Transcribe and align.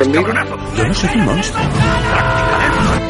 Yo 0.00 0.84
no 0.84 0.94
soy 0.94 1.10
un 1.18 1.24
monstruo. 1.24 1.64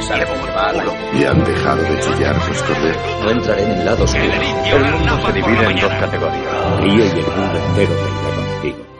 Sale 0.01 0.27
como 0.27 0.47
el 0.47 0.55
malo. 0.55 0.95
Y 1.13 1.25
han 1.25 1.45
dejado 1.45 1.83
de 1.83 2.01
chillar 2.01 2.41
sus 2.43 2.63
corderos. 2.63 3.03
No 3.25 3.31
entraré 3.31 3.63
en 3.63 3.71
el 3.73 3.85
lado 3.85 4.05
oscuro. 4.05 4.25
El 4.25 4.93
mundo 4.93 5.27
se 5.27 5.33
divide 5.33 5.65
en 5.71 5.81
dos 5.81 5.93
categorías. 5.93 6.81
Río 6.81 7.05
y 7.05 7.19
el 7.19 7.27
mundo 7.27 7.59
entero 7.69 7.95
reirá 7.95 8.37
contigo. 8.37 8.98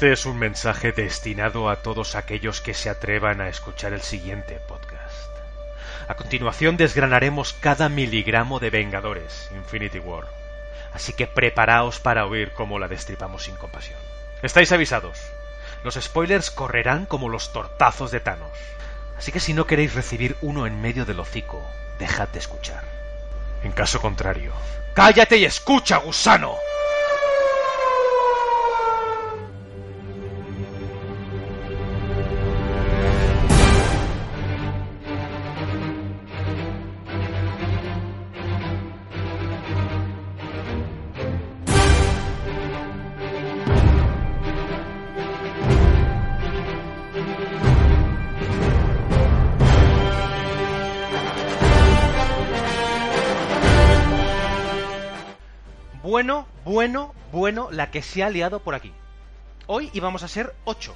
Este 0.00 0.14
es 0.14 0.24
un 0.24 0.38
mensaje 0.38 0.92
destinado 0.92 1.68
a 1.68 1.82
todos 1.82 2.14
aquellos 2.14 2.62
que 2.62 2.72
se 2.72 2.88
atrevan 2.88 3.42
a 3.42 3.50
escuchar 3.50 3.92
el 3.92 4.00
siguiente 4.00 4.58
podcast. 4.66 5.28
A 6.08 6.14
continuación 6.14 6.78
desgranaremos 6.78 7.52
cada 7.52 7.90
miligramo 7.90 8.60
de 8.60 8.70
Vengadores 8.70 9.50
Infinity 9.54 9.98
War. 9.98 10.24
Así 10.94 11.12
que 11.12 11.26
preparaos 11.26 12.00
para 12.00 12.24
oír 12.24 12.52
cómo 12.52 12.78
la 12.78 12.88
destripamos 12.88 13.42
sin 13.42 13.56
compasión. 13.56 13.98
Estáis 14.40 14.72
avisados. 14.72 15.18
Los 15.84 15.96
spoilers 15.96 16.50
correrán 16.50 17.04
como 17.04 17.28
los 17.28 17.52
tortazos 17.52 18.10
de 18.10 18.20
Thanos. 18.20 18.56
Así 19.18 19.32
que 19.32 19.40
si 19.40 19.52
no 19.52 19.66
queréis 19.66 19.92
recibir 19.92 20.34
uno 20.40 20.66
en 20.66 20.80
medio 20.80 21.04
del 21.04 21.20
hocico, 21.20 21.62
dejad 21.98 22.28
de 22.28 22.38
escuchar. 22.38 22.84
En 23.62 23.72
caso 23.72 24.00
contrario, 24.00 24.54
¡cállate 24.94 25.36
y 25.36 25.44
escucha, 25.44 25.98
gusano! 25.98 26.56
Bueno, 56.20 56.46
bueno, 56.66 57.14
bueno, 57.32 57.70
la 57.70 57.90
que 57.90 58.02
se 58.02 58.22
ha 58.22 58.28
liado 58.28 58.60
por 58.60 58.74
aquí. 58.74 58.92
Hoy 59.66 59.88
íbamos 59.94 60.22
a 60.22 60.28
ser 60.28 60.54
8. 60.64 60.94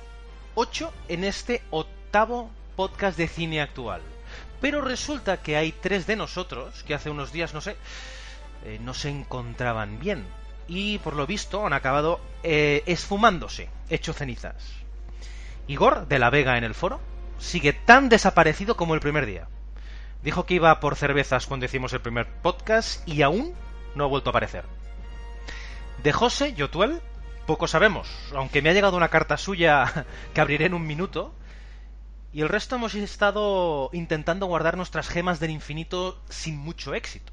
8 0.54 0.92
en 1.08 1.24
este 1.24 1.62
octavo 1.70 2.50
podcast 2.76 3.16
de 3.16 3.26
cine 3.26 3.62
actual. 3.62 4.02
Pero 4.60 4.82
resulta 4.82 5.38
que 5.38 5.56
hay 5.56 5.72
tres 5.72 6.06
de 6.06 6.16
nosotros 6.16 6.82
que 6.82 6.92
hace 6.92 7.08
unos 7.08 7.32
días, 7.32 7.54
no 7.54 7.62
sé, 7.62 7.78
eh, 8.66 8.78
no 8.82 8.92
se 8.92 9.08
encontraban 9.08 9.98
bien. 9.98 10.26
Y 10.68 10.98
por 10.98 11.16
lo 11.16 11.26
visto 11.26 11.66
han 11.66 11.72
acabado 11.72 12.20
eh, 12.42 12.82
esfumándose, 12.84 13.70
hecho 13.88 14.12
cenizas. 14.12 14.74
Igor, 15.68 16.06
de 16.06 16.18
la 16.18 16.28
Vega 16.28 16.58
en 16.58 16.64
el 16.64 16.74
foro, 16.74 17.00
sigue 17.38 17.72
tan 17.72 18.10
desaparecido 18.10 18.76
como 18.76 18.92
el 18.92 19.00
primer 19.00 19.24
día. 19.24 19.48
Dijo 20.22 20.44
que 20.44 20.52
iba 20.52 20.80
por 20.80 20.96
cervezas 20.96 21.46
cuando 21.46 21.64
hicimos 21.64 21.94
el 21.94 22.02
primer 22.02 22.26
podcast 22.42 23.08
y 23.08 23.22
aún 23.22 23.54
no 23.94 24.04
ha 24.04 24.08
vuelto 24.08 24.28
a 24.28 24.32
aparecer. 24.32 24.83
De 26.04 26.12
José 26.12 26.53
Yotuel, 26.53 27.00
poco 27.47 27.66
sabemos, 27.66 28.06
aunque 28.34 28.60
me 28.60 28.69
ha 28.69 28.75
llegado 28.75 28.94
una 28.94 29.09
carta 29.09 29.38
suya 29.38 30.04
que 30.34 30.41
abriré 30.42 30.66
en 30.66 30.75
un 30.75 30.87
minuto. 30.87 31.34
Y 32.31 32.42
el 32.42 32.50
resto 32.50 32.76
hemos 32.76 32.94
estado 32.94 33.88
intentando 33.94 34.44
guardar 34.44 34.76
nuestras 34.76 35.09
gemas 35.09 35.41
del 35.41 35.50
infinito 35.50 36.20
sin 36.28 36.59
mucho 36.59 36.94
éxito. 36.94 37.32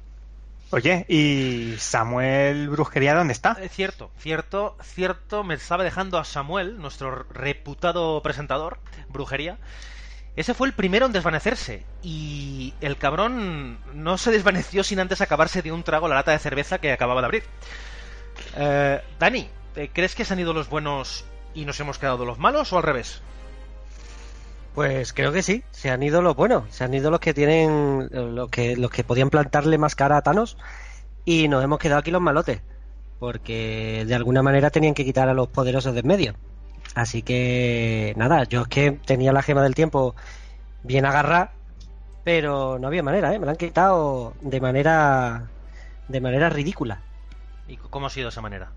Oye, 0.70 1.04
¿y 1.06 1.74
Samuel 1.76 2.70
Brujería 2.70 3.14
dónde 3.14 3.34
está? 3.34 3.58
Eh, 3.60 3.68
cierto, 3.68 4.10
cierto, 4.16 4.78
cierto, 4.82 5.44
me 5.44 5.52
estaba 5.52 5.84
dejando 5.84 6.16
a 6.16 6.24
Samuel, 6.24 6.78
nuestro 6.78 7.26
reputado 7.30 8.22
presentador, 8.22 8.78
Brujería. 9.10 9.58
Ese 10.34 10.54
fue 10.54 10.66
el 10.66 10.72
primero 10.72 11.04
en 11.04 11.12
desvanecerse. 11.12 11.84
Y 12.02 12.72
el 12.80 12.96
cabrón 12.96 13.80
no 13.92 14.16
se 14.16 14.30
desvaneció 14.30 14.82
sin 14.82 14.98
antes 14.98 15.20
acabarse 15.20 15.60
de 15.60 15.72
un 15.72 15.82
trago 15.82 16.08
la 16.08 16.14
lata 16.14 16.30
de 16.30 16.38
cerveza 16.38 16.78
que 16.78 16.90
acababa 16.90 17.20
de 17.20 17.26
abrir. 17.26 17.44
Eh, 18.56 19.00
Dani, 19.18 19.48
¿eh, 19.76 19.90
¿crees 19.92 20.14
que 20.14 20.24
se 20.24 20.32
han 20.32 20.40
ido 20.40 20.52
los 20.52 20.68
buenos 20.68 21.24
y 21.54 21.64
nos 21.64 21.78
hemos 21.80 21.98
quedado 21.98 22.24
los 22.24 22.38
malos 22.38 22.72
o 22.72 22.78
al 22.78 22.82
revés? 22.82 23.22
Pues 24.74 25.12
creo 25.12 25.32
que 25.32 25.42
sí, 25.42 25.62
se 25.70 25.90
han 25.90 26.02
ido 26.02 26.22
los 26.22 26.34
buenos, 26.34 26.64
se 26.70 26.84
han 26.84 26.94
ido 26.94 27.10
los 27.10 27.20
que 27.20 27.34
tienen, 27.34 28.08
los 28.10 28.48
que, 28.48 28.74
los 28.76 28.90
que 28.90 29.04
podían 29.04 29.28
plantarle 29.28 29.76
más 29.76 29.94
cara 29.94 30.16
a 30.16 30.22
Thanos 30.22 30.56
y 31.26 31.48
nos 31.48 31.62
hemos 31.62 31.78
quedado 31.78 32.00
aquí 32.00 32.10
los 32.10 32.22
malotes, 32.22 32.62
porque 33.18 34.04
de 34.06 34.14
alguna 34.14 34.42
manera 34.42 34.70
tenían 34.70 34.94
que 34.94 35.04
quitar 35.04 35.28
a 35.28 35.34
los 35.34 35.48
poderosos 35.48 35.92
de 35.92 36.00
en 36.00 36.06
medio. 36.06 36.34
Así 36.94 37.22
que 37.22 38.14
nada, 38.16 38.44
yo 38.44 38.62
es 38.62 38.68
que 38.68 38.92
tenía 38.92 39.32
la 39.32 39.42
gema 39.42 39.62
del 39.62 39.74
tiempo 39.74 40.14
bien 40.82 41.04
agarrada, 41.04 41.52
pero 42.24 42.78
no 42.78 42.86
había 42.86 43.02
manera, 43.02 43.34
¿eh? 43.34 43.38
me 43.38 43.46
la 43.46 43.52
han 43.52 43.58
quitado 43.58 44.34
de 44.40 44.60
manera, 44.60 45.48
de 46.08 46.20
manera 46.20 46.48
ridícula. 46.48 47.02
¿Y 47.68 47.76
cómo 47.76 48.06
ha 48.06 48.10
sido 48.10 48.28
esa 48.28 48.40
manera? 48.40 48.72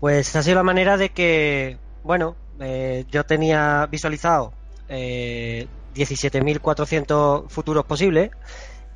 Pues 0.00 0.34
ha 0.36 0.42
sido 0.42 0.56
la 0.56 0.62
manera 0.62 0.96
de 0.96 1.10
que, 1.10 1.78
bueno, 2.02 2.36
eh, 2.58 3.04
yo 3.10 3.24
tenía 3.24 3.86
visualizado 3.90 4.52
eh, 4.88 5.66
17.400 5.94 7.48
futuros 7.48 7.84
posibles 7.84 8.30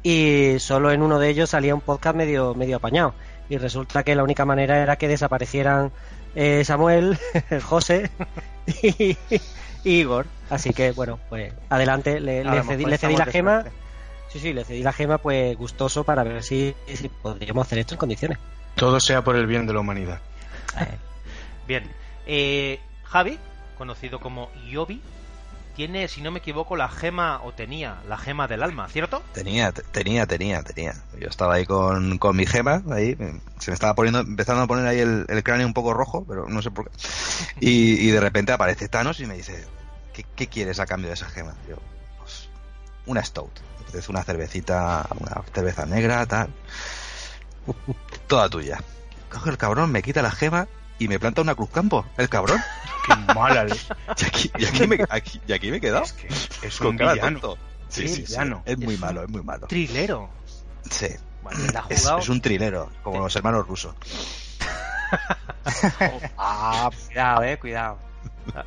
y 0.02 0.56
solo 0.58 0.90
en 0.90 1.02
uno 1.02 1.18
de 1.18 1.28
ellos 1.28 1.50
salía 1.50 1.74
un 1.74 1.80
podcast 1.80 2.16
medio, 2.16 2.54
medio 2.54 2.76
apañado. 2.76 3.14
Y 3.48 3.58
resulta 3.58 4.02
que 4.02 4.14
la 4.14 4.22
única 4.22 4.44
manera 4.44 4.82
era 4.82 4.96
que 4.96 5.08
desaparecieran 5.08 5.92
eh, 6.34 6.64
Samuel, 6.64 7.18
José 7.64 8.10
y, 8.82 9.16
y 9.84 9.90
Igor. 10.00 10.26
Así 10.50 10.70
que, 10.70 10.92
bueno, 10.92 11.18
pues 11.28 11.52
adelante, 11.68 12.20
le, 12.20 12.42
cedí, 12.42 12.84
pues, 12.84 12.90
le 12.90 12.98
cedí 12.98 13.16
la 13.16 13.26
gema. 13.26 13.60
suerte. 13.62 13.78
Sí, 14.28 14.38
sí, 14.40 14.52
le 14.52 14.64
cedí 14.64 14.82
la 14.82 14.92
gema, 14.92 15.18
pues 15.18 15.56
gustoso 15.56 16.04
para 16.04 16.24
ver 16.24 16.42
si, 16.42 16.74
si 16.92 17.08
podríamos 17.08 17.66
hacer 17.66 17.78
esto 17.78 17.94
en 17.94 17.98
condiciones. 17.98 18.38
Todo 18.76 19.00
sea 19.00 19.22
por 19.22 19.36
el 19.36 19.46
bien 19.46 19.66
de 19.66 19.72
la 19.72 19.80
humanidad. 19.80 20.20
Bien, 21.66 21.90
eh, 22.26 22.80
Javi, 23.04 23.38
conocido 23.78 24.20
como 24.20 24.50
Yobi, 24.68 25.00
tiene, 25.76 26.08
si 26.08 26.20
no 26.20 26.30
me 26.30 26.38
equivoco, 26.38 26.76
la 26.76 26.88
gema, 26.88 27.40
o 27.42 27.52
tenía, 27.52 27.96
la 28.08 28.16
gema 28.18 28.46
del 28.46 28.62
alma, 28.62 28.88
¿cierto? 28.88 29.22
Tenía, 29.32 29.72
te- 29.72 29.82
tenía, 29.82 30.26
tenía, 30.26 30.62
tenía. 30.62 30.94
Yo 31.18 31.28
estaba 31.28 31.54
ahí 31.54 31.66
con, 31.66 32.18
con 32.18 32.36
mi 32.36 32.46
gema, 32.46 32.82
ahí, 32.92 33.16
eh, 33.18 33.40
se 33.58 33.70
me 33.70 33.74
estaba 33.74 33.94
poniendo, 33.94 34.20
empezando 34.20 34.62
a 34.62 34.66
poner 34.66 34.86
ahí 34.86 35.00
el, 35.00 35.24
el 35.28 35.42
cráneo 35.42 35.66
un 35.66 35.74
poco 35.74 35.92
rojo, 35.94 36.24
pero 36.28 36.48
no 36.48 36.62
sé 36.62 36.70
por 36.70 36.90
qué. 36.90 36.96
Y, 37.60 38.06
y 38.08 38.10
de 38.10 38.20
repente 38.20 38.52
aparece 38.52 38.88
Thanos 38.88 39.18
y 39.20 39.26
me 39.26 39.34
dice, 39.36 39.64
¿qué, 40.12 40.24
qué 40.36 40.48
quieres 40.48 40.78
a 40.80 40.86
cambio 40.86 41.08
de 41.08 41.14
esa 41.14 41.28
gema? 41.28 41.54
Yo, 41.68 41.76
pues, 42.20 42.48
una 43.06 43.24
stout. 43.24 43.58
Entonces 43.78 44.08
una 44.08 44.22
cervecita, 44.22 45.06
una 45.18 45.42
cerveza 45.52 45.86
negra, 45.86 46.24
tal. 46.26 46.50
Toda 48.34 48.48
tuya. 48.48 48.82
Coge 49.30 49.50
el 49.50 49.56
cabrón, 49.58 49.92
me 49.92 50.02
quita 50.02 50.20
la 50.20 50.32
gema 50.32 50.66
y 50.98 51.06
me 51.06 51.20
planta 51.20 51.40
una 51.40 51.54
cruz 51.54 51.70
campo. 51.70 52.04
El 52.18 52.28
cabrón. 52.28 52.60
Qué 53.06 53.14
mala 53.32 53.64
Y 54.18 54.24
aquí, 54.24 54.50
y 54.58 54.64
aquí 54.64 54.86
me, 54.88 54.98
aquí- 55.08 55.40
y 55.46 55.52
aquí 55.52 55.70
me 55.70 55.76
he 55.76 55.80
quedado. 55.80 56.02
Es 56.02 56.12
que 56.14 56.26
es 56.66 56.80
un 56.80 56.96
villano. 56.96 57.20
tonto. 57.20 57.58
Sí, 57.88 58.08
Sí, 58.08 58.08
sí, 58.08 58.14
sí. 58.14 58.22
villano. 58.32 58.62
Es 58.66 58.76
muy 58.76 58.94
Es 58.94 59.00
malo, 59.00 59.22
es 59.22 59.28
muy 59.28 59.40
malo. 59.44 59.68
Trilero. 59.68 60.30
Sí. 60.90 61.06
Bueno, 61.44 61.60
la 61.72 61.80
ha 61.82 62.18
Es, 62.18 62.28
un 62.28 62.40
trilero, 62.40 62.90
como 63.04 63.20
los 63.20 63.36
hermanos 63.36 63.68
rusos. 63.68 63.94
Ah, 66.36 66.90
cuidado, 67.06 67.42
eh, 67.44 67.56
cuidado. 67.60 67.98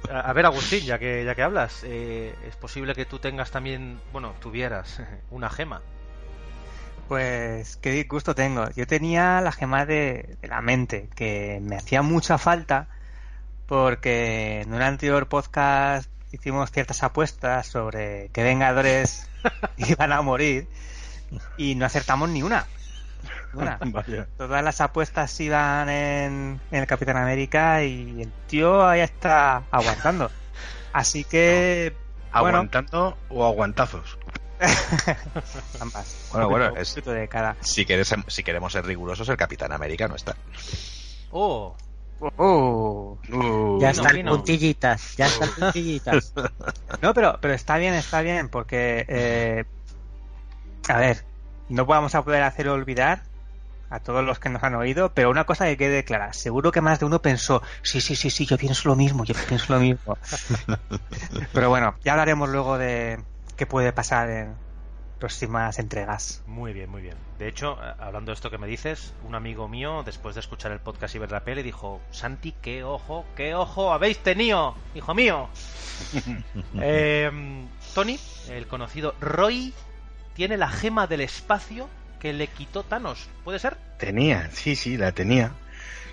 A, 0.10 0.20
a 0.22 0.34
ver, 0.34 0.46
Agustín, 0.46 0.86
ya 0.86 0.98
que, 0.98 1.26
ya 1.26 1.36
que 1.36 1.44
hablas, 1.44 1.82
eh, 1.84 2.34
es 2.48 2.56
posible 2.56 2.96
que 2.96 3.06
tú 3.06 3.20
tengas 3.20 3.52
también, 3.52 4.00
bueno, 4.14 4.34
tuvieras 4.40 5.02
una 5.30 5.50
gema. 5.50 5.82
Pues 7.08 7.78
qué 7.78 7.92
disgusto 7.92 8.36
tengo. 8.36 8.70
Yo 8.72 8.86
tenía 8.88 9.42
la 9.42 9.52
gema 9.52 9.86
de, 9.86 10.38
de 10.42 10.48
la 10.48 10.62
mente, 10.62 11.10
que 11.16 11.60
me 11.62 11.78
hacía 11.78 12.02
mucha 12.02 12.38
falta 12.38 12.88
porque 13.68 14.62
en 14.62 14.74
un 14.74 14.82
anterior 14.82 15.28
podcast 15.28 16.10
hicimos 16.32 16.72
ciertas 16.72 17.04
apuestas 17.04 17.68
sobre 17.68 18.30
qué 18.34 18.44
Vengadores 18.44 19.30
iban 19.78 20.12
a 20.12 20.22
morir 20.22 20.68
y 21.58 21.76
no 21.76 21.86
acertamos 21.86 22.30
ni 22.30 22.44
una. 22.44 22.66
Una. 23.54 23.78
Vaya. 23.86 24.28
Todas 24.38 24.64
las 24.64 24.82
apuestas 24.82 25.40
iban 25.40 25.90
en, 25.90 26.60
en 26.72 26.80
el 26.80 26.88
Capitán 26.88 27.18
América 27.18 27.84
y 27.84 28.22
el 28.24 28.32
tío 28.48 28.88
ahí 28.88 29.02
está 29.02 29.64
aguantando. 29.72 30.32
Así 30.94 31.24
que, 31.24 31.94
¿Aguantando 32.32 33.18
o 33.30 33.46
aguantazos? 33.46 34.18
ambas. 35.80 36.30
Bueno, 36.32 36.50
bueno, 36.50 36.72
Un 36.72 36.78
es- 36.78 36.90
poquito 36.90 37.12
de 37.12 37.28
cada. 37.28 37.56
Si, 37.62 37.86
quieres, 37.86 38.14
si 38.28 38.44
queremos 38.44 38.74
ser 38.74 38.86
rigurosos, 38.86 39.28
el 39.30 39.38
Capitán 39.38 39.72
América 39.72 40.08
no 40.08 40.16
está. 40.16 40.36
Oh, 41.32 41.76
Oh. 42.20 43.16
Uh, 43.32 43.80
Ya 43.80 43.88
no, 43.88 43.92
están 43.92 44.16
vino. 44.16 44.32
puntillitas, 44.32 45.16
ya 45.18 45.28
están 45.28 45.50
puntillitas. 45.60 46.34
No, 47.00 47.14
pero, 47.14 47.38
pero 47.40 47.54
está 47.54 47.78
bien, 47.78 47.94
está 47.94 48.22
bien, 48.22 48.50
porque, 48.50 49.06
eh, 49.08 49.66
a 50.90 50.98
ver, 50.98 51.24
no 51.70 51.86
vamos 51.86 52.16
a 52.16 52.24
poder 52.24 52.42
hacer 52.42 52.70
olvidar 52.70 53.22
a 53.92 54.00
todos 54.00 54.26
los 54.26 54.40
que 54.40 54.50
nos 54.50 54.64
han 54.64 54.74
oído, 54.74 55.14
pero 55.14 55.30
una 55.30 55.44
cosa 55.46 55.66
que 55.66 55.78
quede 55.78 56.04
clara, 56.04 56.34
seguro 56.34 56.72
que 56.72 56.82
más 56.82 57.00
de 57.00 57.06
uno 57.06 57.22
pensó, 57.22 57.62
sí, 57.84 58.02
sí, 58.02 58.16
sí, 58.16 58.32
sí, 58.32 58.48
yo 58.48 58.58
pienso 58.58 58.90
lo 58.90 58.96
mismo, 58.96 59.24
yo 59.24 59.36
pienso 59.48 59.74
lo 59.74 59.80
mismo. 59.80 60.18
pero 61.54 61.70
bueno, 61.70 61.94
ya 62.04 62.14
hablaremos 62.14 62.50
luego 62.50 62.80
de 62.80 63.20
qué 63.58 63.66
puede 63.66 63.92
pasar 63.92 64.30
en 64.30 64.56
próximas 65.20 65.80
entregas. 65.80 66.44
muy 66.46 66.74
bien, 66.74 66.90
muy 66.92 67.02
bien. 67.02 67.16
De 67.40 67.48
hecho, 67.48 67.78
a- 67.82 67.96
hablando 68.00 68.30
de 68.32 68.36
esto 68.36 68.52
que 68.52 68.58
me 68.60 68.68
dices, 68.68 69.14
un 69.24 69.34
amigo 69.36 69.68
mío, 69.68 70.04
después 70.06 70.36
de 70.36 70.42
escuchar 70.42 70.72
el 70.72 70.80
podcast 70.80 71.16
y 71.16 71.20
ver 71.20 71.32
la 71.32 71.44
peli, 71.44 71.64
dijo, 71.64 72.00
Santi, 72.12 72.52
qué 72.62 72.84
ojo, 72.84 73.26
qué 73.36 73.56
ojo 73.56 73.92
habéis 73.92 74.20
tenido, 74.20 74.76
hijo 74.96 75.14
mío. 75.16 75.50
Eh, 76.80 77.32
Tony, 77.96 78.20
el 78.50 78.68
conocido 78.68 79.16
Roy, 79.20 79.74
tiene 80.36 80.58
la 80.58 80.70
gema 80.70 81.08
del 81.08 81.22
espacio 81.22 81.90
que 82.20 82.34
le 82.34 82.48
quitó 82.48 82.84
Thanos. 82.84 83.28
¿Puede 83.44 83.58
ser? 83.58 83.78
Tenía, 83.98 84.50
sí, 84.52 84.76
sí, 84.76 84.98
la 84.98 85.12
tenía. 85.12 85.52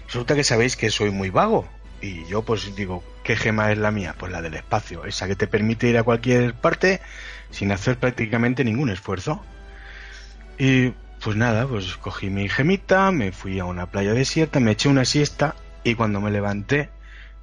Resulta 0.07 0.35
que 0.35 0.45
sabéis 0.45 0.77
que 0.77 0.91
soy 0.91 1.11
muy 1.11 1.29
vago. 1.31 1.69
Y 2.05 2.27
yo 2.27 2.43
pues 2.43 2.77
digo, 2.77 3.03
¿qué 3.23 3.35
gema 3.35 3.73
es 3.73 3.79
la 3.79 3.91
mía? 3.91 4.15
Pues 4.19 4.31
la 4.31 4.43
del 4.43 4.53
espacio, 4.53 5.07
esa 5.07 5.27
que 5.27 5.37
te 5.37 5.47
permite 5.47 5.89
ir 5.89 5.97
a 5.97 6.03
cualquier 6.03 6.53
parte 6.53 7.01
sin 7.51 7.73
hacer 7.73 7.97
prácticamente 7.97 8.63
ningún 8.63 8.91
esfuerzo. 8.91 9.43
Y 10.59 10.91
pues 11.23 11.35
nada, 11.35 11.67
pues 11.67 11.97
cogí 11.97 12.29
mi 12.29 12.47
gemita, 12.51 13.11
me 13.11 13.33
fui 13.33 13.59
a 13.59 13.65
una 13.65 13.87
playa 13.87 14.13
desierta, 14.13 14.61
me 14.61 14.73
eché 14.73 14.91
una 14.91 15.07
siesta 15.07 15.57
y 15.83 15.95
cuando 15.95 16.21
me 16.21 16.31
levanté 16.31 16.91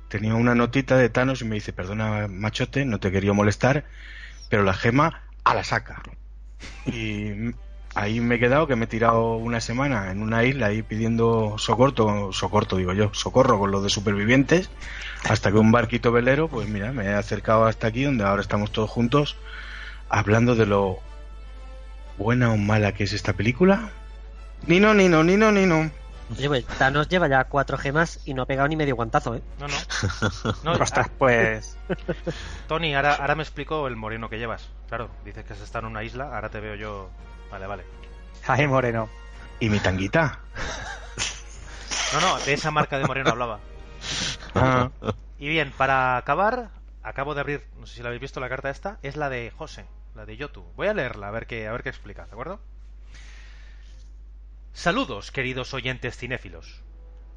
tenía 0.09 0.35
una 0.35 0.53
notita 0.53 0.95
de 0.95 1.09
Thanos 1.09 1.41
y 1.41 1.45
me 1.45 1.55
dice, 1.55 1.73
perdona 1.73 2.27
machote, 2.27 2.85
no 2.85 2.99
te 2.99 3.11
quería 3.11 3.33
molestar, 3.33 3.85
pero 4.47 4.61
la 4.61 4.75
gema 4.75 5.23
a 5.43 5.55
la 5.55 5.63
saca. 5.63 6.03
Y 6.85 7.51
ahí 7.93 8.19
me 8.19 8.35
he 8.35 8.39
quedado, 8.39 8.67
que 8.67 8.75
me 8.75 8.85
he 8.85 8.88
tirado 8.88 9.35
una 9.35 9.61
semana 9.61 10.11
en 10.11 10.21
una 10.21 10.43
isla 10.43 10.67
ahí 10.67 10.81
pidiendo 10.81 11.55
socorro, 11.57 12.31
socorro 12.31 12.77
digo 12.77 12.93
yo, 12.93 13.13
socorro 13.13 13.59
con 13.59 13.71
los 13.71 13.83
de 13.83 13.89
supervivientes, 13.89 14.69
hasta 15.29 15.51
que 15.51 15.57
un 15.57 15.71
barquito 15.71 16.11
velero, 16.11 16.47
pues 16.47 16.67
mira, 16.67 16.91
me 16.91 17.05
he 17.05 17.13
acercado 17.13 17.65
hasta 17.65 17.88
aquí, 17.88 18.03
donde 18.03 18.23
ahora 18.23 18.41
estamos 18.41 18.71
todos 18.71 18.89
juntos, 18.89 19.38
hablando 20.09 20.55
de 20.55 20.65
lo 20.65 20.99
buena 22.17 22.51
o 22.51 22.57
mala 22.57 22.93
que 22.93 23.03
es 23.03 23.13
esta 23.13 23.33
película. 23.33 23.91
Ni 24.67 24.79
no, 24.79 24.94
ni 24.94 25.09
no, 25.09 25.23
ni 25.23 25.37
no, 25.37 25.51
ni 25.51 25.65
no. 25.65 25.89
Oye, 26.37 26.47
pues 26.47 26.65
Thanos 26.65 27.09
lleva 27.09 27.27
ya 27.27 27.44
cuatro 27.45 27.77
gemas 27.77 28.21
y 28.25 28.33
no 28.33 28.44
ha 28.44 28.45
pegado 28.45 28.67
ni 28.67 28.75
medio 28.75 28.95
guantazo, 28.95 29.35
¿eh? 29.35 29.41
No, 29.59 29.67
no. 29.67 29.75
no 30.63 30.71
Ostras, 30.71 31.07
ah, 31.07 31.11
pues, 31.17 31.77
Tony, 32.67 32.95
ahora, 32.95 33.15
ahora 33.15 33.35
me 33.35 33.44
explico 33.44 33.87
el 33.87 33.97
moreno 33.97 34.29
que 34.29 34.37
llevas. 34.37 34.69
Claro, 34.87 35.09
dices 35.25 35.44
que 35.44 35.55
se 35.55 35.63
está 35.63 35.79
en 35.79 35.85
una 35.85 36.03
isla, 36.03 36.33
ahora 36.33 36.49
te 36.49 36.61
veo 36.61 36.75
yo. 36.75 37.09
Vale, 37.51 37.68
vale. 37.68 37.83
ay 38.48 38.68
Moreno. 38.68 39.09
Y 39.59 39.69
mi 39.69 39.80
tanguita. 39.80 40.39
No, 42.13 42.19
no, 42.21 42.39
de 42.39 42.53
esa 42.53 42.71
marca 42.71 42.98
de 42.98 43.06
moreno 43.06 43.30
hablaba. 43.30 43.59
Ah, 44.56 44.89
Y 45.38 45.48
bien, 45.48 45.71
para 45.77 46.18
acabar, 46.18 46.69
acabo 47.03 47.36
de 47.36 47.42
abrir, 47.42 47.68
no 47.80 47.86
sé 47.86 47.95
si 47.95 48.01
la 48.01 48.07
habéis 48.07 48.21
visto 48.21 48.39
la 48.39 48.50
carta 48.50 48.69
esta, 48.69 48.98
es 49.01 49.15
la 49.15 49.30
de 49.30 49.51
José, 49.51 49.86
la 50.15 50.25
de 50.25 50.36
Yotu. 50.36 50.63
Voy 50.75 50.88
a 50.88 50.94
leerla 50.94 51.27
a 51.27 51.31
ver 51.31 51.48
qué, 51.48 51.68
a 51.68 51.71
ver 51.71 51.83
qué 51.83 51.89
explica, 51.89 52.25
¿de 52.25 52.31
acuerdo? 52.31 52.59
Saludos, 54.74 55.31
queridos 55.31 55.74
oyentes 55.74 56.18
cinéfilos. 56.18 56.81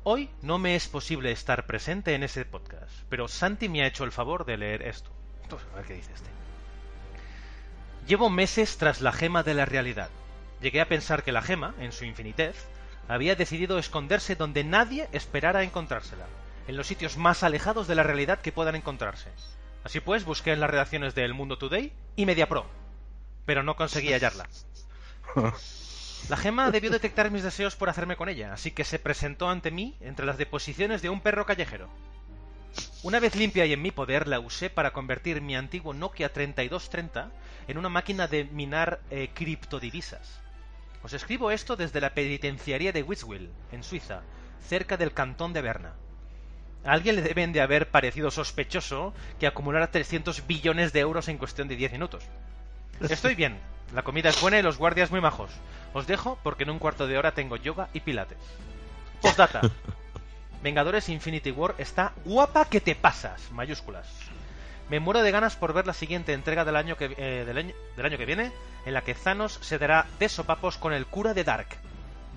Hoy 0.03 0.31
no 0.43 0.59
me 0.59 0.77
es 0.77 0.89
posible 0.89 1.31
estar 1.33 1.67
presente 1.67 2.15
en 2.15 2.23
ese 2.23 2.45
podcast, 2.45 2.93
pero 3.09 3.29
Santi 3.29 3.69
me 3.69 3.83
ha 3.83 3.87
hecho 3.87 4.05
el 4.05 4.13
favor 4.13 4.45
de 4.45 4.57
leer 4.57 4.83
esto. 4.83 5.11
Uf, 5.53 5.63
A 5.73 5.77
ver 5.77 5.85
qué 5.87 5.95
dice 5.95 6.13
este. 6.13 6.31
Llevo 8.07 8.29
meses 8.29 8.77
tras 8.77 9.01
la 9.01 9.13
gema 9.13 9.43
de 9.43 9.55
la 9.55 9.65
realidad. 9.65 10.11
Llegué 10.61 10.83
a 10.83 10.89
pensar 10.89 11.23
que 11.23 11.33
la 11.33 11.41
gema, 11.41 11.75
en 11.79 11.91
su 11.91 12.05
infinitez, 12.05 12.55
había 13.09 13.35
decidido 13.35 13.79
esconderse 13.79 14.37
donde 14.37 14.63
nadie 14.63 15.09
esperara 15.13 15.63
encontrársela, 15.63 16.27
en 16.69 16.77
los 16.77 16.87
sitios 16.87 17.17
más 17.17 17.43
alejados 17.43 17.87
de 17.87 17.95
la 17.95 18.03
realidad 18.03 18.41
que 18.41 18.53
puedan 18.53 18.75
encontrarse. 18.75 19.31
Así 19.85 20.01
pues, 20.01 20.25
busqué 20.25 20.53
en 20.53 20.61
las 20.61 20.69
redacciones 20.69 21.15
de 21.15 21.25
El 21.25 21.33
Mundo 21.33 21.57
Today 21.57 21.95
y 22.15 22.27
Mediapro, 22.27 22.67
pero 23.47 23.63
no 23.63 23.75
conseguí 23.75 24.13
hallarla. 24.13 24.49
La 26.29 26.37
gema 26.37 26.71
debió 26.71 26.91
detectar 26.91 27.31
mis 27.31 27.43
deseos 27.43 27.75
por 27.75 27.89
hacerme 27.89 28.17
con 28.17 28.29
ella, 28.29 28.53
así 28.53 28.71
que 28.71 28.85
se 28.85 28.99
presentó 28.99 29.49
ante 29.49 29.71
mí 29.71 29.97
entre 30.01 30.27
las 30.27 30.39
deposiciones 30.39 31.01
de 31.01 31.09
un 31.09 31.21
perro 31.21 31.47
callejero. 31.47 31.89
Una 33.03 33.21
vez 33.21 33.35
limpia 33.35 33.67
y 33.67 33.73
en 33.73 33.83
mi 33.83 33.91
poder, 33.91 34.27
la 34.27 34.41
usé 34.41 34.71
para 34.71 34.93
convertir 34.93 35.41
mi 35.41 35.57
antiguo 35.57 35.93
Nokia 35.93 36.33
3230 36.33 37.31
en 37.69 37.79
una 37.79 37.89
máquina 37.89 38.27
de 38.27 38.45
minar 38.45 39.01
eh, 39.11 39.31
criptodivisas. 39.35 40.41
Os 41.03 41.13
escribo 41.13 41.51
esto 41.51 41.77
desde 41.77 42.01
la 42.01 42.15
penitenciaría 42.15 42.93
de 42.93 43.03
Witzwil, 43.03 43.51
en 43.73 43.83
Suiza, 43.83 44.23
cerca 44.67 44.97
del 44.97 45.13
cantón 45.13 45.53
de 45.53 45.61
Berna. 45.61 45.93
A 46.85 46.93
alguien 46.93 47.17
le 47.17 47.23
deben 47.23 47.53
de 47.53 47.61
haber 47.61 47.91
parecido 47.91 48.31
sospechoso 48.31 49.13
que 49.39 49.47
acumulara 49.47 49.91
300 49.91 50.47
billones 50.47 50.93
de 50.93 51.01
euros 51.01 51.29
en 51.29 51.39
cuestión 51.39 51.69
de 51.69 51.77
10 51.77 51.93
minutos. 51.93 52.25
Estoy 53.09 53.35
bien, 53.35 53.59
la 53.95 54.03
comida 54.03 54.31
es 54.31 54.41
buena 54.41 54.59
y 54.59 54.63
los 54.63 54.79
guardias 54.79 55.11
muy 55.11 55.21
majos. 55.21 55.51
Os 55.93 56.07
dejo 56.07 56.39
porque 56.43 56.65
en 56.65 56.71
un 56.71 56.79
cuarto 56.79 57.07
de 57.07 57.19
hora 57.19 57.33
tengo 57.33 57.57
yoga 57.57 57.89
y 57.93 58.01
pilates. 58.01 58.39
Postdata. 59.21 59.61
Vengadores 60.65 61.11
Infinity 61.11 61.51
War 61.51 61.75
está 61.77 62.15
guapa 62.25 62.65
que 62.65 62.81
te 62.81 62.95
pasas, 62.95 63.51
mayúsculas. 63.53 64.07
Me 64.89 64.99
muero 64.99 65.23
de 65.23 65.31
ganas 65.31 65.57
por 65.57 65.75
ver 65.75 65.87
la 65.87 65.93
siguiente 65.93 66.33
entrega 66.33 66.65
del 66.65 66.77
año 66.77 66.97
que, 66.97 67.15
eh, 67.19 67.45
del, 67.47 67.59
año, 67.59 67.75
del 67.97 68.07
año 68.07 68.17
que 68.17 68.25
viene, 68.25 68.51
en 68.87 68.95
la 68.95 69.03
que 69.03 69.15
Thanos 69.15 69.59
se 69.61 69.77
dará 69.79 70.07
de 70.19 70.27
sopapos 70.31 70.79
con 70.79 70.95
el 70.95 71.05
cura 71.05 71.35
de 71.35 71.45
Dark. 71.45 71.69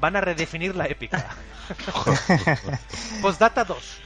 Van 0.01 0.17
a 0.17 0.21
redefinir 0.21 0.75
la 0.75 0.87
épica. 0.87 1.25
Postdata 3.21 3.63
2. 3.63 3.97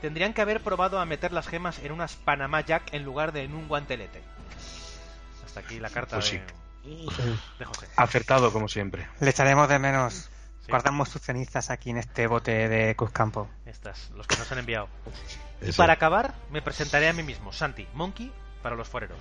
Tendrían 0.00 0.32
que 0.32 0.40
haber 0.40 0.62
probado 0.62 0.98
a 0.98 1.04
meter 1.04 1.32
las 1.32 1.46
gemas 1.46 1.78
en 1.80 1.92
unas 1.92 2.14
Panama 2.16 2.62
Jack 2.62 2.94
en 2.94 3.04
lugar 3.04 3.32
de 3.32 3.42
en 3.42 3.52
un 3.54 3.68
guantelete. 3.68 4.22
Hasta 5.44 5.60
aquí 5.60 5.78
la 5.78 5.90
carta 5.90 6.16
Pues 6.16 6.30
de, 6.32 6.38
sí. 6.38 7.38
de 7.58 7.64
José. 7.66 7.86
acertado 7.96 8.50
como 8.50 8.66
siempre. 8.68 9.06
Le 9.20 9.28
echaremos 9.28 9.68
de 9.68 9.78
menos. 9.78 10.30
Sí. 10.68 10.72
Guardamos 10.72 11.08
sus 11.08 11.22
cenizas 11.22 11.70
aquí 11.70 11.88
en 11.88 11.96
este 11.96 12.26
bote 12.26 12.68
de 12.68 12.94
Cruzcampo. 12.94 13.48
Estas, 13.64 14.10
los 14.10 14.26
que 14.26 14.36
nos 14.36 14.52
han 14.52 14.58
enviado. 14.58 14.86
Y 15.62 15.72
para 15.72 15.94
acabar, 15.94 16.34
me 16.50 16.60
presentaré 16.60 17.08
a 17.08 17.14
mí 17.14 17.22
mismo, 17.22 17.54
Santi, 17.54 17.88
Monkey, 17.94 18.30
para 18.62 18.76
los 18.76 18.86
foreros. 18.86 19.18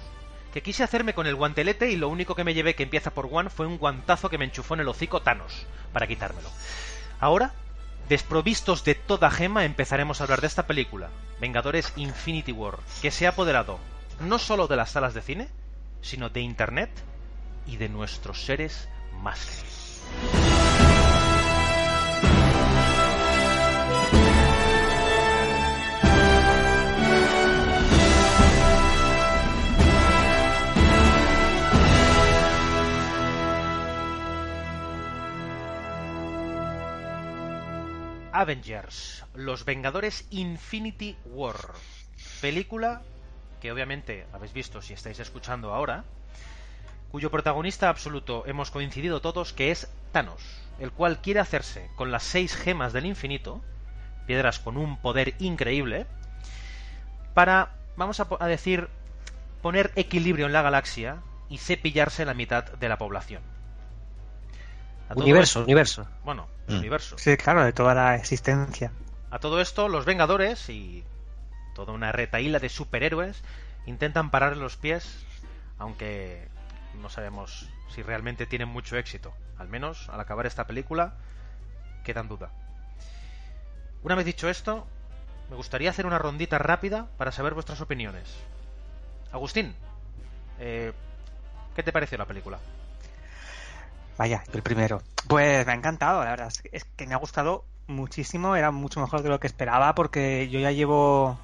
Que 0.54 0.62
quise 0.62 0.84
hacerme 0.84 1.14
con 1.14 1.26
el 1.26 1.36
guantelete 1.36 1.90
y 1.90 1.96
lo 1.96 2.10
único 2.10 2.36
que 2.36 2.44
me 2.44 2.54
llevé 2.54 2.76
que 2.76 2.84
empieza 2.84 3.12
por 3.12 3.30
one 3.32 3.50
fue 3.50 3.66
un 3.66 3.78
guantazo 3.78 4.30
que 4.30 4.38
me 4.38 4.44
enchufó 4.44 4.74
en 4.74 4.82
el 4.82 4.90
hocico 4.90 5.22
Thanos, 5.22 5.66
para 5.94 6.06
quitármelo. 6.06 6.50
Ahora, 7.22 7.54
desprovistos 8.10 8.84
de 8.84 8.96
toda 8.96 9.32
gema, 9.32 9.64
empezaremos 9.64 10.20
a 10.20 10.26
hablar 10.26 10.42
de 10.42 10.48
esta 10.48 10.68
película, 10.68 11.12
Vengadores 11.40 11.94
Infinity 11.96 12.52
War, 12.52 12.78
que 13.02 13.10
se 13.10 13.26
ha 13.26 13.30
apoderado 13.30 13.80
no 14.20 14.38
solo 14.38 14.68
de 14.68 14.76
las 14.76 14.92
salas 14.92 15.14
de 15.14 15.22
cine, 15.22 15.48
sino 16.02 16.28
de 16.28 16.42
Internet 16.42 16.90
y 17.66 17.78
de 17.78 17.88
nuestros 17.88 18.44
seres 18.44 18.90
más 19.22 19.46
queridos. 19.46 20.47
Avengers, 38.38 39.26
Los 39.34 39.66
Vengadores 39.66 40.28
Infinity 40.30 41.18
War. 41.26 41.56
Película 42.40 43.02
que 43.60 43.72
obviamente 43.72 44.28
habéis 44.32 44.54
visto 44.54 44.80
si 44.84 44.94
estáis 44.94 45.20
escuchando 45.20 45.74
ahora, 45.74 46.04
cuyo 47.10 47.32
protagonista 47.32 47.90
absoluto 47.90 48.44
hemos 48.46 48.70
coincidido 48.70 49.22
todos 49.22 49.54
que 49.54 49.72
es 49.72 49.90
Thanos, 50.12 50.44
el 50.80 50.92
cual 50.92 51.20
quiere 51.20 51.40
hacerse 51.40 51.90
con 51.96 52.12
las 52.12 52.22
seis 52.22 52.56
gemas 52.56 52.94
del 52.94 53.08
infinito, 53.08 53.64
piedras 54.28 54.60
con 54.60 54.78
un 54.78 54.98
poder 54.98 55.34
increíble, 55.40 56.06
para, 57.34 57.72
vamos 57.96 58.20
a, 58.20 58.28
a 58.40 58.46
decir, 58.46 58.88
poner 59.64 59.92
equilibrio 59.96 60.46
en 60.46 60.54
la 60.54 60.62
galaxia 60.62 61.24
y 61.50 61.58
cepillarse 61.58 62.24
la 62.24 62.36
mitad 62.36 62.66
de 62.66 62.88
la 62.88 63.00
población. 63.00 63.57
Universo, 65.16 65.60
esto, 65.60 65.64
universo. 65.64 66.08
Bueno, 66.24 66.48
mm. 66.68 66.78
universo. 66.78 67.18
Sí, 67.18 67.38
claro, 67.38 67.64
de 67.64 67.74
toda 67.74 67.94
la 67.94 68.16
existencia. 68.16 68.92
A 69.32 69.40
todo 69.40 69.62
esto, 69.62 69.88
los 69.88 70.06
Vengadores 70.06 70.70
y 70.70 71.04
toda 71.76 71.94
una 71.94 72.12
retaíla 72.12 72.60
de 72.60 72.70
superhéroes 72.70 73.44
intentan 73.86 74.32
parar 74.32 74.58
los 74.58 74.78
pies, 74.78 75.26
aunque 75.78 76.48
no 77.02 77.10
sabemos 77.10 77.70
si 77.94 78.02
realmente 78.02 78.46
tienen 78.46 78.68
mucho 78.68 78.98
éxito. 78.98 79.34
Al 79.58 79.70
menos 79.70 80.10
al 80.10 80.20
acabar 80.20 80.46
esta 80.46 80.68
película 80.68 81.14
queda 82.04 82.22
en 82.22 82.28
duda. 82.28 82.52
Una 84.04 84.16
vez 84.16 84.26
dicho 84.26 84.50
esto, 84.50 84.88
me 85.50 85.56
gustaría 85.56 85.90
hacer 85.90 86.06
una 86.06 86.20
rondita 86.20 86.58
rápida 86.58 87.08
para 87.18 87.32
saber 87.32 87.54
vuestras 87.54 87.82
opiniones. 87.82 88.28
Agustín, 89.32 89.76
eh, 90.60 90.94
¿qué 91.76 91.84
te 91.84 91.92
pareció 91.92 92.18
la 92.18 92.26
película? 92.26 92.60
Vaya, 94.18 94.44
el 94.54 94.62
primero. 94.62 95.02
Pues 95.28 95.66
me 95.66 95.72
ha 95.72 95.76
encantado, 95.76 96.24
la 96.24 96.32
verdad. 96.32 96.54
Es 96.72 96.86
que 96.96 97.08
me 97.08 97.14
ha 97.14 97.18
gustado 97.18 97.66
muchísimo. 97.88 98.56
Era 98.56 98.72
mucho 98.72 99.00
mejor 99.00 99.22
de 99.22 99.30
lo 99.30 99.40
que 99.40 99.48
esperaba 99.48 99.94
porque 99.96 100.50
yo 100.50 100.60
ya 100.60 100.72
llevo 100.72 101.38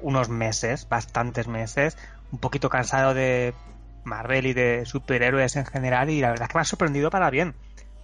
unos 0.00 0.28
meses, 0.28 0.88
bastantes 0.88 1.48
meses, 1.48 1.96
un 2.32 2.38
poquito 2.38 2.68
cansado 2.68 3.14
de 3.14 3.54
Marvel 4.04 4.46
y 4.46 4.52
de 4.52 4.84
superhéroes 4.84 5.56
en 5.56 5.66
general 5.66 6.10
y 6.10 6.20
la 6.20 6.30
verdad 6.30 6.44
es 6.44 6.48
que 6.50 6.58
me 6.58 6.62
ha 6.62 6.64
sorprendido 6.64 7.10
para 7.10 7.30
bien. 7.30 7.54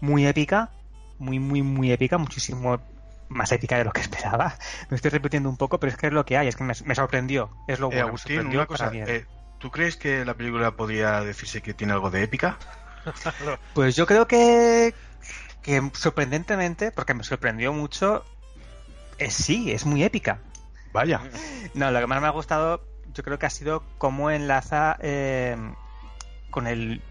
Muy 0.00 0.26
épica, 0.26 0.70
muy, 1.18 1.38
muy, 1.38 1.62
muy 1.62 1.92
épica, 1.92 2.18
muchísimo 2.18 2.80
más 3.28 3.52
épica 3.52 3.78
de 3.78 3.84
lo 3.84 3.92
que 3.92 4.00
esperaba. 4.02 4.56
Me 4.90 4.96
estoy 4.96 5.10
repitiendo 5.10 5.48
un 5.48 5.56
poco, 5.56 5.78
pero 5.78 5.92
es 5.92 5.98
que 5.98 6.08
es 6.08 6.12
lo 6.12 6.24
que 6.24 6.36
hay, 6.36 6.48
es 6.48 6.56
que 6.56 6.64
me, 6.64 6.94
sorprendió. 6.94 7.50
Es 7.68 7.78
lo 7.78 7.86
eh, 7.86 7.94
bueno, 7.94 8.08
Agustín, 8.08 8.46
una 8.46 8.66
cosa, 8.66 8.90
eh, 8.92 9.26
¿tú 9.58 9.70
crees 9.70 9.96
que 9.96 10.24
la 10.24 10.34
película 10.34 10.72
podía 10.72 11.20
decirse 11.20 11.62
que 11.62 11.74
tiene 11.74 11.92
algo 11.92 12.10
de 12.10 12.22
épica? 12.22 12.58
Pues 13.74 13.96
yo 13.96 14.06
creo 14.06 14.26
que, 14.26 14.94
que 15.62 15.90
sorprendentemente, 15.94 16.90
porque 16.92 17.14
me 17.14 17.24
sorprendió 17.24 17.72
mucho, 17.72 18.24
es, 19.18 19.34
sí, 19.34 19.72
es 19.72 19.86
muy 19.86 20.04
épica. 20.04 20.38
Vaya. 20.92 21.20
No, 21.74 21.90
lo 21.90 22.00
que 22.00 22.06
más 22.06 22.20
me 22.20 22.26
ha 22.26 22.30
gustado, 22.30 22.84
yo 23.14 23.22
creo 23.22 23.38
que 23.38 23.46
ha 23.46 23.50
sido 23.50 23.82
cómo 23.98 24.30
enlaza 24.30 24.96
eh, 25.00 25.56
con 26.50 26.66
el 26.66 27.02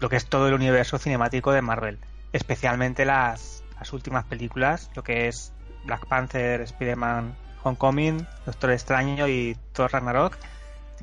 lo 0.00 0.08
que 0.08 0.16
es 0.16 0.26
todo 0.26 0.48
el 0.48 0.54
universo 0.54 0.98
cinemático 0.98 1.52
de 1.52 1.62
Marvel, 1.62 1.98
especialmente 2.32 3.04
las, 3.04 3.62
las 3.78 3.92
últimas 3.92 4.24
películas, 4.24 4.90
lo 4.94 5.02
que 5.02 5.28
es 5.28 5.52
Black 5.84 6.06
Panther, 6.06 6.60
Spider-Man, 6.60 7.34
Homecoming, 7.62 8.26
Doctor 8.44 8.72
Extraño 8.72 9.28
y 9.28 9.56
Thor 9.72 9.92
Ragnarok. 9.92 10.36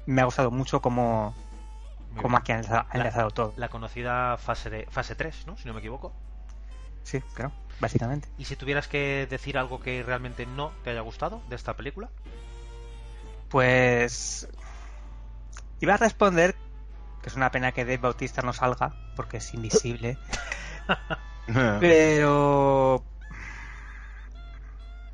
Me 0.05 0.21
ha 0.21 0.25
gustado 0.25 0.51
mucho 0.51 0.81
cómo, 0.81 1.33
cómo 2.21 2.37
aquí 2.37 2.51
ha 2.51 2.85
enlazado, 2.93 3.31
todo. 3.31 3.53
La 3.57 3.69
conocida 3.69 4.37
fase 4.37 4.69
de 4.69 4.87
fase 4.89 5.15
3, 5.15 5.47
¿no? 5.47 5.57
Si 5.57 5.67
no 5.67 5.73
me 5.73 5.79
equivoco. 5.79 6.13
Sí, 7.03 7.21
claro, 7.33 7.51
básicamente. 7.79 8.29
¿Y 8.37 8.45
si 8.45 8.55
tuvieras 8.55 8.87
que 8.87 9.27
decir 9.29 9.57
algo 9.57 9.79
que 9.81 10.03
realmente 10.03 10.45
no 10.45 10.71
te 10.83 10.91
haya 10.91 11.01
gustado 11.01 11.41
de 11.49 11.55
esta 11.55 11.75
película? 11.75 12.09
Pues 13.49 14.47
iba 15.79 15.95
a 15.95 15.97
responder 15.97 16.55
que 17.21 17.29
es 17.29 17.35
una 17.35 17.51
pena 17.51 17.71
que 17.71 17.85
Dave 17.85 17.97
Bautista 17.97 18.41
no 18.41 18.53
salga 18.53 18.93
porque 19.15 19.37
es 19.37 19.53
invisible. 19.53 20.17
Pero 21.79 23.03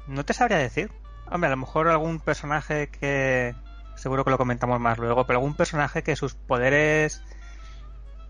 no 0.08 0.26
te 0.26 0.34
sabría 0.34 0.58
decir. 0.58 0.92
Hombre, 1.32 1.48
a 1.48 1.52
lo 1.52 1.58
mejor 1.58 1.88
algún 1.88 2.20
personaje 2.20 2.90
que 2.90 3.56
seguro 4.00 4.24
que 4.24 4.32
lo 4.32 4.38
comentamos 4.38 4.80
más 4.80 4.98
luego, 4.98 5.26
pero 5.26 5.40
algún 5.40 5.56
personaje 5.56 6.04
que 6.04 6.16
sus 6.16 6.34
poderes 6.34 7.22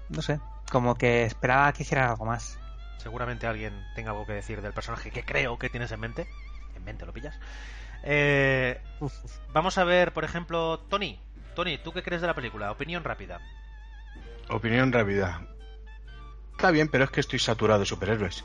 no 0.10 0.22
sé, 0.22 0.40
como 0.72 0.96
que 0.96 1.24
esperaba 1.24 1.72
que 1.74 1.84
hiciera 1.84 2.10
algo 2.10 2.26
más. 2.26 2.58
Seguramente 2.98 3.48
alguien 3.48 3.74
tenga 3.96 4.12
algo 4.12 4.26
que 4.26 4.34
decir 4.34 4.62
del 4.62 4.74
personaje 4.74 5.12
que 5.12 5.24
creo 5.24 5.58
que 5.58 5.70
tienes 5.70 5.92
en 5.92 6.00
mente. 6.00 6.28
En 6.76 6.84
mente 6.84 7.06
lo 7.06 7.14
pillas. 7.14 7.40
Eh, 8.04 8.82
vamos 9.54 9.78
a 9.78 9.84
ver, 9.84 10.12
por 10.12 10.26
ejemplo, 10.26 10.80
Tony. 10.90 11.20
Tony, 11.56 11.78
¿tú 11.78 11.94
qué 11.94 12.04
crees 12.04 12.22
de 12.22 12.28
la 12.28 12.34
película? 12.34 12.72
Opinión 12.72 13.04
rápida. 13.04 13.40
Opinión 14.50 14.92
rápida. 14.92 15.48
Está 16.52 16.72
bien, 16.72 16.90
pero 16.90 17.06
es 17.06 17.12
que 17.12 17.20
estoy 17.22 17.40
saturado 17.40 17.80
de 17.80 17.86
superhéroes. 17.86 18.44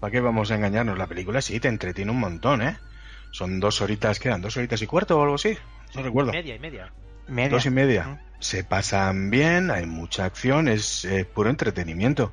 ¿Para 0.00 0.10
qué 0.10 0.20
vamos 0.20 0.50
a 0.50 0.56
engañarnos? 0.56 0.98
La 0.98 1.06
película 1.06 1.40
sí 1.40 1.60
te 1.60 1.68
entretiene 1.68 2.10
un 2.10 2.18
montón, 2.18 2.62
¿eh? 2.62 2.78
Son 3.30 3.60
dos 3.60 3.80
horitas, 3.80 4.18
quedan 4.18 4.42
dos 4.42 4.56
horitas 4.56 4.82
y 4.82 4.86
cuarto 4.86 5.18
o 5.18 5.22
algo 5.22 5.36
así. 5.36 5.56
No 5.94 6.02
recuerdo. 6.02 6.32
Media 6.32 6.54
y 6.54 6.58
media. 6.58 6.92
Dos 7.50 7.66
y 7.66 7.70
media. 7.70 8.20
Se 8.40 8.64
pasan 8.64 9.30
bien, 9.30 9.70
hay 9.70 9.86
mucha 9.86 10.24
acción, 10.24 10.68
es 10.68 11.06
puro 11.34 11.50
entretenimiento. 11.50 12.32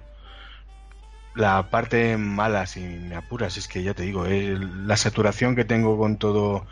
La 1.36 1.70
parte 1.70 2.18
mala, 2.18 2.66
si 2.66 2.80
me 2.80 3.16
apuras, 3.16 3.58
es 3.58 3.68
que 3.68 3.84
ya 3.84 3.94
te 3.94 4.04
digo, 4.04 4.26
la 4.26 4.98
saturación 4.98 5.56
que 5.56 5.66
tengo 5.66 5.98
con 5.98 6.18
todo, 6.18 6.66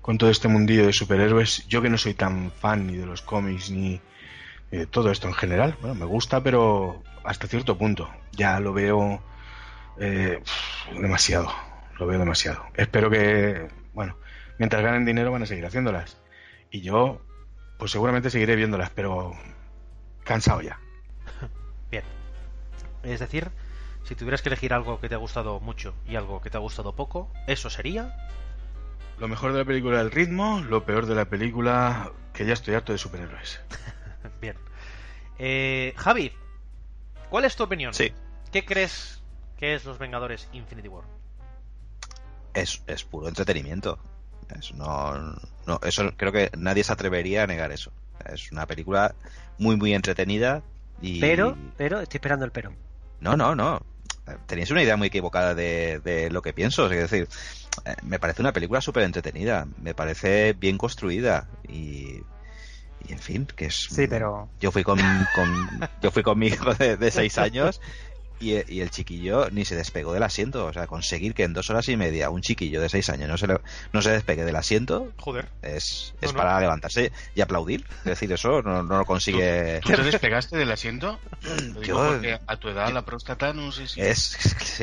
con 0.00 0.18
todo 0.18 0.28
este 0.30 0.48
mundillo 0.48 0.86
de 0.86 0.92
superhéroes. 0.92 1.68
Yo 1.68 1.82
que 1.82 1.88
no 1.88 1.98
soy 1.98 2.14
tan 2.14 2.50
fan 2.50 2.88
ni 2.88 2.96
de 2.96 3.06
los 3.06 3.22
cómics 3.22 3.70
ni 3.70 4.00
de 4.72 4.86
todo 4.86 5.12
esto 5.12 5.28
en 5.28 5.34
general. 5.34 5.76
Bueno, 5.80 5.94
me 5.94 6.04
gusta, 6.04 6.42
pero 6.42 7.02
hasta 7.24 7.46
cierto 7.46 7.78
punto. 7.78 8.10
Ya 8.32 8.58
lo 8.58 8.72
veo 8.72 9.22
eh, 10.00 10.42
demasiado. 11.00 11.52
Lo 11.98 12.06
veo 12.06 12.18
demasiado. 12.18 12.64
Espero 12.74 13.10
que, 13.10 13.68
bueno, 13.94 14.16
mientras 14.58 14.82
ganen 14.82 15.04
dinero 15.04 15.30
van 15.30 15.44
a 15.44 15.46
seguir 15.46 15.64
haciéndolas. 15.64 16.17
Y 16.70 16.80
yo, 16.80 17.20
pues 17.78 17.90
seguramente 17.90 18.30
seguiré 18.30 18.56
viéndolas, 18.56 18.90
pero 18.90 19.34
cansado 20.24 20.60
ya. 20.60 20.78
Bien. 21.90 22.04
Es 23.02 23.20
decir, 23.20 23.50
si 24.04 24.14
tuvieras 24.14 24.42
que 24.42 24.48
elegir 24.48 24.72
algo 24.72 25.00
que 25.00 25.08
te 25.08 25.14
ha 25.14 25.18
gustado 25.18 25.60
mucho 25.60 25.94
y 26.06 26.16
algo 26.16 26.40
que 26.40 26.50
te 26.50 26.56
ha 26.56 26.60
gustado 26.60 26.94
poco, 26.94 27.30
¿eso 27.46 27.70
sería? 27.70 28.16
Lo 29.18 29.28
mejor 29.28 29.52
de 29.52 29.58
la 29.58 29.64
película 29.64 30.00
el 30.00 30.10
ritmo, 30.10 30.60
lo 30.60 30.84
peor 30.84 31.06
de 31.06 31.14
la 31.14 31.24
película 31.24 32.12
que 32.32 32.46
ya 32.46 32.52
estoy 32.52 32.74
harto 32.74 32.92
de 32.92 32.98
superhéroes. 32.98 33.60
Bien. 34.40 34.56
Eh, 35.38 35.94
Javi, 35.96 36.32
¿cuál 37.30 37.44
es 37.44 37.56
tu 37.56 37.64
opinión? 37.64 37.94
Sí. 37.94 38.12
¿Qué 38.52 38.64
crees 38.64 39.22
que 39.56 39.74
es 39.74 39.84
Los 39.84 39.98
Vengadores 39.98 40.48
Infinity 40.52 40.88
War? 40.88 41.04
Es, 42.54 42.82
es 42.86 43.04
puro 43.04 43.28
entretenimiento. 43.28 43.98
Es, 44.58 44.72
no, 44.74 45.36
no, 45.66 45.80
eso 45.82 46.12
creo 46.16 46.32
que 46.32 46.50
nadie 46.56 46.84
se 46.84 46.92
atrevería 46.92 47.44
a 47.44 47.46
negar 47.46 47.72
eso. 47.72 47.92
Es 48.32 48.52
una 48.52 48.66
película 48.66 49.14
muy, 49.58 49.76
muy 49.76 49.94
entretenida 49.94 50.62
y... 51.00 51.20
Pero, 51.20 51.56
pero, 51.76 52.00
estoy 52.00 52.18
esperando 52.18 52.44
el 52.44 52.50
pero. 52.50 52.72
No, 53.20 53.36
no, 53.36 53.54
no 53.54 53.82
tenéis 54.46 54.70
una 54.70 54.82
idea 54.82 54.96
muy 54.96 55.08
equivocada 55.08 55.54
de, 55.54 56.28
lo 56.30 56.42
que 56.42 56.52
pienso. 56.52 56.90
Es 56.90 57.10
decir, 57.10 57.28
eh, 57.84 57.94
me 58.02 58.18
parece 58.18 58.42
una 58.42 58.52
película 58.52 58.80
súper 58.80 59.04
entretenida, 59.04 59.66
me 59.80 59.94
parece 59.94 60.52
bien 60.52 60.78
construida 60.78 61.48
y, 61.66 62.22
y 63.06 63.12
en 63.12 63.18
fin, 63.18 63.46
que 63.46 63.66
es. 63.66 63.88
Sí, 63.90 64.06
pero. 64.06 64.48
Yo 64.60 64.72
fui 64.72 64.84
con, 64.84 64.98
yo 66.02 66.10
fui 66.10 66.22
con 66.22 66.38
mi 66.38 66.48
hijo 66.48 66.74
de, 66.74 66.96
de 66.96 67.10
seis 67.10 67.38
años 67.38 67.80
y, 68.40 68.80
el 68.80 68.90
chiquillo 68.90 69.50
ni 69.50 69.64
se 69.64 69.76
despegó 69.76 70.12
del 70.12 70.22
asiento. 70.22 70.66
O 70.66 70.72
sea, 70.72 70.86
conseguir 70.86 71.34
que 71.34 71.44
en 71.44 71.52
dos 71.52 71.70
horas 71.70 71.88
y 71.88 71.96
media 71.96 72.30
un 72.30 72.40
chiquillo 72.40 72.80
de 72.80 72.88
seis 72.88 73.08
años 73.08 73.28
no 73.28 73.38
se, 73.38 73.46
no 73.92 74.02
se 74.02 74.10
despegue 74.10 74.44
del 74.44 74.56
asiento 74.56 75.12
Joder. 75.18 75.48
es, 75.62 76.14
es 76.20 76.32
para 76.32 76.60
levantarse 76.60 77.12
y 77.34 77.40
aplaudir. 77.40 77.84
Es 77.98 78.04
decir, 78.04 78.32
eso 78.32 78.62
no, 78.62 78.82
no 78.82 78.98
lo 78.98 79.04
consigue. 79.04 79.80
¿Tú, 79.82 79.92
te 79.92 80.02
despegaste 80.02 80.56
del 80.56 80.70
asiento? 80.70 81.18
yo, 81.82 82.20
a 82.46 82.56
tu 82.56 82.68
edad 82.68 82.92
la 82.92 83.02
próstata 83.02 83.52
no 83.52 83.72
sé 83.72 83.88
si. 83.88 84.00
Es, 84.00 84.36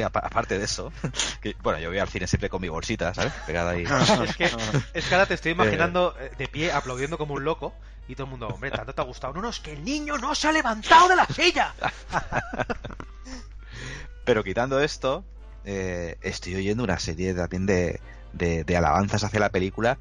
aparte 0.04 0.58
de 0.58 0.66
eso, 0.66 0.92
que, 1.42 1.56
bueno, 1.62 1.80
yo 1.80 1.90
voy 1.90 2.00
al 2.00 2.10
cine 2.10 2.28
siempre 2.28 2.50
con 2.50 2.62
mi 2.62 2.70
bolsita, 2.70 3.14
¿sabes? 3.14 3.34
Pegada 3.46 3.72
ahí. 3.72 3.84
es 4.24 4.36
que, 4.36 4.50
es 4.94 5.06
que 5.06 5.16
ahora 5.16 5.26
te 5.26 5.34
estoy 5.34 5.52
imaginando 5.54 6.16
eh, 6.20 6.32
de 6.38 6.48
pie 6.48 6.72
aplaudiendo 6.72 7.18
como 7.18 7.36
un 7.36 7.44
loco 7.44 7.74
y 8.08 8.16
todo 8.16 8.26
el 8.26 8.32
mundo, 8.32 8.48
hombre, 8.48 8.72
tanto 8.72 8.94
te 8.94 9.02
ha 9.02 9.06
gustado. 9.06 9.34
No, 9.34 9.42
no, 9.42 9.50
es 9.50 9.60
que 9.60 9.74
el 9.74 9.84
niño 9.84 10.18
no 10.18 10.36
se 10.36 10.48
ha 10.48 10.52
levantado 10.52 11.10
de 11.10 11.16
la 11.16 11.26
silla. 11.26 11.74
Pero 14.26 14.44
quitando 14.44 14.80
esto, 14.80 15.24
eh, 15.64 16.18
estoy 16.22 16.56
oyendo 16.56 16.84
una 16.84 17.00
serie 17.00 17.34
también 17.34 17.66
de, 17.66 18.00
de, 18.34 18.78
alabanzas 18.78 19.24
hacia 19.24 19.40
la 19.40 19.50
película 19.50 19.98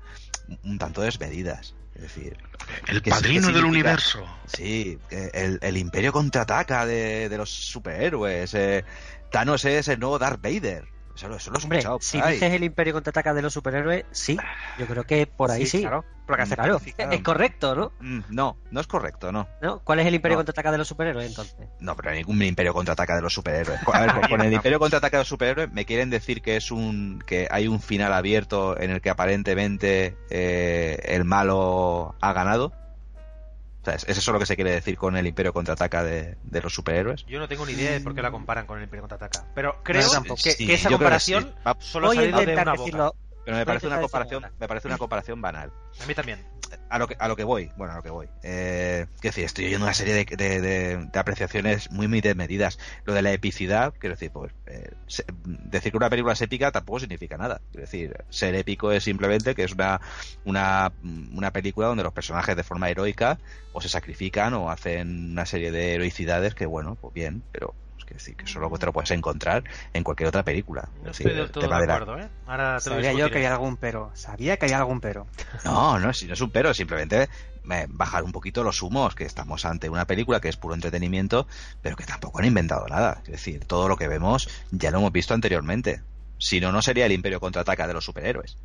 un 0.62 0.78
tanto 0.78 1.00
desmedidas. 1.00 1.74
Es 1.94 2.02
decir, 2.02 2.36
el 2.88 3.02
padrino 3.02 3.48
del 3.52 3.64
universo. 3.64 4.26
Sí, 4.46 4.98
el, 5.10 5.58
el 5.62 5.76
imperio 5.76 6.12
contraataca 6.12 6.84
de, 6.86 7.28
de 7.28 7.38
los 7.38 7.50
superhéroes. 7.50 8.52
Eh, 8.54 8.84
Thanos 9.30 9.64
es 9.64 9.88
el 9.88 10.00
nuevo 10.00 10.18
Darth 10.18 10.42
Vader. 10.42 10.93
Eso, 11.14 11.28
lo- 11.28 11.36
eso 11.36 11.50
lo 11.52 11.58
he 11.58 11.62
Hombre, 11.62 11.78
escuchado. 11.78 11.98
si 12.00 12.20
dices 12.20 12.52
el 12.52 12.64
Imperio 12.64 12.92
contraataca 12.92 13.32
de 13.34 13.42
los 13.42 13.52
superhéroes, 13.52 14.04
sí. 14.10 14.36
Yo 14.78 14.86
creo 14.86 15.04
que 15.04 15.26
por 15.28 15.50
ahí 15.50 15.64
sí. 15.66 15.80
claro. 15.82 16.04
Hace 16.26 16.54
Claro, 16.56 16.78
significa- 16.78 17.04
es 17.14 17.22
correcto, 17.22 17.74
¿no? 17.74 17.92
Mm, 18.00 18.20
No, 18.30 18.56
no 18.70 18.80
es 18.80 18.86
correcto, 18.86 19.30
no. 19.30 19.46
¿No? 19.60 19.80
¿Cuál 19.80 20.00
es 20.00 20.06
el 20.06 20.14
Imperio 20.14 20.36
No. 20.36 20.38
contraataca 20.38 20.72
de 20.72 20.78
los 20.78 20.88
superhéroes 20.88 21.26
entonces? 21.28 21.68
No, 21.80 21.94
pero 21.94 22.12
ningún 22.12 22.42
imperio 22.42 22.72
contraataca 22.72 23.14
de 23.14 23.20
los 23.22 23.32
superhéroes. 23.34 23.78
A 23.92 24.00
ver, 24.00 24.12
con- 24.12 24.22
con 24.30 24.40
el 24.40 24.52
imperio 24.52 24.78
contraataca 24.78 25.18
de 25.18 25.20
los 25.20 25.28
superhéroes 25.28 25.70
me 25.72 25.84
quieren 25.84 26.08
decir 26.10 26.40
que 26.40 26.56
es 26.56 26.70
un 26.70 27.22
que 27.26 27.46
hay 27.50 27.68
un 27.68 27.78
final 27.80 28.12
abierto 28.14 28.80
en 28.80 28.90
el 28.90 29.02
que 29.02 29.10
aparentemente 29.10 30.16
eh, 30.30 30.98
el 31.04 31.24
malo 31.24 32.14
ha 32.22 32.32
ganado. 32.32 32.72
O 33.84 33.86
sea, 33.86 33.94
¿es 33.96 34.04
es 34.08 34.16
eso 34.16 34.32
lo 34.32 34.38
que 34.38 34.46
se 34.46 34.56
quiere 34.56 34.70
decir 34.70 34.96
con 34.96 35.14
el 35.14 35.26
imperio 35.26 35.52
contraataca 35.52 36.02
de, 36.02 36.38
de 36.42 36.62
los 36.62 36.72
superhéroes? 36.72 37.26
Yo 37.26 37.38
no 37.38 37.46
tengo 37.48 37.66
ni 37.66 37.72
idea 37.72 37.92
de 37.92 38.00
por 38.00 38.14
qué 38.14 38.22
la 38.22 38.30
comparan 38.30 38.66
con 38.66 38.78
el 38.78 38.84
Imperio 38.84 39.02
Contraataca. 39.02 39.44
Pero 39.54 39.82
creo 39.82 40.08
tampoco. 40.10 40.40
que, 40.42 40.52
Sí, 40.52 40.66
que 40.66 40.72
esa 40.74 40.88
creo 40.88 40.98
que 40.98 41.18
sí. 41.20 41.32
comparación 41.34 41.54
solo 41.80 42.10
ha 42.10 42.14
salido 42.14 42.38
de 42.38 42.52
una 42.54 42.64
boca. 42.64 42.72
decirlo. 42.78 43.16
Pero 43.44 43.56
me 43.58 43.66
parece 43.66 43.86
una 43.86 44.00
comparación, 44.00 44.42
me 44.58 44.68
parece 44.68 44.88
una 44.88 44.98
comparación 44.98 45.40
banal. 45.42 45.72
A 46.00 46.06
mí 46.06 46.14
también. 46.14 46.44
a 46.88 46.98
lo 46.98 47.06
que 47.06 47.14
a 47.18 47.28
lo 47.28 47.36
que 47.36 47.44
voy 47.44 47.70
bueno 47.76 47.92
a 47.92 47.96
lo 47.96 48.02
que 48.02 48.10
voy 48.10 48.28
eh, 48.42 49.06
quiero 49.20 49.32
decir 49.32 49.44
estoy 49.44 49.66
oyendo 49.66 49.84
una 49.84 49.94
serie 49.94 50.14
de, 50.14 50.24
de- 50.36 50.60
de- 50.60 50.96
de 51.06 51.18
apreciaciones 51.20 51.90
muy 51.90 52.08
muy 52.08 52.20
desmedidas 52.20 52.78
lo 53.04 53.14
de 53.14 53.22
la 53.22 53.32
epicidad 53.32 53.94
quiero 53.98 54.14
decir 54.14 54.32
pues 54.32 54.52
eh, 54.66 54.88
se- 55.06 55.24
decir 55.44 55.92
que 55.92 55.96
una 55.98 56.10
película 56.10 56.32
es 56.32 56.42
épica 56.42 56.72
tampoco 56.72 56.98
significa 57.00 57.36
nada 57.36 57.60
quiero 57.70 57.82
decir 57.82 58.16
ser 58.28 58.54
épico 58.56 58.90
es 58.90 59.04
simplemente 59.04 59.54
que 59.54 59.64
es 59.64 59.72
una 59.72 60.00
una 60.42 60.92
una 61.00 61.52
película 61.52 61.86
donde 61.88 62.02
los 62.02 62.12
personajes 62.12 62.56
de 62.56 62.64
forma 62.64 62.90
heroica 62.90 63.38
o 63.72 63.80
se 63.80 63.88
sacrifican 63.88 64.54
o 64.54 64.70
hacen 64.70 65.30
una 65.32 65.46
serie 65.46 65.70
de 65.70 65.94
heroicidades 65.94 66.54
que 66.54 66.66
bueno 66.66 66.96
pues 67.00 67.12
bien 67.14 67.44
pero 67.52 67.76
es 68.04 68.06
que 68.08 68.14
decir 68.14 68.36
que 68.36 68.44
eso 68.44 68.58
luego 68.58 68.78
te 68.78 68.86
lo 68.86 68.92
puedes 68.92 69.10
encontrar 69.12 69.64
en 69.94 70.04
cualquier 70.04 70.28
otra 70.28 70.42
película 70.42 70.88
No 71.02 71.10
Es 71.10 71.18
decir, 71.18 71.28
estoy 71.28 71.34
del 71.42 71.50
todo 71.50 71.62
tema 71.62 71.76
de 71.76 71.80
de 71.82 71.86
la- 71.88 71.94
acuerdo, 71.94 72.18
¿eh? 72.22 72.28
Ahora 72.46 72.78
te 72.80 72.90
lo 72.90 72.96
Sabía 72.96 73.12
yo 73.14 73.30
que 73.30 73.38
había 73.38 73.52
algún 73.52 73.76
pero. 73.76 74.10
Sabía 74.14 74.56
que 74.58 74.66
había 74.66 74.78
algún 74.78 75.00
pero. 75.00 75.26
No, 75.64 75.98
no, 75.98 76.12
si 76.12 76.26
no 76.26 76.34
es 76.34 76.40
un 76.40 76.50
pero, 76.50 76.74
simplemente 76.74 77.28
eh, 77.70 77.86
bajar 77.88 78.22
un 78.24 78.32
poquito 78.32 78.62
los 78.62 78.82
humos, 78.82 79.14
que 79.14 79.24
estamos 79.24 79.64
ante 79.64 79.88
una 79.88 80.06
película 80.06 80.40
que 80.40 80.48
es 80.50 80.56
puro 80.56 80.74
entretenimiento, 80.74 81.46
pero 81.80 81.96
que 81.96 82.04
tampoco 82.04 82.38
han 82.40 82.44
inventado 82.44 82.86
nada. 82.88 83.22
Es 83.24 83.32
decir, 83.32 83.64
todo 83.64 83.88
lo 83.88 83.96
que 83.96 84.06
vemos 84.08 84.48
ya 84.70 84.90
lo 84.90 84.98
hemos 84.98 85.12
visto 85.12 85.32
anteriormente. 85.32 86.02
Si 86.38 86.60
no, 86.60 86.72
no 86.72 86.82
sería 86.82 87.06
el 87.06 87.12
Imperio 87.12 87.40
contraataca 87.40 87.86
de 87.86 87.94
los 87.94 88.04
superhéroes. 88.04 88.56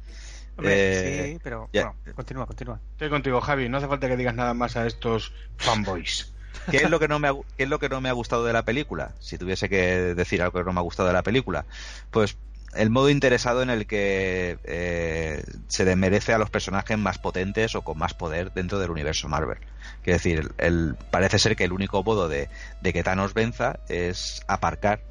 Hombre, 0.57 0.73
Eh, 0.75 1.31
sí, 1.33 1.39
pero 1.41 1.69
ya. 1.71 1.93
bueno, 1.93 2.15
continúa, 2.15 2.45
continúa. 2.45 2.79
Estoy 2.91 3.09
contigo, 3.09 3.39
Javi. 3.39 3.69
No 3.69 3.77
hace 3.77 3.87
falta 3.87 4.09
que 4.09 4.17
digas 4.17 4.35
nada 4.35 4.53
más 4.53 4.75
a 4.75 4.85
estos 4.85 5.31
fanboys. 5.57 6.33
¿Qué 6.71 6.77
es 6.77 6.89
lo 6.89 6.99
que 6.99 7.07
no 7.07 7.19
me 7.19 7.27
ha, 7.27 7.33
qué 7.57 7.63
es 7.63 7.69
lo 7.69 7.79
que 7.79 7.89
no 7.89 8.01
me 8.01 8.09
ha 8.09 8.13
gustado 8.13 8.45
de 8.45 8.53
la 8.53 8.63
película? 8.63 9.13
Si 9.19 9.37
tuviese 9.37 9.69
que 9.69 10.13
decir 10.15 10.41
algo 10.41 10.59
que 10.59 10.65
no 10.65 10.73
me 10.73 10.79
ha 10.79 10.83
gustado 10.83 11.07
de 11.07 11.13
la 11.13 11.23
película, 11.23 11.65
pues 12.11 12.37
el 12.75 12.89
modo 12.89 13.09
interesado 13.09 13.61
en 13.63 13.69
el 13.69 13.87
que 13.87 14.59
eh, 14.63 15.43
se 15.67 15.85
desmerece 15.85 16.33
a 16.33 16.37
los 16.37 16.49
personajes 16.49 16.97
más 16.97 17.17
potentes 17.17 17.75
o 17.75 17.81
con 17.81 17.97
más 17.97 18.13
poder 18.13 18.53
dentro 18.53 18.79
del 18.79 18.91
universo 18.91 19.27
Marvel. 19.27 19.57
Quiero 20.03 20.17
decir, 20.17 20.51
el, 20.57 20.95
parece 21.09 21.39
ser 21.39 21.55
que 21.55 21.63
el 21.63 21.73
único 21.73 22.03
modo 22.03 22.29
de, 22.29 22.49
de 22.81 22.93
que 22.93 23.03
Thanos 23.03 23.33
venza 23.33 23.79
es 23.89 24.43
aparcar 24.47 25.01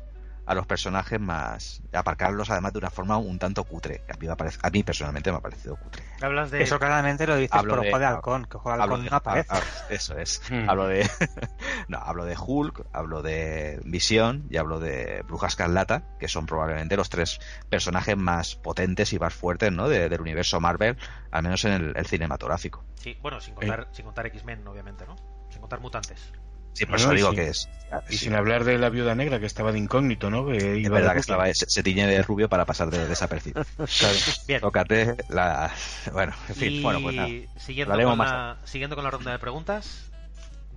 a 0.48 0.54
los 0.54 0.66
personajes 0.66 1.20
más 1.20 1.82
aparcarlos 1.92 2.48
además 2.50 2.72
de 2.72 2.78
una 2.78 2.90
forma 2.90 3.18
un 3.18 3.38
tanto 3.38 3.64
cutre 3.64 4.00
a 4.08 4.16
mí, 4.18 4.26
me 4.26 4.34
parece- 4.34 4.58
a 4.62 4.70
mí 4.70 4.82
personalmente 4.82 5.30
me 5.30 5.36
ha 5.36 5.40
parecido 5.40 5.76
cutre 5.76 6.02
Hablas 6.22 6.50
de... 6.50 6.62
Eso 6.62 6.78
claramente 6.78 7.26
lo 7.26 7.36
dices 7.36 7.54
Hablo 7.56 7.74
por 7.76 7.82
de- 7.84 7.90
ojo 7.90 7.98
de 7.98 8.04
halcón, 8.06 8.44
que 8.46 8.56
ojo 8.56 8.68
de 8.70 8.72
hablo 8.72 8.84
halcón 8.84 9.04
de- 9.04 9.10
no 9.10 9.16
aparece. 9.16 9.46
ah, 9.50 9.60
ah, 9.62 9.84
eso 9.90 10.16
es 10.18 10.40
Hmm. 10.50 10.68
hablo 10.68 10.86
de 10.86 11.08
no 11.88 11.98
hablo 11.98 12.24
de 12.24 12.36
Hulk 12.38 12.86
hablo 12.92 13.22
de 13.22 13.80
Visión 13.84 14.46
y 14.50 14.56
hablo 14.56 14.80
de 14.80 15.22
Bruja 15.26 15.46
Escarlata 15.48 16.02
que 16.18 16.28
son 16.28 16.46
probablemente 16.46 16.96
los 16.96 17.10
tres 17.10 17.38
personajes 17.68 18.16
más 18.16 18.54
potentes 18.56 19.12
y 19.12 19.18
más 19.18 19.34
fuertes 19.34 19.70
¿no? 19.70 19.88
de- 19.88 20.08
del 20.08 20.20
universo 20.20 20.60
Marvel 20.60 20.96
al 21.30 21.42
menos 21.42 21.64
en 21.66 21.72
el, 21.72 21.92
el 21.96 22.06
cinematográfico 22.06 22.84
Sí, 22.94 23.16
bueno, 23.22 23.40
sin 23.40 23.54
contar, 23.54 23.86
sin 23.92 24.04
contar 24.06 24.26
X-Men, 24.26 24.66
obviamente, 24.66 25.06
¿no? 25.06 25.14
Sin 25.50 25.60
contar 25.60 25.78
mutantes. 25.80 26.32
Sí 26.72 26.86
por 26.86 26.96
eso 26.96 27.10
digo 27.10 27.30
sí. 27.30 27.36
que 27.36 27.48
es 27.48 27.68
Y 28.10 28.12
sí, 28.12 28.24
sin 28.24 28.34
hablar 28.34 28.64
de 28.64 28.78
la 28.78 28.90
viuda 28.90 29.14
negra 29.14 29.40
que 29.40 29.46
estaba 29.46 29.72
de 29.72 29.78
incógnito, 29.78 30.30
¿no? 30.30 30.46
Que 30.46 30.56
es 30.56 30.78
iba 30.78 30.98
verdad 30.98 31.14
que 31.14 31.20
estaba 31.20 31.46
se, 31.54 31.66
se 31.68 31.82
tiñe 31.82 32.06
de 32.06 32.22
rubio 32.22 32.48
para 32.48 32.64
pasar 32.64 32.90
de 32.90 33.06
desapercibido 33.06 33.64
Bien. 34.46 34.60
tócate 34.60 35.16
la 35.28 35.72
bueno 36.12 36.34
en 36.48 36.54
fin 36.54 36.72
y 36.72 36.82
bueno 36.82 37.00
pues 37.02 37.16
nada 37.16 37.28
siguiendo, 37.56 37.94
con 37.94 38.18
la, 38.18 38.58
siguiendo 38.64 38.96
con 38.96 39.04
la 39.04 39.10
ronda 39.10 39.32
de 39.32 39.38
preguntas, 39.38 40.10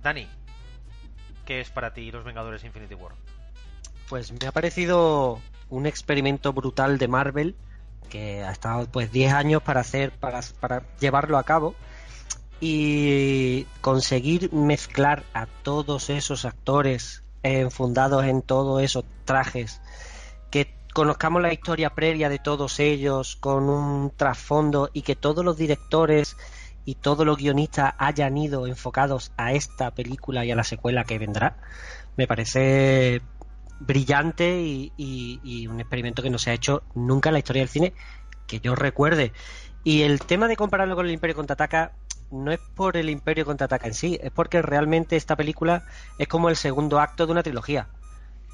Dani, 0.02 0.28
¿qué 1.46 1.60
es 1.60 1.70
para 1.70 1.94
ti 1.94 2.10
los 2.10 2.24
Vengadores 2.24 2.64
Infinity 2.64 2.94
War? 2.94 3.12
Pues 4.08 4.32
me 4.32 4.46
ha 4.46 4.52
parecido 4.52 5.40
un 5.68 5.86
experimento 5.86 6.52
brutal 6.52 6.98
de 6.98 7.08
Marvel 7.08 7.56
que 8.10 8.42
ha 8.44 8.52
estado 8.52 8.86
pues 8.86 9.10
10 9.10 9.32
años 9.32 9.62
para 9.62 9.80
hacer 9.80 10.12
para, 10.12 10.40
para 10.60 10.82
llevarlo 10.98 11.38
a 11.38 11.44
cabo 11.44 11.74
y 12.64 13.66
conseguir 13.80 14.52
mezclar 14.52 15.24
a 15.34 15.46
todos 15.46 16.10
esos 16.10 16.44
actores 16.44 17.24
enfundados 17.42 18.24
en 18.24 18.40
todos 18.40 18.80
esos 18.80 19.04
trajes 19.24 19.80
que 20.52 20.72
conozcamos 20.94 21.42
la 21.42 21.52
historia 21.52 21.90
previa 21.90 22.28
de 22.28 22.38
todos 22.38 22.78
ellos 22.78 23.34
con 23.34 23.68
un 23.68 24.12
trasfondo 24.16 24.90
y 24.92 25.02
que 25.02 25.16
todos 25.16 25.44
los 25.44 25.56
directores 25.56 26.36
y 26.84 26.94
todos 26.94 27.26
los 27.26 27.36
guionistas 27.36 27.94
hayan 27.98 28.38
ido 28.38 28.68
enfocados 28.68 29.32
a 29.36 29.52
esta 29.54 29.90
película 29.90 30.44
y 30.44 30.52
a 30.52 30.56
la 30.56 30.62
secuela 30.62 31.02
que 31.02 31.18
vendrá 31.18 31.56
me 32.16 32.28
parece 32.28 33.22
brillante 33.80 34.62
y, 34.62 34.92
y- 34.96 35.40
y 35.42 35.66
un 35.66 35.80
experimento 35.80 36.22
que 36.22 36.30
no 36.30 36.38
se 36.38 36.50
ha 36.50 36.54
hecho 36.54 36.84
nunca 36.94 37.30
en 37.30 37.32
la 37.32 37.38
historia 37.40 37.62
del 37.62 37.68
cine 37.68 37.92
que 38.46 38.60
yo 38.60 38.76
recuerde. 38.76 39.32
Y 39.84 40.02
el 40.02 40.20
tema 40.20 40.46
de 40.46 40.54
compararlo 40.56 40.94
con 40.94 41.06
el 41.06 41.12
Imperio 41.12 41.34
Contraataca 41.34 41.90
no 42.32 42.50
es 42.50 42.58
por 42.74 42.96
el 42.96 43.10
Imperio 43.10 43.44
Contraataca 43.44 43.86
en 43.86 43.94
sí, 43.94 44.18
es 44.22 44.32
porque 44.32 44.62
realmente 44.62 45.16
esta 45.16 45.36
película 45.36 45.84
es 46.18 46.26
como 46.26 46.48
el 46.48 46.56
segundo 46.56 46.98
acto 46.98 47.26
de 47.26 47.32
una 47.32 47.42
trilogía. 47.42 47.88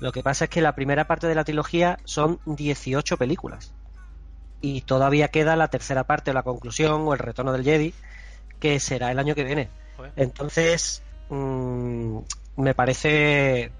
Lo 0.01 0.13
que 0.13 0.23
pasa 0.23 0.45
es 0.45 0.51
que 0.51 0.61
la 0.61 0.75
primera 0.75 1.07
parte 1.07 1.27
de 1.27 1.35
la 1.35 1.45
trilogía 1.45 1.99
son 2.05 2.41
18 2.45 3.17
películas. 3.17 3.73
Y 4.61 4.83
todavía 4.83 5.29
queda 5.29 5.57
la 5.57 5.69
tercera 5.69 6.05
parte 6.05 6.31
o 6.33 6.35
la 6.35 6.43
conclusión 6.43 7.03
o 7.07 7.13
el 7.13 7.19
retorno 7.19 7.53
del 7.53 7.65
Jedi, 7.65 7.95
que 8.59 8.81
será 8.81 9.11
el 9.11 9.19
año 9.19 9.35
que 9.35 9.45
viene. 9.45 9.71
Entonces, 10.17 11.03
mm, 11.29 12.19
me 12.57 12.75
parece. 12.75 13.73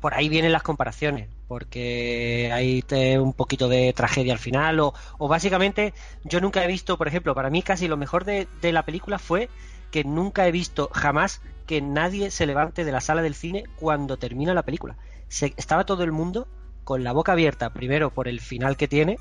Por 0.00 0.14
ahí 0.14 0.28
vienen 0.28 0.52
las 0.52 0.62
comparaciones, 0.62 1.30
porque 1.46 2.50
hay 2.52 2.84
un 3.18 3.32
poquito 3.34 3.68
de 3.68 3.92
tragedia 3.94 4.32
al 4.32 4.38
final, 4.38 4.80
o, 4.80 4.92
o 5.18 5.28
básicamente, 5.28 5.94
yo 6.22 6.40
nunca 6.40 6.62
he 6.64 6.66
visto, 6.66 6.98
por 6.98 7.08
ejemplo, 7.08 7.34
para 7.34 7.50
mí 7.50 7.62
casi 7.62 7.88
lo 7.88 7.96
mejor 7.96 8.24
de, 8.24 8.48
de 8.52 8.72
la 8.72 8.84
película 8.84 9.18
fue 9.18 9.50
que 9.90 10.04
nunca 10.04 10.46
he 10.46 10.52
visto 10.52 10.90
jamás 10.92 11.40
que 11.66 11.80
nadie 11.80 12.30
se 12.30 12.46
levante 12.46 12.84
de 12.84 12.92
la 12.92 13.00
sala 13.00 13.22
del 13.22 13.34
cine 13.34 13.64
cuando 13.74 14.18
termina 14.18 14.54
la 14.54 14.64
película. 14.64 14.98
Se- 15.28 15.54
estaba 15.56 15.84
todo 15.86 16.04
el 16.04 16.12
mundo 16.12 16.48
con 16.84 17.02
la 17.04 17.12
boca 17.12 17.32
abierta, 17.32 17.72
primero 17.72 18.12
por 18.12 18.28
el 18.28 18.40
final 18.40 18.76
que 18.76 18.88
tiene, 18.88 19.16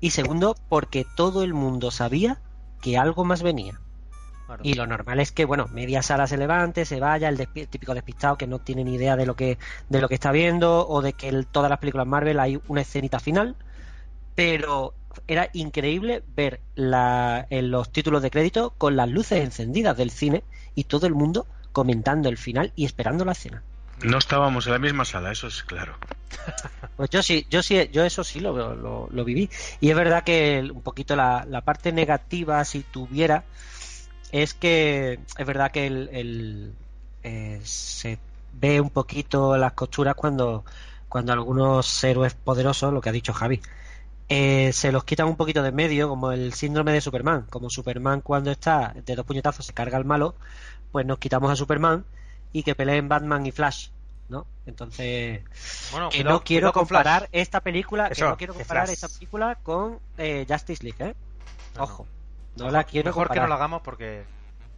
y 0.00 0.10
segundo 0.10 0.56
porque 0.68 1.04
todo 1.16 1.42
el 1.44 1.54
mundo 1.54 1.90
sabía 1.90 2.42
que 2.80 2.98
algo 2.98 3.24
más 3.24 3.42
venía. 3.42 3.82
Claro. 4.46 4.62
Y 4.64 4.74
lo 4.74 4.86
normal 4.86 5.20
es 5.20 5.32
que, 5.32 5.44
bueno, 5.44 5.66
media 5.72 6.02
sala 6.02 6.26
se 6.26 6.36
levante, 6.36 6.84
se 6.84 7.00
vaya, 7.00 7.28
el 7.28 7.36
despi- 7.36 7.68
típico 7.68 7.94
despistado 7.94 8.36
que 8.36 8.46
no 8.46 8.58
tiene 8.60 8.84
ni 8.84 8.94
idea 8.94 9.16
de 9.16 9.26
lo 9.26 9.34
que, 9.34 9.58
de 9.88 10.00
lo 10.00 10.08
que 10.08 10.14
está 10.14 10.30
viendo, 10.32 10.86
o 10.88 11.02
de 11.02 11.12
que 11.14 11.28
en 11.28 11.44
todas 11.44 11.68
las 11.68 11.78
películas 11.80 12.06
Marvel 12.06 12.38
hay 12.40 12.60
una 12.68 12.80
escenita 12.82 13.18
final. 13.18 13.56
Pero 14.34 14.94
era 15.26 15.48
increíble 15.54 16.22
ver 16.36 16.60
la, 16.74 17.46
en 17.50 17.70
los 17.70 17.90
títulos 17.90 18.22
de 18.22 18.30
crédito 18.30 18.74
con 18.78 18.96
las 18.96 19.08
luces 19.08 19.42
encendidas 19.42 19.96
del 19.96 20.10
cine 20.10 20.44
y 20.74 20.84
todo 20.84 21.06
el 21.06 21.14
mundo 21.14 21.46
comentando 21.72 22.28
el 22.28 22.36
final 22.36 22.72
y 22.76 22.84
esperando 22.84 23.24
la 23.24 23.32
escena. 23.32 23.62
No 24.02 24.18
estábamos 24.18 24.66
en 24.66 24.72
la 24.74 24.78
misma 24.78 25.04
sala, 25.04 25.32
eso 25.32 25.46
es 25.46 25.62
claro. 25.62 25.96
Pues 26.96 27.10
yo 27.10 27.22
sí, 27.22 27.46
yo 27.50 27.62
sí, 27.62 27.88
yo 27.92 28.04
eso 28.04 28.24
sí 28.24 28.40
lo, 28.40 28.74
lo, 28.74 29.08
lo 29.10 29.24
viví. 29.24 29.50
Y 29.80 29.90
es 29.90 29.96
verdad 29.96 30.24
que 30.24 30.58
el- 30.58 30.72
un 30.72 30.80
poquito 30.82 31.14
la, 31.14 31.44
la 31.48 31.60
parte 31.60 31.92
negativa, 31.92 32.64
si 32.64 32.80
tuviera, 32.82 33.44
es 34.32 34.54
que 34.54 35.20
es 35.38 35.46
verdad 35.46 35.70
que 35.70 35.86
el, 35.86 36.08
el, 36.12 36.74
eh, 37.22 37.60
se 37.64 38.18
ve 38.52 38.80
un 38.80 38.90
poquito 38.90 39.56
las 39.56 39.72
costuras 39.72 40.14
cuando, 40.14 40.64
cuando 41.08 41.32
algunos 41.32 42.02
héroes 42.04 42.34
poderosos, 42.34 42.92
lo 42.92 43.00
que 43.00 43.08
ha 43.08 43.12
dicho 43.12 43.32
Javi, 43.32 43.60
eh, 44.28 44.72
se 44.72 44.90
los 44.92 45.04
quitan 45.04 45.28
un 45.28 45.36
poquito 45.36 45.62
de 45.62 45.70
medio, 45.72 46.08
como 46.08 46.32
el 46.32 46.52
síndrome 46.52 46.92
de 46.92 47.00
Superman. 47.00 47.46
Como 47.50 47.70
Superman 47.70 48.20
cuando 48.22 48.50
está 48.50 48.94
de 49.04 49.14
dos 49.14 49.24
puñetazos 49.26 49.66
se 49.66 49.72
carga 49.72 49.96
al 49.98 50.04
malo, 50.04 50.34
pues 50.92 51.06
nos 51.06 51.18
quitamos 51.18 51.50
a 51.50 51.56
Superman 51.56 52.04
y 52.52 52.62
que 52.62 52.74
peleen 52.74 53.08
Batman 53.08 53.46
y 53.46 53.52
Flash, 53.52 53.88
¿no? 54.28 54.46
Entonces, 54.66 55.42
Bueno, 55.92 56.08
que 56.08 56.18
cuidado- 56.18 56.38
no 56.38 56.44
quiero 56.44 56.66
Flash. 56.72 56.74
comparar 56.74 57.28
esta 57.32 57.60
película, 57.60 58.08
Eso, 58.08 58.24
que 58.24 58.30
no 58.30 58.36
quiero 58.36 58.54
comparar 58.54 58.90
esta 58.90 59.08
película 59.08 59.54
con 59.62 59.98
eh, 60.18 60.44
Justice 60.48 60.82
League, 60.82 61.04
¿eh? 61.10 61.14
Ojo, 61.78 62.06
no 62.56 62.64
Mejor- 62.64 62.72
la 62.72 62.84
quiero 62.84 63.08
Mejor 63.10 63.24
que 63.24 63.28
comparar. 63.28 63.42
no 63.44 63.48
lo 63.48 63.54
hagamos 63.54 63.82
porque 63.82 64.24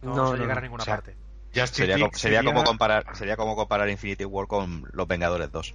no, 0.01 0.09
No, 0.09 0.15
vamos 0.15 0.31
a 0.31 0.35
no, 0.35 0.41
llegar 0.41 0.55
no. 0.55 0.59
a 0.59 0.61
ninguna 0.61 0.81
O 0.83 0.85
sea, 0.85 0.95
parte. 0.95 1.15
Sería, 1.51 1.97
como, 1.97 2.11
sería 2.13 2.39
como 2.43 2.49
sería- 2.51 2.63
comparar 2.65 3.05
sería 3.15 3.37
como 3.37 3.55
comparar 3.55 3.89
Infinity 3.89 4.23
War 4.25 4.47
con 4.47 4.87
los 4.93 5.07
Vengadores 5.07 5.51
2 5.51 5.73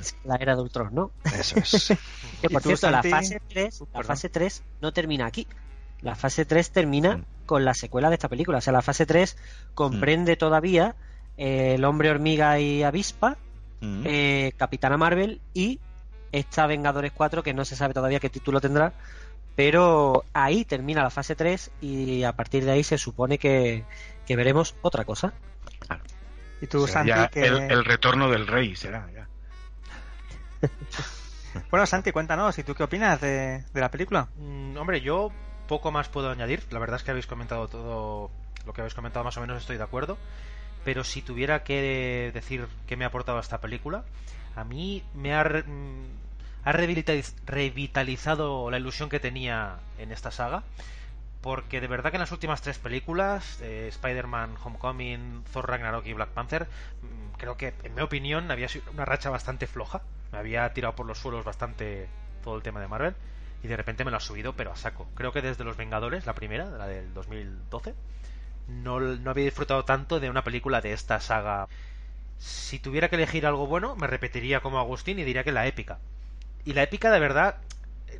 Es 0.00 0.16
la 0.24 0.36
era 0.36 0.56
de 0.56 0.62
Ultron, 0.62 0.92
¿no? 0.92 1.12
Eso 1.24 1.58
es. 1.58 1.88
que 2.40 2.50
por 2.50 2.60
¿Y 2.60 2.64
tú, 2.64 2.68
cierto, 2.70 2.90
la 2.90 3.02
Santi? 3.02 3.10
fase 3.10 3.40
3, 3.48 3.80
Uh, 3.80 3.84
la 3.84 3.90
perdón. 3.92 4.06
fase 4.06 4.28
3 4.28 4.62
no 4.80 4.92
termina 4.92 5.26
aquí. 5.26 5.46
La 6.00 6.16
fase 6.16 6.44
3 6.44 6.70
termina 6.72 7.24
con 7.46 7.64
la 7.64 7.74
secuela 7.74 8.08
de 8.08 8.14
esta 8.14 8.28
película. 8.28 8.58
O 8.58 8.60
sea, 8.60 8.72
la 8.72 8.82
fase 8.82 9.06
3 9.06 9.36
comprende 9.74 10.36
todavía 10.36 10.96
eh, 11.36 11.74
el 11.76 11.84
hombre 11.84 12.10
hormiga 12.10 12.58
y 12.58 12.82
avispa, 12.82 13.36
Mm. 13.80 14.02
eh, 14.06 14.52
Capitana 14.56 14.96
Marvel 14.96 15.40
y 15.54 15.80
esta 16.30 16.66
Vengadores 16.68 17.10
4 17.12 17.42
que 17.42 17.52
no 17.54 17.64
se 17.64 17.74
sabe 17.74 17.94
todavía 17.94 18.20
qué 18.20 18.30
título 18.30 18.60
tendrá, 18.60 18.92
pero 19.56 20.24
ahí 20.32 20.64
termina 20.64 21.02
la 21.02 21.10
fase 21.10 21.36
3 21.36 21.70
y 21.80 22.24
a 22.24 22.32
partir 22.32 22.64
de 22.64 22.72
ahí 22.72 22.84
se 22.84 22.98
supone 22.98 23.38
que, 23.38 23.84
que 24.26 24.36
veremos 24.36 24.74
otra 24.82 25.04
cosa. 25.04 25.32
Y 26.60 26.66
tú, 26.66 26.86
Santi, 26.86 27.08
ya 27.08 27.28
que... 27.28 27.44
el, 27.44 27.70
el 27.70 27.84
retorno 27.84 28.30
del 28.30 28.46
rey 28.46 28.76
será 28.76 29.10
ya. 29.12 29.28
Bueno, 31.70 31.84
Santi, 31.84 32.12
cuéntanos, 32.12 32.58
¿y 32.58 32.62
tú 32.62 32.74
qué 32.74 32.82
opinas 32.82 33.20
de, 33.20 33.62
de 33.74 33.80
la 33.80 33.90
película? 33.90 34.28
Mm, 34.36 34.74
hombre, 34.78 35.02
yo 35.02 35.30
poco 35.68 35.90
más 35.90 36.08
puedo 36.08 36.30
añadir. 36.30 36.62
La 36.70 36.78
verdad 36.78 36.96
es 36.96 37.02
que 37.02 37.10
habéis 37.10 37.26
comentado 37.26 37.68
todo 37.68 38.30
lo 38.64 38.72
que 38.72 38.80
habéis 38.80 38.94
comentado, 38.94 39.24
más 39.24 39.36
o 39.36 39.40
menos 39.40 39.58
estoy 39.58 39.76
de 39.76 39.82
acuerdo. 39.82 40.16
Pero 40.84 41.04
si 41.04 41.22
tuviera 41.22 41.62
que 41.62 42.30
decir 42.34 42.66
qué 42.86 42.96
me 42.96 43.04
ha 43.04 43.08
aportado 43.08 43.38
esta 43.38 43.60
película, 43.60 44.04
a 44.56 44.64
mí 44.64 45.02
me 45.14 45.34
ha, 45.34 45.44
mm, 45.44 46.06
ha 46.64 46.72
revitaliz- 46.72 47.34
revitalizado 47.46 48.70
la 48.70 48.78
ilusión 48.78 49.08
que 49.08 49.20
tenía 49.20 49.78
en 49.98 50.12
esta 50.12 50.30
saga. 50.30 50.62
Porque 51.40 51.80
de 51.80 51.88
verdad 51.88 52.10
que 52.10 52.16
en 52.16 52.20
las 52.20 52.32
últimas 52.32 52.62
tres 52.62 52.78
películas, 52.78 53.58
eh, 53.62 53.88
Spider-Man 53.88 54.56
Homecoming, 54.62 55.44
Thor 55.52 55.68
Ragnarok 55.68 56.06
y 56.06 56.12
Black 56.12 56.30
Panther, 56.30 56.68
mm, 57.02 57.36
creo 57.36 57.56
que, 57.56 57.74
en 57.82 57.94
mi 57.94 58.00
opinión, 58.02 58.50
había 58.50 58.68
sido 58.68 58.90
una 58.92 59.04
racha 59.04 59.28
bastante 59.30 59.66
floja. 59.66 60.02
Me 60.30 60.38
había 60.38 60.72
tirado 60.72 60.94
por 60.94 61.06
los 61.06 61.18
suelos 61.18 61.44
bastante 61.44 62.08
todo 62.44 62.56
el 62.56 62.62
tema 62.62 62.80
de 62.80 62.88
Marvel. 62.88 63.16
Y 63.62 63.68
de 63.68 63.76
repente 63.76 64.04
me 64.04 64.10
lo 64.12 64.16
ha 64.18 64.20
subido, 64.20 64.54
pero 64.54 64.72
a 64.72 64.76
saco. 64.76 65.08
Creo 65.14 65.32
que 65.32 65.42
desde 65.42 65.64
Los 65.64 65.76
Vengadores, 65.76 66.26
la 66.26 66.34
primera, 66.34 66.66
la 66.66 66.86
del 66.86 67.12
2012, 67.14 67.94
no, 68.68 69.00
no 69.00 69.30
había 69.30 69.44
disfrutado 69.44 69.84
tanto 69.84 70.20
de 70.20 70.30
una 70.30 70.44
película 70.44 70.80
de 70.80 70.92
esta 70.92 71.20
saga. 71.20 71.68
Si 72.38 72.78
tuviera 72.78 73.08
que 73.08 73.16
elegir 73.16 73.46
algo 73.46 73.66
bueno, 73.66 73.96
me 73.96 74.06
repetiría 74.06 74.60
como 74.60 74.78
Agustín 74.78 75.18
y 75.18 75.24
diría 75.24 75.44
que 75.44 75.52
la 75.52 75.66
épica. 75.66 75.98
Y 76.64 76.74
la 76.74 76.82
épica, 76.82 77.10
de 77.10 77.20
verdad, 77.20 77.56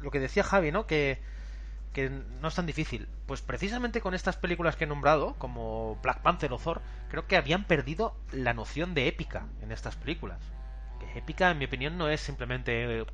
lo 0.01 0.11
que 0.11 0.21
decía 0.21 0.43
Javi, 0.43 0.73
¿no? 0.73 0.87
Que, 0.87 1.21
que 1.93 2.11
no 2.11 2.49
es 2.49 2.55
tan 2.55 2.67
difícil. 2.67 3.09
Pues 3.27 3.41
precisamente 3.43 4.01
con 4.01 4.15
estas 4.15 4.37
películas 4.37 4.77
que 4.77 4.85
he 4.85 4.89
nombrado, 4.89 5.35
como 5.39 5.99
Black 6.03 6.21
Panther 6.23 6.53
o 6.53 6.59
Thor, 6.59 6.83
creo 7.09 7.27
que 7.27 7.37
habían 7.37 7.65
perdido 7.65 8.17
la 8.33 8.55
noción 8.55 8.95
de 8.95 9.09
épica 9.09 9.47
en 9.63 9.73
estas 9.73 9.97
películas. 9.97 10.39
Que 10.99 11.19
épica, 11.19 11.51
en 11.51 11.59
mi 11.59 11.67
opinión, 11.67 11.99
no 11.99 12.09
es 12.09 12.21
simplemente 12.21 13.05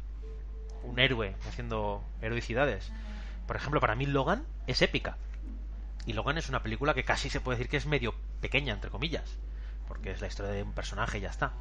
un 0.83 0.99
héroe 0.99 1.35
haciendo 1.49 2.03
heroicidades. 2.23 2.91
Por 3.47 3.57
ejemplo, 3.57 3.81
para 3.81 3.95
mí 3.95 4.07
Logan 4.07 4.45
es 4.67 4.83
épica. 4.83 5.17
Y 6.07 6.15
Logan 6.15 6.39
es 6.39 6.49
una 6.49 6.63
película 6.63 6.95
que 6.95 7.05
casi 7.05 7.29
se 7.29 7.41
puede 7.41 7.59
decir 7.59 7.71
que 7.71 7.77
es 7.77 7.87
medio 7.87 8.15
pequeña, 8.41 8.73
entre 8.73 8.91
comillas. 8.91 9.37
Porque 9.87 10.11
es 10.11 10.21
la 10.21 10.27
historia 10.27 10.53
de 10.53 10.63
un 10.63 10.73
personaje 10.73 11.19
y 11.19 11.23
ya 11.23 11.31
está. 11.31 11.53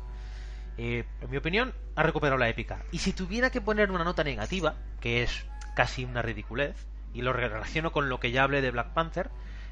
Eh, 0.77 1.05
en 1.21 1.29
mi 1.29 1.37
opinión, 1.37 1.73
ha 1.95 2.03
recuperado 2.03 2.37
la 2.37 2.49
épica. 2.49 2.83
Y 2.91 2.99
si 2.99 3.13
tuviera 3.13 3.49
que 3.49 3.61
poner 3.61 3.91
una 3.91 4.03
nota 4.03 4.23
negativa, 4.23 4.75
que 4.99 5.23
es 5.23 5.45
casi 5.75 6.05
una 6.05 6.21
ridiculez, 6.21 6.75
y 7.13 7.21
lo 7.21 7.33
relaciono 7.33 7.91
con 7.91 8.09
lo 8.09 8.19
que 8.19 8.31
ya 8.31 8.43
hablé 8.43 8.61
de 8.61 8.71
Black 8.71 8.93
Panther, 8.93 9.29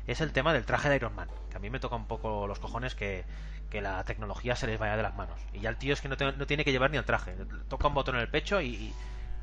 es 0.07 0.21
el 0.21 0.31
tema 0.31 0.53
del 0.53 0.65
traje 0.65 0.89
de 0.89 0.95
Iron 0.95 1.13
Man. 1.15 1.29
Que 1.49 1.57
a 1.57 1.59
mí 1.59 1.69
me 1.69 1.79
toca 1.79 1.95
un 1.95 2.07
poco 2.07 2.47
los 2.47 2.59
cojones 2.59 2.95
que, 2.95 3.23
que 3.69 3.81
la 3.81 4.03
tecnología 4.03 4.55
se 4.55 4.67
les 4.67 4.79
vaya 4.79 4.97
de 4.97 5.03
las 5.03 5.15
manos. 5.15 5.39
Y 5.53 5.59
ya 5.59 5.69
el 5.69 5.77
tío 5.77 5.93
es 5.93 6.01
que 6.01 6.07
no, 6.09 6.17
te- 6.17 6.31
no 6.31 6.45
tiene 6.47 6.63
que 6.65 6.71
llevar 6.71 6.91
ni 6.91 6.97
el 6.97 7.05
traje. 7.05 7.35
Toca 7.67 7.87
un 7.87 7.93
botón 7.93 8.15
en 8.15 8.21
el 8.21 8.29
pecho 8.29 8.61
y, 8.61 8.67
y- 8.75 8.93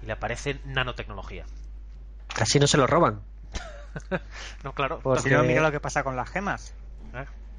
y 0.03 0.07
le 0.07 0.13
aparece 0.13 0.61
nanotecnología. 0.65 1.45
Casi 2.35 2.59
no 2.59 2.67
se 2.67 2.77
lo 2.79 2.87
roban. 2.87 3.23
No, 4.65 4.73
claro. 4.73 5.01
Si 5.23 5.29
no, 5.31 5.43
mira 5.49 5.61
lo 5.63 5.71
que 5.71 5.81
pasa 5.81 6.03
con 6.03 6.17
las 6.17 6.29
gemas. 6.31 6.75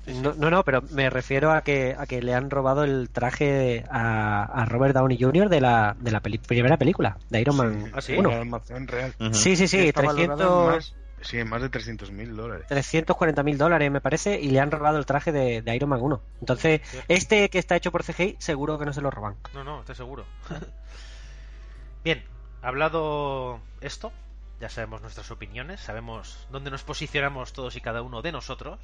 No, 0.06 0.34
no, 0.34 0.50
no, 0.50 0.64
pero 0.64 0.82
me 0.92 1.10
refiero 1.10 1.52
a 1.52 1.62
que, 1.62 1.96
a 1.98 2.06
que 2.06 2.22
le 2.22 2.34
han 2.34 2.50
robado 2.50 2.84
el 2.84 3.10
traje 3.10 3.86
a, 3.90 4.44
a 4.44 4.66
Robert 4.66 4.94
Downey 4.94 5.18
Jr. 5.18 5.48
de 5.50 5.62
la, 5.62 5.96
de 6.00 6.12
la 6.12 6.20
peli- 6.20 6.40
primera 6.40 6.76
película, 6.78 7.18
de 7.30 7.40
Iron 7.42 7.56
Man 7.56 7.92
¿Ah, 7.94 8.02
sí? 8.02 8.14
1. 8.18 8.30
Un 8.30 8.36
almacén 8.36 8.88
real. 8.88 9.14
Sí, 9.32 9.56
sí, 9.56 9.68
sí, 9.68 9.86
en 9.88 9.94
300, 9.94 10.66
más, 10.76 10.94
sí, 11.22 11.44
más 11.46 11.62
de 11.62 11.70
300 11.70 12.12
mil 12.12 12.36
dólares. 12.36 12.66
340 12.68 13.44
mil 13.44 13.58
dólares 13.58 13.90
me 13.92 14.02
parece 14.02 14.42
y 14.42 14.50
le 14.52 14.60
han 14.60 14.72
robado 14.72 14.98
el 14.98 15.06
traje 15.06 15.32
de, 15.32 15.62
de 15.62 15.76
Iron 15.76 15.90
Man 15.90 16.02
1. 16.02 16.22
Entonces, 16.42 16.82
este 17.08 17.50
que 17.50 17.60
está 17.60 17.78
hecho 17.78 17.92
por 17.92 18.04
CGI 18.04 18.36
seguro 18.40 18.78
que 18.78 18.86
no 18.86 18.92
se 18.92 19.02
lo 19.02 19.10
roban. 19.10 19.36
No, 19.54 19.64
no, 19.64 19.80
estoy 19.80 19.96
seguro. 19.96 20.26
Bien, 22.04 22.24
hablado 22.62 23.60
esto, 23.82 24.12
ya 24.60 24.70
sabemos 24.70 25.02
nuestras 25.02 25.32
opiniones, 25.32 25.80
sabemos 25.80 26.46
dónde 26.52 26.72
nos 26.72 26.84
posicionamos 26.84 27.54
todos 27.54 27.76
y 27.78 27.82
cada 27.82 28.02
uno 28.02 28.22
de 28.22 28.32
nosotros. 28.32 28.80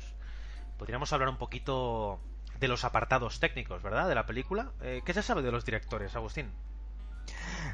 Podríamos 0.79 1.13
hablar 1.13 1.29
un 1.29 1.37
poquito 1.37 2.19
de 2.59 2.67
los 2.69 2.85
apartados 2.85 3.39
técnicos, 3.39 3.83
¿verdad? 3.83 4.07
De 4.07 4.15
la 4.15 4.25
película. 4.25 4.71
Eh, 4.81 5.01
¿Qué 5.05 5.13
se 5.13 5.21
sabe 5.21 5.41
de 5.41 5.51
los 5.51 5.65
directores, 5.65 6.15
Agustín? 6.15 6.51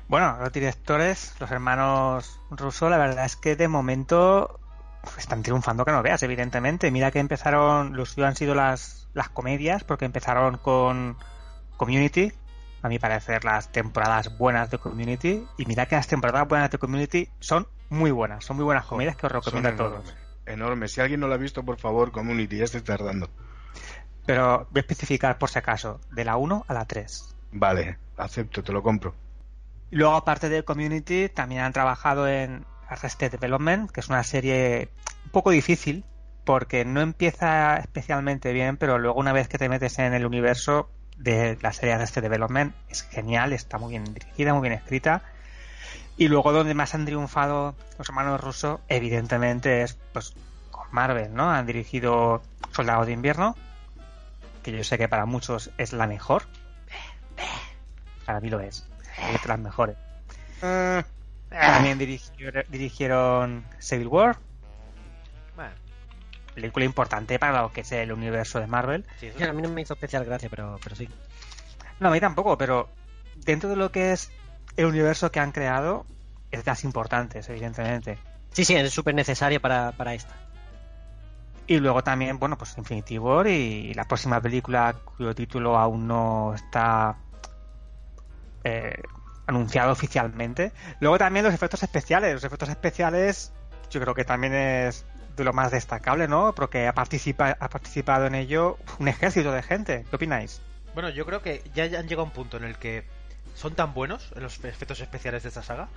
Bueno, 0.08 0.38
los 0.40 0.52
directores, 0.52 1.36
los 1.40 1.52
hermanos 1.52 2.42
Russo, 2.50 2.90
la 2.90 2.98
verdad 2.98 3.26
es 3.26 3.36
que 3.36 3.56
de 3.56 3.68
momento 3.68 4.60
están 5.18 5.44
triunfando 5.44 5.86
que 5.86 5.92
no 5.92 6.02
veas, 6.02 6.24
evidentemente. 6.24 6.90
Mira 6.90 7.12
que 7.12 7.20
empezaron, 7.20 7.96
los 7.96 8.18
han 8.18 8.36
sido 8.36 8.56
las, 8.56 9.08
las 9.14 9.30
comedias, 9.30 9.84
porque 9.84 10.06
empezaron 10.06 10.58
con 10.58 11.16
Community, 11.78 12.34
a 12.82 12.90
mi 12.90 12.98
parecer 12.98 13.46
las 13.46 13.72
temporadas 13.72 14.36
buenas 14.38 14.72
de 14.72 14.80
Community, 14.80 15.46
y 15.58 15.66
mira 15.66 15.86
que 15.86 15.96
las 15.96 16.08
temporadas 16.08 16.48
buenas 16.48 16.72
de 16.72 16.80
Community 16.80 17.30
son 17.40 17.68
muy 17.90 18.10
buenas, 18.10 18.44
son 18.44 18.58
muy 18.58 18.66
buenas 18.66 18.86
comedias 18.86 19.16
que 19.16 19.28
os 19.28 19.32
recomiendo 19.32 19.70
a 19.70 19.76
todos. 19.76 19.94
enormes, 19.94 20.25
enormes. 20.46 20.92
Si 20.92 21.02
alguien 21.02 21.20
no 21.20 21.28
lo 21.28 21.34
ha 21.34 21.38
visto, 21.38 21.64
por 21.64 21.78
favor, 21.78 22.12
Community, 22.12 22.58
ya 22.58 22.66
estáis 22.66 22.84
tardando. 22.84 23.30
Pero 24.26 24.68
voy 24.72 24.80
a 24.80 24.82
especificar 24.82 25.38
por 25.38 25.50
si 25.50 25.60
acaso, 25.60 26.02
de 26.12 26.26
la 26.26 26.38
1 26.38 26.66
a 26.68 26.74
la 26.74 26.86
3. 26.86 27.36
Vale, 27.52 27.98
acepto, 28.18 28.64
te 28.64 28.72
lo 28.72 28.82
compro. 28.82 29.14
Luego, 29.92 30.16
aparte 30.16 30.50
de 30.50 30.64
Community, 30.64 31.30
también 31.30 31.62
han 31.62 31.74
trabajado 31.74 32.28
en 32.28 32.66
Arrested 32.90 33.32
Development, 33.32 33.90
que 33.92 34.00
es 34.00 34.10
una 34.10 34.24
serie 34.24 34.90
un 35.26 35.32
poco 35.32 35.52
difícil, 35.52 36.04
porque 36.44 36.86
no 36.86 37.02
empieza 37.02 37.78
especialmente 37.78 38.52
bien, 38.52 38.78
pero 38.78 38.98
luego 38.98 39.20
una 39.20 39.34
vez 39.34 39.48
que 39.48 39.58
te 39.58 39.70
metes 39.70 40.00
en 40.00 40.14
el 40.14 40.26
universo 40.26 40.90
de 41.18 41.58
la 41.62 41.72
serie 41.72 41.94
Arrested 41.94 42.22
Development, 42.22 42.76
es 42.90 43.04
genial, 43.04 43.54
está 43.54 43.78
muy 43.78 43.92
bien 43.92 44.04
dirigida, 44.06 44.54
muy 44.54 44.68
bien 44.68 44.74
escrita. 44.74 45.24
Y 46.18 46.28
luego 46.30 46.54
donde 46.54 46.74
más 46.74 46.96
han 46.96 47.06
triunfado 47.06 47.76
los 47.98 48.08
hermanos 48.08 48.40
rusos, 48.40 48.80
evidentemente 48.88 49.82
es 49.82 49.98
pues 50.14 50.34
con 50.72 50.88
Marvel, 50.92 51.34
¿no? 51.34 51.52
Han 51.52 51.66
dirigido 51.66 52.42
Soldado 52.72 53.06
de 53.06 53.12
Invierno, 53.12 53.56
que 54.64 54.72
yo 54.72 54.84
sé 54.84 54.98
que 54.98 55.10
para 55.10 55.26
muchos 55.26 55.72
es 55.78 55.92
la 55.94 56.08
mejor. 56.08 56.44
Para 58.26 58.40
mí 58.40 58.50
lo 58.50 58.60
es. 58.60 58.88
Es 59.34 59.42
de 59.42 59.48
las 59.48 59.60
mejores. 59.60 59.98
También 61.50 61.98
dirigieron, 61.98 62.64
dirigieron 62.70 63.66
Civil 63.80 64.08
War, 64.08 64.38
Bueno, 65.56 65.72
película 66.54 66.86
importante 66.86 67.38
para 67.40 67.62
lo 67.62 67.72
que 67.72 67.82
es 67.82 67.92
el 67.92 68.12
universo 68.12 68.60
de 68.60 68.68
Marvel. 68.68 69.06
sí, 69.20 69.28
eso 69.28 69.50
A 69.50 69.54
mí 69.54 69.62
no 69.62 69.70
me 69.70 69.82
hizo 69.82 69.94
especial 69.94 70.26
gracia, 70.26 70.50
pero, 70.50 70.80
pero 70.84 70.96
sí. 70.96 71.08
No, 72.00 72.10
a 72.10 72.12
mí 72.12 72.20
tampoco, 72.20 72.58
pero 72.58 72.90
dentro 73.36 73.70
de 73.70 73.76
lo 73.76 73.92
que 73.92 74.12
es 74.14 74.32
el 74.78 74.86
universo 74.86 75.32
que 75.32 75.40
han 75.40 75.52
creado, 75.52 76.06
es 76.52 76.64
de 76.64 76.72
las 76.72 76.84
importantes, 76.84 77.48
evidentemente. 77.50 78.18
Sí, 78.52 78.64
sí, 78.66 78.76
es 78.76 78.94
súper 78.94 79.16
necesaria 79.16 79.60
para, 79.60 79.92
para 79.94 80.14
esta. 80.14 80.34
Y 81.68 81.78
luego 81.80 82.04
también, 82.04 82.38
bueno, 82.38 82.58
pues 82.58 82.78
Infinity 82.78 83.18
War 83.18 83.48
y 83.48 83.94
la 83.94 84.06
próxima 84.06 84.40
película 84.40 84.96
cuyo 85.18 85.34
título 85.34 85.78
aún 85.78 86.08
no 86.08 86.54
está 86.54 87.16
eh, 88.64 89.02
anunciado 89.48 89.92
oficialmente. 89.92 90.72
Luego 91.00 91.18
también 91.18 91.46
los 91.46 91.54
efectos 91.54 91.82
especiales. 91.84 92.34
Los 92.34 92.44
efectos 92.44 92.70
especiales 92.70 93.52
yo 93.90 94.00
creo 94.02 94.14
que 94.14 94.26
también 94.26 94.54
es 94.54 95.06
de 95.36 95.44
lo 95.44 95.54
más 95.54 95.72
destacable, 95.72 96.28
¿no? 96.28 96.54
Porque 96.54 96.88
ha, 96.88 96.94
participa- 96.94 97.58
ha 97.60 97.70
participado 97.70 98.26
en 98.28 98.36
ello 98.36 98.78
un 99.00 99.08
ejército 99.08 99.52
de 99.52 99.62
gente. 99.64 100.06
¿Qué 100.10 100.16
opináis? 100.16 100.62
Bueno, 100.94 101.10
yo 101.10 101.26
creo 101.26 101.42
que 101.42 101.62
ya 101.74 101.84
han 101.86 102.08
llegado 102.08 102.22
a 102.22 102.26
un 102.26 102.32
punto 102.32 102.58
en 102.58 102.64
el 102.64 102.78
que 102.78 103.06
son 103.56 103.74
tan 103.74 103.94
buenos 103.96 104.32
los 104.36 104.64
efectos 104.64 105.00
especiales 105.02 105.42
de 105.44 105.50
esta 105.50 105.64
saga 105.64 105.90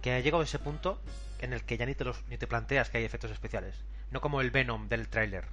que 0.00 0.12
ha 0.12 0.20
llegado 0.20 0.42
ese 0.42 0.58
punto 0.58 0.98
en 1.40 1.52
el 1.52 1.62
que 1.64 1.76
ya 1.76 1.84
ni 1.84 1.94
te, 1.94 2.04
los, 2.04 2.16
ni 2.28 2.38
te 2.38 2.46
planteas 2.46 2.88
que 2.88 2.96
hay 2.98 3.04
efectos 3.04 3.30
especiales. 3.30 3.74
No 4.10 4.20
como 4.22 4.40
el 4.40 4.50
Venom 4.50 4.88
del 4.88 5.08
tráiler. 5.08 5.44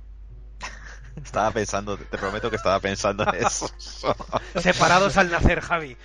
Estaba 1.24 1.50
pensando, 1.52 1.98
te 1.98 2.17
prometo 2.17 2.50
que 2.52 2.58
estaba 2.58 2.80
pensando 2.80 3.24
en 3.34 3.36
eso. 3.48 3.67
Separados 4.62 5.17
al 5.17 5.32
nacer, 5.32 5.62
Javi. 5.62 5.98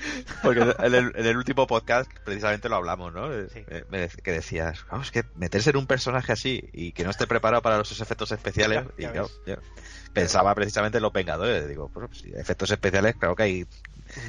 Porque 0.42 0.60
en 0.60 0.94
el, 0.94 1.12
en 1.14 1.26
el 1.26 1.36
último 1.36 1.66
podcast 1.66 2.10
precisamente 2.24 2.70
lo 2.70 2.76
hablamos, 2.76 3.12
¿no? 3.12 3.30
Eh, 3.32 3.84
me 3.90 4.08
dec- 4.08 4.22
que 4.22 4.32
decías, 4.32 4.86
vamos, 4.90 5.10
que 5.10 5.24
meterse 5.36 5.68
en 5.70 5.76
un 5.76 5.86
personaje 5.86 6.32
así 6.32 6.66
y 6.72 6.92
que 6.92 7.04
no 7.04 7.10
esté 7.10 7.26
preparado 7.26 7.60
para 7.62 7.76
los 7.76 8.00
efectos 8.00 8.32
especiales. 8.32 8.84
Ya, 8.96 9.12
ya 9.12 9.22
y 9.22 9.50
yo 9.50 9.56
pensaba 10.14 10.54
precisamente 10.54 10.96
en 10.98 11.02
los 11.02 11.12
Vengadores. 11.12 11.68
Digo, 11.68 11.90
pues, 11.90 12.18
sí, 12.18 12.32
efectos 12.34 12.70
especiales, 12.70 13.14
claro 13.16 13.36
que 13.36 13.42
hay 13.42 13.66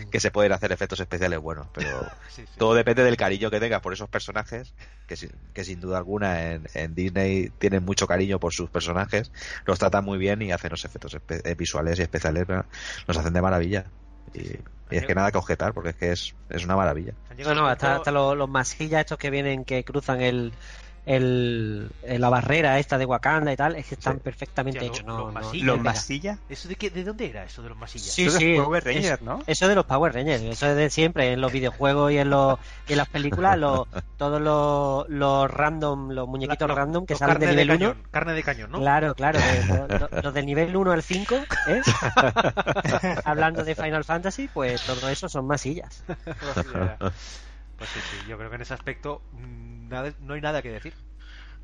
que 0.09 0.19
se 0.19 0.31
pueden 0.31 0.51
hacer 0.51 0.71
efectos 0.71 0.99
especiales 0.99 1.39
buenos, 1.39 1.67
pero 1.73 2.09
Sí, 2.29 2.45
sí. 2.45 2.53
todo 2.57 2.73
depende 2.75 3.03
del 3.03 3.17
cariño 3.17 3.49
que 3.51 3.59
tengas 3.59 3.81
por 3.81 3.93
esos 3.93 4.09
personajes, 4.09 4.73
que, 5.07 5.15
sin- 5.15 5.31
que 5.53 5.63
sin 5.63 5.79
duda 5.79 5.97
alguna 5.97 6.51
en, 6.53 6.67
en 6.73 6.95
Disney 6.95 7.49
tienen 7.59 7.83
mucho 7.83 8.07
cariño 8.07 8.39
por 8.39 8.53
sus 8.53 8.69
personajes, 8.69 9.31
los 9.65 9.79
tratan 9.79 10.05
muy 10.05 10.17
bien 10.17 10.41
y 10.41 10.51
hacen 10.51 10.71
los 10.71 10.85
efectos 10.85 11.17
eh, 11.29 11.55
visuales 11.55 11.99
y 11.99 12.03
especiales, 12.03 12.45
¿verdad? 12.47 12.65
los 13.07 13.17
hacen 13.17 13.33
de 13.33 13.41
maravilla. 13.41 13.85
Y, 14.33 14.39
y 14.89 14.97
es 14.97 15.05
que 15.05 15.15
nada 15.15 15.31
que 15.31 15.37
objetar, 15.37 15.73
porque 15.73 15.89
es 15.89 15.95
que 15.95 16.11
es, 16.11 16.35
es 16.49 16.63
una 16.65 16.75
maravilla. 16.75 17.13
No, 17.37 17.55
no, 17.55 17.67
hasta, 17.67 17.95
hasta 17.95 18.11
los, 18.11 18.37
los 18.37 18.49
masillas 18.49 19.01
estos 19.01 19.17
que 19.17 19.29
vienen, 19.29 19.65
que 19.65 19.83
cruzan 19.83 20.21
el, 20.21 20.53
el, 21.05 21.89
el- 22.03 22.21
la 22.21 22.29
barrera 22.29 22.79
esta 22.79 22.97
de 22.97 23.05
Wakanda 23.05 23.51
y 23.51 23.55
tal, 23.57 23.75
es 23.75 23.85
que 23.87 23.95
están 23.95 24.19
perfectamente 24.19 24.85
hechos. 24.85 25.03
No, 25.05 25.17
los 25.31 25.33
no- 25.77 25.77
masillas. 25.77 26.37
¿Los? 26.39 26.49
¿Eso 26.59 26.67
de, 26.69 26.75
qué, 26.75 26.89
de 26.89 27.03
dónde 27.03 27.29
era 27.29 27.43
eso 27.43 27.61
de 27.61 27.69
los 27.69 27.77
masillas? 27.77 28.07
Sí, 28.13 28.23
Eso 28.27 28.37
es 28.37 28.43
sí. 28.43 28.55
Power 28.57 28.87
es- 28.87 28.95
Rangers, 28.95 29.21
¿no? 29.21 29.41
Eso 29.45 29.67
de 29.67 29.75
los 29.75 29.85
Power 29.85 30.13
Rangers, 30.13 30.41
eso 30.43 30.67
es 30.67 30.75
de 30.77 30.89
siempre, 30.89 31.33
en 31.33 31.41
los 31.41 31.51
videojuegos 31.53 32.11
y 32.11 32.17
en, 32.19 32.29
los, 32.29 32.57
y 32.87 32.93
en 32.93 32.97
las 32.97 33.09
películas, 33.09 33.57
los, 33.57 33.87
todos 34.17 34.39
los, 34.41 35.09
los 35.09 35.51
random, 35.51 36.11
los 36.11 36.27
muñequitos 36.27 36.67
Los- 36.67 36.77
random 36.77 37.05
que 37.05 37.13
los 37.13 37.19
salen 37.19 37.39
de 37.39 37.45
carne 37.47 37.61
nivel 37.63 37.77
1. 37.77 37.89
cañón, 37.89 38.07
Carne 38.11 38.33
de 38.33 38.43
cañón, 38.43 38.71
¿no? 38.71 38.79
Claro, 38.79 39.13
claro, 39.15 39.39
eh, 39.43 39.65
lo- 39.67 39.87
lo- 39.99 40.21
los 40.21 40.33
del 40.33 40.45
nivel 40.45 40.75
1 40.75 40.91
al 40.91 41.03
5, 41.03 41.35
¿eh? 41.67 41.81
hablando 43.25 43.63
de 43.63 43.75
Final 43.75 44.03
Fantasy, 44.03 44.47
pues 44.53 44.81
todo 44.83 45.09
eso 45.09 45.27
son 45.27 45.45
masillas. 45.47 46.03
Pues 47.83 48.05
sí, 48.05 48.17
sí, 48.23 48.29
yo 48.29 48.37
creo 48.37 48.49
que 48.49 48.55
en 48.55 48.61
ese 48.61 48.73
aspecto 48.73 49.21
mm, 49.33 49.89
nada- 49.89 50.13
no 50.21 50.35
hay 50.35 50.41
nada 50.41 50.61
que 50.61 50.69
decir. 50.71 50.93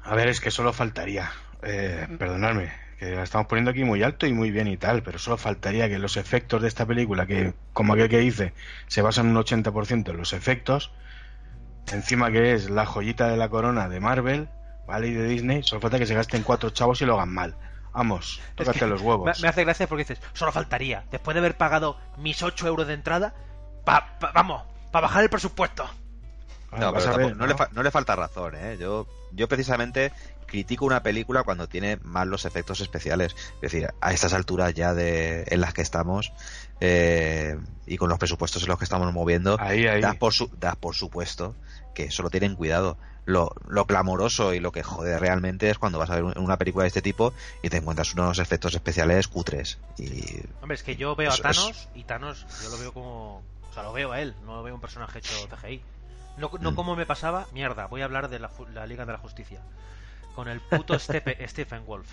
A 0.03 0.15
ver, 0.15 0.27
es 0.27 0.41
que 0.41 0.51
solo 0.51 0.73
faltaría, 0.73 1.31
eh, 1.63 2.07
perdonadme, 2.19 2.73
que 2.99 3.11
la 3.15 3.23
estamos 3.23 3.47
poniendo 3.47 3.71
aquí 3.71 3.85
muy 3.85 4.03
alto 4.03 4.27
y 4.27 4.33
muy 4.33 4.51
bien 4.51 4.67
y 4.67 4.75
tal, 4.75 5.01
pero 5.01 5.17
solo 5.17 5.37
faltaría 5.37 5.87
que 5.87 5.97
los 5.97 6.17
efectos 6.17 6.61
de 6.61 6.67
esta 6.67 6.85
película, 6.85 7.25
que 7.25 7.53
como 7.71 7.93
aquel 7.93 8.09
que 8.09 8.19
dice, 8.19 8.53
se 8.87 9.01
basan 9.01 9.27
un 9.27 9.37
80% 9.37 10.11
en 10.11 10.17
los 10.17 10.33
efectos, 10.33 10.91
encima 11.91 12.31
que 12.31 12.53
es 12.53 12.69
la 12.69 12.85
joyita 12.85 13.27
de 13.29 13.37
la 13.37 13.47
corona 13.49 13.87
de 13.87 13.99
Marvel, 14.01 14.49
¿vale? 14.87 15.07
Y 15.07 15.13
de 15.13 15.23
Disney, 15.25 15.63
solo 15.63 15.79
falta 15.81 15.99
que 15.99 16.05
se 16.05 16.15
gasten 16.15 16.43
cuatro 16.43 16.69
chavos 16.71 17.01
y 17.01 17.05
lo 17.05 17.15
hagan 17.15 17.33
mal. 17.33 17.55
Vamos, 17.93 18.39
Es 18.39 18.55
tócate 18.55 18.79
que 18.79 18.85
los 18.87 19.01
huevos. 19.01 19.41
me 19.41 19.47
hace 19.47 19.63
gracia 19.63 19.87
porque 19.87 20.03
dices, 20.03 20.21
solo 20.33 20.51
faltaría, 20.51 21.03
después 21.11 21.33
de 21.35 21.39
haber 21.39 21.55
pagado 21.57 21.97
mis 22.17 22.43
8 22.43 22.67
euros 22.67 22.87
de 22.87 22.93
entrada, 22.93 23.33
pa, 23.85 24.17
pa- 24.19 24.31
vamos, 24.33 24.63
para 24.91 25.07
bajar 25.07 25.23
el 25.23 25.29
presupuesto. 25.29 25.89
No, 26.77 26.91
vas 26.91 27.03
pero 27.03 27.13
a 27.15 27.17
ver, 27.17 27.25
tampoco- 27.27 27.35
no, 27.35 27.45
¿no? 27.45 27.47
Le 27.47 27.57
fa- 27.57 27.69
no 27.71 27.83
le 27.83 27.91
falta 27.91 28.15
razón, 28.15 28.55
¿eh? 28.55 28.77
Yo, 28.79 29.07
yo 29.31 29.47
precisamente 29.47 30.11
critico 30.45 30.85
una 30.85 31.03
película 31.03 31.43
cuando 31.43 31.67
tiene 31.67 31.97
mal 32.03 32.29
los 32.29 32.45
efectos 32.45 32.79
especiales. 32.81 33.35
Es 33.55 33.61
decir, 33.61 33.87
a 34.01 34.13
estas 34.13 34.33
alturas 34.33 34.73
ya 34.73 34.93
de 34.93 35.43
en 35.47 35.61
las 35.61 35.73
que 35.73 35.81
estamos 35.81 36.31
eh, 36.79 37.57
y 37.85 37.97
con 37.97 38.09
los 38.09 38.17
presupuestos 38.17 38.63
en 38.63 38.69
los 38.69 38.77
que 38.77 38.85
estamos 38.85 39.11
moviendo, 39.13 39.57
Ahí, 39.59 39.85
ahí. 39.87 40.01
das 40.01 40.15
por, 40.15 40.33
su, 40.33 40.49
das 40.57 40.75
por 40.75 40.95
supuesto 40.95 41.55
que 41.93 42.11
solo 42.11 42.29
tienen 42.29 42.55
cuidado. 42.55 42.97
Lo, 43.25 43.51
lo 43.67 43.85
clamoroso 43.85 44.55
y 44.55 44.59
lo 44.59 44.71
que 44.71 44.81
jode 44.81 45.19
realmente 45.19 45.69
es 45.69 45.77
cuando 45.77 45.99
vas 45.99 46.09
a 46.09 46.15
ver 46.15 46.23
un- 46.23 46.37
una 46.39 46.57
película 46.57 46.83
de 46.83 46.87
este 46.87 47.03
tipo 47.03 47.31
y 47.61 47.69
te 47.69 47.77
encuentras 47.77 48.13
unos 48.15 48.39
efectos 48.39 48.73
especiales 48.73 49.27
cutres. 49.27 49.77
Y 49.99 50.39
Hombre, 50.61 50.75
es 50.75 50.81
que 50.83 50.95
yo 50.95 51.15
veo 51.15 51.31
a 51.31 51.37
Thanos 51.37 51.89
y 51.93 52.05
Thanos 52.05 52.47
yo 52.63 52.69
lo 52.69 52.79
veo 52.79 52.91
como... 52.91 53.43
O 53.69 53.73
sea, 53.73 53.83
lo 53.83 53.93
veo 53.93 54.11
a 54.13 54.19
él, 54.21 54.33
no 54.45 54.55
lo 54.55 54.63
veo 54.63 54.73
un 54.73 54.81
personaje 54.81 55.19
hecho 55.19 55.47
CGI. 55.47 55.79
No, 56.39 56.49
no 56.59 56.71
Mm. 56.71 56.75
como 56.75 56.95
me 56.95 57.05
pasaba, 57.05 57.45
mierda, 57.53 57.87
voy 57.87 58.01
a 58.01 58.05
hablar 58.05 58.29
de 58.29 58.39
la, 58.39 58.49
la 58.73 58.85
Liga 58.87 59.05
de 59.05 59.11
la 59.13 59.17
Justicia. 59.19 59.61
Con 60.35 60.47
el 60.47 60.61
puto 60.61 60.95
Stepe- 60.95 61.37
Stephen 61.47 61.85
Wolf. 61.85 62.09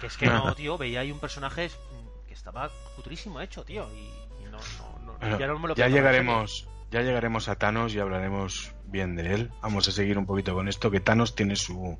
Que 0.00 0.06
es 0.06 0.16
que 0.16 0.26
no, 0.26 0.54
tío, 0.54 0.76
veía 0.78 1.00
ahí 1.00 1.12
un 1.12 1.20
personaje 1.20 1.68
mm, 1.68 2.26
que 2.26 2.34
estaba 2.34 2.70
cutrísimo 2.96 3.40
hecho, 3.40 3.64
tío. 3.64 3.88
Y, 3.94 4.42
y 4.42 4.44
no, 4.50 4.58
no, 5.04 5.18
no- 5.18 5.38
ya 5.38 5.46
no 5.46 5.58
me 5.58 5.68
lo 5.68 5.74
ya 5.74 5.88
llegaremos, 5.88 6.66
ya 6.90 7.02
llegaremos 7.02 7.48
a 7.48 7.54
Thanos 7.56 7.94
y 7.94 8.00
hablaremos 8.00 8.72
bien 8.86 9.14
de 9.14 9.34
él. 9.34 9.50
Vamos 9.62 9.86
a 9.88 9.92
seguir 9.92 10.18
un 10.18 10.26
poquito 10.26 10.54
con 10.54 10.68
esto, 10.68 10.90
que 10.90 11.00
Thanos 11.00 11.34
tiene 11.36 11.54
su, 11.56 11.98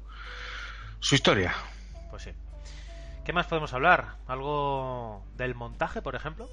su 1.01 1.15
historia. 1.15 1.55
Pues 2.11 2.23
sí. 2.25 2.31
¿Qué 3.25 3.33
más 3.33 3.47
podemos 3.47 3.73
hablar? 3.73 4.17
¿Algo 4.27 5.25
del 5.37 5.55
montaje, 5.55 6.03
por 6.03 6.17
ejemplo? 6.17 6.49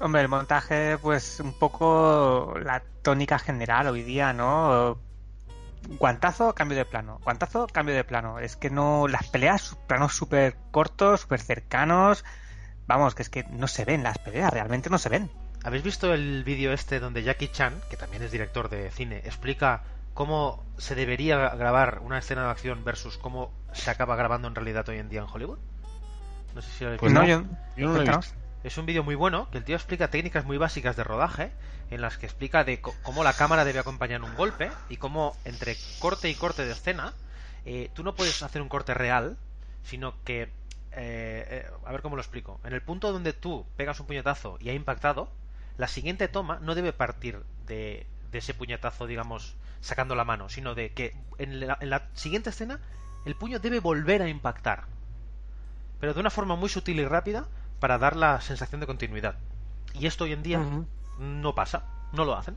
Hombre, 0.00 0.22
el 0.22 0.28
montaje, 0.28 0.96
pues 0.98 1.40
un 1.40 1.52
poco 1.52 2.54
la 2.62 2.82
tónica 3.02 3.38
general 3.38 3.88
hoy 3.88 4.02
día, 4.02 4.32
¿no? 4.32 4.98
Guantazo, 5.98 6.54
cambio 6.54 6.76
de 6.78 6.84
plano. 6.84 7.18
Guantazo, 7.24 7.66
cambio 7.66 7.94
de 7.94 8.04
plano. 8.04 8.38
Es 8.38 8.56
que 8.56 8.70
no. 8.70 9.08
Las 9.08 9.26
peleas, 9.28 9.76
planos 9.86 10.14
súper 10.14 10.56
cortos, 10.70 11.22
súper 11.22 11.40
cercanos. 11.40 12.24
Vamos, 12.86 13.14
que 13.14 13.22
es 13.22 13.30
que 13.30 13.44
no 13.50 13.66
se 13.66 13.84
ven 13.84 14.02
las 14.02 14.18
peleas, 14.18 14.52
realmente 14.52 14.88
no 14.88 14.98
se 14.98 15.08
ven. 15.08 15.30
¿Habéis 15.64 15.82
visto 15.82 16.14
el 16.14 16.44
vídeo 16.44 16.72
este 16.72 17.00
donde 17.00 17.22
Jackie 17.22 17.48
Chan, 17.48 17.74
que 17.90 17.96
también 17.96 18.22
es 18.22 18.30
director 18.30 18.68
de 18.68 18.90
cine, 18.90 19.18
explica 19.24 19.82
cómo 20.14 20.64
se 20.78 20.94
debería 20.94 21.36
grabar 21.50 21.98
una 22.02 22.18
escena 22.18 22.44
de 22.44 22.50
acción 22.50 22.84
versus 22.84 23.18
cómo 23.18 23.50
se 23.72 23.90
acaba 23.90 24.14
grabando 24.16 24.46
en 24.48 24.54
realidad 24.54 24.88
hoy 24.88 24.98
en 24.98 25.08
día 25.08 25.20
en 25.20 25.26
Hollywood? 25.32 25.58
No 26.54 26.62
sé 26.62 26.70
si 26.70 26.84
lo 26.84 26.88
habéis 26.90 27.00
Pues 27.00 27.12
visto. 27.12 27.20
no, 27.22 27.28
yo, 27.28 27.42
yo 27.76 27.88
no 27.88 27.94
lo 27.94 28.02
he 28.02 28.04
visto. 28.04 28.34
Es 28.64 28.76
un 28.76 28.86
vídeo 28.86 29.04
muy 29.04 29.14
bueno 29.14 29.48
que 29.50 29.58
el 29.58 29.64
tío 29.64 29.76
explica 29.76 30.10
técnicas 30.10 30.44
muy 30.44 30.58
básicas 30.58 30.96
de 30.96 31.04
rodaje 31.04 31.52
en 31.90 32.00
las 32.00 32.18
que 32.18 32.26
explica 32.26 32.64
de 32.64 32.80
cómo 32.80 33.22
la 33.22 33.32
cámara 33.32 33.64
debe 33.64 33.78
acompañar 33.78 34.22
un 34.22 34.34
golpe 34.34 34.70
y 34.88 34.96
cómo 34.96 35.36
entre 35.44 35.76
corte 36.00 36.28
y 36.28 36.34
corte 36.34 36.64
de 36.64 36.72
escena 36.72 37.14
eh, 37.64 37.90
tú 37.94 38.02
no 38.02 38.16
puedes 38.16 38.42
hacer 38.42 38.60
un 38.60 38.68
corte 38.68 38.94
real, 38.94 39.36
sino 39.84 40.14
que 40.24 40.42
eh, 40.42 40.48
eh, 40.92 41.70
a 41.86 41.92
ver 41.92 42.02
cómo 42.02 42.16
lo 42.16 42.22
explico. 42.22 42.60
En 42.64 42.72
el 42.72 42.82
punto 42.82 43.12
donde 43.12 43.32
tú 43.32 43.64
pegas 43.76 44.00
un 44.00 44.06
puñetazo 44.06 44.58
y 44.60 44.70
ha 44.70 44.74
impactado, 44.74 45.30
la 45.76 45.86
siguiente 45.86 46.26
toma 46.26 46.58
no 46.60 46.74
debe 46.74 46.92
partir 46.92 47.40
de, 47.66 48.06
de 48.32 48.38
ese 48.38 48.54
puñetazo, 48.54 49.06
digamos, 49.06 49.54
sacando 49.80 50.16
la 50.16 50.24
mano, 50.24 50.48
sino 50.48 50.74
de 50.74 50.90
que 50.90 51.14
en 51.38 51.60
la, 51.64 51.78
en 51.80 51.90
la 51.90 52.08
siguiente 52.14 52.50
escena 52.50 52.80
el 53.24 53.36
puño 53.36 53.60
debe 53.60 53.78
volver 53.78 54.20
a 54.20 54.28
impactar, 54.28 54.84
pero 56.00 56.12
de 56.12 56.20
una 56.20 56.30
forma 56.30 56.56
muy 56.56 56.68
sutil 56.68 56.98
y 56.98 57.04
rápida 57.04 57.46
para 57.80 57.98
dar 57.98 58.16
la 58.16 58.40
sensación 58.40 58.80
de 58.80 58.86
continuidad. 58.86 59.36
Y 59.94 60.06
esto 60.06 60.24
hoy 60.24 60.32
en 60.32 60.42
día 60.42 60.60
no 61.18 61.54
pasa, 61.54 61.82
no 62.12 62.24
lo 62.24 62.36
hacen. 62.36 62.56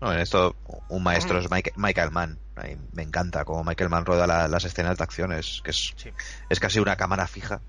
No, 0.00 0.12
en 0.12 0.18
esto 0.18 0.56
un 0.88 1.02
maestro 1.02 1.38
es 1.38 1.48
Mike- 1.50 1.74
Michael 1.76 2.10
Mann. 2.10 2.38
Me 2.92 3.02
encanta 3.02 3.44
cómo 3.44 3.62
Michael 3.64 3.88
Mann 3.90 4.04
rueda 4.04 4.26
la- 4.26 4.48
las 4.48 4.64
escenas 4.64 4.98
de 4.98 5.04
acciones, 5.04 5.60
que 5.62 5.70
es, 5.70 5.92
Sí. 5.96 6.10
es 6.48 6.60
casi 6.60 6.80
una 6.80 6.96
cámara 6.96 7.26
fija 7.28 7.60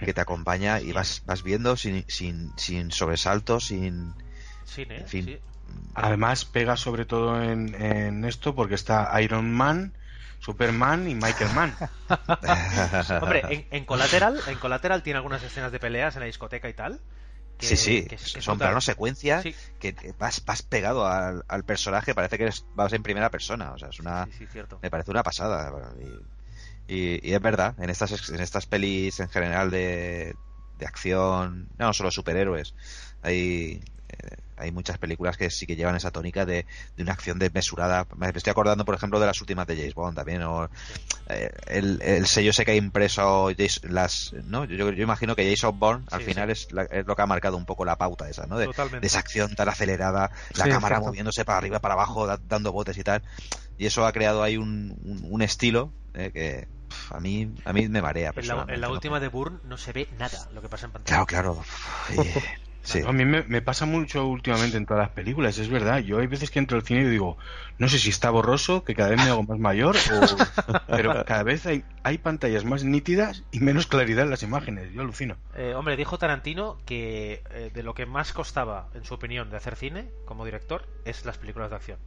que 0.00 0.12
te 0.12 0.20
acompaña 0.20 0.80
y 0.80 0.92
vas, 0.92 1.22
vas 1.24 1.42
viendo 1.42 1.76
sin, 1.76 2.04
sin, 2.08 2.52
sin 2.56 2.90
sobresaltos, 2.90 3.64
sin... 3.66 4.14
Cine, 4.64 4.98
En 4.98 5.08
fin. 5.08 5.24
sí. 5.24 5.40
Además, 5.94 6.44
pega 6.44 6.76
sobre 6.76 7.04
todo 7.04 7.42
en, 7.42 7.74
en 7.80 8.24
esto 8.24 8.54
porque 8.54 8.74
está 8.74 9.10
Iron 9.22 9.52
Man, 9.52 9.92
Superman 10.40 11.08
y 11.08 11.14
Michael 11.14 11.50
Mann. 11.54 11.74
Hombre, 13.22 13.42
en, 13.50 13.66
en 13.70 13.84
Collateral, 13.84 14.40
en 14.46 14.58
Collateral 14.58 15.02
tiene 15.02 15.18
algunas 15.18 15.42
escenas 15.42 15.72
de 15.72 15.78
peleas 15.78 16.14
en 16.16 16.20
la 16.20 16.26
discoteca 16.26 16.68
y 16.68 16.74
tal. 16.74 17.00
que- 17.58 17.66
sí, 17.66 17.76
sí, 17.76 18.06
que 18.06 18.16
son 18.18 18.54
brutal. 18.54 18.68
planos 18.68 18.84
secuencias 18.84 19.42
Sí. 19.42 19.54
que 19.80 19.92
te- 19.92 20.14
vas, 20.16 20.44
vas 20.44 20.62
pegado 20.62 21.06
al, 21.08 21.44
al 21.48 21.64
personaje, 21.64 22.14
parece 22.14 22.38
que 22.38 22.44
eres- 22.44 22.64
vas 22.74 22.92
en 22.92 23.02
primera 23.02 23.30
persona, 23.30 23.72
o 23.72 23.78
sea, 23.78 23.88
es 23.88 23.98
una... 23.98 24.26
Sí, 24.26 24.32
sí, 24.38 24.46
cierto. 24.46 24.78
Me 24.80 24.90
parece 24.90 25.10
una 25.10 25.24
pasada. 25.24 25.72
Y, 26.86 26.94
y- 26.94 27.28
y 27.30 27.34
es 27.34 27.40
verdad, 27.40 27.74
en 27.78 27.90
estas, 27.90 28.28
en 28.30 28.40
estas 28.40 28.66
pelis 28.66 29.18
en 29.20 29.28
general 29.28 29.70
de, 29.70 30.36
de 30.76 30.86
acción, 30.86 31.68
no 31.78 31.92
solo 31.92 32.10
superhéroes, 32.12 32.74
hay, 33.22 33.82
eh, 34.08 34.36
hay 34.58 34.72
muchas 34.72 34.98
películas 34.98 35.36
que 35.36 35.50
sí 35.50 35.66
que 35.66 35.76
llevan 35.76 35.96
esa 35.96 36.10
tónica 36.10 36.44
de, 36.44 36.66
de 36.96 37.02
una 37.02 37.12
acción 37.12 37.38
desmesurada. 37.38 38.06
Me 38.16 38.28
estoy 38.28 38.50
acordando, 38.50 38.84
por 38.84 38.94
ejemplo, 38.94 39.20
de 39.20 39.26
las 39.26 39.40
últimas 39.40 39.66
de 39.66 39.76
James 39.76 39.94
Bond 39.94 40.16
también, 40.16 40.42
o 40.42 40.68
eh, 41.28 41.50
el, 41.66 42.00
el 42.02 42.26
sello 42.26 42.50
ese 42.50 42.64
que 42.64 42.72
ha 42.72 42.76
impreso 42.76 43.50
James- 43.56 43.80
las, 43.84 44.32
¿no? 44.44 44.64
Yo, 44.64 44.90
yo 44.90 45.02
imagino 45.02 45.34
que 45.36 45.48
Jason 45.48 45.78
Bourne 45.78 46.04
al 46.10 46.20
Sí, 46.20 46.26
final 46.26 46.50
es, 46.50 46.68
la- 46.72 46.84
es 46.84 47.06
lo 47.06 47.14
que 47.16 47.22
ha 47.22 47.26
marcado 47.26 47.56
un 47.56 47.64
poco 47.66 47.84
la 47.84 47.96
pauta 47.96 48.28
esa, 48.28 48.46
¿no? 48.46 48.58
De, 48.58 48.66
Totalmente. 48.66 49.00
de 49.00 49.06
esa 49.06 49.18
acción 49.20 49.54
tan 49.54 49.68
acelerada, 49.68 50.30
la 50.54 50.64
Sí, 50.64 50.70
cámara 50.70 50.96
exacto. 50.96 51.06
moviéndose 51.08 51.44
para 51.44 51.58
arriba, 51.58 51.78
para 51.80 51.94
abajo, 51.94 52.26
da- 52.26 52.38
dando 52.48 52.72
botes 52.72 52.96
y 52.98 53.04
tal. 53.04 53.22
Y 53.76 53.86
eso 53.86 54.06
ha 54.06 54.12
creado 54.12 54.42
ahí 54.42 54.56
un, 54.56 54.96
un, 55.04 55.20
un 55.30 55.42
estilo 55.42 55.92
eh, 56.14 56.30
que 56.32 56.66
a 57.10 57.20
mí 57.20 57.52
a 57.64 57.72
mí 57.72 57.88
me 57.88 58.02
marea. 58.02 58.32
En 58.34 58.48
la, 58.48 58.64
en 58.68 58.80
la 58.80 58.86
¿no? 58.88 58.92
última 58.94 59.20
de 59.20 59.28
Bourne 59.28 59.58
no 59.64 59.76
se 59.76 59.92
ve 59.92 60.08
nada 60.18 60.48
lo 60.52 60.60
que 60.62 60.68
pasa 60.68 60.86
en 60.86 60.92
pantalla. 60.92 61.24
Claro, 61.26 61.54
claro. 61.54 61.64
Y- 62.24 62.67
sí. 62.88 63.02
A 63.06 63.12
mí 63.12 63.24
me, 63.24 63.42
me 63.44 63.62
pasa 63.62 63.86
mucho 63.86 64.26
últimamente 64.26 64.76
en 64.76 64.86
todas 64.86 65.02
las 65.02 65.10
películas, 65.10 65.58
es 65.58 65.68
verdad. 65.68 65.98
Yo 65.98 66.18
hay 66.18 66.26
veces 66.26 66.50
que 66.50 66.58
entro 66.58 66.76
al 66.76 66.82
cine 66.82 67.02
y 67.02 67.08
digo, 67.08 67.36
no 67.78 67.88
sé 67.88 67.98
si 67.98 68.10
está 68.10 68.30
borroso, 68.30 68.84
que 68.84 68.94
cada 68.94 69.10
vez 69.10 69.18
me 69.18 69.30
hago 69.30 69.42
más 69.42 69.58
mayor, 69.58 69.96
o... 69.96 70.72
pero 70.88 71.24
cada 71.24 71.42
vez 71.42 71.66
hay, 71.66 71.84
hay 72.02 72.18
pantallas 72.18 72.64
más 72.64 72.84
nítidas 72.84 73.44
y 73.52 73.60
menos 73.60 73.86
claridad 73.86 74.24
en 74.24 74.30
las 74.30 74.42
imágenes. 74.42 74.92
Yo 74.92 75.02
alucino. 75.02 75.36
Eh, 75.54 75.74
hombre, 75.74 75.96
dijo 75.96 76.18
Tarantino 76.18 76.78
que 76.86 77.42
eh, 77.50 77.70
de 77.72 77.82
lo 77.82 77.94
que 77.94 78.06
más 78.06 78.32
costaba, 78.32 78.88
en 78.94 79.04
su 79.04 79.14
opinión, 79.14 79.50
de 79.50 79.56
hacer 79.56 79.76
cine 79.76 80.10
como 80.24 80.44
director 80.44 80.88
es 81.04 81.24
las 81.24 81.38
películas 81.38 81.70
de 81.70 81.76
acción. 81.76 81.98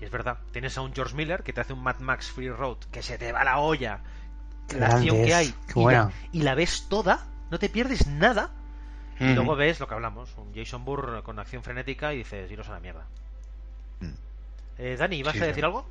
Y 0.00 0.04
es 0.04 0.10
verdad, 0.10 0.38
tienes 0.52 0.78
a 0.78 0.80
un 0.80 0.94
George 0.94 1.14
Miller 1.14 1.42
que 1.42 1.52
te 1.52 1.60
hace 1.60 1.74
un 1.74 1.82
Mad 1.82 1.98
Max 1.98 2.30
Free 2.30 2.48
Road 2.48 2.78
que 2.90 3.02
se 3.02 3.18
te 3.18 3.32
va 3.32 3.44
la 3.44 3.58
olla, 3.58 4.02
la 4.78 4.86
acción 4.86 5.24
que 5.24 5.34
hay, 5.34 5.54
la, 5.74 6.10
y 6.32 6.42
la 6.42 6.54
ves 6.54 6.86
toda, 6.88 7.26
no 7.50 7.58
te 7.58 7.68
pierdes 7.68 8.06
nada. 8.06 8.50
Y 9.26 9.32
luego 9.34 9.56
ves 9.56 9.80
lo 9.80 9.86
que 9.88 9.94
hablamos, 9.94 10.36
un 10.36 10.54
Jason 10.54 10.84
Bourne 10.84 11.22
con 11.22 11.38
acción 11.38 11.62
frenética 11.62 12.12
y 12.14 12.18
dices, 12.18 12.50
iros 12.50 12.68
a 12.68 12.72
la 12.72 12.80
mierda. 12.80 13.06
Mm. 14.02 14.14
Eh, 14.78 14.96
Dani, 14.98 15.16
¿ibas 15.16 15.34
Sí, 15.34 15.42
a 15.42 15.46
sí. 15.46 15.46
decir 15.46 15.64
algo? 15.64 15.84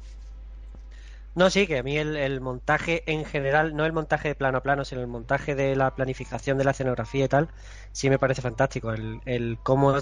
No, 1.35 1.49
sí, 1.49 1.67
que 1.67 1.77
a 1.77 1.83
mí 1.83 1.97
el, 1.97 2.17
el 2.17 2.41
montaje 2.41 3.03
en 3.11 3.23
general, 3.23 3.75
no 3.75 3.85
el 3.85 3.93
montaje 3.93 4.35
plano 4.35 4.57
a 4.57 4.61
plano, 4.63 4.83
sino 4.83 5.01
el 5.01 5.07
montaje 5.07 5.55
de 5.55 5.75
la 5.75 5.95
planificación 5.95 6.57
de 6.57 6.63
la 6.63 6.71
escenografía 6.71 7.25
y 7.25 7.27
tal, 7.27 7.49
sí 7.91 8.09
me 8.09 8.19
parece 8.19 8.41
fantástico. 8.41 8.91
El, 8.91 9.21
el 9.25 9.59
cómo 9.63 9.97
eh, 9.97 10.01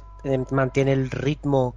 mantiene 0.51 0.93
el 0.93 1.11
ritmo 1.11 1.75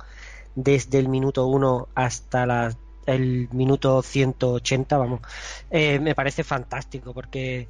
desde 0.54 0.98
el 0.98 1.08
minuto 1.08 1.46
1 1.48 1.88
hasta 1.94 2.46
la- 2.46 2.74
el 3.06 3.48
minuto 3.52 4.02
180, 4.02 4.98
vamos, 4.98 5.20
eh, 5.70 5.98
me 6.00 6.14
parece 6.14 6.44
fantástico 6.44 7.14
porque 7.14 7.68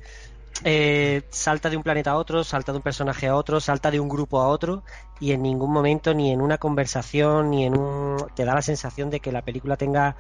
eh, 0.65 1.23
salta 1.31 1.71
de 1.71 1.77
un 1.77 1.83
planeta 1.83 2.13
a 2.13 2.17
otro, 2.17 2.45
salta 2.45 2.73
de 2.73 2.79
un 2.79 2.83
personaje 2.83 3.29
a 3.29 3.35
otro, 3.37 3.61
salta 3.61 3.91
de 3.91 3.99
un 4.01 4.09
grupo 4.09 4.41
a 4.41 4.49
otro 4.49 4.85
y 5.19 5.33
en 5.33 5.43
ningún 5.43 5.73
momento 5.73 6.13
ni 6.15 6.33
en 6.33 6.41
una 6.41 6.59
conversación 6.59 7.51
ni 7.51 7.65
en 7.65 7.79
un 7.79 8.17
te 8.35 8.45
da 8.45 8.55
la 8.55 8.63
sensación 8.63 9.11
de 9.11 9.21
que 9.21 9.33
la 9.33 9.43
película 9.43 9.77
tenga 9.77 10.17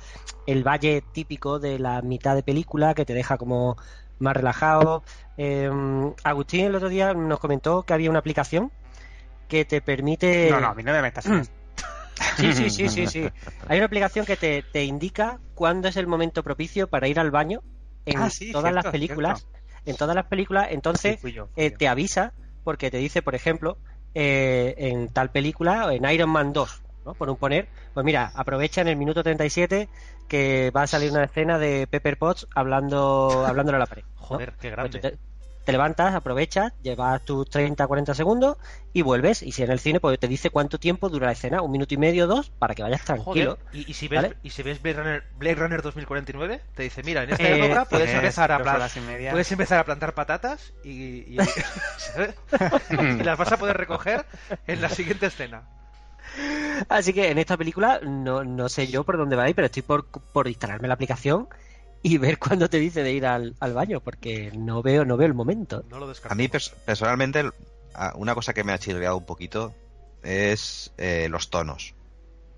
el 0.46 0.66
valle 0.66 1.02
típico 1.12 1.58
de 1.58 1.78
la 1.78 2.00
mitad 2.02 2.34
de 2.34 2.42
película 2.42 2.94
que 2.94 3.04
te 3.04 3.14
deja 3.14 3.36
como 3.36 3.76
más 4.18 4.34
relajado. 4.36 5.02
Eh, 5.36 5.70
Agustín 6.24 6.66
el 6.66 6.74
otro 6.74 6.88
día 6.88 7.12
nos 7.14 7.38
comentó 7.38 7.82
que 7.82 7.92
había 7.94 8.10
una 8.10 8.18
aplicación 8.20 8.72
que 9.48 9.64
te 9.64 9.80
permite 9.80 10.50
No, 10.50 10.60
no, 10.60 10.68
a 10.68 10.74
mí 10.74 10.82
no 10.82 10.92
me 10.92 11.02
metas 11.02 11.26
en 11.26 11.34
esto. 11.40 11.54
Sí, 12.36 12.52
sí, 12.52 12.70
sí, 12.70 12.88
sí, 12.88 13.06
sí. 13.06 13.28
Hay 13.68 13.78
una 13.78 13.86
aplicación 13.86 14.24
que 14.24 14.36
te, 14.36 14.62
te 14.62 14.84
indica 14.84 15.38
cuándo 15.54 15.88
es 15.88 15.96
el 15.96 16.06
momento 16.06 16.42
propicio 16.42 16.88
para 16.88 17.08
ir 17.08 17.18
al 17.18 17.30
baño 17.30 17.62
en 18.06 18.18
Ah, 18.18 18.30
sí, 18.30 18.52
todas 18.52 18.72
cierto, 18.72 18.76
las 18.82 18.92
películas. 18.92 19.46
En 19.86 19.96
todas 19.96 20.14
las 20.14 20.26
películas, 20.26 20.68
entonces 20.70 21.16
Sí, 21.16 21.22
fui 21.22 21.32
yo, 21.32 21.46
fui 21.54 21.64
eh, 21.64 21.70
te 21.70 21.88
avisa 21.88 22.32
porque 22.64 22.90
te 22.90 22.98
dice, 22.98 23.22
por 23.22 23.34
ejemplo, 23.34 23.78
eh, 24.14 24.74
en 24.76 25.08
tal 25.08 25.30
película, 25.30 25.86
o 25.86 25.90
en 25.90 26.04
Iron 26.10 26.30
Man 26.30 26.52
2, 26.52 26.82
¿no? 27.04 27.14
Por 27.14 27.30
un 27.30 27.36
poner, 27.36 27.68
pues 27.94 28.04
mira, 28.04 28.30
aprovecha 28.34 28.80
en 28.80 28.88
el 28.88 28.96
minuto 28.96 29.22
37 29.22 29.88
que 30.28 30.70
va 30.70 30.82
a 30.82 30.86
salir 30.86 31.10
una 31.10 31.24
escena 31.24 31.58
de 31.58 31.86
Pepper 31.86 32.16
Potts 32.18 32.46
hablando, 32.54 33.44
hablándole 33.46 33.76
a 33.76 33.80
la 33.80 33.86
pared. 33.86 34.02
¿no? 34.20 34.26
Joder, 34.26 34.52
qué 34.60 34.70
Pues 34.70 34.90
grande. 34.92 34.98
te, 35.00 35.18
te 35.64 35.72
levantas, 35.72 36.14
aprovechas, 36.14 36.72
llevas 36.82 37.24
tus 37.24 37.48
30, 37.48 37.86
40 37.86 38.14
segundos 38.14 38.56
y 38.92 39.02
vuelves. 39.02 39.42
Y 39.42 39.52
si 39.52 39.62
en 39.62 39.70
el 39.70 39.78
cine, 39.78 40.00
pues 40.00 40.18
te 40.18 40.28
dice 40.28 40.50
cuánto 40.50 40.78
tiempo 40.78 41.08
dura 41.08 41.26
la 41.26 41.32
escena, 41.32 41.62
un 41.62 41.70
minuto 41.70 41.94
y 41.94 41.96
medio, 41.98 42.26
dos, 42.26 42.50
para 42.58 42.74
que 42.74 42.82
vayas 42.82 43.04
tranquilo. 43.04 43.58
Joder, 43.58 43.58
¿y, 43.72 43.90
y 43.90 43.94
si 43.94 44.08
ves, 44.08 44.22
¿vale? 44.22 44.36
y 44.42 44.50
si 44.50 44.62
ves 44.62 44.80
Blade, 44.82 44.98
Runner, 44.98 45.24
Blade 45.38 45.54
Runner 45.56 45.82
2049, 45.82 46.60
te 46.74 46.82
dice, 46.82 47.02
mira, 47.02 47.22
en 47.24 47.30
esta 47.30 47.44
Eh, 47.44 47.56
época 47.64 47.84
puedes 47.84 48.06
tienes 48.06 48.24
empezar 48.24 48.52
a 48.52 48.58
dos 48.58 48.64
plan- 48.64 48.76
horas 48.76 48.96
y 48.96 49.00
media. 49.00 49.30
puedes 49.32 49.52
empezar 49.52 49.78
a 49.78 49.84
plantar 49.84 50.14
patatas 50.14 50.72
y, 50.82 50.90
y- 51.34 51.36
¿sabes? 51.98 52.34
y 52.90 53.22
las 53.22 53.38
vas 53.38 53.52
a 53.52 53.56
poder 53.58 53.76
recoger 53.76 54.24
en 54.66 54.80
la 54.80 54.88
siguiente 54.88 55.26
escena. 55.26 55.62
Así 56.88 57.12
que 57.12 57.30
en 57.30 57.38
esta 57.38 57.56
película 57.56 58.00
no, 58.02 58.44
no 58.44 58.68
sé 58.68 58.86
yo 58.86 59.04
por 59.04 59.16
dónde 59.16 59.36
va 59.36 59.44
a 59.44 59.48
ir, 59.48 59.54
pero 59.54 59.66
estoy 59.66 59.82
por, 59.82 60.06
por 60.06 60.48
instalarme 60.48 60.88
la 60.88 60.94
aplicación 60.94 61.48
y 62.02 62.18
ver 62.18 62.38
cuándo 62.38 62.68
te 62.68 62.78
dice 62.78 63.02
de 63.02 63.12
ir 63.12 63.26
al, 63.26 63.54
al 63.60 63.74
baño, 63.74 64.00
porque 64.00 64.50
no 64.56 64.82
veo, 64.82 65.04
no 65.04 65.16
veo 65.16 65.26
el 65.26 65.34
momento. 65.34 65.84
No 65.90 65.98
lo 65.98 66.12
A 66.28 66.34
mí 66.34 66.48
pers- 66.48 66.72
personalmente 66.84 67.44
una 68.14 68.34
cosa 68.34 68.54
que 68.54 68.64
me 68.64 68.72
ha 68.72 68.78
chirriado 68.78 69.16
un 69.16 69.26
poquito 69.26 69.74
es 70.22 70.92
eh, 70.98 71.28
los 71.30 71.50
tonos. 71.50 71.94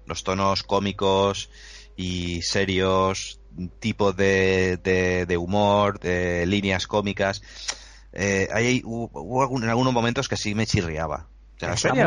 Los 0.07 0.24
tonos 0.24 0.62
cómicos 0.62 1.48
y 1.96 2.42
serios, 2.42 3.40
tipos 3.78 4.16
de, 4.16 4.78
de, 4.83 5.26
de 5.26 5.37
humor, 5.37 5.98
de 6.00 6.46
líneas 6.46 6.87
cómicas. 6.87 7.42
Eh, 8.12 8.48
ahí 8.52 8.83
hubo, 8.85 9.11
hubo 9.12 9.42
algún- 9.42 9.62
en 9.64 9.70
algunos 9.70 9.92
momentos 9.92 10.28
que 10.28 10.37
sí 10.37 10.55
me 10.55 10.66
chirriaba. 10.66 11.28
A, 11.66 11.94
mí, 11.94 12.01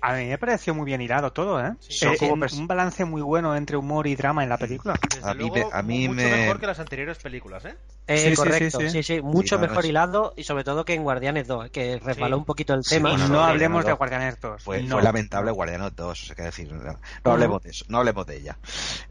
a 0.00 0.12
mí 0.14 0.26
me 0.28 0.38
pareció 0.38 0.74
muy 0.74 0.84
bien 0.84 1.00
hilado 1.00 1.32
todo, 1.32 1.60
¿eh? 1.64 1.72
Son 1.80 2.12
Eh, 2.14 2.16
como 2.18 2.36
pers- 2.36 2.58
un 2.58 2.66
balance 2.66 3.04
muy 3.04 3.22
bueno 3.22 3.56
entre 3.56 3.76
humor 3.76 4.06
y 4.06 4.14
drama 4.14 4.42
en 4.42 4.48
la 4.48 4.58
película. 4.58 4.98
Desde 5.10 5.28
a 5.28 5.34
mí 5.34 5.40
luego, 5.40 5.54
me- 5.70 5.76
a 5.78 5.82
mí 5.82 6.08
mucho 6.08 6.20
me- 6.28 6.30
mejor 6.30 6.60
que 6.60 6.66
las 6.66 6.78
anteriores 6.78 7.18
películas, 7.18 7.64
¿eh? 7.64 7.74
Eh, 8.06 8.18
Sí, 8.18 8.30
sí, 8.30 8.36
correcto, 8.36 8.80
sí, 8.80 8.86
sí, 8.88 9.02
sí. 9.02 9.02
sí, 9.16 9.22
mucho 9.22 9.56
Sí, 9.56 9.62
no, 9.62 9.68
mejor 9.68 9.84
hilado 9.86 10.34
y 10.36 10.44
sobre 10.44 10.64
todo 10.64 10.84
que 10.84 10.94
en 10.94 11.02
Guardianes 11.02 11.46
2, 11.46 11.70
que 11.70 11.98
resbaló 11.98 12.36
Sí. 12.36 12.40
un 12.40 12.44
poquito 12.44 12.74
el 12.74 12.84
Sí, 12.84 12.96
tema. 12.96 13.10
bueno, 13.10 13.28
no 13.28 13.34
no, 13.34 13.44
hablemos 13.44 13.84
de. 13.84 13.92
Guardianes 13.92 14.40
2. 14.40 14.62
Fue, 14.62 14.82
no. 14.82 14.96
fue 14.96 15.02
lamentable 15.02 15.50
Guardianos 15.52 15.94
2, 15.96 16.22
o 16.22 16.26
sea, 16.26 16.34
que 16.36 16.42
decir, 16.42 16.72
no, 16.72 16.98
no 17.24 17.30
hablemos 17.32 17.62
de 17.62 17.70
eso, 17.70 17.84
no 17.88 17.98
hablemos 17.98 18.26
de 18.26 18.36
ella. 18.36 18.58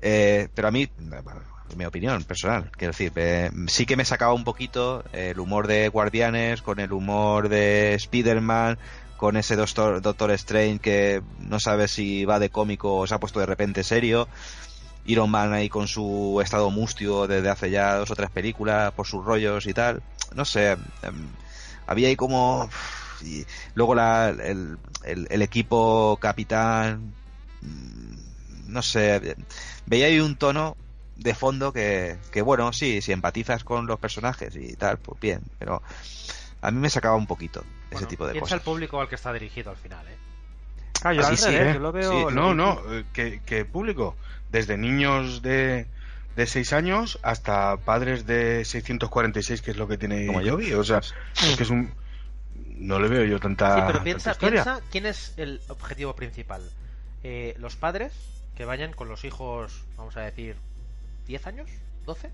Eh, 0.02 0.48
pero 0.54 0.68
a 0.68 0.72
mí, 0.72 0.90
bueno, 0.98 1.42
mi 1.78 1.86
opinión 1.86 2.22
personal, 2.26 2.70
quiero 2.76 2.92
decir, 2.92 3.14
eh, 3.16 3.50
sí 3.68 3.86
que 3.86 3.96
me 3.96 4.04
sacaba 4.04 4.34
un 4.34 4.44
poquito 4.44 5.04
el 5.14 5.40
humor 5.40 5.68
de 5.68 5.88
Guardianes 5.88 6.62
con 6.62 6.80
el 6.82 6.92
humor 6.92 7.48
de 7.48 7.94
Spider-Man, 7.94 8.78
con 9.22 9.38
ese 9.38 9.56
Doctor, 9.56 10.02
Doctor 10.02 10.32
Strange 10.32 10.80
que 10.80 11.22
no 11.38 11.60
sabe 11.60 11.88
si 11.88 12.26
va 12.26 12.40
de 12.40 12.50
cómico 12.50 12.98
o 12.98 13.08
se 13.08 13.14
ha 13.14 13.20
puesto 13.20 13.40
de 13.40 13.46
repente 13.46 13.84
serio. 13.84 14.28
Iron 15.06 15.30
Man 15.32 15.54
ahí 15.54 15.70
con 15.70 15.88
su 15.88 16.40
estado 16.44 16.72
mustio 16.72 17.28
desde 17.28 17.50
hace 17.50 17.70
ya 17.72 17.96
dos 17.98 18.12
o 18.12 18.16
tres 18.16 18.32
películas 18.32 18.94
por 18.94 19.08
sus 19.08 19.24
rollos 19.26 19.68
y 19.68 19.74
tal. 19.74 20.02
No 20.36 20.46
sé, 20.46 20.72
em, 21.04 21.30
había 21.88 22.08
ahí 22.10 22.16
como... 22.16 22.70
y 23.22 23.46
luego 23.76 23.96
la, 23.96 24.30
el, 24.30 24.78
el- 25.06 25.28
el 25.30 25.42
equipo 25.44 26.18
capitán... 26.22 27.14
mm, 27.62 28.16
No 28.74 28.82
sé, 28.82 29.36
veía 29.86 30.08
ahí 30.08 30.20
un 30.20 30.36
tono 30.38 30.76
de 31.16 31.36
fondo 31.36 31.74
que, 31.74 32.18
que 32.32 32.42
bueno, 32.42 32.74
sí, 32.74 33.02
si 33.02 33.12
empatizas 33.12 33.64
con 33.64 33.86
los 33.88 34.00
personajes 34.00 34.56
y 34.56 34.76
tal, 34.78 34.98
pues 34.98 35.20
bien, 35.20 35.42
pero 35.60 35.82
a 36.62 36.72
mí 36.72 36.80
me 36.80 36.90
sacaba 36.90 37.16
un 37.16 37.28
poquito 37.28 37.64
ese 37.92 38.06
Bueno, 38.06 38.08
tipo 38.08 38.26
de 38.28 38.34
piensa 38.34 38.40
cosas. 38.40 38.60
el 38.60 38.62
público 38.62 39.00
al 39.02 39.08
que 39.10 39.16
está 39.16 39.34
dirigido 39.34 39.70
al 39.72 39.78
final, 39.78 40.08
¿eh? 40.08 40.18
Ah, 41.04 41.14
yo 41.14 41.22
Ah, 41.22 41.24
sí, 41.24 41.38
sí, 41.38 41.46
revés, 41.52 41.70
¿eh? 41.70 41.74
yo 41.74 41.80
lo 41.80 41.92
veo... 41.92 42.30
Sí, 42.30 42.34
No, 42.36 42.54
no, 42.54 42.80
eh, 42.94 43.06
que, 43.14 43.42
que 43.44 43.66
público. 43.66 44.16
Desde 44.50 44.78
niños 44.78 45.42
de, 45.42 45.88
de 46.36 46.46
6 46.48 46.74
años 46.74 47.20
hasta 47.24 47.78
padres 47.78 48.26
de 48.26 48.66
646, 48.66 49.62
que 49.62 49.72
es 49.72 49.78
lo 49.78 49.88
que 49.88 49.98
tiene 49.98 50.28
Como 50.28 50.42
yo. 50.42 50.60
Yogi. 50.60 50.74
O 50.74 50.84
sea, 50.84 51.00
es 51.00 51.14
que 51.58 51.64
es 51.64 51.70
un. 51.70 51.94
No 52.78 53.00
le 53.00 53.08
veo 53.10 53.26
yo 53.26 53.40
tanta. 53.40 53.76
Sí, 53.76 53.82
pero 53.82 54.00
tanta 54.00 54.04
piensa, 54.04 54.32
historia. 54.32 54.64
piensa 54.64 54.82
quién 54.92 55.06
es 55.06 55.34
el 55.38 55.62
objetivo 55.70 56.16
principal. 56.16 56.74
Eh, 57.24 57.56
los 57.58 57.76
padres 57.76 58.14
que 58.56 58.66
vayan 58.66 58.94
con 58.94 59.08
los 59.08 59.24
hijos, 59.24 59.86
vamos 59.98 60.18
a 60.18 60.22
decir, 60.22 60.56
10 61.28 61.48
años, 61.48 61.70
12. 62.06 62.32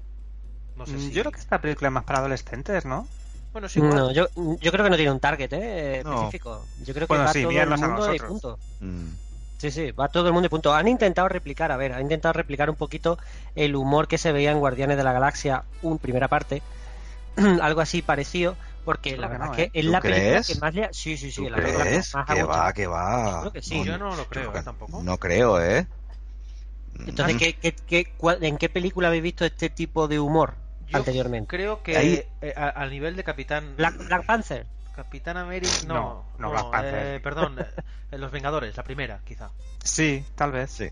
No 0.76 0.86
sé 0.86 0.94
Mm, 0.94 1.00
si... 1.00 1.14
Yo 1.14 1.22
creo 1.24 1.32
que 1.32 1.40
esta 1.40 1.62
película 1.62 1.90
es 1.90 1.94
más 1.94 2.04
para 2.06 2.20
adolescentes, 2.20 2.86
¿no? 2.86 3.08
Bueno, 3.54 3.68
igual. 3.74 3.96
No, 3.96 4.12
yo, 4.12 4.28
yo 4.62 4.72
creo 4.72 4.84
que 4.84 4.90
no 4.90 4.96
tiene 4.96 5.12
un 5.12 5.20
target 5.20 5.52
¿eh? 5.54 6.02
No. 6.04 6.12
específico. 6.12 6.66
Yo 6.84 6.94
creo 6.94 7.08
que 7.08 7.14
Bueno, 7.14 7.24
va 7.26 7.34
sí, 7.34 7.42
todo 7.44 7.52
el 7.52 7.70
mundo 7.70 8.14
y 8.14 8.20
punto. 8.20 8.60
Mm. 8.80 9.10
Sí, 9.58 9.72
sí, 9.72 9.92
va 9.92 10.08
todo 10.08 10.28
el 10.28 10.34
mundo 10.34 10.46
y 10.48 10.50
punto. 10.50 10.74
Han 10.74 10.88
intentado 10.88 11.28
replicar, 11.30 11.72
a 11.72 11.78
ver, 11.78 11.94
han 11.94 12.04
intentado 12.04 12.34
replicar 12.34 12.70
un 12.70 12.76
poquito 12.76 13.18
el 13.56 13.76
humor 13.76 14.08
que 14.08 14.20
se 14.20 14.32
veía 14.32 14.52
en 14.52 14.60
Guardianes 14.60 14.98
de 14.98 15.04
la 15.04 15.14
Galaxia, 15.14 15.64
un 15.82 15.98
primera 15.98 16.28
parte, 16.28 16.62
algo 17.62 17.82
así 17.82 18.02
parecido, 18.04 18.58
porque 18.86 19.16
Creo 19.16 19.22
la 19.22 19.28
que 19.28 19.34
verdad 19.34 19.48
no, 19.48 19.56
es 19.56 19.64
¿eh? 19.64 19.72
que 19.72 19.80
es 19.80 19.86
¿Tú 19.86 19.92
la 19.92 20.02
película 20.02 20.42
crees? 20.42 20.48
que 20.48 20.56
más 20.56 20.74
le 20.76 20.86
ha... 20.86 20.90
Sí, 20.94 21.18
sí, 21.18 21.32
sí, 21.32 21.44
¿Tú 21.44 21.50
la 21.50 21.60
película 21.60 21.86
que 21.86 22.02
más 22.14 22.14
va, 22.44 22.74
que 22.74 22.88
va. 22.88 23.42
Creo 23.42 23.52
que 23.52 23.62
sí. 23.62 23.84
Yo 23.84 23.98
no 23.98 24.16
lo 24.16 24.26
creo, 24.28 24.54
yo 24.54 24.60
¿eh? 24.60 24.64
tampoco. 24.64 25.04
No 25.04 25.18
creo, 25.18 25.62
¿eh? 25.62 25.88
Entonces, 27.08 27.36
¿qué, 27.38 27.54
qué, 27.56 27.74
qué, 27.88 28.06
cuál- 28.18 28.44
¿en 28.44 28.58
qué 28.58 28.70
película 28.70 29.08
habéis 29.08 29.24
visto 29.24 29.46
este 29.46 29.70
tipo 29.70 30.08
de 30.08 30.20
humor 30.20 30.58
Yo 30.88 30.98
anteriormente? 30.98 31.48
Creo 31.56 31.82
que 31.84 31.98
Ahí- 31.98 32.24
eh, 32.42 32.54
a- 32.56 32.70
al 32.70 32.90
nivel 32.90 33.16
de 33.16 33.24
Capitán... 33.24 33.76
Black, 33.78 33.98
Black 33.98 34.26
Panther. 34.26 34.66
Capitán 34.96 35.38
América... 35.38 35.74
No, 35.88 35.94
No, 35.94 36.26
no, 36.40 36.50
Black 36.52 36.72
Panther. 36.72 37.16
eh, 37.16 37.20
perdón, 37.20 37.58
eh, 38.12 38.18
Los 38.18 38.32
Vengadores, 38.32 38.76
la 38.78 38.84
primera, 38.84 39.20
quizá. 39.26 39.50
Sí, 39.84 40.24
tal 40.36 40.52
vez. 40.52 40.72
Sí. 40.72 40.90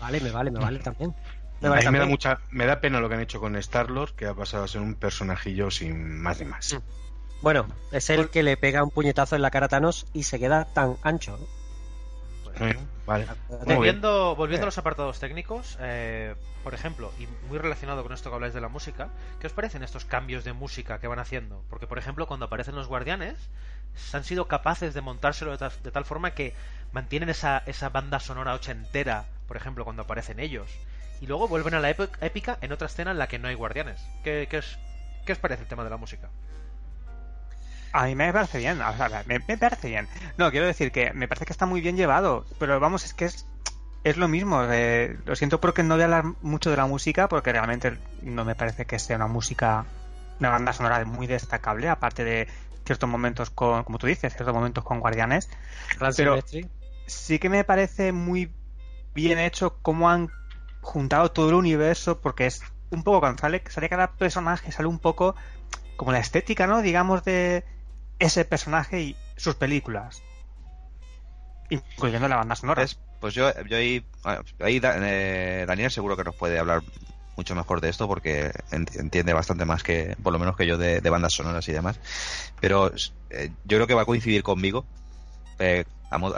Vale, 0.00 0.20
me 0.20 0.30
vale, 0.30 0.50
me 0.50 0.60
vale 0.60 0.78
también. 0.80 1.14
Me 1.60 1.68
A 1.68 1.70
vale 1.70 1.82
mí 1.82 1.86
me 1.92 1.98
da 1.98 2.02
también. 2.02 2.08
mucha, 2.10 2.38
me 2.50 2.66
da 2.66 2.80
pena 2.80 3.00
lo 3.00 3.08
que 3.08 3.14
han 3.14 3.20
hecho 3.22 3.40
con 3.40 3.56
Star 3.56 3.90
Lord, 3.90 4.14
que 4.14 4.26
ha 4.26 4.34
pasado 4.34 4.64
a 4.64 4.68
ser 4.68 4.80
un 4.82 4.94
personajillo 4.94 5.70
sin 5.70 6.18
más 6.20 6.40
ni 6.40 6.46
más. 6.46 6.76
Bueno, 7.40 7.66
es 7.92 8.10
el 8.10 8.28
que 8.30 8.42
le 8.42 8.56
pega 8.56 8.82
un 8.84 8.90
puñetazo 8.90 9.36
en 9.36 9.42
la 9.42 9.50
cara 9.50 9.66
a 9.66 9.68
Thanos 9.68 10.06
y 10.12 10.24
se 10.24 10.38
queda 10.38 10.64
tan 10.66 10.96
ancho. 11.02 11.36
¿no? 11.38 11.44
Eh, 11.44 11.48
Vale. 13.06 13.26
Volviendo, 13.66 14.34
volviendo 14.36 14.64
a 14.64 14.68
los 14.68 14.78
apartados 14.78 15.18
técnicos, 15.18 15.76
eh, 15.80 16.34
por 16.62 16.74
ejemplo, 16.74 17.12
y 17.18 17.26
muy 17.48 17.58
relacionado 17.58 18.02
con 18.02 18.12
esto 18.12 18.30
que 18.30 18.34
habláis 18.34 18.54
de 18.54 18.60
la 18.60 18.68
música, 18.68 19.08
¿qué 19.40 19.46
os 19.46 19.52
parecen 19.52 19.82
estos 19.82 20.04
cambios 20.04 20.44
de 20.44 20.52
música 20.52 20.98
que 21.00 21.06
van 21.06 21.18
haciendo? 21.18 21.62
Porque, 21.68 21.86
por 21.86 21.98
ejemplo, 21.98 22.26
cuando 22.26 22.46
aparecen 22.46 22.74
los 22.74 22.88
guardianes, 22.88 23.36
han 24.12 24.24
sido 24.24 24.48
capaces 24.48 24.94
de 24.94 25.00
montárselo 25.00 25.50
de 25.52 25.58
tal, 25.58 25.72
de 25.82 25.90
tal 25.90 26.04
forma 26.04 26.30
que 26.32 26.54
mantienen 26.92 27.28
esa, 27.28 27.62
esa 27.66 27.90
banda 27.90 28.20
sonora 28.20 28.54
ochentera, 28.54 29.26
por 29.46 29.56
ejemplo, 29.56 29.84
cuando 29.84 30.02
aparecen 30.02 30.40
ellos. 30.40 30.70
Y 31.20 31.26
luego 31.26 31.48
vuelven 31.48 31.74
a 31.74 31.80
la 31.80 31.90
épica 31.90 32.58
en 32.60 32.72
otra 32.72 32.86
escena 32.86 33.10
en 33.10 33.18
la 33.18 33.28
que 33.28 33.38
no 33.38 33.48
hay 33.48 33.54
guardianes. 33.54 34.00
¿Qué, 34.22 34.46
qué 34.50 34.58
os, 34.58 34.78
qué 35.24 35.32
os 35.32 35.38
parece 35.38 35.62
el 35.62 35.68
tema 35.68 35.84
de 35.84 35.90
la 35.90 35.96
música? 35.96 36.28
A 37.96 38.06
mí 38.06 38.16
me 38.16 38.32
parece 38.32 38.58
bien, 38.58 38.80
o 38.80 38.96
sea, 38.96 39.22
me, 39.24 39.38
me 39.46 39.56
parece 39.56 39.88
bien. 39.88 40.08
No, 40.36 40.50
quiero 40.50 40.66
decir 40.66 40.90
que 40.90 41.12
me 41.12 41.28
parece 41.28 41.46
que 41.46 41.52
está 41.52 41.64
muy 41.64 41.80
bien 41.80 41.96
llevado, 41.96 42.44
pero 42.58 42.80
vamos, 42.80 43.04
es 43.04 43.14
que 43.14 43.26
es, 43.26 43.46
es 44.02 44.16
lo 44.16 44.26
mismo. 44.26 44.64
eh, 44.68 45.16
lo 45.24 45.36
siento 45.36 45.60
porque 45.60 45.84
no 45.84 45.94
voy 45.94 46.02
a 46.02 46.06
hablar 46.06 46.24
mucho 46.42 46.70
de 46.70 46.76
la 46.76 46.86
música, 46.86 47.28
porque 47.28 47.52
realmente 47.52 47.96
no 48.20 48.44
me 48.44 48.56
parece 48.56 48.84
que 48.84 48.98
sea 48.98 49.14
una 49.14 49.28
música, 49.28 49.86
una 50.40 50.50
banda 50.50 50.72
sonora 50.72 51.04
muy 51.04 51.28
destacable, 51.28 51.88
aparte 51.88 52.24
de 52.24 52.48
ciertos 52.84 53.08
momentos 53.08 53.50
con, 53.50 53.84
como 53.84 53.98
tú 53.98 54.08
dices, 54.08 54.34
ciertos 54.34 54.54
momentos 54.54 54.82
con 54.82 54.98
Guardianes. 54.98 55.48
Pero 56.16 56.40
sí 57.06 57.38
que 57.38 57.48
me 57.48 57.62
parece 57.62 58.10
muy 58.10 58.52
bien 59.14 59.38
hecho 59.38 59.78
cómo 59.82 60.10
han 60.10 60.30
juntado 60.80 61.30
todo 61.30 61.50
el 61.50 61.54
universo, 61.54 62.20
porque 62.20 62.46
es 62.46 62.60
un 62.90 63.04
poco 63.04 63.20
cuando 63.20 63.40
sale, 63.40 63.62
sale 63.68 63.88
cada 63.88 64.10
personaje, 64.16 64.72
sale 64.72 64.88
un 64.88 64.98
poco 64.98 65.36
como 65.96 66.10
la 66.10 66.18
estética, 66.18 66.66
¿no? 66.66 66.82
Digamos, 66.82 67.22
de 67.22 67.64
ese 68.18 68.44
personaje 68.44 69.00
y 69.02 69.16
sus 69.36 69.54
películas. 69.54 70.22
Incluyendo 71.68 72.28
la 72.28 72.36
banda 72.36 72.56
sonora. 72.56 72.82
¿Ves? 72.82 72.98
Pues 73.20 73.34
yo, 73.34 73.50
yo 73.64 73.76
ahí, 73.76 74.04
ahí 74.60 74.80
eh, 74.82 75.64
Daniel 75.66 75.90
seguro 75.90 76.16
que 76.16 76.24
nos 76.24 76.34
puede 76.34 76.58
hablar 76.58 76.82
mucho 77.36 77.54
mejor 77.54 77.80
de 77.80 77.88
esto 77.88 78.06
porque 78.06 78.52
ent- 78.70 78.94
entiende 79.00 79.32
bastante 79.32 79.64
más 79.64 79.82
que, 79.82 80.14
por 80.22 80.32
lo 80.32 80.38
menos 80.38 80.56
que 80.56 80.66
yo, 80.66 80.76
de, 80.76 81.00
de 81.00 81.10
bandas 81.10 81.32
sonoras 81.32 81.66
y 81.68 81.72
demás. 81.72 81.98
Pero 82.60 82.92
eh, 83.30 83.50
yo 83.64 83.78
creo 83.78 83.86
que 83.86 83.94
va 83.94 84.02
a 84.02 84.06
coincidir 84.06 84.42
conmigo, 84.42 84.84
eh, 85.58 85.84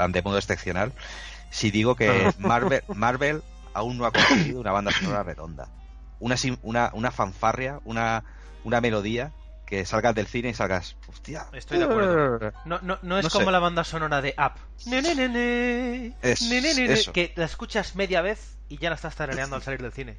de 0.08 0.22
modo 0.22 0.38
excepcional, 0.38 0.92
si 1.50 1.70
digo 1.70 1.96
que 1.96 2.32
Marvel, 2.38 2.82
Marvel 2.94 3.42
aún 3.74 3.98
no 3.98 4.06
ha 4.06 4.12
conseguido 4.12 4.60
una 4.60 4.72
banda 4.72 4.92
sonora 4.92 5.22
redonda. 5.22 5.68
Una, 6.18 6.36
una, 6.62 6.90
una 6.94 7.10
fanfarria, 7.10 7.80
una, 7.84 8.24
una 8.64 8.80
melodía 8.80 9.32
que 9.66 9.84
salgas 9.84 10.14
del 10.14 10.26
cine 10.26 10.50
y 10.50 10.54
salgas, 10.54 10.96
hostia, 11.08 11.46
Estoy 11.52 11.78
de 11.78 11.84
acuerdo. 11.84 12.52
No, 12.64 12.78
no, 12.82 12.98
no 13.02 13.18
es 13.18 13.24
No 13.24 13.30
sé. 13.30 13.38
como 13.38 13.50
la 13.50 13.58
banda 13.58 13.82
sonora 13.84 14.22
de 14.22 14.34
Up. 14.38 14.52
Es- 14.78 14.86
Ne, 14.86 15.02
ne, 15.02 15.14
ne, 15.14 15.28
ne. 15.28 16.92
eso. 16.92 17.12
Que 17.12 17.32
la 17.36 17.44
escuchas 17.46 17.96
media 17.96 18.22
vez 18.22 18.56
y 18.68 18.78
ya 18.78 18.88
la 18.90 18.96
estás 18.96 19.16
tarareando 19.16 19.56
al 19.56 19.62
salir 19.62 19.82
del 19.82 19.92
cine. 19.92 20.16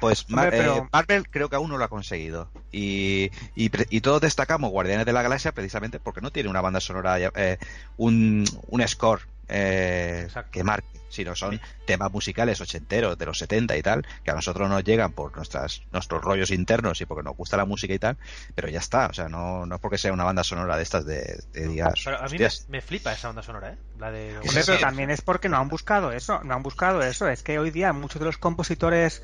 Pues 0.00 0.24
Hombre, 0.28 0.36
Mar- 0.36 0.50
pero- 0.50 0.76
eh, 0.76 0.88
Marvel 0.92 1.28
creo 1.28 1.48
que 1.48 1.56
aún 1.56 1.70
no 1.70 1.78
lo 1.78 1.84
ha 1.84 1.88
conseguido. 1.88 2.50
Y, 2.70 3.30
y, 3.54 3.68
pre- 3.70 3.86
y 3.90 4.00
todos 4.00 4.20
destacamos 4.20 4.70
Guardianes 4.70 5.06
de 5.06 5.12
la 5.12 5.22
Galaxia 5.22 5.52
precisamente 5.52 5.98
porque 5.98 6.20
no 6.20 6.30
tiene 6.30 6.48
una 6.50 6.60
banda 6.60 6.80
sonora, 6.80 7.18
eh, 7.18 7.58
un, 7.96 8.44
un 8.68 8.88
score 8.88 9.22
eh, 9.48 10.28
que 10.50 10.64
marque, 10.64 11.00
sino 11.08 11.34
son 11.34 11.60
temas 11.84 12.10
musicales 12.10 12.60
ochenteros 12.60 13.18
de 13.18 13.26
los 13.26 13.38
70 13.38 13.76
y 13.76 13.82
tal, 13.82 14.06
que 14.24 14.30
a 14.30 14.34
nosotros 14.34 14.68
nos 14.68 14.82
llegan 14.84 15.12
por 15.12 15.36
nuestras 15.36 15.82
nuestros 15.92 16.22
rollos 16.22 16.50
internos 16.50 17.00
y 17.00 17.06
porque 17.06 17.22
nos 17.22 17.36
gusta 17.36 17.56
la 17.56 17.64
música 17.64 17.92
y 17.92 17.98
tal, 17.98 18.16
pero 18.54 18.68
ya 18.68 18.78
está, 18.78 19.06
o 19.06 19.12
sea, 19.12 19.28
no, 19.28 19.66
no 19.66 19.74
es 19.74 19.80
porque 19.80 19.98
sea 19.98 20.12
una 20.12 20.24
banda 20.24 20.44
sonora 20.44 20.76
de 20.76 20.82
estas 20.82 21.04
de, 21.04 21.42
de 21.52 21.68
digas, 21.68 22.00
Pero 22.04 22.18
a 22.18 22.28
mí 22.28 22.38
me, 22.68 22.80
flipa 22.80 23.12
esa 23.12 23.28
banda 23.28 23.42
sonora, 23.42 23.72
¿eh? 23.72 23.76
La 23.98 24.10
de... 24.10 24.38
Hombre, 24.38 24.62
pero 24.64 24.78
también 24.78 25.10
es 25.10 25.20
porque 25.20 25.48
no 25.48 25.58
han 25.58 25.68
buscado 25.68 26.12
eso, 26.12 26.42
no 26.44 26.54
han 26.54 26.62
buscado 26.62 27.02
eso. 27.02 27.28
Es 27.28 27.42
que 27.42 27.58
hoy 27.58 27.70
día 27.70 27.92
muchos 27.92 28.20
de 28.20 28.26
los 28.26 28.38
compositores 28.38 29.22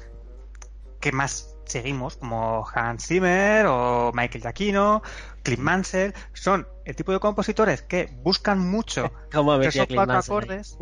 que 1.01 1.13
más 1.13 1.55
seguimos, 1.65 2.17
como 2.17 2.67
Hans 2.75 3.07
Zimmer 3.07 3.67
o 3.67 4.13
Michael 4.15 4.43
Giacchino, 4.43 5.03
Clint 5.49 5.63
Mansell, 5.63 6.15
son 6.33 6.69
el 6.85 6.95
tipo 6.97 7.13
de 7.13 7.21
compositores 7.21 7.83
que 7.83 8.09
buscan 8.23 8.59
mucho 8.59 9.11
¿Cómo 9.33 9.53
has 9.53 9.61
metido 9.61 9.87
cuatro 9.87 10.15
Mansell 10.15 10.35
ahí? 10.35 10.39
acordes. 10.39 10.79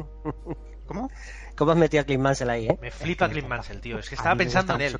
¿Cómo? 0.86 1.10
¿Cómo 1.56 1.70
has 1.72 1.78
metido 1.78 2.02
a 2.02 2.04
Clint 2.04 2.22
Mansell 2.22 2.50
ahí, 2.50 2.68
eh? 2.68 2.78
Me 2.80 2.90
flipa 2.90 3.28
Clint 3.28 3.48
Mansell, 3.48 3.80
tío. 3.80 3.98
Es 3.98 4.08
que 4.08 4.14
estaba 4.14 4.36
pensando 4.36 4.74
en 4.74 4.82
él. 4.82 4.98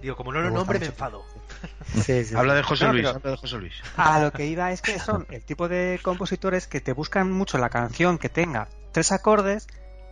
Digo, 0.00 0.16
como 0.16 0.32
no 0.32 0.40
lo 0.40 0.50
nombre 0.50 0.78
me 0.78 0.86
enfado. 0.86 1.24
Sí, 2.04 2.24
sí. 2.24 2.36
Habla 2.36 2.54
de 2.54 2.62
José 2.62 2.84
No, 2.84 2.92
Luis, 2.92 3.06
habla 3.06 3.30
de 3.30 3.36
José 3.36 3.56
Luis. 3.56 3.74
A 3.96 4.20
lo 4.20 4.30
que 4.30 4.46
iba 4.46 4.70
es 4.72 4.82
que 4.82 4.98
son 4.98 5.26
el 5.30 5.42
tipo 5.42 5.68
de 5.68 5.98
compositores 6.02 6.66
que 6.68 6.80
te 6.80 6.92
buscan 6.92 7.32
mucho 7.32 7.58
la 7.58 7.70
canción 7.70 8.18
que 8.18 8.28
tenga 8.28 8.68
tres 8.92 9.10
acordes 9.10 9.66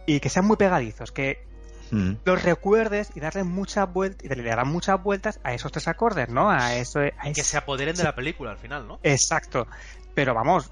y 0.06 0.20
que 0.20 0.28
sean 0.28 0.46
muy 0.46 0.56
pegadizos, 0.56 1.12
que 1.12 1.45
Mm. 1.90 2.12
los 2.24 2.42
recuerdes 2.42 3.10
y 3.14 3.20
darle 3.20 3.44
muchas 3.44 3.92
vueltas 3.92 4.24
y 4.24 4.34
le 4.34 4.42
darán 4.42 4.68
muchas 4.68 5.02
vueltas 5.02 5.40
a 5.44 5.52
esos 5.54 5.70
tres 5.72 5.86
acordes, 5.88 6.28
¿no? 6.28 6.50
A 6.50 6.74
eso, 6.74 7.00
a 7.00 7.10
Que 7.22 7.30
ese- 7.30 7.44
se 7.44 7.56
apoderen 7.56 7.94
de 7.96 8.02
la 8.04 8.14
película 8.14 8.50
al 8.50 8.58
final, 8.58 8.86
¿no? 8.88 8.98
Exacto. 9.02 9.66
Pero 10.14 10.34
vamos, 10.34 10.70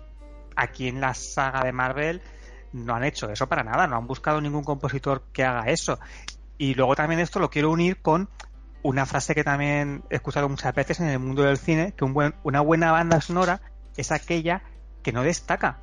aquí 0.57 0.89
en 0.89 1.01
la 1.01 1.15
saga 1.15 1.63
de 1.63 1.73
Marvel 1.73 2.21
no 2.73 2.95
han 2.97 3.05
hecho 3.05 3.31
eso 3.31 3.47
para 3.49 3.63
nada, 3.63 3.87
no 3.87 3.97
han 3.97 4.07
buscado 4.07 4.41
ningún 4.41 4.65
compositor 4.65 5.25
que 5.33 5.45
haga 5.45 5.71
eso. 5.71 5.99
Y 6.59 6.75
luego 6.75 6.97
también 6.97 7.21
esto 7.21 7.39
lo 7.39 7.51
quiero 7.51 7.71
unir 7.71 8.01
con 8.03 8.29
una 8.83 9.07
frase 9.07 9.35
que 9.35 9.45
también 9.45 10.03
he 10.11 10.17
escuchado 10.17 10.49
muchas 10.49 10.75
veces 10.75 11.01
en 11.01 11.09
el 11.09 11.19
mundo 11.19 11.43
del 11.43 11.57
cine, 11.59 11.93
que 11.97 12.05
un 12.05 12.13
buen, 12.15 12.35
una 12.43 12.61
buena 12.61 12.91
banda 12.93 13.21
sonora 13.21 13.61
es 13.97 14.11
aquella 14.13 14.63
que 15.03 15.13
no 15.13 15.23
destaca. 15.23 15.79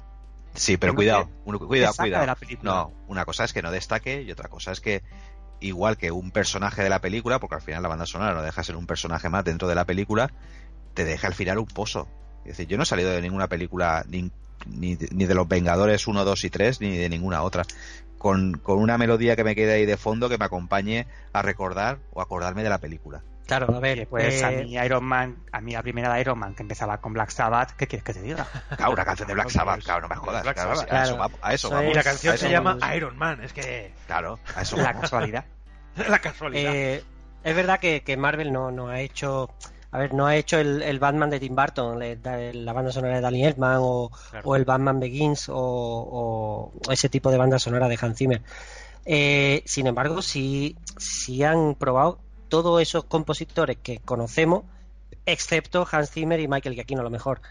Sí, 0.54 0.78
pero 0.78 0.94
cuidado, 0.94 1.30
uno- 1.46 1.60
cuidado, 1.60 1.94
cuidado. 1.96 2.22
de 2.22 2.28
la 2.28 2.36
película. 2.36 2.72
No, 2.72 2.94
una 3.08 3.26
cosa 3.26 3.44
es 3.46 3.54
que 3.54 3.62
no 3.62 3.72
destaque 3.72 4.22
y 4.24 4.32
otra 4.32 4.50
cosa 4.50 4.72
es 4.72 4.82
que 4.82 5.02
igual 5.60 5.98
que 5.98 6.12
un 6.12 6.32
personaje 6.32 6.84
de 6.84 6.90
la 6.90 7.00
película, 7.00 7.40
porque 7.40 7.56
al 7.56 7.62
final 7.62 7.84
la 7.84 7.90
banda 7.90 8.06
sonora 8.06 8.34
no 8.34 8.42
deja 8.42 8.62
de 8.62 8.66
ser 8.66 8.76
un 8.76 8.88
personaje 8.88 9.30
más 9.30 9.44
dentro 9.44 9.68
de 9.68 9.76
la 9.76 9.86
película, 9.86 10.32
te 10.94 11.06
deja 11.06 11.28
al 11.28 11.34
final 11.34 11.60
un 11.60 11.68
pozo. 11.68 12.08
Es 12.40 12.58
decir, 12.58 12.68
yo 12.68 12.78
no 12.78 12.84
he 12.84 12.88
salido 12.88 13.12
de 13.12 13.22
ninguna 13.22 13.48
película 13.48 14.04
ni, 14.08 14.32
ni 14.66 14.96
de 14.96 15.36
los 15.36 15.48
Vengadores 15.48 16.08
1, 16.08 16.26
2 16.26 16.44
y 16.44 16.50
3 16.50 16.82
ni 16.82 16.98
de 16.98 17.10
ninguna 17.10 17.44
otra 17.44 17.64
con, 18.22 18.54
con 18.60 18.78
una 18.78 19.00
melodía 19.00 19.36
que 19.36 19.44
me 19.44 19.56
quede 19.56 19.74
ahí 19.74 19.86
de 19.88 19.98
fondo 19.98 20.30
que 20.30 20.38
me 20.38 20.46
acompañe 20.46 21.08
a 21.34 21.42
recordar 21.42 21.98
o 22.14 22.22
acordarme 22.22 22.62
de 22.62 22.70
la 22.70 22.78
película. 22.78 23.24
Claro, 23.58 23.76
a 23.76 23.80
ver, 23.80 24.08
Pues 24.08 24.42
eh, 24.42 24.46
a 24.46 24.50
mí 24.52 24.76
Iron 24.78 25.04
Man, 25.04 25.38
a 25.52 25.60
mí 25.62 25.74
la 25.74 25.82
primera 25.82 26.14
de 26.14 26.22
Iron 26.22 26.40
Man 26.40 26.56
que 26.56 26.64
empezaba 26.64 27.00
con 27.00 27.14
Black 27.14 27.30
Sabbath, 27.32 27.72
¿qué 27.72 27.86
quieres 27.88 28.04
que 28.04 28.14
te 28.14 28.22
diga? 28.22 28.48
Claro, 28.78 28.94
una 28.94 29.04
canción 29.06 29.28
de 29.28 29.34
Black 29.34 29.50
Sabbath, 29.50 29.84
claro, 29.84 30.02
no 30.02 30.08
me 30.10 30.16
jodas. 30.16 30.44
Black 30.44 30.56
claro, 30.56 30.76
Sabbath. 30.76 30.92
a 30.94 31.04
eso 31.04 31.18
vamos, 31.18 31.40
a 31.42 31.54
eso 31.54 31.68
Eso 31.68 31.76
vamos. 31.76 31.92
Y 31.92 31.96
la 31.96 32.04
canción 32.04 32.38
se 32.38 32.54
vamos. 32.54 32.74
llama 32.82 32.96
Iron 32.96 33.18
Man, 33.18 33.44
es 33.44 33.54
que... 33.54 33.94
Claro, 34.08 34.40
a 34.56 34.62
eso 34.62 34.78
La 34.78 34.84
vamos. 34.84 35.02
casualidad. 35.02 35.46
La 36.10 36.20
casualidad. 36.20 36.74
eh, 36.74 37.04
es 37.44 37.56
verdad 37.56 37.80
que, 37.80 38.02
que 38.04 38.16
Marvel 38.18 38.52
no, 38.54 38.72
no 38.72 38.88
ha 38.88 39.00
hecho. 39.02 39.50
A 39.94 39.98
ver, 39.98 40.14
no 40.14 40.26
ha 40.26 40.38
hecho 40.38 40.58
el, 40.58 40.82
el 40.84 41.00
Batman 41.00 41.30
de 41.30 41.40
Tim 41.42 41.54
Burton, 41.54 42.00
la 42.00 42.72
banda 42.72 42.94
sonora 42.94 43.16
de 43.16 43.22
Danny 43.22 43.44
Elfman 43.46 43.78
o, 43.82 44.10
Claro. 44.30 44.48
o 44.48 44.56
el 44.56 44.64
Batman 44.64 45.02
Begins 45.02 45.50
o, 45.50 45.56
o- 45.58 46.72
o 46.88 46.92
ese 46.94 47.10
tipo 47.10 47.30
de 47.30 47.38
banda 47.38 47.60
sonora 47.60 47.90
de 47.90 47.98
Hans 48.02 48.18
Zimmer. 48.18 48.42
Eh, 49.04 49.64
sin 49.66 49.88
embargo, 49.88 50.22
sí, 50.22 50.78
sí 50.98 51.44
han 51.44 51.76
probado 51.76 52.20
todos 52.52 52.80
esos 52.82 53.06
compositores 53.06 53.78
que 53.82 53.98
conocemos, 54.00 54.66
excepto 55.26 55.88
Hans 55.92 56.12
Zimmer 56.12 56.40
y 56.40 56.48
Michael 56.48 56.76
Giacchino, 56.76 57.02
a 57.02 57.04
lo 57.06 57.10
mejor. 57.10 57.42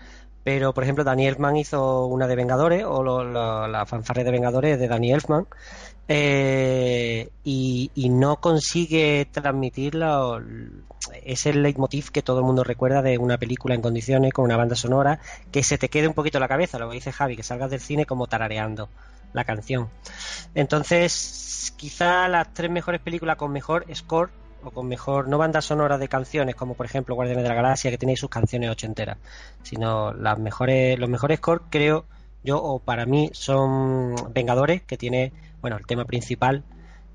Pero, 0.44 0.72
por 0.72 0.84
ejemplo, 0.84 1.04
Danny 1.04 1.26
Elfman 1.26 1.56
hizo 1.56 2.06
una 2.06 2.26
de 2.26 2.36
Vengadores, 2.36 2.84
o 2.84 3.02
lo- 3.02 3.24
lo- 3.24 3.66
la 3.66 3.84
fanfarria 3.86 4.24
de 4.24 4.30
Vengadores 4.30 4.78
de 4.78 4.88
Danny 4.88 5.12
Elfman, 5.12 5.46
eh, 6.08 7.28
y, 7.44 7.90
y 7.94 8.08
no 8.10 8.36
consigue 8.40 9.26
transmitir 9.30 9.94
la- 9.94 10.42
ese 11.24 11.52
leitmotiv 11.54 12.10
que 12.10 12.22
todo 12.22 12.40
el 12.40 12.44
mundo 12.44 12.62
recuerda 12.62 13.00
de 13.02 13.16
una 13.18 13.38
película 13.38 13.74
en 13.74 13.80
condiciones, 13.82 14.32
con 14.32 14.44
una 14.44 14.56
banda 14.56 14.76
sonora, 14.76 15.18
que 15.50 15.62
se 15.62 15.78
te 15.78 15.88
quede 15.88 16.08
un 16.08 16.14
poquito 16.14 16.38
en 16.38 16.42
la 16.42 16.48
cabeza, 16.48 16.78
lo 16.78 16.88
que 16.88 16.94
dice 16.96 17.12
Javi, 17.12 17.36
que 17.36 17.42
salgas 17.42 17.70
del 17.70 17.80
cine 17.80 18.04
como 18.06 18.26
tarareando 18.26 18.88
la 19.32 19.44
canción. 19.44 19.88
Entonces, 20.54 21.72
quizá 21.76 22.28
las 22.28 22.52
tres 22.52 22.70
mejores 22.70 23.00
películas 23.00 23.36
con 23.36 23.52
mejor 23.52 23.86
score 23.94 24.30
o 24.62 24.70
con 24.70 24.88
mejor, 24.88 25.28
no 25.28 25.38
banda 25.38 25.60
sonora 25.60 25.98
de 25.98 26.08
canciones, 26.08 26.54
como 26.54 26.74
por 26.74 26.86
ejemplo 26.86 27.14
Guardianes 27.14 27.42
de 27.42 27.48
la 27.48 27.54
Galaxia, 27.54 27.90
que 27.90 27.98
tiene 27.98 28.16
sus 28.16 28.30
canciones 28.30 28.70
ochenteras, 28.70 29.18
sino 29.62 30.12
las 30.12 30.38
mejores, 30.38 30.98
los 30.98 31.08
mejores 31.08 31.38
scores, 31.38 31.66
creo 31.70 32.04
yo, 32.42 32.62
o 32.62 32.78
para 32.78 33.06
mí, 33.06 33.30
son 33.32 34.14
Vengadores, 34.32 34.82
que 34.82 34.96
tiene, 34.96 35.32
bueno, 35.60 35.76
el 35.76 35.86
tema 35.86 36.04
principal, 36.04 36.64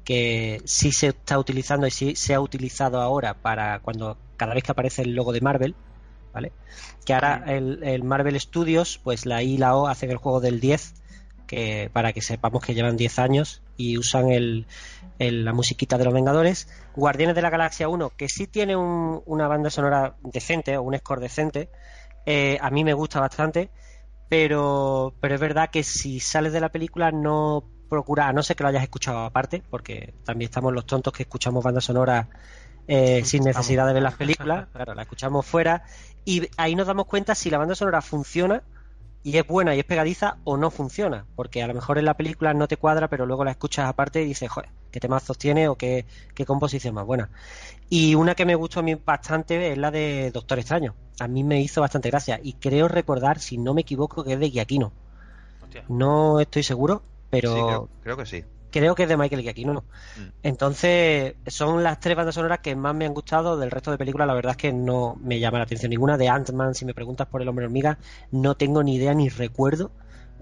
que 0.03 0.61
sí 0.65 0.91
se 0.91 1.07
está 1.07 1.39
utilizando 1.39 1.87
y 1.87 1.91
sí 1.91 2.15
se 2.15 2.35
ha 2.35 2.39
utilizado 2.39 3.01
ahora 3.01 3.33
para 3.33 3.79
cuando 3.79 4.17
cada 4.37 4.53
vez 4.53 4.63
que 4.63 4.71
aparece 4.71 5.01
el 5.01 5.15
logo 5.15 5.33
de 5.33 5.41
Marvel, 5.41 5.75
¿vale? 6.31 6.51
Que 7.05 7.13
ahora 7.15 7.43
el, 7.47 7.83
el 7.83 8.03
Marvel 8.03 8.39
Studios, 8.39 8.99
pues 9.03 9.25
la 9.25 9.41
I 9.41 9.53
y 9.53 9.57
la 9.57 9.75
O 9.75 9.87
hacen 9.87 10.11
el 10.11 10.17
juego 10.17 10.41
del 10.41 10.59
10, 10.59 10.93
que 11.47 11.89
para 11.91 12.13
que 12.13 12.21
sepamos 12.21 12.63
que 12.63 12.75
llevan 12.75 12.97
10 12.97 13.19
años 13.19 13.61
y 13.77 13.97
usan 13.97 14.31
el, 14.31 14.67
el- 15.19 15.45
la 15.45 15.53
musiquita 15.53 15.97
de 15.97 16.05
los 16.05 16.13
Vengadores. 16.13 16.67
Guardianes 16.93 17.35
de 17.35 17.41
la 17.41 17.49
Galaxia 17.49 17.87
1, 17.89 18.09
que 18.17 18.29
sí 18.29 18.47
tiene 18.47 18.75
un- 18.75 19.21
una 19.25 19.47
banda 19.47 19.69
sonora 19.69 20.15
decente 20.23 20.77
o 20.77 20.83
un 20.83 20.97
score 20.97 21.19
decente, 21.21 21.69
eh, 22.25 22.57
a 22.61 22.69
mí 22.71 22.83
me 22.83 22.93
gusta 22.93 23.19
bastante, 23.19 23.69
pero, 24.27 25.15
pero 25.19 25.35
es 25.35 25.41
verdad 25.41 25.69
que 25.71 25.83
si 25.83 26.19
sales 26.19 26.53
de 26.53 26.59
la 26.59 26.69
película 26.69 27.11
no 27.11 27.69
procura, 27.87 28.27
a 28.27 28.33
no 28.33 28.41
ser 28.41 28.55
que 28.55 28.63
lo 28.63 28.69
hayas 28.69 28.83
escuchado 28.83 29.19
aparte, 29.19 29.63
porque 29.69 30.15
también 30.23 30.47
estamos 30.49 30.73
los 30.73 30.85
tontos 30.85 31.13
que 31.13 31.23
escuchamos 31.23 31.63
banda 31.63 31.81
sonora 31.81 32.29
eh, 32.87 33.23
sin 33.23 33.43
necesidad 33.43 33.85
de 33.87 33.93
ver 33.93 34.03
las 34.03 34.15
películas, 34.17 34.67
claro, 34.71 34.95
la 34.95 35.03
escuchamos 35.03 35.45
fuera 35.45 35.83
y 36.23 36.47
ahí 36.57 36.75
nos 36.75 36.87
damos 36.87 37.05
cuenta 37.05 37.35
si 37.35 37.49
la 37.49 37.57
banda 37.59 37.75
sonora 37.75 38.01
funciona 38.01 38.63
y 39.25 39.39
es 39.39 39.47
buena 39.47 39.75
y 39.75 39.79
es 39.79 39.85
pegadiza 39.85 40.37
o 40.43 40.55
no 40.55 40.69
funciona, 40.69 41.25
porque 41.35 41.63
a 41.63 41.67
lo 41.67 41.73
mejor 41.73 41.97
en 41.97 42.05
la 42.05 42.13
película 42.13 42.53
no 42.53 42.67
te 42.67 42.77
cuadra, 42.77 43.07
pero 43.07 43.25
luego 43.25 43.43
la 43.43 43.49
escuchas 43.49 43.89
aparte 43.89 44.21
y 44.21 44.25
dices, 44.25 44.51
joder, 44.51 44.69
qué 44.91 44.99
temazos 44.99 45.35
tiene 45.39 45.67
o 45.67 45.75
qué, 45.75 46.05
qué 46.35 46.45
composición 46.45 46.93
más 46.93 47.07
buena. 47.07 47.31
Y 47.89 48.13
una 48.13 48.35
que 48.35 48.45
me 48.45 48.53
gustó 48.53 48.81
a 48.81 48.83
mí 48.83 48.93
bastante 48.93 49.71
es 49.71 49.79
la 49.79 49.89
de 49.89 50.29
Doctor 50.29 50.59
Extraño. 50.59 50.93
A 51.19 51.27
mí 51.27 51.43
me 51.43 51.59
hizo 51.59 51.81
bastante 51.81 52.11
gracia 52.11 52.39
y 52.43 52.53
creo 52.53 52.87
recordar, 52.87 53.39
si 53.39 53.57
no 53.57 53.73
me 53.73 53.81
equivoco, 53.81 54.23
que 54.23 54.33
es 54.33 54.39
de 54.39 54.51
Giaquino. 54.51 54.91
No 55.89 56.39
estoy 56.39 56.61
seguro, 56.61 57.01
pero 57.31 57.49
Sí, 57.49 57.61
creo, 57.63 57.89
creo 58.03 58.17
que 58.17 58.25
sí. 58.27 58.43
Creo 58.75 58.93
que 58.93 59.03
es 59.03 59.09
de 59.09 59.15
Michael 59.15 59.41
Giacchino. 59.41 59.85
Entonces, 60.43 61.35
son 61.47 61.81
las 61.81 61.97
tres 62.01 62.17
bandas 62.17 62.35
sonoras 62.35 62.59
que 62.59 62.75
más 62.75 62.93
me 62.93 63.05
han 63.05 63.13
gustado. 63.13 63.55
Del 63.55 63.71
resto 63.71 63.89
de 63.89 63.97
películas, 63.97 64.27
la 64.27 64.33
verdad 64.33 64.51
es 64.51 64.57
que 64.57 64.73
no 64.73 65.15
me 65.21 65.39
llama 65.39 65.59
la 65.59 65.63
atención 65.63 65.91
ninguna. 65.91 66.17
De 66.17 66.27
Ant-Man, 66.27 66.75
si 66.75 66.83
me 66.83 66.93
preguntas 66.93 67.25
por 67.27 67.41
el 67.41 67.47
hombre 67.47 67.63
hormiga, 67.63 67.97
no 68.31 68.55
tengo 68.55 68.83
ni 68.83 68.95
idea 68.95 69.13
ni 69.13 69.29
recuerdo 69.29 69.91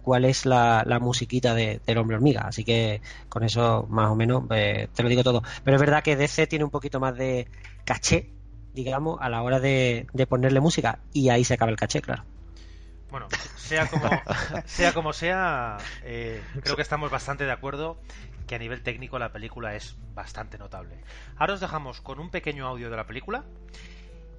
cuál 0.02 0.26
es 0.26 0.48
la, 0.48 0.84
la 0.88 1.00
musiquita 1.00 1.54
de, 1.54 1.80
del 1.86 1.98
hombre 2.00 2.16
hormiga. 2.18 2.42
Así 2.42 2.64
que 2.64 3.02
con 3.30 3.44
eso, 3.44 3.86
más 3.88 4.10
o 4.10 4.16
menos, 4.16 4.46
eh, 4.50 4.88
te 4.96 5.04
lo 5.04 5.10
digo 5.10 5.24
todo. 5.24 5.44
Pero 5.64 5.78
es 5.78 5.82
verdad 5.82 6.02
que 6.02 6.16
DC 6.16 6.48
tiene 6.48 6.66
un 6.66 6.72
poquito 6.72 7.00
más 7.00 7.16
de 7.16 7.48
caché, 7.86 8.32
digamos, 8.74 9.20
a 9.22 9.30
la 9.30 9.44
hora 9.44 9.60
de, 9.60 10.08
de 10.12 10.26
ponerle 10.26 10.60
música. 10.60 10.98
Y 11.14 11.30
ahí 11.30 11.44
se 11.44 11.54
acaba 11.54 11.70
el 11.70 11.78
caché, 11.78 12.02
claro. 12.02 12.24
Bueno, 13.14 13.28
sea 14.66 14.92
como 14.92 15.14
sea, 15.14 15.78
eh, 16.02 16.42
creo 16.64 16.76
que 16.76 16.82
estamos 16.82 17.12
bastante 17.12 17.46
de 17.46 17.52
acuerdo 17.52 18.00
que 18.48 18.56
a 18.56 18.58
nivel 18.58 18.82
técnico 18.82 19.20
la 19.20 19.32
película 19.32 19.76
es 19.76 19.96
bastante 20.16 20.58
notable. 20.58 20.98
Ahora 21.36 21.54
os 21.54 21.60
dejamos 21.60 22.02
con 22.02 22.20
un 22.20 22.32
pequeño 22.32 22.66
audio 22.66 22.90
de 22.90 22.98
la 22.98 23.06
película 23.06 23.46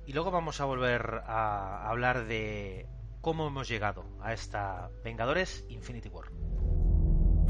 y 0.06 0.12
luego 0.12 0.32
vamos 0.32 0.60
a 0.60 0.64
volver 0.64 1.22
a 1.24 1.88
hablar 1.88 2.24
de 2.24 2.88
cómo 3.20 3.46
hemos 3.46 3.68
llegado 3.68 4.06
a 4.20 4.32
esta 4.32 4.90
Vengadores 5.04 5.64
Infinity 5.68 6.08
War. 6.08 6.26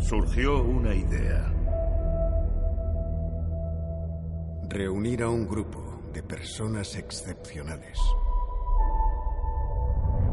Surgió 0.06 0.62
una 0.62 0.94
idea. 0.94 1.50
Reunir 4.68 5.22
a 5.22 5.30
un 5.30 5.48
grupo 5.48 6.02
de 6.12 6.22
personas 6.22 6.94
excepcionales 6.96 7.98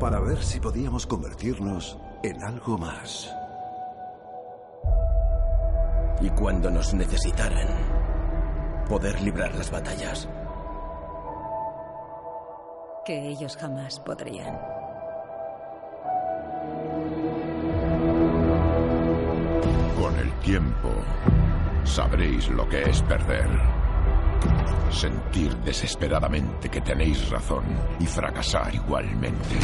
para 0.02 0.20
ver 0.20 0.42
si 0.42 0.60
podíamos 0.60 1.06
convertirnos 1.06 1.96
en 2.24 2.42
algo 2.44 2.76
más. 2.76 3.32
Y 6.20 6.30
cuando 6.32 6.72
nos 6.72 6.92
necesitaran, 6.96 7.68
poder 8.90 9.22
librar 9.22 9.54
las 9.54 9.70
batallas. 9.70 10.28
Que 13.06 13.28
ellos 13.28 13.56
jamás 13.56 14.00
podrían. 14.00 14.60
Con 20.02 20.16
el 20.18 20.32
tiempo, 20.40 20.90
sabréis 21.84 22.50
lo 22.50 22.68
que 22.68 22.90
es 22.90 23.04
perder. 23.04 23.71
Sentir 24.92 25.56
desesperadamente 25.58 26.70
que 26.70 26.82
tenéis 26.82 27.30
razón 27.30 27.64
y 28.00 28.06
fracasar 28.06 28.74
igualmente. 28.76 29.56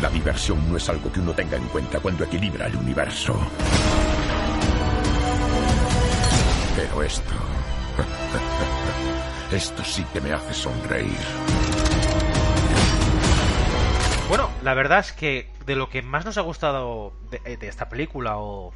La 0.00 0.08
diversión 0.08 0.70
no 0.70 0.76
es 0.76 0.88
algo 0.88 1.12
que 1.12 1.20
uno 1.20 1.32
tenga 1.32 1.56
en 1.56 1.66
cuenta 1.68 2.00
cuando 2.00 2.24
equilibra 2.24 2.66
el 2.66 2.76
universo. 2.76 3.34
Pero 6.76 7.02
esto... 7.02 7.34
Esto 9.52 9.82
sí 9.82 10.04
que 10.12 10.20
me 10.20 10.32
hace 10.32 10.54
sonreír. 10.54 11.18
Bueno, 14.28 14.48
la 14.62 14.74
verdad 14.74 15.00
es 15.00 15.12
que 15.12 15.50
de 15.66 15.74
lo 15.74 15.90
que 15.90 16.02
más 16.02 16.24
nos 16.24 16.38
ha 16.38 16.42
gustado 16.42 17.12
de, 17.30 17.56
de 17.56 17.66
esta 17.66 17.88
película 17.88 18.38
o, 18.38 18.72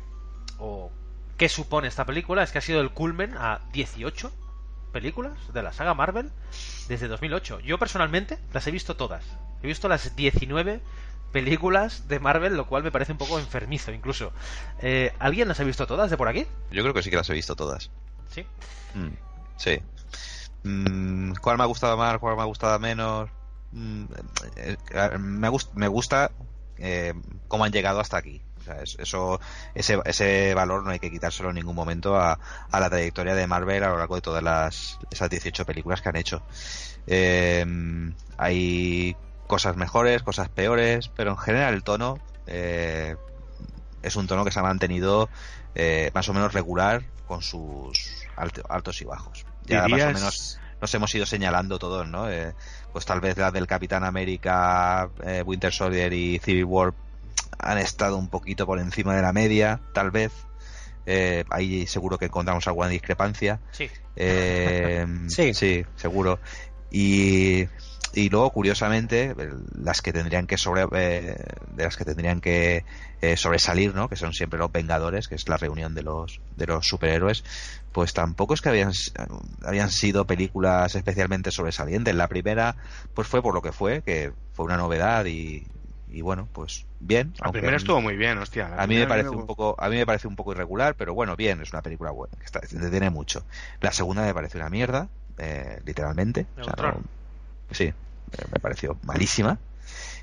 o 0.59 0.91
qué 1.37 1.49
supone 1.49 1.87
esta 1.87 2.05
película 2.05 2.43
es 2.43 2.51
que 2.51 2.59
ha 2.59 2.61
sido 2.61 2.81
el 2.81 2.91
culmen 2.91 3.37
a 3.37 3.61
18 3.73 4.33
películas 4.95 5.53
de 5.53 5.63
la 5.63 5.73
saga 5.73 5.93
Marvel 5.93 6.31
desde 6.89 7.09
2008. 7.09 7.61
Yo 7.61 7.79
personalmente 7.79 8.39
las 8.53 8.67
he 8.67 8.71
visto 8.71 8.97
todas. 8.97 9.25
He 9.63 9.67
visto 9.67 9.89
las 9.89 10.15
19 10.15 10.81
películas 11.33 12.07
de 12.07 12.21
Marvel, 12.21 12.57
lo 12.57 12.67
cual 12.67 12.85
me 12.85 12.93
parece 12.93 13.11
un 13.13 13.19
poco 13.19 13.41
enfermizo 13.41 13.91
incluso. 13.93 14.33
Eh, 14.81 15.13
¿Alguien 15.19 15.49
las 15.49 15.59
ha 15.59 15.65
visto 15.65 15.87
todas 15.87 16.11
de 16.11 16.17
por 16.17 16.29
aquí? 16.29 16.47
Yo 16.71 16.83
creo 16.83 16.95
que 16.95 17.03
sí 17.03 17.11
que 17.11 17.17
las 17.17 17.29
he 17.29 17.35
visto 17.35 17.57
todas. 17.57 17.91
¿Sí? 18.31 18.47
Mm, 18.95 19.15
sí. 19.57 19.81
Mm, 20.63 21.35
¿Cuál 21.43 21.59
me 21.59 21.65
ha 21.65 21.67
gustado 21.67 21.97
más? 21.97 22.19
¿Cuál 22.19 22.37
me 22.37 22.43
ha 22.43 22.47
gustado 22.47 22.79
menos? 22.79 23.29
Mm, 23.73 24.05
eh, 24.57 24.77
eh, 24.93 25.19
me, 25.19 25.49
gust 25.49 25.75
me 25.75 25.89
gusta 25.89 26.31
eh, 26.79 27.15
cómo 27.49 27.65
han 27.65 27.73
llegado 27.73 27.99
hasta 27.99 28.17
aquí. 28.17 28.41
O 28.65 28.67
sea, 28.67 28.83
es- 28.83 28.97
eso, 28.99 29.41
ese, 29.75 30.01
ese 30.07 30.55
valor 30.55 30.83
no 30.85 30.91
hay 30.91 30.99
que 30.99 31.11
quitárselo 31.11 31.51
en 31.51 31.57
ningún 31.57 31.77
momento 31.77 32.17
a, 32.17 32.39
a 32.71 32.81
la 32.81 32.89
trayectoria 32.89 33.35
de 33.35 33.47
Marvel 33.47 33.85
a 33.85 33.91
lo 33.91 33.99
largo 33.99 34.15
de 34.15 34.23
todas 34.23 34.43
las, 34.43 34.99
esas 35.11 35.29
18 35.29 35.67
películas 35.67 36.01
que 36.01 36.09
han 36.09 36.17
hecho. 36.17 36.43
Eh, 37.07 37.65
hay 38.39 39.17
cosas 39.47 39.77
mejores, 39.77 40.23
cosas 40.23 40.49
peores, 40.49 41.11
pero 41.15 41.33
en 41.33 41.37
general 41.37 41.75
el 41.75 41.83
tono 41.83 42.19
eh, 42.47 43.17
es 44.03 44.17
un 44.17 44.27
tono 44.27 44.45
que 44.45 44.51
se 44.51 44.61
ha 44.61 44.63
mantenido 44.63 45.29
eh, 45.75 46.11
más 46.15 46.29
o 46.29 46.33
menos 46.35 46.53
regular 46.55 47.03
con 47.27 47.43
sus 47.43 47.99
alto- 48.37 48.63
altos 48.69 49.01
y 49.03 49.05
bajos. 49.05 49.45
Ya 49.67 49.83
más 49.89 50.01
o 50.03 50.07
menos 50.15 50.61
nos 50.81 50.95
hemos 50.95 51.15
ido 51.15 51.27
señalando 51.27 51.79
todos, 51.79 52.07
¿no? 52.09 52.31
Eh, 52.31 52.53
pues 52.93 53.05
tal 53.05 53.21
vez 53.21 53.37
la 53.37 53.51
del 53.51 53.67
Capitán 53.67 54.05
América, 54.05 55.09
eh, 55.23 55.43
Winter 55.45 55.73
Soldier 55.73 56.13
y 56.13 56.39
Civil 56.39 56.65
War 56.65 56.95
han 57.59 57.79
estado 57.79 58.17
un 58.17 58.29
poquito 58.29 58.67
por 58.67 58.79
encima 58.79 59.15
de 59.15 59.23
la 59.23 59.33
media, 59.33 59.81
tal 59.93 60.11
vez. 60.11 60.33
Eh, 61.07 61.45
ahí 61.51 61.87
seguro 61.87 62.19
que 62.19 62.27
encontramos 62.27 62.67
alguna 62.67 62.89
discrepancia. 62.89 63.61
Sí. 63.73 63.91
Eh, 64.17 65.07
Sí. 65.29 65.55
sí, 65.55 65.85
seguro. 65.97 66.39
Y, 66.91 67.67
y 68.15 68.29
luego, 68.29 68.51
curiosamente, 68.51 69.35
las 69.77 70.01
que 70.01 70.13
tendrían 70.13 70.47
que 70.47 70.57
sobre, 70.57 70.87
eh, 70.93 71.37
de 71.73 71.85
las 71.85 71.97
que 71.97 72.05
tendrían 72.05 72.41
que 72.41 72.85
eh, 73.21 73.37
sobresalir, 73.37 73.95
¿no? 73.95 74.09
Que 74.09 74.17
son 74.17 74.33
siempre 74.33 74.59
los 74.59 74.71
Vengadores, 74.71 75.27
que 75.27 75.35
es 75.35 75.49
la 75.49 75.57
reunión 75.57 75.95
de 75.95 76.03
los 76.03 76.41
de 76.57 76.67
los 76.67 76.87
superhéroes, 76.87 77.43
pues 77.91 78.13
tampoco 78.13 78.55
es 78.55 78.61
que 78.61 78.69
habían 78.69 78.93
habían 79.65 79.91
sido 79.91 80.27
películas 80.27 80.95
especialmente 80.95 81.51
sobresalientes. 81.51 82.15
La 82.15 82.29
primera, 82.29 82.77
pues 83.15 83.27
fue 83.27 83.43
por 83.43 83.55
lo 83.55 83.63
que 83.63 83.73
fue, 83.73 84.03
que 84.03 84.33
fue 84.53 84.67
una 84.67 84.77
novedad 84.77 85.25
y, 85.25 85.67
y 86.15 86.21
bueno, 86.23 86.49
pues 86.53 86.87
bien. 87.01 87.35
La 87.39 87.47
aunque 87.47 87.59
primera 87.59 87.77
mí- 87.77 87.83
estuvo 87.83 88.01
muy 88.01 88.17
bien, 88.17 88.39
hostia. 88.39 88.71
A 88.77 88.87
mí 88.87 88.97
me 88.97 89.07
parece 89.07 89.31
me- 89.31 89.37
un 89.37 89.47
poco 89.47 89.75
a 89.79 89.89
mí 89.89 89.97
me 89.97 90.07
parece 90.07 90.29
un 90.29 90.37
poco 90.37 90.53
irregular 90.53 90.95
pero 90.97 91.15
bueno 91.15 91.37
bien 91.37 91.61
es 91.61 91.73
una 91.73 91.83
película 91.83 92.11
buena 92.13 92.37
que 92.39 92.45
está, 92.45 92.61
entretiene 92.61 93.11
mucho 93.11 93.45
la 93.81 93.93
segunda 93.93 94.23
me 94.23 94.33
parece 94.35 94.59
una 94.59 94.71
mierda 94.71 95.09
eh, 95.39 95.81
literalmente 95.85 96.47
O 96.61 96.65
sea, 96.65 96.75
Neutron. 96.77 96.95
no- 97.69 97.75
sí 97.75 97.93
me 98.53 98.61
pareció 98.61 98.97
malísima 99.03 99.59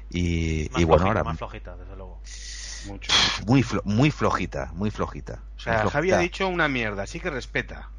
y, 0.09 0.67
Más 0.71 0.81
y 0.81 0.85
bueno 0.85 1.03
flojita, 1.05 1.07
ahora 1.07 1.23
más 1.23 1.37
flojita, 1.37 1.75
desde 1.77 1.95
luego. 1.95 2.21
Mucho. 2.87 3.11
muy 3.45 3.63
flo- 3.63 3.81
muy 3.85 4.11
flojita 4.11 4.71
muy 4.73 4.89
flojita 4.91 5.43
O 5.57 5.59
sea, 5.59 5.77
Javi 5.79 5.87
ha 5.87 5.91
flojita. 5.91 6.17
dicho 6.17 6.47
una 6.47 6.67
mierda, 6.67 7.03
así 7.03 7.19
que 7.19 7.29
respeta. 7.29 7.89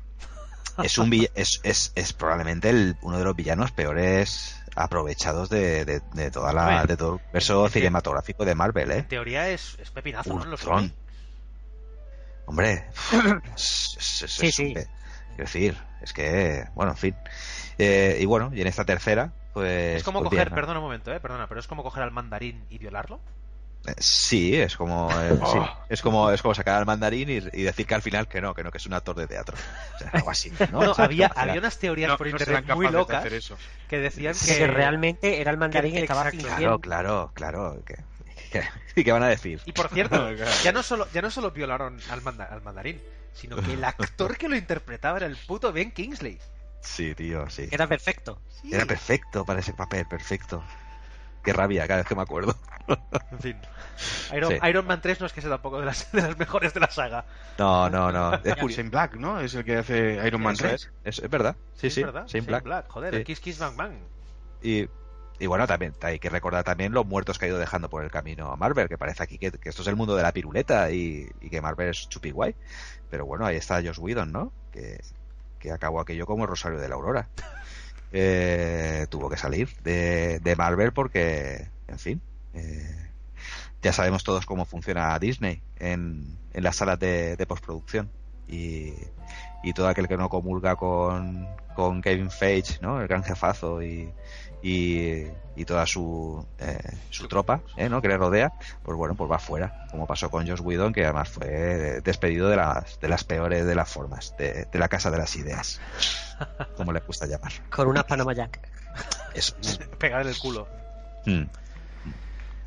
es 0.82 0.99
un 0.99 1.12
es, 1.34 1.61
es, 1.62 1.93
es 1.95 2.12
probablemente 2.12 2.70
el- 2.70 2.97
uno 3.03 3.18
de 3.18 3.24
los 3.24 3.36
villanos 3.36 3.72
peores 3.72 4.61
aprovechados 4.74 5.48
de, 5.48 5.84
de, 5.84 6.00
de 6.14 6.30
toda 6.30 6.52
la 6.52 6.84
de 6.86 6.96
todo 6.96 7.14
el 7.16 7.20
verso 7.32 7.68
cinematográfico 7.68 8.44
de 8.44 8.54
Marvel 8.54 8.90
eh 8.90 8.98
En 8.98 9.08
teoría 9.08 9.48
es, 9.50 9.76
es 9.78 9.90
pepinazo, 9.90 10.34
¿no? 10.34 10.44
Los. 10.44 10.62
Hombre, 12.46 12.84
es, 13.54 13.96
es- 13.98 14.22
es- 14.22 14.32
Sí, 14.32 14.46
es- 14.46 14.54
sí. 14.54 14.74
quiero 14.74 14.88
decir, 15.36 15.76
es 16.02 16.12
que, 16.12 16.64
bueno, 16.74 16.92
en 16.92 16.98
fin. 16.98 17.16
Eh, 17.78 18.18
y 18.20 18.26
bueno, 18.26 18.50
y 18.52 18.60
en 18.60 18.66
esta 18.66 18.84
tercera, 18.84 19.32
pues. 19.54 19.96
Es 19.96 20.04
como 20.04 20.18
pues 20.20 20.30
coger, 20.30 20.48
bien, 20.48 20.50
¿no? 20.50 20.56
perdona 20.56 20.78
un 20.80 20.84
momento, 20.84 21.12
eh, 21.12 21.20
perdona, 21.20 21.46
pero 21.48 21.60
es 21.60 21.66
como 21.66 21.82
coger 21.82 22.02
al 22.02 22.10
mandarín 22.10 22.64
y 22.68 22.78
violarlo. 22.78 23.20
Eh, 23.86 23.94
Sí, 23.98 24.54
es 24.54 24.76
como, 24.76 25.10
eh, 25.10 25.30
sí, 25.36 25.58
Oh. 25.58 25.76
es 25.88 26.00
como, 26.02 26.30
es 26.30 26.40
como 26.40 26.54
sacar 26.54 26.76
al 26.76 26.86
mandarín 26.86 27.28
y, 27.28 27.34
y 27.34 27.62
decir 27.62 27.84
que 27.86 27.94
al 27.94 28.02
final 28.02 28.28
que 28.28 28.40
no, 28.40 28.54
que 28.54 28.62
no, 28.62 28.70
que 28.70 28.78
es 28.78 28.86
un 28.86 28.94
actor 28.94 29.16
de 29.16 29.26
teatro. 29.26 29.56
O 29.94 29.98
sea, 29.98 30.10
algo 30.12 30.30
así, 30.30 30.52
¿no? 30.70 30.94
Había, 30.96 31.26
había 31.34 31.58
unas 31.58 31.78
teorías 31.78 32.10
No- 32.10 32.16
por 32.18 32.28
internet 32.28 32.64
muy 32.74 32.86
de 32.86 32.92
locas 32.92 33.18
hacer 33.20 33.34
eso. 33.34 33.56
que 33.88 33.98
decían 33.98 34.34
Que, 34.34 34.56
que, 34.58 34.66
realmente 34.68 35.40
era 35.40 35.50
el 35.50 35.56
mandarín 35.58 35.92
que, 35.92 35.98
que- 35.98 36.02
estaba 36.04 36.30
fingiendo. 36.30 36.78
Claro, 36.80 36.80
claro, 36.80 37.32
claro. 37.34 37.82
que- 37.84 37.96
que- 38.52 38.62
¿Y 38.96 39.02
qué 39.04 39.10
van 39.12 39.22
a 39.24 39.28
decir? 39.28 39.60
Y 39.66 39.72
por 39.72 39.88
cierto, 39.88 40.28
ya 40.62 40.70
no 40.72 40.82
solo, 40.84 41.08
ya 41.12 41.20
no 41.22 41.30
solo 41.30 41.50
violaron 41.50 41.98
al, 42.10 42.22
manda- 42.22 42.44
al 42.44 42.62
mandarín, 42.62 43.00
sino 43.34 43.56
que 43.56 43.72
el 43.72 43.82
actor 43.84 44.36
que 44.36 44.48
lo 44.48 44.54
interpretaba 44.56 45.16
era 45.18 45.26
el 45.26 45.36
puto 45.36 45.72
Ben 45.72 45.90
Kingsley. 45.90 46.38
Sí, 46.82 47.14
tío, 47.14 47.48
sí. 47.50 47.68
Era 47.70 47.86
perfecto. 47.86 48.40
Sí. 48.60 48.70
Era 48.72 48.84
perfecto 48.86 49.44
para 49.44 49.60
ese 49.60 49.72
papel, 49.72 50.04
perfecto. 50.06 50.62
Qué 51.43 51.53
rabia 51.53 51.86
cada 51.86 51.99
vez 52.01 52.07
que 52.07 52.14
me 52.14 52.22
acuerdo. 52.22 52.55
En 53.30 53.38
fin. 53.40 53.57
Iron, 54.34 54.53
Sí. 54.53 54.59
Iron 54.68 54.86
Man 54.86 55.01
3 55.01 55.20
no 55.20 55.26
es 55.26 55.32
que 55.32 55.40
sea 55.40 55.51
tampoco 55.51 55.78
de 55.80 55.86
las, 55.86 56.11
de 56.12 56.22
las 56.22 56.36
mejores 56.38 56.72
de 56.74 56.80
la 56.80 56.90
saga. 56.90 57.24
No, 57.59 57.88
no, 57.90 58.11
no. 58.12 58.34
Es 58.45 58.55
curioso. 58.57 58.68
Shane 58.80 58.90
Black, 58.90 59.14
¿no? 59.16 59.40
Es 59.40 59.55
el 59.55 59.64
que 59.64 59.76
hace 59.76 60.20
Iron 60.26 60.43
Man 60.43 60.55
Eso 60.55 60.64
3. 60.64 60.74
es, 60.74 60.90
es, 61.05 61.24
es 61.24 61.30
verdad. 61.30 61.57
Sí, 61.74 61.90
sí. 61.90 62.01
es 62.01 62.07
verdad. 62.07 62.26
Shane 62.26 62.47
Shane 62.47 62.61
Black. 62.61 62.88
Joder, 62.88 63.16
Sí. 63.18 63.24
Kiss 63.24 63.40
Kiss 63.40 63.59
Bang 63.59 63.76
Bang. 63.76 63.93
Y, 64.62 64.88
y 65.38 65.47
bueno, 65.47 65.66
también 65.66 65.95
hay 66.03 66.18
que 66.18 66.30
recordar 66.30 66.64
también 66.64 66.93
los 66.93 67.05
muertos 67.07 67.38
que 67.38 67.47
ha 67.47 67.49
ido 67.49 67.59
dejando 67.59 67.88
por 67.90 68.03
el 68.05 68.11
camino 68.11 68.51
a 68.53 68.57
Marvel, 68.57 68.88
que 68.88 68.99
parece 68.99 69.22
aquí 69.22 69.38
que, 69.38 69.51
que 69.53 69.68
esto 69.68 69.82
es 69.82 69.88
el 69.88 69.97
mundo 69.97 70.14
de 70.16 70.22
la 70.22 70.32
piruleta 70.32 70.90
y, 70.90 71.28
y 71.40 71.51
que 71.51 71.61
Marvel 71.61 71.88
es 71.90 72.09
chupi 72.09 72.30
guay. 72.30 72.55
Pero 73.11 73.26
bueno, 73.26 73.45
ahí 73.47 73.57
está 73.57 73.76
Josh 73.82 73.99
Whedon, 73.99 74.32
¿no? 74.32 74.53
Que, 74.72 75.01
que 75.59 75.70
acabó 75.72 76.01
aquello 76.01 76.26
como 76.26 76.45
el 76.45 76.49
Rosario 76.51 76.78
de 76.78 76.88
la 76.88 76.95
Aurora. 76.95 77.28
Eh, 78.12 79.06
tuvo 79.10 79.30
que 79.30 79.36
salir 79.36 79.70
de, 79.82 80.38
de 80.40 80.56
Marvel 80.56 80.92
porque, 80.92 81.68
en 81.88 81.98
fin, 81.98 82.20
eh, 82.54 83.10
ya 83.82 83.92
sabemos 83.92 84.22
todos 84.22 84.46
cómo 84.46 84.64
funciona 84.66 85.18
Disney 85.18 85.62
en, 85.78 86.38
en 86.52 86.62
las 86.62 86.76
salas 86.76 86.98
de, 86.98 87.36
de 87.36 87.46
postproducción. 87.46 88.10
y, 88.48 88.92
y 89.62 89.72
todo 89.72 89.88
aquel 89.88 90.08
que 90.08 90.16
no 90.16 90.28
comulga 90.28 90.76
con, 90.76 91.46
con 91.74 92.02
Kevin 92.02 92.30
Feige, 92.30 92.78
¿no? 92.80 93.00
El 93.00 93.06
gran 93.06 93.22
jefazo 93.22 93.82
y, 93.82 94.12
y, 94.62 95.26
y 95.56 95.64
toda 95.64 95.86
su, 95.86 96.46
eh, 96.58 96.78
su 97.10 97.28
tropa, 97.28 97.60
¿eh? 97.76 97.88
¿no? 97.88 98.00
Que 98.00 98.08
le 98.08 98.16
rodea, 98.16 98.52
pues 98.82 98.96
bueno, 98.96 99.14
pues 99.14 99.30
va 99.30 99.38
fuera, 99.38 99.86
como 99.90 100.06
pasó 100.06 100.30
con 100.30 100.46
Josh 100.46 100.60
Whedon, 100.60 100.92
que 100.92 101.04
además 101.04 101.28
fue 101.28 102.00
despedido 102.02 102.48
de 102.48 102.56
las, 102.56 102.98
de 103.00 103.08
las 103.08 103.24
peores 103.24 103.66
de 103.66 103.74
las 103.74 103.90
formas, 103.90 104.34
de, 104.38 104.66
de 104.70 104.78
la 104.78 104.88
casa 104.88 105.10
de 105.10 105.18
las 105.18 105.34
ideas, 105.36 105.80
como 106.76 106.92
le 106.92 107.00
gusta 107.00 107.26
llamar. 107.26 107.52
Con 107.70 107.88
una 107.88 108.04
Panama 108.04 108.32
Jack. 108.32 108.60
Eso. 109.34 109.54
Pegar 109.98 110.22
en 110.22 110.28
el 110.28 110.38
culo. 110.38 110.68
Mm. 111.26 111.44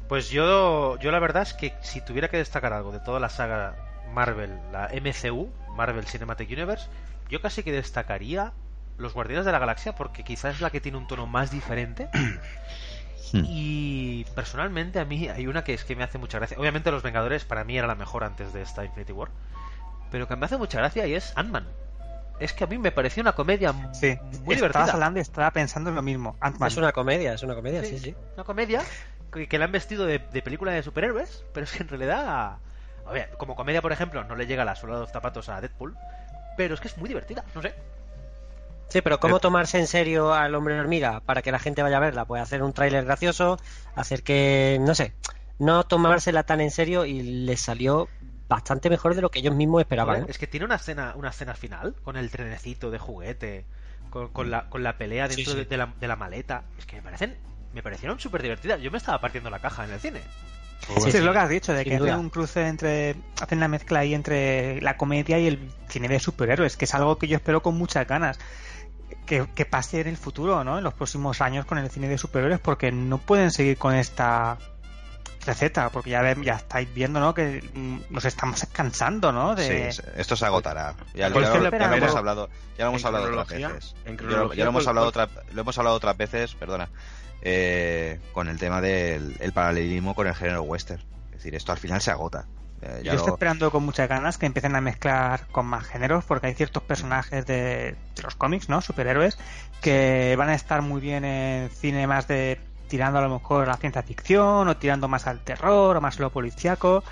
Pues 0.07 0.29
yo, 0.29 0.99
yo 0.99 1.11
la 1.11 1.19
verdad 1.19 1.43
es 1.43 1.53
que 1.53 1.73
si 1.81 1.99
tuviera 2.01 2.29
que 2.29 2.37
destacar 2.37 2.73
algo 2.73 2.91
de 2.91 2.99
toda 2.99 3.19
la 3.19 3.29
saga 3.29 3.75
Marvel, 4.13 4.51
la 4.71 4.89
MCU, 4.93 5.49
Marvel 5.75 6.05
Cinematic 6.05 6.49
Universe, 6.51 6.87
yo 7.29 7.41
casi 7.41 7.63
que 7.63 7.71
destacaría 7.71 8.53
los 8.97 9.13
Guardianes 9.13 9.45
de 9.45 9.51
la 9.51 9.59
Galaxia 9.59 9.93
porque 9.95 10.23
quizás 10.23 10.55
es 10.55 10.61
la 10.61 10.69
que 10.69 10.81
tiene 10.81 10.97
un 10.97 11.07
tono 11.07 11.27
más 11.27 11.51
diferente. 11.51 12.09
y 13.33 14.23
personalmente 14.35 14.99
a 14.99 15.05
mí 15.05 15.27
hay 15.27 15.47
una 15.47 15.63
que 15.63 15.73
es 15.73 15.83
que 15.83 15.95
me 15.95 16.03
hace 16.03 16.17
mucha 16.17 16.37
gracia. 16.39 16.57
Obviamente 16.59 16.91
los 16.91 17.03
Vengadores 17.03 17.43
para 17.45 17.63
mí 17.63 17.77
era 17.77 17.87
la 17.87 17.95
mejor 17.95 18.23
antes 18.23 18.53
de 18.53 18.61
esta 18.61 18.85
Infinity 18.85 19.11
War. 19.13 19.29
Pero 20.11 20.27
que 20.27 20.35
me 20.35 20.45
hace 20.45 20.57
mucha 20.57 20.77
gracia 20.77 21.05
y 21.07 21.15
es 21.15 21.33
Ant-Man. 21.35 21.67
Es 22.39 22.53
que 22.53 22.63
a 22.65 22.67
mí 22.67 22.77
me 22.77 22.91
pareció 22.91 23.21
una 23.21 23.33
comedia 23.33 23.71
Sí, 23.93 24.17
muy 24.43 24.55
estabas 24.55 24.57
divertida. 24.57 24.93
hablando 24.93 25.19
y 25.19 25.21
estaba 25.21 25.51
pensando 25.51 25.89
en 25.89 25.95
lo 25.95 26.01
mismo. 26.01 26.37
Ant-Man. 26.39 26.67
Es 26.67 26.77
una 26.77 26.91
comedia, 26.91 27.33
es 27.33 27.43
una 27.43 27.55
comedia, 27.55 27.83
sí, 27.83 27.97
sí. 27.99 28.15
Una 28.35 28.43
comedia 28.43 28.81
que, 29.31 29.47
que 29.47 29.57
la 29.57 29.65
han 29.65 29.71
vestido 29.71 30.05
de, 30.05 30.19
de 30.19 30.41
película 30.41 30.71
de 30.71 30.83
superhéroes, 30.83 31.43
pero 31.53 31.63
es 31.63 31.71
que 31.71 31.83
en 31.83 31.89
realidad, 31.89 32.57
a 33.05 33.11
ver, 33.11 33.31
como 33.37 33.55
comedia, 33.55 33.81
por 33.81 33.91
ejemplo, 33.91 34.23
no 34.25 34.35
le 34.35 34.47
llega 34.47 34.63
la 34.65 34.75
suela 34.75 34.95
de 34.95 35.01
los 35.01 35.11
zapatos 35.11 35.49
a 35.49 35.59
Deadpool, 35.61 35.95
pero 36.57 36.73
es 36.75 36.79
que 36.81 36.87
es 36.89 36.97
muy 36.97 37.07
divertida, 37.09 37.43
no 37.53 37.61
sé. 37.61 37.73
Sí, 38.87 39.01
pero 39.01 39.19
¿cómo 39.19 39.39
tomarse 39.39 39.79
en 39.79 39.87
serio 39.87 40.33
al 40.33 40.55
hombre 40.55 40.79
hormiga 40.79 41.19
para 41.21 41.41
que 41.41 41.51
la 41.51 41.59
gente 41.59 41.83
vaya 41.83 41.97
a 41.97 41.99
verla? 41.99 42.25
Pues 42.25 42.41
hacer 42.41 42.63
un 42.63 42.73
tráiler 42.73 43.05
gracioso, 43.05 43.57
hacer 43.95 44.23
que, 44.23 44.77
no 44.81 44.95
sé, 44.95 45.13
no 45.59 45.83
tomársela 45.85 46.43
tan 46.43 46.61
en 46.61 46.71
serio 46.71 47.05
y 47.05 47.21
le 47.21 47.57
salió 47.57 48.07
bastante 48.47 48.89
mejor 48.89 49.15
de 49.15 49.21
lo 49.21 49.29
que 49.29 49.39
ellos 49.39 49.55
mismos 49.55 49.81
esperaban. 49.81 50.21
¿eh? 50.21 50.25
es 50.27 50.37
que 50.37 50.47
tiene 50.47 50.65
una 50.65 50.75
escena, 50.75 51.13
una 51.15 51.29
escena 51.29 51.55
final 51.55 51.95
con 52.03 52.15
el 52.15 52.29
trenecito 52.29 52.91
de 52.91 52.99
juguete, 52.99 53.65
con, 54.09 54.29
con 54.29 54.51
la, 54.51 54.69
con 54.69 54.83
la 54.83 54.97
pelea 54.97 55.27
dentro 55.27 55.53
sí. 55.53 55.57
De, 55.57 55.65
de 55.65 55.77
la, 55.77 55.93
de 55.99 56.07
la 56.07 56.15
maleta. 56.15 56.63
Es 56.77 56.85
que 56.85 56.97
me 56.97 57.01
parecen, 57.01 57.35
me 57.73 57.81
parecieron 57.81 58.19
súper 58.19 58.41
divertidas. 58.41 58.79
Yo 58.81 58.91
me 58.91 58.97
estaba 58.97 59.19
partiendo 59.19 59.49
la 59.49 59.59
caja 59.59 59.83
en 59.85 59.91
el 59.91 59.99
cine. 59.99 60.21
Sí, 60.99 61.09
es 61.09 61.23
lo 61.23 61.31
que 61.33 61.39
has 61.39 61.49
dicho, 61.49 61.73
de 61.73 61.83
que 61.83 61.97
duda. 61.97 62.11
hacen 62.13 62.25
un 62.25 62.29
cruce 62.29 62.67
entre. 62.67 63.15
hacen 63.41 63.59
la 63.59 63.67
mezcla 63.67 63.99
ahí 63.99 64.13
entre 64.13 64.81
la 64.81 64.97
comedia 64.97 65.39
y 65.39 65.47
el 65.47 65.71
cine 65.89 66.07
de 66.07 66.19
superhéroes, 66.19 66.77
que 66.77 66.85
es 66.85 66.93
algo 66.93 67.17
que 67.17 67.27
yo 67.27 67.37
espero 67.37 67.63
con 67.63 67.75
muchas 67.75 68.07
ganas. 68.07 68.39
Que, 69.25 69.47
que 69.55 69.65
pase 69.65 70.01
en 70.01 70.07
el 70.07 70.17
futuro, 70.17 70.63
¿no? 70.63 70.77
En 70.77 70.83
los 70.83 70.93
próximos 70.93 71.41
años 71.41 71.65
con 71.65 71.77
el 71.77 71.89
cine 71.89 72.07
de 72.07 72.17
superhéroes, 72.17 72.59
porque 72.59 72.91
no 72.91 73.17
pueden 73.17 73.51
seguir 73.51 73.77
con 73.77 73.95
esta 73.95 74.57
receta, 75.45 75.89
porque 75.89 76.09
ya, 76.09 76.21
estáis 76.31 76.91
viendo, 76.93 77.19
¿no? 77.19 77.33
Que 77.33 77.63
mm, 77.73 77.97
nos 78.13 78.25
estamos 78.25 78.65
cansando, 78.71 79.31
¿no? 79.31 79.53
De... 79.55 79.91
Sí, 79.91 80.01
esto 80.15 80.35
se 80.35 80.45
agotará. 80.45 80.95
Ya, 81.13 81.29
Pues 81.31 81.47
ya 81.47 81.55
lo, 81.55 81.69
ya 81.71 81.87
lo 81.87 81.95
hemos 81.95 82.15
hablado, 82.15 82.49
ya 82.77 82.85
lo 82.85 82.89
hemos 82.89 83.01
en 83.01 83.07
hablado 83.07 83.25
otras 83.41 83.47
veces. 83.49 83.95
en 84.05 84.17
Ya 84.17 84.23
lo- 84.23 84.53
ya 84.53 84.63
lo 84.63 84.69
hemos 84.69 84.83
pues- 84.83 84.87
hablado 84.87 85.11
pues- 85.11 85.27
otra, 85.27 85.43
lo 85.53 85.61
hemos 85.61 85.77
hablado 85.77 85.95
otras 85.97 86.17
veces, 86.17 86.55
perdona, 86.55 86.89
eh, 87.41 88.19
con 88.33 88.47
el 88.47 88.57
tema 88.57 88.81
del 88.81 89.37
el 89.39 89.53
paralelismo 89.53 90.15
con 90.15 90.25
el 90.27 90.33
género 90.35 90.63
western. 90.63 91.01
Es 91.27 91.37
decir, 91.37 91.53
esto 91.55 91.71
al 91.71 91.77
final 91.77 92.01
se 92.01 92.09
agota. 92.11 92.45
Eh, 92.81 93.01
ya 93.03 93.11
Yo 93.11 93.17
estoy 93.17 93.27
lo- 93.29 93.33
esperando 93.35 93.71
con 93.71 93.83
muchas 93.83 94.07
ganas 94.09 94.37
que 94.37 94.45
empiecen 94.45 94.75
a 94.75 94.81
mezclar 94.81 95.47
con 95.47 95.65
más 95.65 95.85
géneros, 95.87 96.25
porque 96.25 96.47
hay 96.47 96.53
ciertos 96.53 96.83
personajes 96.83 97.45
de, 97.45 97.95
de 98.15 98.21
los 98.23 98.35
cómics, 98.35 98.69
¿no? 98.69 98.81
Superhéroes, 98.81 99.37
que 99.81 100.35
van 100.37 100.49
a 100.49 100.55
estar 100.55 100.81
muy 100.81 100.99
bien 101.01 101.23
en 101.25 101.69
cine 101.69 102.05
más 102.07 102.27
de 102.27 102.59
tirando 102.87 103.19
a 103.19 103.21
lo 103.21 103.29
mejor 103.29 103.63
a 103.63 103.71
la 103.71 103.77
ciencia 103.77 104.03
ficción, 104.03 104.67
o 104.67 104.77
tirando 104.77 105.07
más 105.07 105.25
al 105.25 105.39
terror, 105.39 105.97
o 105.97 106.01
más 106.01 106.17
a 106.19 106.21
lo 106.21 106.29
policíaco. 106.31 107.03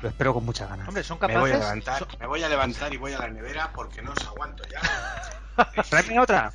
Lo 0.00 0.08
espero 0.08 0.34
con 0.34 0.44
muchas 0.44 0.68
ganas. 0.68 0.88
Hombre, 0.88 1.04
son 1.04 1.18
Me 1.20 1.26
voy 1.38 1.50
a 1.50 1.54
capaces. 1.54 1.60
levantar, 1.60 1.98
son- 2.00 2.08
me 2.18 2.26
voy 2.26 2.42
a 2.42 2.48
levantar 2.48 2.92
y 2.92 2.96
voy 2.96 3.12
a 3.12 3.18
la 3.20 3.28
nevera 3.28 3.70
porque 3.72 4.02
no 4.02 4.12
os 4.12 4.26
aguanto 4.26 4.64
ya. 4.68 4.80
Tráeme 5.90 6.18
otra. 6.18 6.52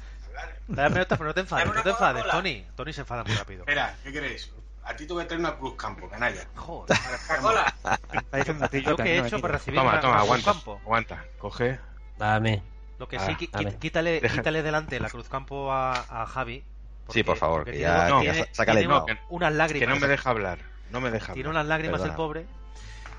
Dame 0.67 0.99
otra, 1.01 1.15
pero 1.17 1.29
no 1.29 1.33
te 1.33 1.39
enfades, 1.41 1.73
no 1.73 1.81
te 1.81 1.89
enfades. 1.91 2.25
Tony. 2.29 2.67
Tony 2.75 2.91
se 2.91 3.01
enfada 3.01 3.23
muy 3.23 3.33
rápido. 3.35 3.61
Espera, 3.61 3.95
¿qué 4.03 4.11
queréis? 4.11 4.51
A 4.87 4.95
ti 4.95 5.05
te 5.05 5.13
voy 5.13 5.23
a 5.23 5.27
traer 5.27 5.41
una 5.41 5.55
Cruz 5.57 5.75
Campo, 5.75 6.07
canalla. 6.09 6.47
Joder. 6.55 6.97
Coca-Cola. 7.27 7.75
Está 8.13 8.37
diciendo 8.37 8.65
a 8.65 8.67
ti, 8.69 8.81
Lo 8.81 8.95
que 8.95 9.17
he 9.17 9.19
hecho 9.19 9.39
para 9.41 9.53
recibir 9.57 9.79
Toma, 9.79 9.91
una- 9.91 9.99
toma, 9.99 10.13
una 10.13 10.21
aguanta. 10.23 10.51
Cruzcampo. 10.51 10.79
Aguanta, 10.83 11.25
coge. 11.39 11.79
Dame. 12.17 12.63
Lo 12.97 13.07
que 13.07 13.17
Ah, 13.17 13.25
sí, 13.25 13.33
qui- 13.33 13.49
dame. 13.51 13.71
qui- 13.71 13.79
quítale, 13.79 14.21
quítale 14.21 14.63
delante 14.63 14.99
la 14.99 15.09
Cruzcampo 15.09 15.71
a, 15.71 15.91
a 16.21 16.25
Javi. 16.25 16.63
Sí, 17.09 17.23
por 17.23 17.37
favor, 17.37 17.63
que 17.65 17.71
tiene- 17.71 17.85
ya- 17.85 18.07
que 18.07 18.13
tiene- 18.21 18.37
ya 18.39 18.53
sácale 18.53 18.79
tiene 18.81 18.93
no. 18.93 19.05
unas 19.29 19.51
Que 19.51 19.57
lágrimas. 19.57 19.89
no 19.89 19.99
me 19.99 20.07
deja 20.07 20.29
hablar. 20.29 20.59
No 20.89 21.01
me 21.01 21.11
deja 21.11 21.33
Tiene 21.33 21.49
hablar. 21.49 21.61
unas 21.65 21.69
lágrimas 21.69 22.01
el 22.03 22.11
pobre. 22.13 22.41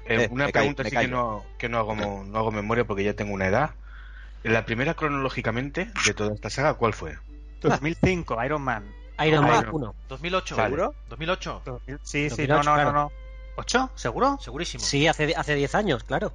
Eh, 0.06 0.22
Eh, 0.24 0.28
una 0.30 0.46
me 0.46 0.52
pregunta 0.52 0.84
sí 0.84 0.90
que 0.90 1.06
no, 1.06 1.44
que 1.58 1.68
no 1.68 1.78
hago, 1.78 1.94
no 1.94 2.38
hago 2.38 2.50
memoria 2.50 2.86
porque 2.86 3.04
ya 3.04 3.12
tengo 3.12 3.34
una 3.34 3.46
edad. 3.46 3.70
La 4.42 4.64
primera 4.64 4.94
cronológicamente 4.94 5.90
de 6.06 6.14
toda 6.14 6.34
esta 6.34 6.48
saga, 6.48 6.74
¿cuál 6.74 6.94
fue? 6.94 7.18
2005, 7.60 8.42
Iron 8.42 8.62
Man. 8.62 8.90
Iron 9.26 9.44
Man 9.44 9.62
Iron- 9.62 9.74
1. 9.74 9.94
2008. 10.08 10.56
Vale. 10.56 10.66
¿Seguro? 10.68 10.94
2008. 11.08 11.62
Sí, 12.02 12.28
sí, 12.30 12.46
2008, 12.46 12.48
no, 12.48 12.56
no, 12.56 12.62
claro. 12.74 12.92
no, 12.92 12.98
no. 13.04 13.12
¿Ocho? 13.56 13.90
¿Seguro? 13.96 14.38
Segurísimo. 14.40 14.82
Sí, 14.84 15.06
hace, 15.08 15.34
hace 15.36 15.54
10 15.54 15.74
años, 15.74 16.04
claro. 16.04 16.32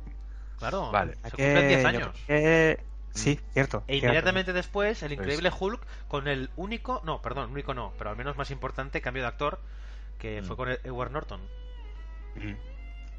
Claro. 0.59 0.91
Vale. 0.91 1.15
Se 1.15 1.29
cumplen 1.29 1.67
10 1.67 1.81
yo 1.81 1.87
años. 1.87 2.09
que- 2.27 2.83
Sí, 3.13 3.39
cierto. 3.53 3.83
E 3.87 3.93
cierto. 3.93 4.05
inmediatamente 4.07 4.53
después, 4.53 5.03
el 5.03 5.09
Pues- 5.09 5.19
increíble 5.19 5.51
Hulk 5.57 5.79
con 6.07 6.27
el 6.27 6.49
único, 6.55 7.01
no, 7.05 7.21
perdón, 7.21 7.51
único 7.51 7.73
no, 7.75 7.93
pero 7.97 8.09
al 8.09 8.15
menos 8.17 8.35
más 8.37 8.49
importante 8.49 9.01
cambio 9.01 9.21
de 9.21 9.29
actor 9.29 9.59
que 10.17 10.41
Mm. 10.41 10.45
fue 10.45 10.55
con 10.57 10.69
Edward 10.71 11.11
Norton. 11.11 11.39
Mm. 12.35 12.53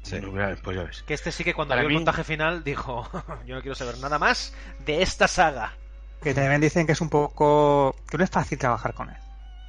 Sí. 0.01 0.19
Mira, 0.21 0.55
pues 0.61 0.77
ya 0.77 0.83
ves. 0.83 1.01
Que 1.03 1.13
este 1.13 1.31
sí 1.31 1.43
que 1.45 1.53
cuando 1.53 1.71
Para 1.71 1.81
vio 1.81 1.89
el 1.89 1.95
montaje 1.95 2.23
final 2.25 2.63
dijo, 2.63 3.09
yo 3.47 3.55
no 3.55 3.61
quiero 3.61 3.73
saber 3.75 3.97
nada 3.99 4.19
más 4.19 4.53
de 4.85 5.01
esta 5.01 5.27
saga. 5.27 5.73
Que 6.21 6.33
también 6.33 6.59
dicen 6.61 6.85
que 6.85 6.91
es 6.91 7.01
un 7.01 7.09
poco... 7.09 7.95
que 8.09 8.17
no 8.17 8.23
es 8.23 8.29
fácil 8.29 8.57
trabajar 8.57 8.93
con 8.93 9.09
él. 9.09 9.15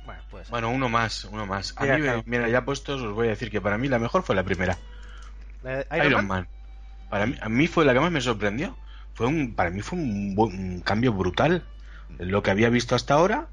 Bueno, 0.07 0.23
pues 0.31 0.49
Bueno, 0.51 0.71
uno 0.71 0.89
más, 0.89 1.25
uno 1.25 1.47
más. 1.47 1.75
A 1.77 1.83
Mira, 1.83 1.95
mí, 1.97 2.01
me- 2.01 2.07
claro. 2.09 2.23
mira, 2.27 2.49
ya 2.49 2.65
puestos, 2.65 3.03
os 3.03 3.13
voy 3.13 3.27
a 3.27 3.31
decir 3.31 3.51
que 3.51 3.61
para 3.61 3.77
mí 3.77 3.89
la 3.89 3.99
mejor 3.99 4.23
fue 4.23 4.35
la 4.37 4.45
primera. 4.45 4.79
¿la 5.63 5.79
de 5.79 5.87
Iron, 5.97 6.07
Iron, 6.07 6.27
Man. 6.27 6.27
Man? 6.27 6.49
Para 7.11 7.27
mí, 7.27 7.37
a 7.41 7.49
mí 7.49 7.67
fue 7.67 7.85
la 7.85 7.93
que 7.93 8.01
más 8.01 8.13
me 8.13 8.21
sorprendió. 8.21 8.77
Fue 9.15 9.27
un, 9.27 9.55
para 9.55 9.71
mí 9.71 9.81
fue 9.83 9.99
un, 9.99 10.83
cambio 10.85 11.13
brutal. 11.13 11.65
Lo 12.19 12.43
que 12.43 12.51
había 12.51 12.71
visto 12.71 12.95
hasta 12.95 13.15
ahora, 13.15 13.49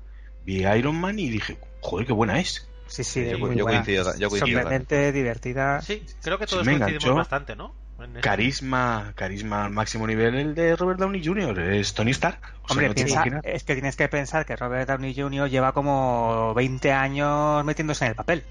vi 0.46 0.64
Iron 0.66 1.00
Man 1.00 1.20
y 1.20 1.30
dije, 1.30 1.58
joder, 1.82 2.06
qué 2.08 2.14
buena 2.14 2.40
es. 2.40 2.70
Sí, 2.88 3.04
sí, 3.04 3.28
Yo- 3.30 3.40
muy 3.40 3.56
yo 3.56 3.64
buena. 3.64 3.80
coincido- 3.80 4.16
yo 4.18 4.30
coincido 4.30 4.60
Sorprendente, 4.62 5.12
divertida. 5.12 5.82
Sí, 5.82 6.06
creo 6.22 6.38
que 6.38 6.46
todos 6.46 6.64
coincidimos 6.66 7.04
enganchó. 7.04 7.16
bastante, 7.16 7.56
¿no? 7.56 7.74
Carisma, 8.22 9.14
carisma 9.16 9.66
al 9.66 9.72
máximo 9.72 10.06
nivel 10.08 10.36
el 10.36 10.56
de 10.56 10.76
Robert 10.76 11.00
Downey 11.00 11.24
Jr. 11.24 11.60
Es 11.60 11.94
Tony 11.94 12.12
Stark. 12.12 12.40
O 12.64 12.68
sea, 12.68 12.74
Hombre, 12.76 12.88
no 12.88 12.94
te 12.94 13.04
piensa- 13.04 13.16
imaginas. 13.16 13.42
es 13.46 13.64
que 13.64 13.74
tienes 13.74 13.96
que 13.98 14.08
pensar 14.08 14.46
que 14.46 14.56
Robert 14.56 14.88
Downey 14.90 15.14
Jr. 15.14 15.50
lleva 15.50 15.74
como 15.74 16.54
20 16.54 16.92
años 16.94 17.64
metiéndose 17.66 18.06
en 18.06 18.10
el 18.12 18.16
papel. 18.16 18.44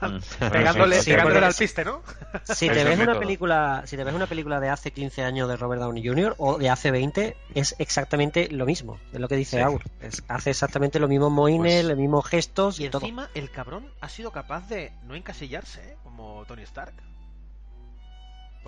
Pegándole, 0.38 1.00
Sí, 1.02 1.10
pegándole 1.10 1.46
al 1.46 1.54
piste, 1.54 1.84
¿no? 1.84 2.02
Si 2.44 2.68
te 2.68 2.84
ves 2.84 2.98
una 2.98 3.18
película, 3.18 3.82
si 3.86 3.96
te 3.96 4.04
ves 4.04 4.14
una 4.14 4.26
película 4.26 4.60
de 4.60 4.68
hace 4.68 4.90
15 4.92 5.22
años 5.24 5.48
de 5.48 5.56
Robert 5.56 5.82
Downey 5.82 6.06
Jr. 6.06 6.34
o 6.38 6.58
de 6.58 6.70
hace 6.70 6.90
20, 6.90 7.36
es 7.54 7.74
exactamente 7.78 8.48
lo 8.50 8.66
mismo. 8.66 8.98
Es 9.12 9.20
lo 9.20 9.28
que 9.28 9.36
dice 9.36 9.56
Sí. 9.58 9.62
Aur. 9.62 9.82
Es- 10.00 10.22
hace 10.28 10.50
exactamente 10.50 10.98
los 10.98 11.08
mismos 11.10 11.30
moines, 11.30 11.60
Pues- 11.60 11.84
los 11.84 11.98
mismos 11.98 12.26
gestos 12.26 12.80
Y 12.80 12.86
y, 12.86 12.88
todo. 12.90 13.02
encima 13.02 13.28
el 13.34 13.50
cabrón 13.50 13.86
ha 14.00 14.08
sido 14.08 14.32
capaz 14.32 14.68
de 14.68 14.92
no 15.04 15.14
encasillarse, 15.14 15.80
¿eh? 15.82 15.96
Como 16.02 16.44
Tony 16.46 16.62
Stark. 16.62 16.94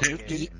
Sí, 0.00 0.10
Porque- 0.10 0.28
sí. 0.28 0.50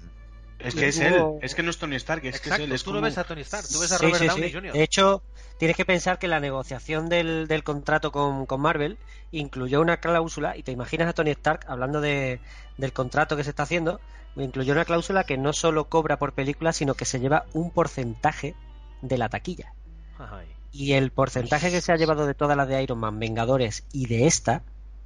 Es 0.59 0.76
que 0.76 0.87
es 0.87 1.01
él, 1.01 1.20
es 1.43 1.57
que 1.57 1.64
no 1.64 1.70
es 1.70 1.78
Tony 1.78 1.97
Stark, 1.97 2.24
es 2.24 2.41
que 2.41 2.49
es 2.51 2.59
él. 2.61 2.70
Es 2.70 2.83
tú 2.85 2.91
como- 2.91 3.01
no 3.01 3.05
ves 3.07 3.18
a 3.18 3.24
Tony 3.24 3.41
Stark, 3.41 3.66
tú 3.66 3.80
ves 3.80 3.91
a 3.91 3.99
Sí, 3.99 4.05
Robert 4.07 4.22
sí, 4.22 4.28
Downey 4.28 4.49
sí. 4.49 4.55
Jr. 4.55 4.72
De 4.72 4.83
hecho, 4.85 5.22
tienes 5.59 5.76
que 5.76 5.85
pensar 5.85 6.20
que 6.20 6.28
la 6.28 6.39
negociación 6.39 7.09
del, 7.09 7.49
del 7.49 7.64
contrato 7.64 8.12
con, 8.12 8.47
con 8.47 8.61
Marvel 8.61 8.97
incluyó 9.33 9.80
una 9.80 9.97
cláusula, 9.97 10.57
y 10.57 10.62
te 10.62 10.70
imaginas 10.70 11.09
a 11.09 11.14
Tony 11.14 11.30
Stark 11.33 11.64
hablando 11.66 12.01
de, 12.01 12.39
del 12.78 12.93
contrato 12.93 13.37
que 13.37 13.43
se 13.43 13.51
está 13.51 13.64
haciendo, 13.64 14.01
incluyó 14.37 14.72
una 14.72 14.85
cláusula 14.85 15.24
que 15.24 15.37
no 15.37 15.53
solo 15.53 15.89
cobra 15.89 16.16
por 16.20 16.33
película, 16.33 16.72
sino 16.72 16.95
que 16.95 17.07
se 17.07 17.18
lleva 17.18 17.45
un 17.55 17.72
porcentaje 17.72 18.55
de 19.01 19.18
la 19.18 19.28
taquilla. 19.30 19.74
Ay. 20.20 20.47
Y 20.70 20.93
el 20.93 21.11
porcentaje 21.11 21.72
que 21.72 21.80
se 21.80 21.91
ha 21.91 21.97
llevado 21.97 22.24
de 22.24 22.35
todas 22.35 22.57
las 22.57 22.68
de 22.68 22.80
Iron 22.85 23.01
Man, 23.01 23.18
Vengadores 23.18 23.85
y 23.93 24.07
de 24.07 24.28
esta 24.28 24.62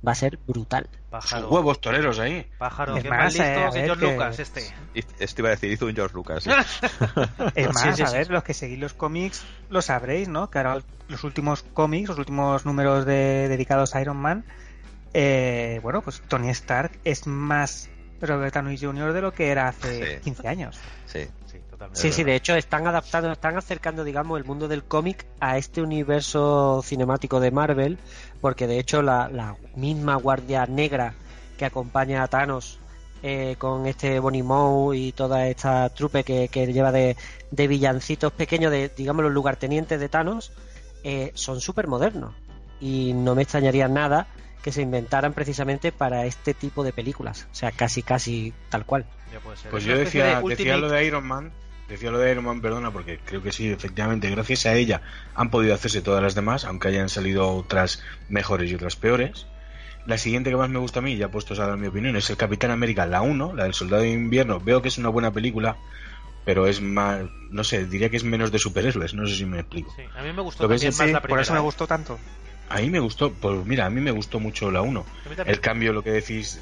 va 0.06 0.12
a 0.12 0.14
ser 0.14 0.38
brutal. 0.46 0.88
Pájaro, 1.10 1.48
huevos 1.48 1.80
toreros 1.80 2.18
ahí. 2.18 2.46
pájaro, 2.58 2.96
Es 2.96 3.02
qué 3.02 3.08
más, 3.10 3.18
mal 3.18 3.26
listo 3.28 3.42
eh, 3.42 3.64
a 3.64 3.70
que 3.70 3.78
ver 3.80 3.88
John 3.90 3.98
que- 3.98 4.12
Lucas 4.12 4.38
este. 4.38 4.74
Esto 5.18 5.40
iba 5.42 5.48
a 5.48 5.52
decir, 5.52 5.70
hizo 5.72 5.86
un 5.86 5.94
George 5.94 6.14
Lucas. 6.14 6.44
sí. 6.44 6.50
Es 7.54 7.66
más, 7.72 7.82
Sí, 7.82 7.92
sí, 7.94 8.02
a 8.02 8.06
sí. 8.06 8.16
ver, 8.16 8.30
los 8.30 8.44
que 8.44 8.54
seguís 8.54 8.78
los 8.78 8.94
cómics 8.94 9.44
lo 9.70 9.82
sabréis, 9.82 10.28
¿no? 10.28 10.50
Que 10.50 10.58
ahora 10.58 10.82
los 11.08 11.24
últimos 11.24 11.62
cómics, 11.62 12.08
los 12.08 12.18
últimos 12.18 12.64
números 12.66 13.04
de, 13.06 13.48
dedicados 13.48 13.94
a 13.94 14.00
Iron 14.02 14.16
Man, 14.18 14.44
eh, 15.14 15.80
bueno, 15.82 16.02
pues 16.02 16.20
Tony 16.28 16.50
Stark 16.50 16.98
es 17.04 17.26
más 17.26 17.88
Robert 18.20 18.54
Downey 18.54 18.78
Jr. 18.78 19.12
de 19.12 19.20
lo 19.22 19.32
que 19.32 19.48
era 19.50 19.68
hace 19.68 20.20
15 20.22 20.48
años. 20.48 20.78
Sí, 21.06 21.26
totalmente. 21.76 22.00
Sí, 22.00 22.12
sí, 22.12 22.24
de 22.24 22.34
hecho 22.34 22.54
están 22.54 22.86
adaptando, 22.86 23.30
están 23.30 23.56
acercando, 23.56 24.04
digamos, 24.04 24.38
el 24.38 24.44
mundo 24.44 24.68
del 24.68 24.84
cómic 24.84 25.26
a 25.40 25.58
este 25.58 25.82
universo 25.82 26.82
cinemático 26.82 27.40
de 27.40 27.50
Marvel, 27.50 27.98
porque 28.40 28.66
de 28.66 28.78
hecho 28.78 29.02
la, 29.02 29.28
la 29.28 29.56
misma 29.74 30.16
Guardia 30.16 30.66
Negra 30.66 31.14
que 31.58 31.64
acompaña 31.64 32.22
a 32.22 32.28
Thanos 32.28 32.78
eh, 33.22 33.56
con 33.58 33.86
este 33.86 34.18
Bonnie 34.20 34.42
Moe 34.42 34.96
y 34.96 35.12
toda 35.12 35.48
esta 35.48 35.88
trupe 35.90 36.24
que, 36.24 36.48
que 36.48 36.72
lleva 36.72 36.92
de, 36.92 37.16
de 37.50 37.68
villancitos 37.68 38.32
pequeños, 38.32 38.70
de 38.70 38.88
digamos 38.88 39.24
los 39.24 39.32
lugartenientes 39.32 40.00
de 40.00 40.08
Thanos, 40.08 40.52
eh, 41.02 41.32
son 41.34 41.60
súper 41.60 41.86
modernos. 41.86 42.34
Y 42.80 43.12
no 43.14 43.34
me 43.34 43.42
extrañaría 43.42 43.88
nada 43.88 44.26
que 44.66 44.72
se 44.72 44.82
inventaran 44.82 45.32
precisamente 45.32 45.92
para 45.92 46.26
este 46.26 46.52
tipo 46.52 46.82
de 46.82 46.92
películas. 46.92 47.46
O 47.52 47.54
sea, 47.54 47.70
casi, 47.70 48.02
casi 48.02 48.52
tal 48.68 48.84
cual. 48.84 49.06
Ya 49.32 49.38
puede 49.38 49.56
ser. 49.56 49.70
Pues 49.70 49.84
Es 49.84 49.88
yo 49.88 49.96
decía, 49.96 50.40
de 50.40 50.48
decía 50.48 50.76
lo 50.76 50.88
de 50.88 51.06
Iron 51.06 51.24
Man, 51.24 51.52
decía 51.88 52.10
lo 52.10 52.18
de 52.18 52.32
Iron 52.32 52.44
Man, 52.44 52.60
perdona, 52.60 52.90
porque 52.90 53.18
creo 53.24 53.42
que 53.42 53.52
sí, 53.52 53.68
efectivamente, 53.70 54.30
gracias 54.30 54.66
a 54.66 54.74
ella 54.74 55.02
han 55.34 55.50
podido 55.50 55.74
hacerse 55.74 56.02
todas 56.02 56.22
las 56.22 56.34
demás, 56.34 56.64
aunque 56.64 56.88
hayan 56.88 57.08
salido 57.08 57.48
otras 57.50 58.02
mejores 58.28 58.70
y 58.70 58.74
otras 58.74 58.96
peores. 58.96 59.46
La 60.06 60.18
siguiente 60.18 60.50
que 60.50 60.56
más 60.56 60.68
me 60.70 60.78
gusta 60.78 61.00
a 61.00 61.02
mí, 61.02 61.16
ya 61.16 61.28
puestos 61.28 61.58
a 61.58 61.66
dar 61.66 61.76
mi 61.78 61.88
opinión, 61.88 62.14
es 62.16 62.30
el 62.30 62.36
Capitán 62.36 62.70
América, 62.70 63.06
la 63.06 63.22
1, 63.22 63.54
la 63.54 63.64
del 63.64 63.74
Soldado 63.74 64.02
de 64.02 64.10
Invierno. 64.10 64.60
Veo 64.60 64.80
que 64.80 64.88
es 64.88 64.98
una 64.98 65.08
buena 65.08 65.32
película, 65.32 65.76
pero 66.44 66.66
es 66.68 66.80
más, 66.80 67.22
no 67.50 67.64
sé, 67.64 67.86
diría 67.86 68.08
que 68.08 68.16
es 68.16 68.22
menos 68.24 68.52
de 68.52 68.58
superhéroes, 68.60 69.14
no 69.14 69.26
sé 69.26 69.34
si 69.34 69.44
me 69.46 69.58
explico. 69.58 69.92
Sí, 69.96 70.02
a 70.16 70.22
mí 70.22 70.32
me 70.32 70.42
gustó 70.42 70.68
también 70.68 70.88
es- 70.88 70.98
más 70.98 71.06
sí, 71.08 71.12
la 71.12 71.20
por 71.20 71.22
primera. 71.22 71.28
Por 71.38 71.40
eso 71.42 71.52
me 71.54 71.58
¿eh? 71.58 71.62
gustó 71.62 71.86
tanto. 71.88 72.18
A 72.68 72.78
mí 72.80 72.90
me 72.90 73.00
gustó, 73.00 73.32
pues 73.32 73.64
mira, 73.66 73.86
a 73.86 73.90
mí 73.90 74.00
me 74.00 74.10
gustó 74.12 74.38
mucho 74.40 74.70
la 74.70 74.82
1. 74.82 75.00
A 75.00 75.28
mí 75.28 75.34
también. 75.36 75.48
El 75.48 75.60
cambio, 75.60 75.92
lo 75.92 76.02
que 76.04 76.10
decís, 76.10 76.60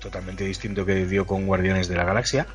totalmente 0.00 0.44
distinto 0.44 0.84
que 0.86 1.06
dio 1.06 1.26
con 1.26 1.46
Guardianes 1.46 1.88
de 1.88 1.96
la 1.96 2.04
Galaxia. 2.04 2.46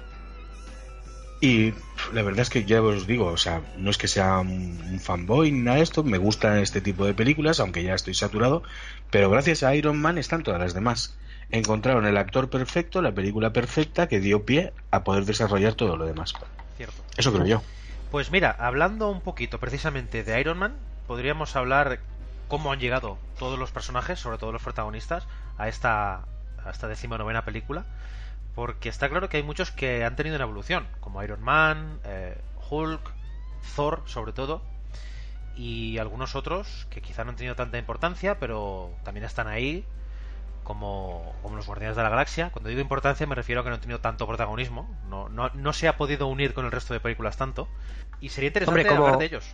Y 1.42 1.74
la 2.12 2.22
verdad 2.22 2.42
es 2.42 2.50
que 2.50 2.66
ya 2.66 2.82
os 2.82 3.08
digo, 3.08 3.28
o 3.28 3.38
sea, 3.38 3.62
no 3.78 3.90
es 3.90 3.98
que 3.98 4.10
sea 4.10 4.40
un, 4.40 4.82
un 4.92 5.00
fanboy 5.00 5.52
ni 5.52 5.62
nada 5.62 5.78
de 5.78 5.84
esto, 5.84 6.04
me 6.04 6.18
gustan 6.18 6.58
este 6.58 6.82
tipo 6.82 7.06
de 7.06 7.14
películas, 7.14 7.60
aunque 7.60 7.84
ya 7.84 7.94
estoy 7.94 8.14
saturado, 8.14 8.62
pero 9.10 9.30
gracias 9.30 9.64
a 9.64 9.74
Iron 9.76 10.02
Man 10.02 10.18
están 10.18 10.44
todas 10.44 10.60
las 10.60 10.74
demás. 10.74 11.16
Encontraron 11.52 12.06
el 12.06 12.18
actor 12.18 12.50
perfecto, 12.50 13.02
la 13.02 13.14
película 13.14 13.54
perfecta 13.54 14.08
que 14.08 14.20
dio 14.20 14.46
pie 14.46 14.74
a 14.92 15.04
poder 15.04 15.26
desarrollar 15.26 15.74
todo 15.74 15.98
lo 15.98 16.06
demás. 16.06 16.34
Cierto. 16.78 17.02
Eso 17.18 17.34
creo 17.34 17.46
yo. 17.46 17.62
Pues 18.12 18.32
mira, 18.32 18.52
hablando 18.52 19.10
un 19.10 19.22
poquito 19.22 19.60
precisamente 19.60 20.24
de 20.24 20.40
Iron 20.40 20.58
Man, 20.58 20.76
podríamos 21.08 21.56
hablar 21.56 22.00
cómo 22.48 22.72
han 22.72 22.80
llegado 22.80 23.18
todos 23.38 23.58
los 23.58 23.72
personajes, 23.72 24.20
sobre 24.20 24.38
todo 24.38 24.52
los 24.52 24.62
protagonistas, 24.62 25.26
a 25.58 25.68
esta, 25.70 26.26
a 26.66 26.70
esta 26.72 26.88
decimonovena 26.88 27.46
película. 27.46 27.86
Porque 28.56 28.90
está 28.90 29.10
claro 29.10 29.30
que 29.30 29.38
hay 29.38 29.44
muchos 29.44 29.72
que 29.72 30.04
han 30.04 30.16
tenido 30.16 30.36
una 30.36 30.44
evolución, 30.46 30.88
como 31.00 31.24
Iron 31.24 31.42
Man, 31.42 32.00
eh, 32.04 32.38
Hulk, 32.70 33.02
Thor, 33.76 34.04
sobre 34.06 34.34
todo, 34.34 34.62
y 35.56 35.98
algunos 35.98 36.36
otros 36.36 36.88
que 36.90 37.02
quizá 37.02 37.24
no 37.24 37.32
han 37.32 37.36
tenido 37.36 37.56
tanta 37.56 37.78
importancia, 37.78 38.40
pero 38.40 38.92
también 39.04 39.26
están 39.26 39.48
ahí, 39.48 39.86
como, 40.64 41.34
como 41.42 41.56
los 41.56 41.66
Guardianes 41.68 41.96
de 41.98 42.04
la 42.04 42.10
Galaxia. 42.10 42.50
Cuando 42.52 42.70
digo 42.70 42.82
importancia 42.82 43.26
me 43.28 43.36
refiero 43.36 43.62
a 43.62 43.64
que 43.64 43.70
no 43.70 43.76
han 43.76 43.82
tenido 43.82 44.00
tanto 44.00 44.28
protagonismo, 44.28 44.90
no, 45.10 45.30
no, 45.30 45.50
no 45.54 45.74
se 45.74 45.88
ha 45.88 45.98
podido 45.98 46.28
unir 46.28 46.54
con 46.54 46.66
el 46.66 46.72
resto 46.72 46.94
de 46.94 47.00
películas 47.00 47.38
tanto, 47.38 47.68
y 48.22 48.30
sería 48.30 48.48
interesante 48.50 48.82
Hombre, 48.82 48.90
como- 48.90 49.06
hablar 49.06 49.20
de 49.20 49.26
ellos. 49.26 49.46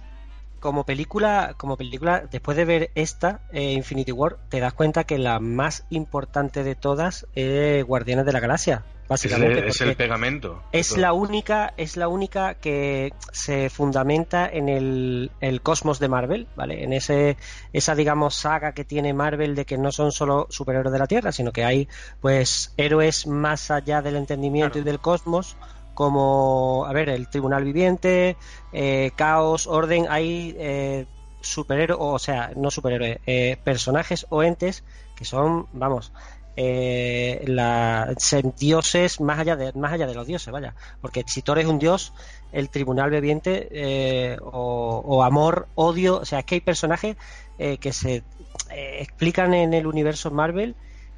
Como 0.60 0.86
película, 0.86 1.56
como 1.58 1.78
película, 1.78 2.24
después 2.32 2.58
de 2.58 2.66
ver 2.66 2.92
esta, 2.96 3.42
eh, 3.52 3.72
Infinity 3.74 4.12
War, 4.12 4.38
te 4.50 4.60
das 4.60 4.74
cuenta 4.74 5.04
que 5.04 5.18
la 5.18 5.40
más 5.40 5.84
importante 5.90 6.64
de 6.64 6.76
todas 6.76 7.28
es 7.34 7.84
Guardianes 7.86 8.26
de 8.26 8.34
la 8.34 8.40
Galaxia, 8.40 8.84
Es, 9.04 9.10
básicamente. 9.10 9.60
el- 9.60 9.68
es 9.68 9.82
el 9.82 9.96
pegamento. 9.96 10.64
es 10.72 10.98
la 10.98 11.14
única, 11.14 11.74
es 11.78 11.96
la 11.98 12.08
única 12.08 12.56
que 12.56 13.14
se 13.32 13.70
fundamenta 13.70 14.50
en 14.52 14.68
el, 14.68 15.32
el 15.40 15.62
cosmos 15.62 16.00
de 16.00 16.08
Marvel, 16.08 16.48
¿vale? 16.56 16.84
En 16.84 16.92
ese, 16.94 17.38
esa 17.72 17.94
digamos 17.96 18.36
saga 18.36 18.72
que 18.74 18.84
tiene 18.84 19.14
Marvel 19.14 19.54
de 19.56 19.66
que 19.66 19.78
no 19.78 19.92
son 19.92 20.12
solo 20.12 20.48
superhéroes 20.50 20.92
de 20.92 21.00
la 21.00 21.08
Tierra, 21.08 21.32
sino 21.32 21.52
que 21.52 21.64
hay 21.64 21.88
pues 22.20 22.74
héroes 22.78 23.28
más 23.28 23.70
allá 23.72 24.02
del 24.02 24.16
entendimiento 24.16 24.80
y 24.80 24.84
del 24.84 25.00
cosmos, 25.00 25.56
como, 25.96 26.86
a 26.88 26.94
ver, 26.94 27.10
el 27.10 27.28
Tribunal 27.30 27.64
Viviente, 27.64 28.38
eh, 28.72 29.12
Caos, 29.16 29.66
Orden, 29.66 30.06
hay 30.10 30.56
eh, 30.60 31.06
superhéroes, 31.42 32.00
o 32.00 32.20
sea, 32.20 32.52
no 32.56 32.70
superhéroes, 32.70 33.18
eh, 33.26 33.58
personajes 33.64 34.28
o 34.30 34.44
entes 34.44 34.84
que 35.16 35.26
son, 35.26 35.68
vamos, 35.74 36.12
eh, 36.58 37.44
la, 37.48 38.14
dioses 38.58 39.20
más 39.20 39.40
allá 39.40 39.56
de 39.56 39.74
más 39.74 39.92
allá 39.94 40.08
de 40.08 40.16
los 40.16 40.28
dioses, 40.28 40.54
vaya, 40.54 40.76
porque 41.02 41.24
si 41.28 41.42
Thor 41.42 41.60
es 41.60 41.66
un 41.66 41.80
dios, 41.80 42.14
el 42.52 42.70
Tribunal 42.70 43.10
Viviente 43.10 43.68
eh, 43.72 44.38
o, 44.42 45.02
o 45.06 45.24
amor, 45.24 45.68
odio, 45.76 46.20
o 46.20 46.26
sea, 46.26 46.40
es 46.40 46.46
que 46.46 46.56
hay 46.56 46.62
personajes 46.62 47.18
eh, 47.58 47.78
que 47.78 47.92
se 47.92 48.24
eh, 48.70 48.98
explican 49.02 49.54
en 49.54 49.74
el 49.74 49.88
universo 49.88 50.32
Marvel 50.32 50.76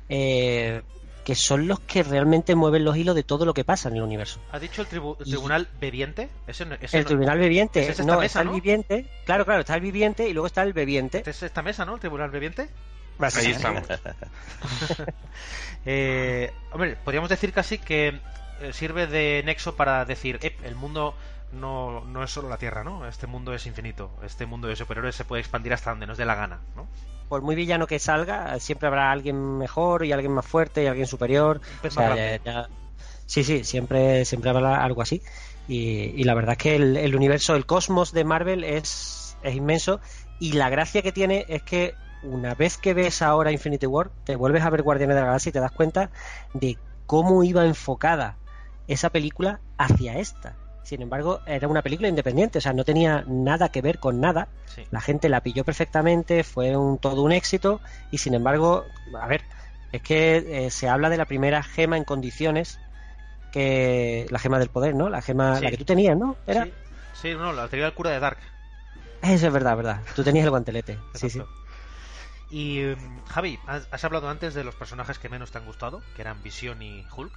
eh, 0.10 0.82
que 1.28 1.36
son 1.36 1.68
los 1.68 1.82
que 1.82 2.04
realmente 2.04 2.56
mueven 2.56 2.86
los 2.86 2.96
hilos 2.96 3.14
de 3.14 3.22
todo 3.22 3.44
lo 3.44 3.54
que 3.54 3.66
pasa 3.66 3.90
en 3.90 3.98
el 3.98 4.02
universo. 4.02 4.40
¿Ha 4.54 4.60
dicho 4.60 4.82
el, 4.82 4.88
tribu- 4.88 5.18
el 5.20 5.26
tribunal 5.26 5.68
bebiente? 5.78 6.30
Ese 6.48 6.64
no- 6.66 6.76
ese 6.80 6.96
El 7.00 7.04
no- 7.04 7.08
Tribunal 7.10 7.38
Viviente, 7.38 7.82
ese 7.82 7.92
es 7.92 8.00
esta 8.00 8.10
no, 8.14 8.20
mesa, 8.22 8.26
está 8.40 8.44
¿no? 8.46 8.52
el 8.52 8.62
viviente, 8.62 9.06
claro, 9.26 9.44
claro, 9.44 9.60
está 9.60 9.76
el 9.76 9.82
viviente 9.82 10.26
y 10.30 10.32
luego 10.32 10.48
está 10.48 10.64
el 10.64 10.72
bebiente. 10.72 11.18
Este 11.18 11.32
es 11.32 11.44
esta 11.44 11.62
mesa, 11.62 11.84
¿no? 11.84 11.96
El 11.96 12.00
tribunal 12.00 12.30
bebiente. 12.30 12.70
Ahí 13.20 13.52
estamos. 13.52 13.84
Eh, 15.86 16.52
hombre, 16.72 16.96
podríamos 17.04 17.30
decir 17.30 17.52
casi 17.54 17.78
que 17.78 18.20
eh, 18.62 18.74
sirve 18.74 19.08
de 19.08 19.42
nexo 19.46 19.76
para 19.76 20.06
decir, 20.06 20.40
"Ep, 20.42 20.64
el 20.66 20.76
mundo 20.76 21.14
no, 21.52 22.04
no 22.06 22.24
es 22.24 22.32
solo 22.32 22.50
la 22.50 22.58
Tierra, 22.58 22.84
¿no? 22.84 23.08
Este 23.08 23.28
mundo 23.28 23.54
es 23.54 23.66
infinito. 23.66 24.10
Este 24.24 24.46
mundo 24.46 24.68
de 24.68 24.76
superhéroes 24.76 25.16
se 25.16 25.26
puede 25.26 25.42
expandir 25.42 25.74
hasta 25.74 25.92
donde 25.92 26.06
nos 26.08 26.18
dé 26.18 26.26
la 26.26 26.36
gana, 26.36 26.60
¿no? 26.76 26.88
Por 27.30 27.42
muy 27.42 27.56
villano 27.56 27.88
que 27.88 28.00
salga, 28.00 28.58
siempre 28.60 28.88
habrá 28.88 29.12
alguien 29.12 29.58
mejor 29.58 30.06
y 30.06 30.12
alguien 30.12 30.32
más 30.34 30.46
fuerte 30.46 30.84
y 30.84 30.88
alguien 30.88 31.08
superior. 31.08 31.62
O 31.84 31.92
sea, 31.92 32.16
ya- 32.16 32.44
ya- 32.44 32.70
Sí, 33.26 33.44
sí, 33.44 33.66
siempre, 33.66 34.24
siempre 34.24 34.50
habrá 34.52 34.84
algo 34.84 35.02
así. 35.02 35.22
Y, 35.68 36.14
y 36.16 36.24
la 36.24 36.34
verdad 36.34 36.54
es 36.54 36.58
que 36.60 36.76
el, 36.78 36.96
el 36.96 37.14
universo, 37.16 37.56
el 37.56 37.66
cosmos 37.66 38.14
de 38.14 38.24
Marvel 38.24 38.64
es, 38.64 39.38
es 39.42 39.54
inmenso. 39.56 40.00
Y 40.40 40.54
la 40.54 40.70
gracia 40.70 41.02
que 41.02 41.12
tiene 41.12 41.46
es 41.50 41.62
que 41.64 41.94
una 42.24 42.56
vez 42.56 42.78
que 42.78 42.94
ves 42.94 43.22
ahora 43.22 43.52
Infinity 43.52 43.86
War, 43.86 44.12
te 44.24 44.38
vuelves 44.38 44.64
a 44.64 44.70
ver 44.70 44.82
Guardianes 44.82 45.16
de 45.16 45.22
la 45.22 45.28
Galaxia 45.28 45.50
y 45.50 45.54
te 45.54 45.60
das 45.60 45.72
cuenta 45.74 46.10
de 46.54 46.78
cómo 47.06 47.44
iba 47.44 47.66
enfocada 47.66 48.38
esa 48.88 49.10
película 49.10 49.60
hacia 49.78 50.18
esta. 50.20 50.56
Sin 50.88 51.02
embargo, 51.02 51.42
era 51.46 51.68
una 51.68 51.82
película 51.82 52.08
independiente, 52.08 52.60
o 52.60 52.62
sea, 52.62 52.72
no 52.72 52.86
tenía 52.86 53.26
nada 53.28 53.68
que 53.68 53.82
ver 53.82 54.00
con 54.00 54.22
nada. 54.22 54.48
Sí. 54.74 54.86
La 54.90 55.02
gente 55.02 55.28
la 55.28 55.42
pilló 55.42 55.66
perfectamente, 55.66 56.46
fue 56.46 56.78
un, 56.78 56.98
todo 56.98 57.24
un 57.24 57.34
éxito 57.34 57.82
y 58.10 58.20
sin 58.20 58.34
embargo, 58.34 58.86
a 59.22 59.28
ver, 59.28 59.42
es 59.92 60.02
que 60.02 60.38
eh, 60.38 60.72
se 60.72 60.88
habla 60.88 61.10
de 61.10 61.18
la 61.18 61.26
primera 61.26 61.62
gema 61.62 61.98
en 61.98 62.06
condiciones 62.06 62.80
que 63.52 64.28
la 64.30 64.40
gema 64.40 64.60
del 64.60 64.70
poder, 64.70 64.96
¿no? 64.96 65.10
La 65.10 65.22
gema, 65.22 65.58
Sí. 65.58 65.66
la 65.66 65.72
que 65.72 65.78
tú 65.78 65.84
tenías, 65.84 66.18
¿no? 66.18 66.38
Era, 66.48 66.64
Sí, 66.64 66.74
sí, 67.22 67.34
no, 67.34 67.52
la 67.52 67.68
teoría 67.68 67.88
del 67.88 67.94
cura 67.94 68.12
de 68.12 68.22
Dark. 68.22 68.38
eso 69.24 69.48
es 69.48 69.52
verdad, 69.54 69.76
verdad. 69.76 70.02
Tú 70.16 70.24
tenías 70.24 70.46
el 70.46 70.52
guantelete, 70.52 70.98
sí, 71.16 71.30
sí. 71.30 71.42
Y 72.50 72.80
mm, 72.96 73.26
Javi, 73.26 73.60
has, 73.68 73.90
has 73.92 74.06
hablado 74.06 74.30
antes 74.30 74.54
de 74.54 74.64
los 74.64 74.76
personajes 74.76 75.20
que 75.20 75.28
menos 75.28 75.52
te 75.52 75.58
han 75.58 75.66
gustado, 75.66 76.02
que 76.16 76.22
eran 76.22 76.42
Visión 76.44 76.82
y 76.82 77.06
Hulk, 77.14 77.34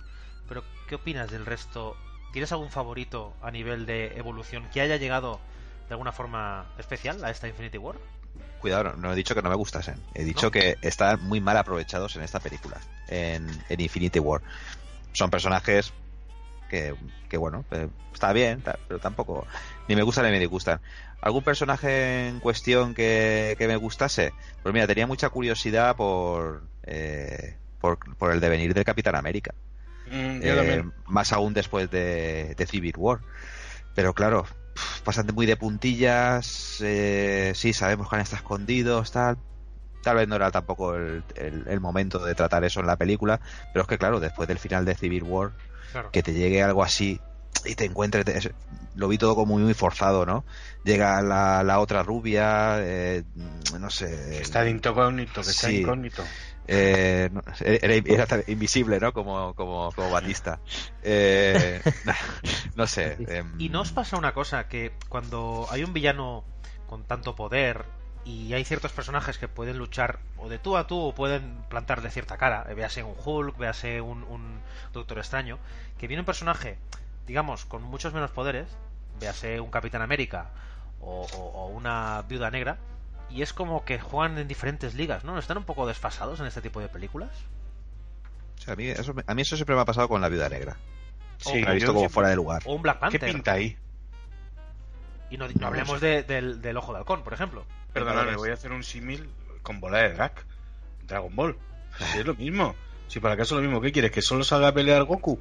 pero 0.49 0.63
¿qué 0.89 0.95
opinas 0.95 1.33
del 1.33 1.45
resto? 1.47 1.97
¿Tienes 2.33 2.53
algún 2.53 2.71
favorito 2.71 3.35
a 3.43 3.51
nivel 3.51 3.87
de 3.87 4.17
evolución 4.19 4.69
que 4.73 4.81
haya 4.81 4.97
llegado 4.97 5.41
de 5.89 5.95
alguna 5.95 6.13
forma 6.13 6.73
especial 6.79 7.25
a 7.25 7.31
esta 7.31 7.49
Infinity 7.49 7.79
War? 7.79 7.97
Cuidado, 8.61 8.95
no, 8.97 9.13
he 9.13 9.17
dicho 9.17 9.35
que 9.35 9.43
no 9.43 9.49
me 9.49 9.57
gustasen. 9.57 9.97
He 10.15 10.25
dicho 10.25 10.47
¿No? 10.47 10.51
que 10.51 10.77
están 10.83 11.23
muy 11.25 11.41
mal 11.41 11.57
aprovechados 11.57 12.15
en 12.17 12.23
esta 12.23 12.39
película, 12.41 12.79
en, 13.09 13.49
en 13.69 13.81
Infinity 13.81 14.21
War. 14.21 14.43
Son 15.13 15.31
personajes 15.31 15.93
que, 16.69 16.95
que 17.29 17.37
bueno, 17.37 17.65
eh, 17.73 17.89
está 18.15 18.33
bien, 18.33 18.63
pero 18.87 19.01
tampoco 19.01 19.47
ni 19.89 19.97
me 19.97 20.03
gustan 20.03 20.25
ni 20.27 20.31
me 20.31 20.39
disgustan. 20.39 20.81
¿Algún 21.21 21.43
personaje 21.43 22.29
en 22.29 22.41
cuestión 22.41 22.95
que, 22.95 23.57
que 23.59 23.67
me 23.67 23.77
gustase? 23.77 24.33
Pues 24.63 24.73
mira, 24.73 24.87
tenía 24.87 25.07
mucha 25.07 25.29
curiosidad 25.29 25.97
por, 25.97 26.63
eh, 26.85 27.57
por, 27.81 27.99
por 28.17 28.33
el 28.33 28.41
devenir 28.41 28.73
del 28.73 28.85
Capitán 28.85 29.17
América. 29.17 29.55
Mm, 30.11 30.41
yo 30.43 30.53
Eh, 30.63 30.85
más 31.07 31.33
aún 31.33 31.55
después 31.55 31.91
de, 31.91 32.55
de 32.57 32.67
Civil 32.67 32.95
War. 32.97 33.21
Pero 33.95 34.15
claro, 34.15 34.47
bastante 35.05 35.33
muy 35.33 35.47
de 35.47 35.57
puntillas. 35.57 36.77
eh, 36.81 37.53
sí, 37.55 37.73
sabemos 37.73 38.09
que 38.09 38.17
han 38.17 38.23
estado 38.23 38.39
escondidos, 38.39 39.13
tal. 39.13 39.39
Tal 40.03 40.17
vez 40.17 40.27
no 40.29 40.37
era 40.37 40.51
tampoco 40.51 40.95
el, 40.97 41.23
el- 41.37 41.65
el 41.69 41.81
momento 41.81 42.25
de 42.25 42.35
tratar 42.35 42.65
eso 42.65 42.81
en 42.81 42.87
la 42.87 42.97
película. 42.97 43.41
Pero 43.73 43.83
es 43.83 43.89
que, 43.89 43.99
claro, 43.99 44.19
después 44.21 44.49
del 44.49 44.59
final 44.59 44.85
de 44.85 44.95
Civil 44.95 45.23
War, 45.25 45.53
Claro. 45.93 46.11
que 46.11 46.23
te 46.23 46.33
llegue 46.33 46.63
algo 46.63 46.83
así 46.83 47.21
y 47.65 47.75
te 47.75 47.85
encuentres. 47.85 48.25
te- 48.25 48.55
lo 48.95 49.09
vi 49.09 49.19
todo 49.19 49.35
como 49.35 49.59
muy 49.59 49.75
forzado, 49.75 50.25
¿no? 50.27 50.45
Llega 50.85 51.21
la, 51.23 51.63
la 51.63 51.79
otra 51.81 52.03
rubia, 52.03 52.77
eh, 52.81 53.23
no 53.79 53.91
sé. 53.91 54.41
Está 54.41 54.63
de 54.63 54.71
incógnito, 54.71 55.43
que 55.43 55.51
está 55.51 55.69
Sí. 55.69 55.81
incógnito. 55.83 56.25
Eh, 56.67 57.29
no, 57.33 57.43
era, 57.61 57.95
era 57.95 58.27
tan 58.27 58.45
invisible, 58.47 59.01
¿no? 59.01 59.13
Como, 59.13 59.55
como, 59.55 59.91
como 59.93 60.11
Batista. 60.11 60.61
Eh, 61.03 61.81
no 62.77 62.87
sé. 62.87 63.17
em, 63.29 63.61
¿Y 63.61 63.69
no 63.69 63.81
os 63.81 63.93
pasa 63.93 64.17
una 64.17 64.33
cosa? 64.33 64.69
Que 64.69 64.93
cuando 65.09 65.67
hay 65.71 65.83
un 65.85 65.93
villano 65.93 66.45
con 66.87 67.05
tanto 67.05 67.35
poder 67.35 67.85
y 68.25 68.53
hay 68.53 68.65
ciertos 68.65 68.93
personajes 68.93 69.39
que 69.39 69.49
pueden 69.49 69.79
luchar 69.79 70.19
o 70.37 70.49
de 70.49 70.59
tú 70.59 70.77
a 70.77 70.87
tú 70.87 70.99
o 71.01 71.15
pueden 71.15 71.57
plantar 71.69 72.03
de 72.03 72.11
cierta 72.11 72.37
cara, 72.37 72.67
eh, 72.69 72.75
véase 72.75 73.03
un 73.03 73.15
Hulk, 73.25 73.57
véase 73.59 74.01
un, 74.01 74.23
un 74.25 74.61
Doctor 74.93 75.19
Extraño, 75.19 75.59
que 75.99 76.07
viene 76.07 76.21
un 76.21 76.27
personaje, 76.27 76.79
digamos, 77.27 77.65
con 77.65 77.83
muchos 77.83 78.13
menos 78.13 78.31
poderes, 78.31 78.69
véase 79.19 79.61
un 79.61 79.71
Capitán 79.71 80.03
América 80.03 80.51
o, 81.01 81.23
o- 81.33 81.53
o 81.63 81.67
una 81.69 82.23
Viuda 82.29 82.51
Negra, 82.51 82.77
y 83.31 83.43
es 83.43 83.53
como 83.53 83.85
que 83.85 83.99
juegan 84.01 84.39
en 84.39 84.49
diferentes 84.49 84.95
ligas, 84.95 85.25
¿no? 85.25 85.39
¿Están 85.39 85.59
un 85.59 85.65
poco 85.65 85.87
desfasados 85.87 86.41
en 86.41 86.47
este 86.47 86.61
tipo 86.63 86.81
de 86.81 86.89
películas? 86.89 87.31
o 88.59 88.63
sea, 88.63 88.75
a, 88.75 88.77
mí 88.77 88.89
eso, 88.89 89.15
me- 89.15 89.25
a 89.27 89.35
mí 89.35 89.43
eso 89.43 89.57
siempre 89.57 89.75
me 89.75 89.81
ha 89.81 89.85
pasado 89.87 90.07
con 90.09 90.21
la 90.21 90.29
Viuda 90.29 90.49
Negra. 90.51 90.77
Sí, 91.39 91.65
visto 91.65 91.87
como 91.89 92.01
siempre- 92.01 92.09
fuera 92.11 92.29
de 92.29 92.37
lugar. 92.37 92.63
O 92.67 92.75
un 92.75 92.83
Black 92.83 92.99
Panther. 92.99 93.21
¿Qué 93.21 93.27
pinta 93.33 93.53
ahí? 93.53 93.77
Y 95.31 95.37
no, 95.39 95.47
hablemos 95.63 96.01
de- 96.01 96.23
del, 96.25 96.61
del 96.61 96.77
Ojo 96.77 96.93
de 96.93 96.99
Halcón, 96.99 97.23
por 97.23 97.33
ejemplo. 97.33 97.65
Perdóname, 97.93 98.37
voy 98.37 98.51
a 98.51 98.55
hacer 98.55 98.73
un 98.73 98.83
símil 98.85 99.31
con 99.63 99.81
bola 99.81 99.99
de 99.99 100.13
drag. 100.13 100.33
Dragon 101.07 101.35
Ball. 101.35 101.57
Si 102.13 102.19
es 102.19 102.27
lo 102.27 102.35
mismo. 102.35 102.75
Si 103.09 103.19
para 103.21 103.35
acaso 103.35 103.57
lo 103.57 103.63
mismo, 103.63 103.81
¿qué 103.81 103.91
quieres? 103.93 104.11
¿Que 104.13 104.23
solo 104.23 104.45
salga 104.45 104.69
a 104.69 104.73
pelear 104.75 105.03
Goku? 105.05 105.41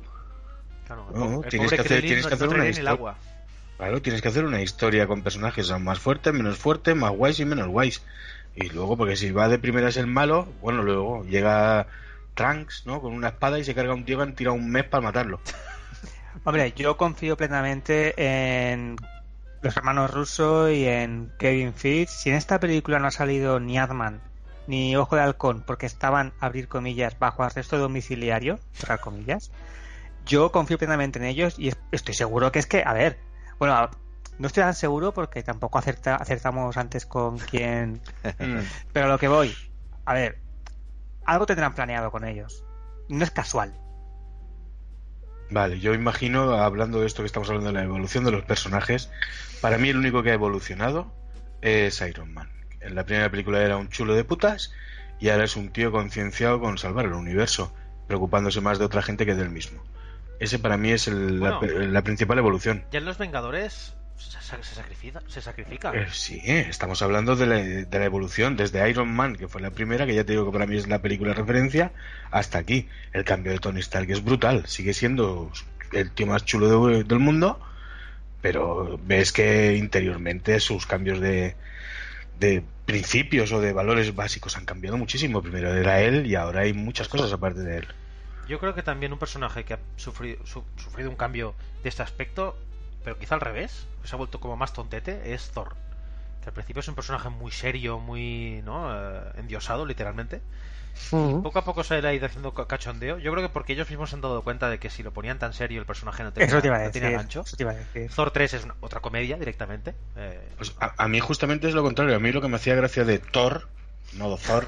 Claro, 0.87 1.07
No, 1.13 1.43
el 1.43 1.49
tienes 1.49 1.69
que 1.69 1.81
hacer, 1.81 2.01
tienes 2.01 2.25
que 2.25 2.29
no 2.31 2.35
hacer 2.35 2.47
una 2.49 2.67
historia. 2.67 3.15
Claro, 3.79 4.01
tienes 4.01 4.21
que 4.21 4.27
hacer 4.27 4.43
una 4.43 4.61
historia 4.61 5.07
con 5.07 5.21
personajes 5.23 5.71
más 5.79 5.99
fuertes, 5.99 6.33
menos 6.33 6.57
fuertes, 6.57 6.97
más 6.97 7.11
guays 7.11 7.39
y 7.39 7.45
menos 7.45 7.69
guays. 7.69 8.03
Y 8.53 8.67
luego, 8.71 8.97
porque 8.97 9.15
si 9.15 9.31
va 9.31 9.47
de 9.47 9.57
primeras 9.57 9.95
el 9.95 10.05
malo, 10.05 10.49
bueno, 10.61 10.83
luego 10.83 11.23
llega 11.23 11.87
Trunks, 12.33 12.85
¿no? 12.85 12.99
Con 12.99 13.13
una 13.13 13.29
espada 13.29 13.57
y 13.57 13.63
se 13.63 13.73
carga 13.73 13.93
a 13.93 13.95
un 13.95 14.03
tío 14.03 14.17
que 14.17 14.23
han 14.23 14.35
tirado 14.35 14.57
un 14.57 14.69
mes 14.69 14.83
para 14.83 14.99
matarlo. 15.01 15.39
Hombre, 16.43 16.73
yo 16.75 16.97
confío 16.97 17.37
plenamente 17.37 18.13
en 18.17 18.97
los 19.61 19.77
hermanos 19.77 20.11
Russo 20.11 20.69
y 20.69 20.85
en 20.85 21.31
Kevin 21.39 21.73
Feige. 21.73 22.11
Si 22.11 22.29
en 22.29 22.35
esta 22.35 22.59
película 22.59 22.99
no 22.99 23.07
ha 23.07 23.11
salido 23.11 23.61
ni 23.61 23.77
Adman 23.77 24.19
ni 24.67 24.93
Ojo 24.97 25.15
de 25.15 25.21
Halcón 25.21 25.63
porque 25.65 25.85
estaban, 25.85 26.33
abrir 26.41 26.67
comillas, 26.67 27.17
bajo 27.17 27.43
arresto 27.43 27.77
domiciliario, 27.77 28.59
cerrar 28.73 28.99
comillas, 28.99 29.51
yo 30.25 30.51
confío 30.51 30.77
plenamente 30.77 31.17
en 31.17 31.23
ellos 31.25 31.57
y 31.57 31.69
es- 31.69 31.77
estoy 31.93 32.13
seguro 32.13 32.51
que 32.51 32.59
es 32.59 32.67
que, 32.67 32.83
a 32.85 32.91
ver, 32.91 33.17
bueno, 33.59 33.89
no 34.39 34.47
estoy 34.47 34.63
tan 34.63 34.73
seguro 34.73 35.13
porque 35.13 35.43
tampoco 35.43 35.77
acerta- 35.77 36.15
acertamos 36.15 36.77
antes 36.77 37.05
con 37.05 37.37
quién, 37.37 38.01
Mm. 38.39 38.59
pero 38.93 39.05
a 39.05 39.09
lo 39.09 39.19
que 39.19 39.27
voy, 39.27 39.53
a 40.05 40.13
ver, 40.13 40.39
algo 41.25 41.45
tendrán 41.45 41.75
planeado 41.75 42.09
con 42.11 42.23
ellos. 42.25 42.63
No 43.09 43.23
es 43.23 43.31
casual. 43.31 43.73
Vale, 45.51 45.79
yo 45.79 45.93
imagino, 45.93 46.51
hablando 46.53 47.01
de 47.01 47.07
esto 47.07 47.23
que 47.23 47.27
estamos 47.27 47.49
hablando 47.49 47.69
de 47.69 47.73
la 47.73 47.83
evolución 47.83 48.23
de 48.23 48.31
los 48.31 48.43
personajes, 48.43 49.09
para 49.61 49.77
mí 49.77 49.89
el 49.89 49.97
único 49.97 50.21
que 50.21 50.29
ha 50.29 50.35
evolucionado 50.35 51.11
es 51.61 52.01
Iron 52.01 52.33
Man. 52.33 52.49
En 52.81 52.95
la 52.95 53.03
primera 53.03 53.29
película 53.31 53.61
era 53.61 53.75
un 53.77 53.89
chulo 53.89 54.13
de 54.13 54.23
putas 54.23 54.71
y 55.19 55.29
ahora 55.29 55.43
es 55.45 55.55
un 55.55 55.69
tío 55.71 55.91
concienciado 55.91 56.59
con 56.59 56.77
salvar 56.77 57.05
el 57.05 57.13
universo, 57.13 57.73
preocupándose 58.07 58.61
más 58.61 58.77
de 58.79 58.85
otra 58.85 59.01
gente 59.01 59.25
que 59.25 59.33
del 59.35 59.49
mismo. 59.49 59.81
Ese 60.39 60.59
para 60.59 60.77
mí 60.77 60.91
es 60.91 61.07
el- 61.07 61.39
la, 61.39 61.57
Bueno. 61.59 61.79
la 61.87 62.01
principal 62.03 62.37
evolución. 62.37 62.83
Ya 62.91 62.99
en 62.99 63.05
Los 63.05 63.17
Vengadores 63.17 63.93
se, 64.17 64.31
se- 64.41 64.63
se 64.63 64.75
sacrifica. 64.75 65.21
Se 65.27 65.41
sacrifica. 65.41 65.91
Eh, 65.93 66.07
sí, 66.11 66.41
estamos 66.45 67.01
hablando 67.01 67.35
de 67.35 67.45
la, 67.45 67.55
de 67.57 67.99
la 67.99 68.05
evolución 68.05 68.55
desde 68.57 68.89
Iron 68.89 69.09
Man, 69.13 69.35
que 69.35 69.47
fue 69.47 69.61
la 69.61 69.71
primera, 69.71 70.05
que 70.05 70.15
ya 70.15 70.23
te 70.23 70.33
digo 70.33 70.45
que 70.45 70.51
para 70.51 70.65
mí 70.65 70.77
es 70.77 70.87
la 70.87 71.01
película 71.01 71.29
de 71.31 71.35
referencia, 71.41 71.91
hasta 72.31 72.57
aquí. 72.57 72.87
El 73.13 73.23
cambio 73.25 73.51
de 73.51 73.59
Tony 73.59 73.79
Stark 73.81 74.09
es 74.11 74.23
brutal, 74.23 74.65
sigue 74.67 74.93
siendo 74.93 75.51
el 75.93 76.11
tío 76.11 76.27
más 76.27 76.45
chulo 76.45 76.87
de- 76.87 77.03
del 77.03 77.19
mundo, 77.19 77.59
pero 78.41 78.99
ves 79.03 79.31
que 79.31 79.75
interiormente 79.75 80.59
sus 80.59 80.85
cambios 80.85 81.19
de, 81.19 81.55
de 82.39 82.63
principios 82.85 83.51
o 83.51 83.59
de 83.59 83.73
valores 83.73 84.15
básicos 84.15 84.55
han 84.57 84.65
cambiado 84.65 84.97
muchísimo. 84.97 85.41
Primero 85.41 85.73
era 85.73 86.01
él 86.01 86.25
y 86.25 86.35
ahora 86.35 86.61
hay 86.61 86.73
muchas 86.73 87.07
cosas 87.09 87.31
aparte 87.33 87.59
de 87.61 87.77
él. 87.79 87.87
Yo 88.49 88.59
creo 88.59 88.73
que 88.75 88.83
también 88.83 89.13
un 89.13 89.19
personaje 89.19 89.63
que 89.63 89.75
ha 89.75 89.79
sufrido, 89.95 90.45
su- 90.45 90.63
sufrido 90.77 91.09
un 91.09 91.15
cambio 91.15 91.53
de 91.83 91.89
este 91.89 92.03
aspecto, 92.03 92.57
pero 93.03 93.17
quizá 93.17 93.35
al 93.35 93.41
revés, 93.41 93.85
que 94.01 94.07
se 94.07 94.15
ha 94.15 94.17
vuelto 94.17 94.39
como 94.39 94.57
más 94.57 94.73
tontete, 94.73 95.33
es 95.33 95.51
Thor. 95.51 95.75
Que 96.41 96.49
al 96.49 96.53
principio 96.53 96.79
es 96.81 96.87
un 96.87 96.95
personaje 96.95 97.29
muy 97.29 97.51
serio, 97.51 97.99
muy 97.99 98.61
¿no? 98.65 98.91
Eh, 98.93 99.21
endiosado, 99.37 99.85
literalmente. 99.85 100.41
Poco 101.43 101.59
a 101.59 101.63
poco 101.63 101.83
se 101.83 102.01
le 102.01 102.07
ha 102.07 102.13
ido 102.13 102.25
haciendo 102.25 102.53
ca- 102.53 102.67
cachondeo. 102.67 103.19
Yo 103.19 103.31
creo 103.31 103.43
que 103.47 103.53
porque 103.53 103.73
ellos 103.73 103.89
mismos 103.89 104.09
se 104.09 104.15
han 104.15 104.21
dado 104.21 104.41
cuenta 104.41 104.69
de 104.69 104.79
que 104.79 104.89
si 104.89 105.01
lo 105.03 105.11
ponían 105.13 105.39
tan 105.39 105.53
serio 105.53 105.79
el 105.79 105.85
personaje 105.85 106.23
no 106.23 106.33
tenía, 106.33 106.47
Eso 106.47 106.61
te 106.61 106.67
iba 106.67 106.77
a 106.77 106.83
no 106.83 106.91
tenía 106.91 107.09
decir, 107.09 107.19
gancho. 107.19 107.41
eso 107.41 107.55
te 107.57 107.63
iba 107.63 107.71
a 107.71 107.75
decir. 107.75 108.11
Thor 108.11 108.31
3 108.31 108.53
es 108.53 108.63
una- 108.65 108.75
otra 108.81 108.99
comedia 108.99 109.37
directamente. 109.37 109.95
Eh, 110.17 110.39
Pues 110.57 110.73
a, 110.79 110.93
a 110.97 111.07
mí 111.07 111.19
justamente 111.19 111.67
es 111.67 111.73
lo 111.73 111.83
contrario. 111.83 112.15
A 112.15 112.19
mí 112.19 112.31
lo 112.31 112.41
que 112.41 112.47
me 112.49 112.57
hacía 112.57 112.75
gracia 112.75 113.05
de 113.05 113.19
Thor, 113.19 113.67
no 114.17 114.29
de 114.29 114.37
Thor, 114.43 114.65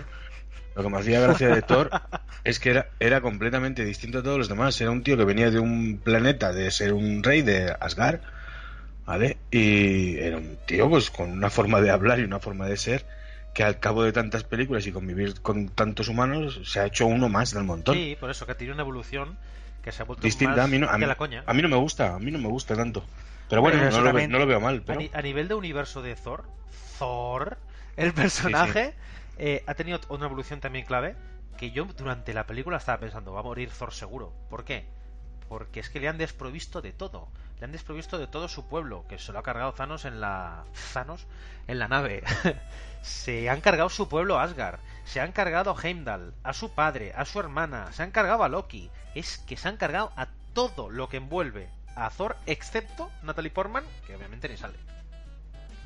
lo 0.75 0.83
que 0.83 0.89
me 0.89 0.99
hacía 0.99 1.19
gracia 1.19 1.49
de 1.49 1.61
Thor 1.61 1.89
es 2.43 2.59
que 2.59 2.71
era, 2.71 2.89
era 2.99 3.21
completamente 3.21 3.83
distinto 3.83 4.19
a 4.19 4.23
todos 4.23 4.37
los 4.37 4.49
demás. 4.49 4.79
Era 4.81 4.91
un 4.91 5.03
tío 5.03 5.17
que 5.17 5.25
venía 5.25 5.51
de 5.51 5.59
un 5.59 5.99
planeta 6.03 6.53
de 6.53 6.71
ser 6.71 6.93
un 6.93 7.23
rey 7.23 7.41
de 7.41 7.75
Asgard, 7.79 8.21
¿vale? 9.05 9.37
Y 9.51 10.17
era 10.17 10.37
un 10.37 10.57
tío 10.65 10.89
pues 10.89 11.09
con 11.09 11.31
una 11.31 11.49
forma 11.49 11.81
de 11.81 11.91
hablar 11.91 12.19
y 12.19 12.23
una 12.23 12.39
forma 12.39 12.67
de 12.67 12.77
ser 12.77 13.05
que 13.53 13.63
al 13.63 13.79
cabo 13.79 14.03
de 14.03 14.13
tantas 14.13 14.43
películas 14.43 14.87
y 14.87 14.91
convivir 14.91 15.41
con 15.41 15.69
tantos 15.69 16.07
humanos 16.07 16.61
se 16.63 16.79
ha 16.79 16.85
hecho 16.85 17.05
uno 17.05 17.27
más 17.27 17.53
del 17.53 17.63
montón. 17.63 17.95
sí, 17.95 18.15
por 18.19 18.31
eso, 18.31 18.45
que 18.45 18.55
tenido 18.55 18.73
una 18.73 18.83
evolución 18.83 19.37
que 19.83 19.91
se 19.91 20.03
ha 20.03 20.05
vuelto 20.05 20.23
Distinta 20.23 20.55
más 20.55 20.65
a 20.65 20.67
mí, 20.67 20.79
no, 20.79 20.89
a, 20.89 20.97
mí, 20.97 21.05
la 21.05 21.15
coña. 21.15 21.43
a 21.45 21.53
mí 21.53 21.61
no 21.61 21.67
me 21.67 21.75
gusta, 21.75 22.15
a 22.15 22.19
mí 22.19 22.31
no 22.31 22.39
me 22.39 22.47
gusta 22.47 22.75
tanto. 22.75 23.03
Pero 23.49 23.61
bueno, 23.61 23.79
Pero 23.79 23.91
no, 23.91 24.13
lo, 24.13 24.27
no 24.27 24.47
veo 24.47 24.61
mal. 24.61 24.81
Pero... 24.85 25.01
a 25.11 25.21
nivel 25.21 25.49
de 25.49 25.55
universo 25.55 26.01
de 26.01 26.15
Thor, 26.15 26.45
Thor, 26.97 27.57
el 27.97 28.13
personaje 28.13 28.93
eh, 29.37 29.63
ha 29.67 29.73
tenido 29.73 29.99
una 30.09 30.25
evolución 30.25 30.59
también 30.59 30.85
clave 30.85 31.15
que 31.57 31.71
yo 31.71 31.85
durante 31.85 32.33
la 32.33 32.47
película 32.47 32.77
estaba 32.77 32.99
pensando, 32.99 33.33
va 33.33 33.41
a 33.41 33.43
morir 33.43 33.69
Thor 33.69 33.93
seguro. 33.93 34.33
¿Por 34.49 34.63
qué? 34.63 34.85
Porque 35.47 35.79
es 35.79 35.89
que 35.89 35.99
le 35.99 36.07
han 36.07 36.17
desprovisto 36.17 36.81
de 36.81 36.91
todo. 36.91 37.27
Le 37.59 37.65
han 37.65 37.71
desprovisto 37.71 38.17
de 38.17 38.25
todo 38.27 38.47
su 38.47 38.67
pueblo, 38.67 39.05
que 39.07 39.19
se 39.19 39.31
lo 39.31 39.39
ha 39.39 39.43
cargado 39.43 39.73
Thanos 39.73 40.05
en 40.05 40.19
la... 40.19 40.63
Thanos 40.93 41.27
en 41.67 41.77
la 41.77 41.87
nave. 41.87 42.23
se 43.01 43.49
han 43.49 43.61
cargado 43.61 43.89
su 43.89 44.09
pueblo 44.09 44.39
Asgard. 44.39 44.79
Se 45.05 45.21
han 45.21 45.31
cargado 45.31 45.71
a 45.71 45.79
Heimdall, 45.79 46.33
a 46.43 46.53
su 46.53 46.73
padre, 46.73 47.13
a 47.15 47.25
su 47.25 47.39
hermana. 47.39 47.91
Se 47.91 48.01
han 48.01 48.11
cargado 48.11 48.43
a 48.43 48.49
Loki. 48.49 48.89
Es 49.13 49.37
que 49.37 49.57
se 49.57 49.67
han 49.67 49.77
cargado 49.77 50.11
a 50.15 50.29
todo 50.53 50.89
lo 50.89 51.09
que 51.09 51.17
envuelve 51.17 51.69
a 51.95 52.09
Thor, 52.09 52.37
excepto 52.45 53.11
Natalie 53.21 53.51
Portman, 53.51 53.83
que 54.07 54.15
obviamente 54.15 54.49
ni 54.49 54.57
sale. 54.57 54.77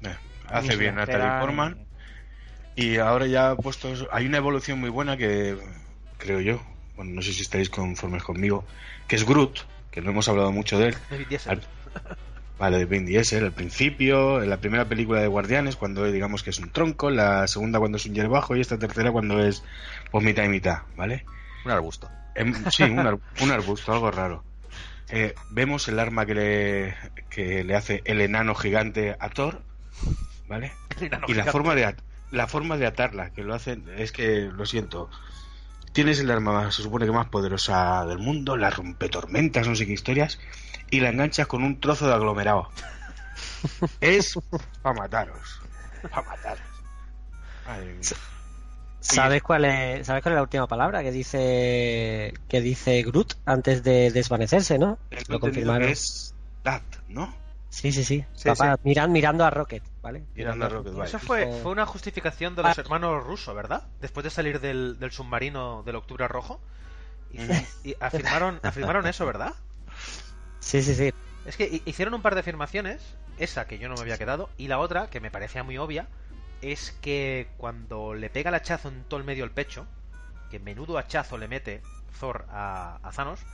Eh, 0.03 0.15
hace 0.47 0.75
bien 0.75 0.95
Natalie. 0.95 1.39
Portman. 1.39 1.85
Y 2.75 2.97
ahora 2.97 3.25
ya 3.27 3.55
puestos. 3.55 4.07
Hay 4.11 4.25
una 4.25 4.37
evolución 4.37 4.79
muy 4.79 4.89
buena 4.89 5.17
que 5.17 5.57
creo 6.17 6.41
yo. 6.41 6.61
Bueno, 6.95 7.11
no 7.13 7.21
sé 7.21 7.33
si 7.33 7.41
estáis 7.41 7.69
conformes 7.69 8.23
conmigo. 8.23 8.65
Que 9.07 9.15
es 9.15 9.25
Groot, 9.25 9.59
que 9.91 10.01
no 10.01 10.11
hemos 10.11 10.27
hablado 10.27 10.51
mucho 10.51 10.77
de 10.79 10.89
él. 10.89 10.95
Al- 11.47 11.61
Vale, 12.57 12.77
de 12.77 12.85
Vin 12.85 13.05
Diesel, 13.05 13.43
al 13.43 13.51
principio, 13.51 14.41
en 14.41 14.49
la 14.49 14.55
primera 14.61 14.85
película 14.85 15.19
de 15.19 15.27
Guardianes, 15.27 15.75
cuando 15.75 16.09
digamos 16.09 16.41
que 16.41 16.51
es 16.51 16.59
un 16.59 16.69
tronco, 16.69 17.09
la 17.09 17.45
segunda 17.49 17.79
cuando 17.79 17.97
es 17.97 18.05
un 18.05 18.13
hierbajo 18.15 18.55
y 18.55 18.61
esta 18.61 18.79
tercera 18.79 19.11
cuando 19.11 19.45
es 19.45 19.61
pues 20.09 20.23
mitad 20.23 20.45
y 20.45 20.47
mitad, 20.47 20.83
¿vale? 20.95 21.25
Un 21.65 21.71
arbusto. 21.71 22.09
Em, 22.33 22.53
sí, 22.71 22.83
un, 22.83 22.99
ar- 22.99 23.19
un 23.41 23.51
arbusto, 23.51 23.91
algo 23.91 24.09
raro. 24.09 24.41
Eh, 25.09 25.35
vemos 25.51 25.89
el 25.89 25.99
arma 25.99 26.25
que 26.25 26.33
le, 26.33 26.95
que 27.29 27.65
le 27.65 27.75
hace 27.75 28.01
el 28.05 28.21
enano 28.21 28.55
gigante 28.55 29.17
a 29.19 29.27
Thor, 29.29 29.61
¿vale? 30.47 30.71
El 30.97 31.07
enano 31.07 31.25
y 31.27 31.31
la 31.31 31.33
gigante. 31.43 31.51
forma 31.51 31.75
de 31.75 31.85
la 32.31 32.47
forma 32.47 32.77
de 32.77 32.85
atarla, 32.85 33.29
que 33.31 33.43
lo 33.43 33.53
hacen, 33.53 33.85
es 33.97 34.11
que 34.11 34.41
lo 34.41 34.65
siento. 34.65 35.09
Tienes 35.93 36.19
el 36.19 36.29
arma 36.31 36.51
más- 36.51 36.75
se 36.75 36.83
supone 36.83 37.05
que 37.05 37.11
más 37.11 37.29
poderosa 37.29 38.05
del 38.05 38.17
mundo, 38.19 38.57
la 38.57 38.69
rompe 38.69 39.07
tormentas, 39.09 39.67
no 39.67 39.75
sé 39.75 39.85
qué 39.85 39.93
historias, 39.93 40.39
y 40.91 40.99
la 40.99 41.09
enganchas 41.09 41.47
con 41.47 41.63
un 41.63 41.79
trozo 41.79 42.07
de 42.07 42.13
aglomerado. 42.13 42.69
es 44.01 44.37
para 44.81 44.99
mataros, 44.99 45.61
para 46.09 46.27
mataros. 46.27 46.65
Madre 47.65 47.93
mía. 47.93 48.09
¿Sabes 48.99 49.43
cuál 49.43 49.65
es, 49.65 50.07
¿Sabes 50.07 50.23
cuál 50.23 50.33
es 50.33 50.37
la 50.37 50.41
última 50.41 50.67
palabra 50.67 51.03
que 51.03 51.11
dice 51.11 52.33
que 52.49 52.59
dice 52.59 53.03
Groot 53.03 53.35
antes 53.45 53.83
de 53.83 54.09
desvanecerse, 54.09 54.79
no? 54.79 54.97
Lo 55.27 55.39
confirmaron. 55.39 55.87
es 55.87 56.33
that, 56.63 56.81
¿no? 57.07 57.31
Sí, 57.75 57.91
sí, 57.91 58.03
sí. 58.03 58.25
Sí, 58.33 58.49
Papá, 58.49 58.75
sí. 58.77 58.89
miran- 58.89 59.11
mirando 59.11 59.43
a 59.45 59.49
Rocket, 59.49 59.83
¿vale? 60.01 60.23
Mirando 60.35 60.65
a 60.65 60.69
Rocket, 60.69 60.93
vale. 60.93 61.09
Eso 61.09 61.19
fue, 61.19 61.47
fue 61.61 61.71
una 61.71 61.85
justificación 61.85 62.55
de 62.55 62.63
los 62.63 62.77
hermanos 62.77 63.23
rusos, 63.23 63.55
¿verdad? 63.55 63.83
Después 64.01 64.23
de 64.23 64.29
salir 64.29 64.59
del, 64.59 64.97
del 64.99 65.11
submarino 65.11 65.83
del 65.83 65.95
Octubre 65.95 66.27
Rojo. 66.27 66.59
Y, 67.31 67.39
y 67.83 67.95
afirmaron, 67.99 68.59
afirmaron 68.63 69.07
eso, 69.07 69.25
¿verdad? 69.25 69.53
Sí, 70.59 70.81
sí, 70.81 70.95
sí. 70.95 71.09
Es 71.45 71.55
que 71.57 71.65
hi- 71.65 71.83
hicieron 71.85 72.13
un 72.13 72.21
par 72.21 72.33
de 72.33 72.41
afirmaciones, 72.41 73.17
esa 73.37 73.67
que 73.67 73.77
yo 73.77 73.87
no 73.89 73.95
me 73.95 74.01
había 74.01 74.17
quedado, 74.17 74.49
y 74.57 74.67
la 74.67 74.79
otra, 74.79 75.09
que 75.09 75.19
me 75.19 75.31
parecía 75.31 75.63
muy 75.63 75.77
obvia, 75.77 76.07
es 76.61 76.91
que 77.01 77.53
cuando 77.57 78.13
le 78.15 78.29
pega 78.29 78.49
el 78.49 78.55
hachazo 78.55 78.89
en 78.89 79.03
todo 79.05 79.19
el 79.19 79.25
medio 79.25 79.43
del 79.43 79.53
pecho, 79.53 79.87
porque 80.41 80.59
menudo 80.59 80.97
hachazo 80.97 81.37
le 81.37 81.47
mete 81.47 81.81
Thor 82.19 82.45
a, 82.49 82.99
a 83.03 83.11
Thanos, 83.11 83.45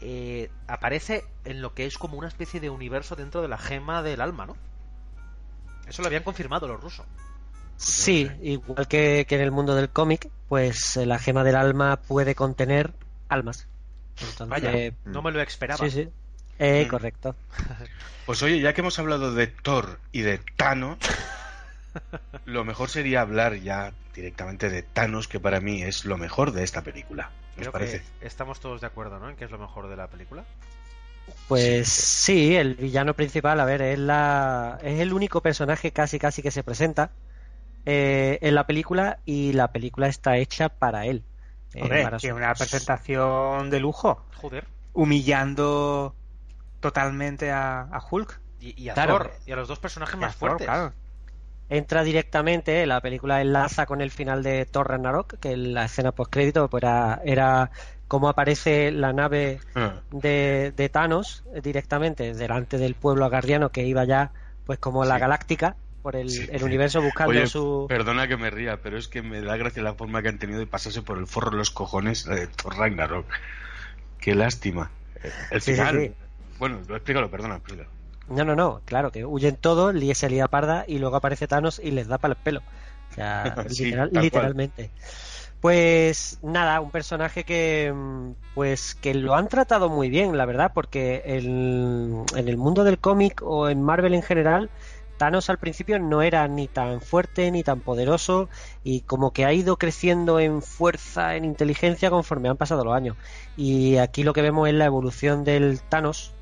eh, 0.00 0.50
aparece 0.68 1.24
en 1.44 1.62
lo 1.62 1.74
que 1.74 1.86
es 1.86 1.98
como 1.98 2.18
una 2.18 2.28
especie 2.28 2.60
de 2.60 2.70
universo 2.70 3.16
dentro 3.16 3.42
de 3.42 3.48
la 3.48 3.58
gema 3.58 4.02
del 4.02 4.20
alma, 4.20 4.46
¿no? 4.46 4.56
Eso 5.86 6.02
lo 6.02 6.08
habían 6.08 6.22
confirmado 6.24 6.66
los 6.66 6.80
rusos. 6.80 7.06
Sí, 7.76 8.30
igual 8.42 8.88
que, 8.88 9.26
que 9.28 9.34
en 9.36 9.42
el 9.42 9.50
mundo 9.52 9.74
del 9.74 9.90
cómic, 9.90 10.30
pues 10.48 10.96
eh, 10.96 11.06
la 11.06 11.18
gema 11.18 11.44
del 11.44 11.56
alma 11.56 11.96
puede 11.96 12.34
contener 12.34 12.92
almas. 13.28 13.66
Entonces, 14.20 14.48
Vaya, 14.48 14.94
no 15.04 15.22
me 15.22 15.30
lo 15.30 15.40
esperaba. 15.42 15.78
Sí, 15.78 15.90
sí. 15.90 16.08
Eh, 16.58 16.84
Mm. 16.86 16.90
correcto. 16.90 17.36
Pues 18.26 18.42
oye, 18.42 18.58
ya 18.58 18.72
que 18.72 18.80
hemos 18.80 18.98
hablado 18.98 19.32
de 19.34 19.46
Thor 19.46 20.00
y 20.10 20.22
de 20.22 20.40
Thanos, 20.56 20.98
lo 22.44 22.64
mejor 22.64 22.88
sería 22.88 23.20
hablar 23.20 23.54
ya 23.54 23.92
directamente 24.16 24.68
de 24.68 24.82
Thanos, 24.82 25.28
que 25.28 25.38
para 25.38 25.60
mí 25.60 25.84
es 25.84 26.04
lo 26.04 26.18
mejor 26.18 26.50
de 26.50 26.64
esta 26.64 26.82
película. 26.82 27.30
¿Os 27.56 27.60
Creo 27.60 27.72
parece? 27.72 28.02
que 28.20 28.26
estamos 28.26 28.60
todos 28.60 28.80
de 28.80 28.86
acuerdo, 28.86 29.18
¿no? 29.18 29.28
En 29.30 29.36
que 29.36 29.44
es 29.46 29.50
lo 29.50 29.58
mejor 29.58 29.88
de 29.88 29.96
la 29.96 30.08
película. 30.08 30.44
Pues 31.48 31.88
sí, 31.88 32.54
el 32.56 32.74
villano 32.76 33.14
principal, 33.14 33.58
a 33.60 33.64
ver, 33.64 33.82
es 33.82 33.98
la 33.98 34.78
es 34.82 35.00
el 35.00 35.12
único 35.12 35.40
personaje 35.40 35.90
casi 35.90 36.18
casi 36.18 36.40
que 36.42 36.50
se 36.52 36.62
presenta 36.62 37.10
eh, 37.84 38.38
en 38.42 38.54
la 38.54 38.66
película 38.66 39.18
y 39.24 39.52
la 39.52 39.68
película 39.72 40.06
está 40.08 40.36
hecha 40.36 40.68
para 40.68 41.06
él. 41.06 41.22
Eh, 41.74 41.82
Hombre, 41.82 42.02
para 42.04 42.18
tiene 42.18 42.34
su- 42.34 42.36
una 42.38 42.54
presentación 42.54 43.70
de 43.70 43.80
lujo. 43.80 44.22
Joder. 44.36 44.66
Humillando 44.92 46.14
totalmente 46.80 47.50
a, 47.50 47.82
a 47.82 48.02
Hulk. 48.08 48.40
Y, 48.60 48.80
y 48.82 48.88
a 48.88 48.94
Claro. 48.94 49.18
Thor, 49.18 49.32
y 49.46 49.52
a 49.52 49.56
los 49.56 49.68
dos 49.68 49.78
personajes 49.78 50.18
más 50.18 50.36
Thor, 50.36 50.50
fuertes. 50.50 50.66
claro. 50.66 50.92
Entra 51.68 52.02
directamente, 52.04 52.86
la 52.86 53.00
película 53.00 53.40
enlaza 53.40 53.86
con 53.86 54.00
el 54.00 54.10
final 54.10 54.42
de 54.42 54.64
Thor 54.66 54.88
Ragnarok, 54.88 55.38
que 55.40 55.56
la 55.56 55.84
escena 55.86 56.12
post 56.12 56.32
crédito 56.32 56.68
pues 56.68 56.82
era, 56.82 57.20
era 57.24 57.70
cómo 58.08 58.28
aparece 58.28 58.92
la 58.92 59.12
nave 59.12 59.58
Ah, 59.74 59.94
de, 60.10 60.72
de 60.76 60.88
Thanos 60.88 61.42
eh, 61.54 61.60
directamente 61.60 62.34
delante 62.34 62.78
del 62.78 62.94
pueblo 62.94 63.24
agardiano 63.24 63.70
que 63.70 63.84
iba 63.84 64.04
ya 64.04 64.30
pues 64.64 64.78
como 64.78 65.04
la 65.04 65.18
galáctica 65.18 65.76
por 66.02 66.14
el, 66.14 66.30
Sí. 66.30 66.46
el 66.52 66.62
universo 66.62 67.02
buscando 67.02 67.30
Oye, 67.32 67.46
su 67.48 67.86
perdona 67.88 68.28
que 68.28 68.36
me 68.36 68.50
ría, 68.50 68.76
pero 68.80 68.96
es 68.96 69.08
que 69.08 69.22
me 69.22 69.40
da 69.40 69.56
gracia 69.56 69.82
la 69.82 69.94
forma 69.94 70.22
que 70.22 70.28
han 70.28 70.38
tenido 70.38 70.60
de 70.60 70.66
pasarse 70.66 71.02
por 71.02 71.18
el 71.18 71.26
forro 71.26 71.50
de 71.50 71.56
los 71.56 71.70
cojones 71.70 72.24
de 72.24 72.46
Thor 72.46 72.76
Ragnarok. 72.76 73.26
Qué 74.20 74.34
lástima. 74.36 74.90
Eh, 75.22 75.30
El 75.50 75.60
final. 75.60 76.00
sí. 76.00 76.12
Bueno, 76.58 76.80
explícalo, 76.88 77.28
perdona, 77.28 77.56
explícalo. 77.56 77.88
No, 78.28 78.44
no, 78.44 78.56
no, 78.56 78.80
claro, 78.84 79.12
que 79.12 79.24
huyen 79.24 79.56
todos, 79.56 79.94
Lee 79.94 80.14
se 80.14 80.28
lía 80.28 80.48
parda 80.48 80.84
y 80.88 80.98
luego 80.98 81.16
aparece 81.16 81.46
Thanos 81.46 81.80
y 81.82 81.90
les 81.92 82.08
da 82.08 82.18
para 82.18 82.34
el 82.34 82.40
pelo. 82.40 82.60
O 83.10 83.14
sea, 83.14 83.54
Sí, 83.68 83.84
literal- 83.84 84.08
tal 84.10 84.12
cual. 84.12 84.24
literalmente. 84.24 84.90
Pues 85.60 86.38
nada, 86.42 86.80
un 86.80 86.90
personaje 86.90 87.44
que 87.44 87.92
mm, 87.94 88.32
pues 88.54 88.94
que 88.94 89.14
lo 89.14 89.34
han 89.34 89.48
tratado 89.48 89.88
muy 89.88 90.10
bien, 90.10 90.36
la 90.36 90.44
verdad, 90.46 90.72
porque 90.74 91.22
el- 91.24 92.22
en 92.36 92.48
el 92.48 92.56
mundo 92.56 92.84
del 92.84 92.98
cómic 92.98 93.40
o 93.42 93.68
en 93.68 93.82
Marvel 93.82 94.14
en 94.14 94.22
general, 94.22 94.70
Thanos 95.16 95.48
al 95.48 95.58
principio 95.58 95.98
no 95.98 96.20
era 96.20 96.46
ni 96.46 96.68
tan 96.68 97.00
fuerte 97.00 97.50
ni 97.50 97.62
tan 97.62 97.80
poderoso 97.80 98.50
y 98.84 99.00
como 99.00 99.30
que 99.32 99.46
ha 99.46 99.52
ido 99.54 99.78
creciendo 99.78 100.38
en 100.40 100.60
fuerza, 100.60 101.36
en 101.36 101.46
inteligencia 101.46 102.10
conforme 102.10 102.50
han 102.50 102.58
pasado 102.58 102.84
los 102.84 102.94
años. 102.94 103.16
Y 103.56 103.96
aquí 103.96 104.24
lo 104.24 104.34
que 104.34 104.42
vemos 104.42 104.68
es 104.68 104.74
la 104.74 104.84
evolución 104.84 105.42
del 105.42 105.80
Thanos, 105.82 106.35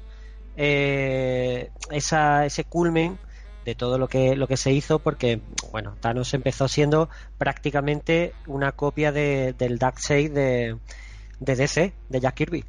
eh, 0.56 1.70
esa, 1.90 2.46
ese 2.46 2.64
culmen 2.64 3.20
de 3.64 3.74
todo 3.74 3.98
lo 3.98 4.08
que, 4.08 4.36
lo 4.36 4.46
que 4.48 4.56
se 4.56 4.72
hizo 4.72 5.02
porque, 5.02 5.42
bueno, 5.72 5.96
Thanos 6.00 6.34
empezó 6.34 6.68
siendo 6.68 7.08
prácticamente 7.38 8.36
una 8.46 8.72
copia 8.72 9.10
de, 9.12 9.54
del 9.54 9.78
Darkseid 9.78 10.32
de, 10.32 10.78
de 11.38 11.56
DC, 11.56 11.94
de 12.08 12.20
Jack 12.20 12.34
Kirby. 12.36 12.64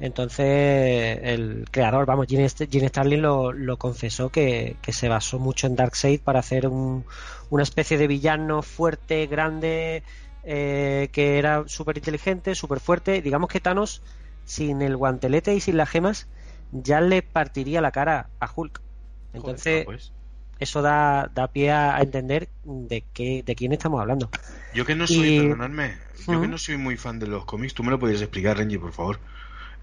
Entonces, 0.00 1.18
el 1.22 1.64
creador, 1.72 2.06
vamos, 2.06 2.26
Gene, 2.28 2.44
St- 2.44 2.68
Gene 2.70 2.88
Starlin 2.88 3.20
lo, 3.22 3.52
lo 3.52 3.78
confesó 3.78 4.30
que, 4.30 4.78
que 4.80 4.92
se 4.92 5.08
basó 5.08 5.38
mucho 5.40 5.66
en 5.66 5.74
Darkseid 5.76 6.22
para 6.22 6.38
hacer 6.38 6.68
un- 6.68 7.04
una 7.50 7.62
especie 7.64 7.98
de 7.98 8.06
villano 8.06 8.62
fuerte, 8.62 9.26
grande, 9.26 10.04
eh, 10.42 11.08
que 11.12 11.38
era 11.38 11.64
súper 11.66 11.98
inteligente, 11.98 12.54
súper 12.54 12.78
fuerte. 12.80 13.22
Digamos 13.22 13.48
que 13.50 13.60
Thanos, 13.60 14.02
sin 14.44 14.82
el 14.82 14.96
guantelete 14.96 15.54
y 15.54 15.60
sin 15.60 15.76
las 15.76 15.90
gemas, 15.90 16.28
ya 16.72 17.00
le 17.00 17.22
partiría 17.22 17.80
la 17.80 17.90
cara 17.92 18.28
a 18.40 18.50
Hulk. 18.54 18.80
Entonces, 19.32 19.84
pues. 19.84 20.12
eso 20.58 20.82
da, 20.82 21.30
da 21.34 21.48
pie 21.48 21.70
a 21.70 21.96
a 21.96 22.00
entender 22.00 22.48
de 22.64 23.04
qué, 23.12 23.42
de 23.44 23.54
quién 23.54 23.72
estamos 23.72 24.00
hablando. 24.00 24.30
Yo 24.74 24.84
que 24.84 24.94
no 24.94 25.06
soy, 25.06 25.28
Y- 25.28 25.40
perdonadme, 25.40 25.96
yo 26.26 26.40
que 26.40 26.48
no 26.48 26.58
soy 26.58 26.76
muy 26.76 26.96
fan 26.96 27.18
de 27.18 27.26
los 27.26 27.44
cómics, 27.44 27.74
tú 27.74 27.82
me 27.84 27.90
lo 27.90 27.98
podrías 27.98 28.20
explicar, 28.22 28.56
Renji, 28.56 28.78
por 28.78 28.92
favor. 28.92 29.18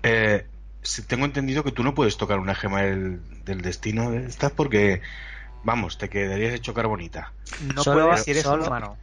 Eh, 0.03 0.45
si- 0.81 1.01
tengo 1.03 1.25
entendido 1.25 1.63
que 1.63 1.71
tú 1.71 1.83
no 1.83 1.95
puedes 1.95 2.17
tocar 2.17 2.39
una 2.39 2.53
gema 2.55 2.81
del, 2.81 3.21
del 3.45 3.61
destino 3.61 4.11
de 4.11 4.25
estas 4.25 4.51
porque, 4.51 5.01
vamos, 5.63 5.97
te 5.97 6.09
quedarías 6.09 6.53
hecho 6.53 6.73
carbonita. 6.73 7.33
No 7.73 7.83
Solo- 7.83 8.07
puedes 8.07 8.23
si 8.23 8.31
eres 8.31 8.43
solo- 8.43 8.63
un 8.63 8.67
humano. 8.67 8.97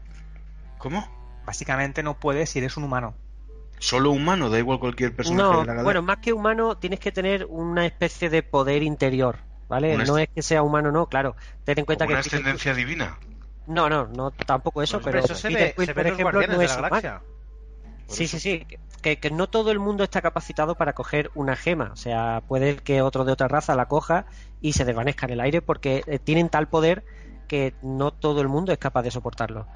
¿Cómo? 0.79 1.09
Básicamente 1.47 2.03
no 2.03 2.19
puedes 2.19 2.51
si 2.51 2.59
eres 2.61 2.77
un 2.77 2.85
humano. 2.85 3.15
Solo 3.83 4.13
humano, 4.13 4.49
da 4.49 4.59
igual 4.59 4.79
cualquier 4.79 5.15
personaje 5.15 5.43
No, 5.43 5.51
de 5.51 5.57
la 5.67 5.75
galaxia. 5.75 5.85
bueno, 5.85 6.03
más 6.03 6.19
que 6.19 6.33
humano, 6.33 6.77
tienes 6.79 7.01
que 7.01 7.11
tener 7.13 7.47
una 7.49 7.85
especie 7.85 8.31
de 8.31 8.43
poder 8.43 8.83
interior, 8.83 9.39
¿vale? 9.69 9.95
Una 9.95 10.05
no 10.05 10.19
es 10.19 10.29
que 10.35 10.43
sea 10.43 10.63
humano, 10.63 10.93
no, 10.93 11.07
claro. 11.07 11.35
Ten 11.65 11.81
en 11.81 11.85
cuenta 11.85 12.05
Como 12.07 12.15
una 12.15 12.23
que 12.23 12.31
Peter- 12.31 12.39
ascendencia 12.41 12.75
divina. 12.75 13.19
No, 13.67 13.89
no, 13.89 14.07
no, 14.07 14.31
tampoco 14.31 14.83
eso, 14.83 15.01
Pues, 15.01 15.13
pero 15.13 15.25
eso 15.25 15.35
se 15.35 15.49
Peter 15.49 15.67
ve, 15.69 15.75
Quill, 15.77 15.87
se 15.87 15.95
por 15.95 16.07
ejemplo, 16.07 16.25
Guardianes 16.25 16.57
no 16.57 16.61
de 16.61 16.65
es 16.67 16.71
la 16.71 16.79
humano. 16.79 17.03
Galaxia. 17.03 17.23
Sí, 18.09 18.29
sí, 18.29 18.39
sí. 18.41 18.67
Que, 19.03 19.19
que 19.19 19.31
no 19.31 19.49
todo 19.49 19.71
el 19.73 19.79
mundo 19.81 20.05
está 20.05 20.21
capacitado 20.23 20.77
para 20.77 20.93
coger 20.93 21.31
una 21.35 21.57
gema. 21.57 21.91
O 21.93 21.97
sea, 21.97 22.43
puede 22.47 22.77
que 22.77 23.03
otro 23.03 23.25
de 23.25 23.33
otra 23.33 23.49
raza 23.49 23.75
la 23.75 23.87
coja 23.87 24.27
y 24.61 24.75
se 24.75 24.85
desvanezca 24.85 25.27
en 25.27 25.33
el 25.33 25.41
aire 25.41 25.63
porque 25.63 26.05
eh, 26.07 26.19
tienen 26.19 26.49
tal 26.51 26.69
poder 26.69 27.05
que 27.49 27.75
no 27.83 28.13
todo 28.13 28.41
el 28.41 28.49
mundo 28.49 28.73
es 28.73 28.79
capaz 28.79 29.03
de 29.03 29.11
soportarlo. 29.11 29.67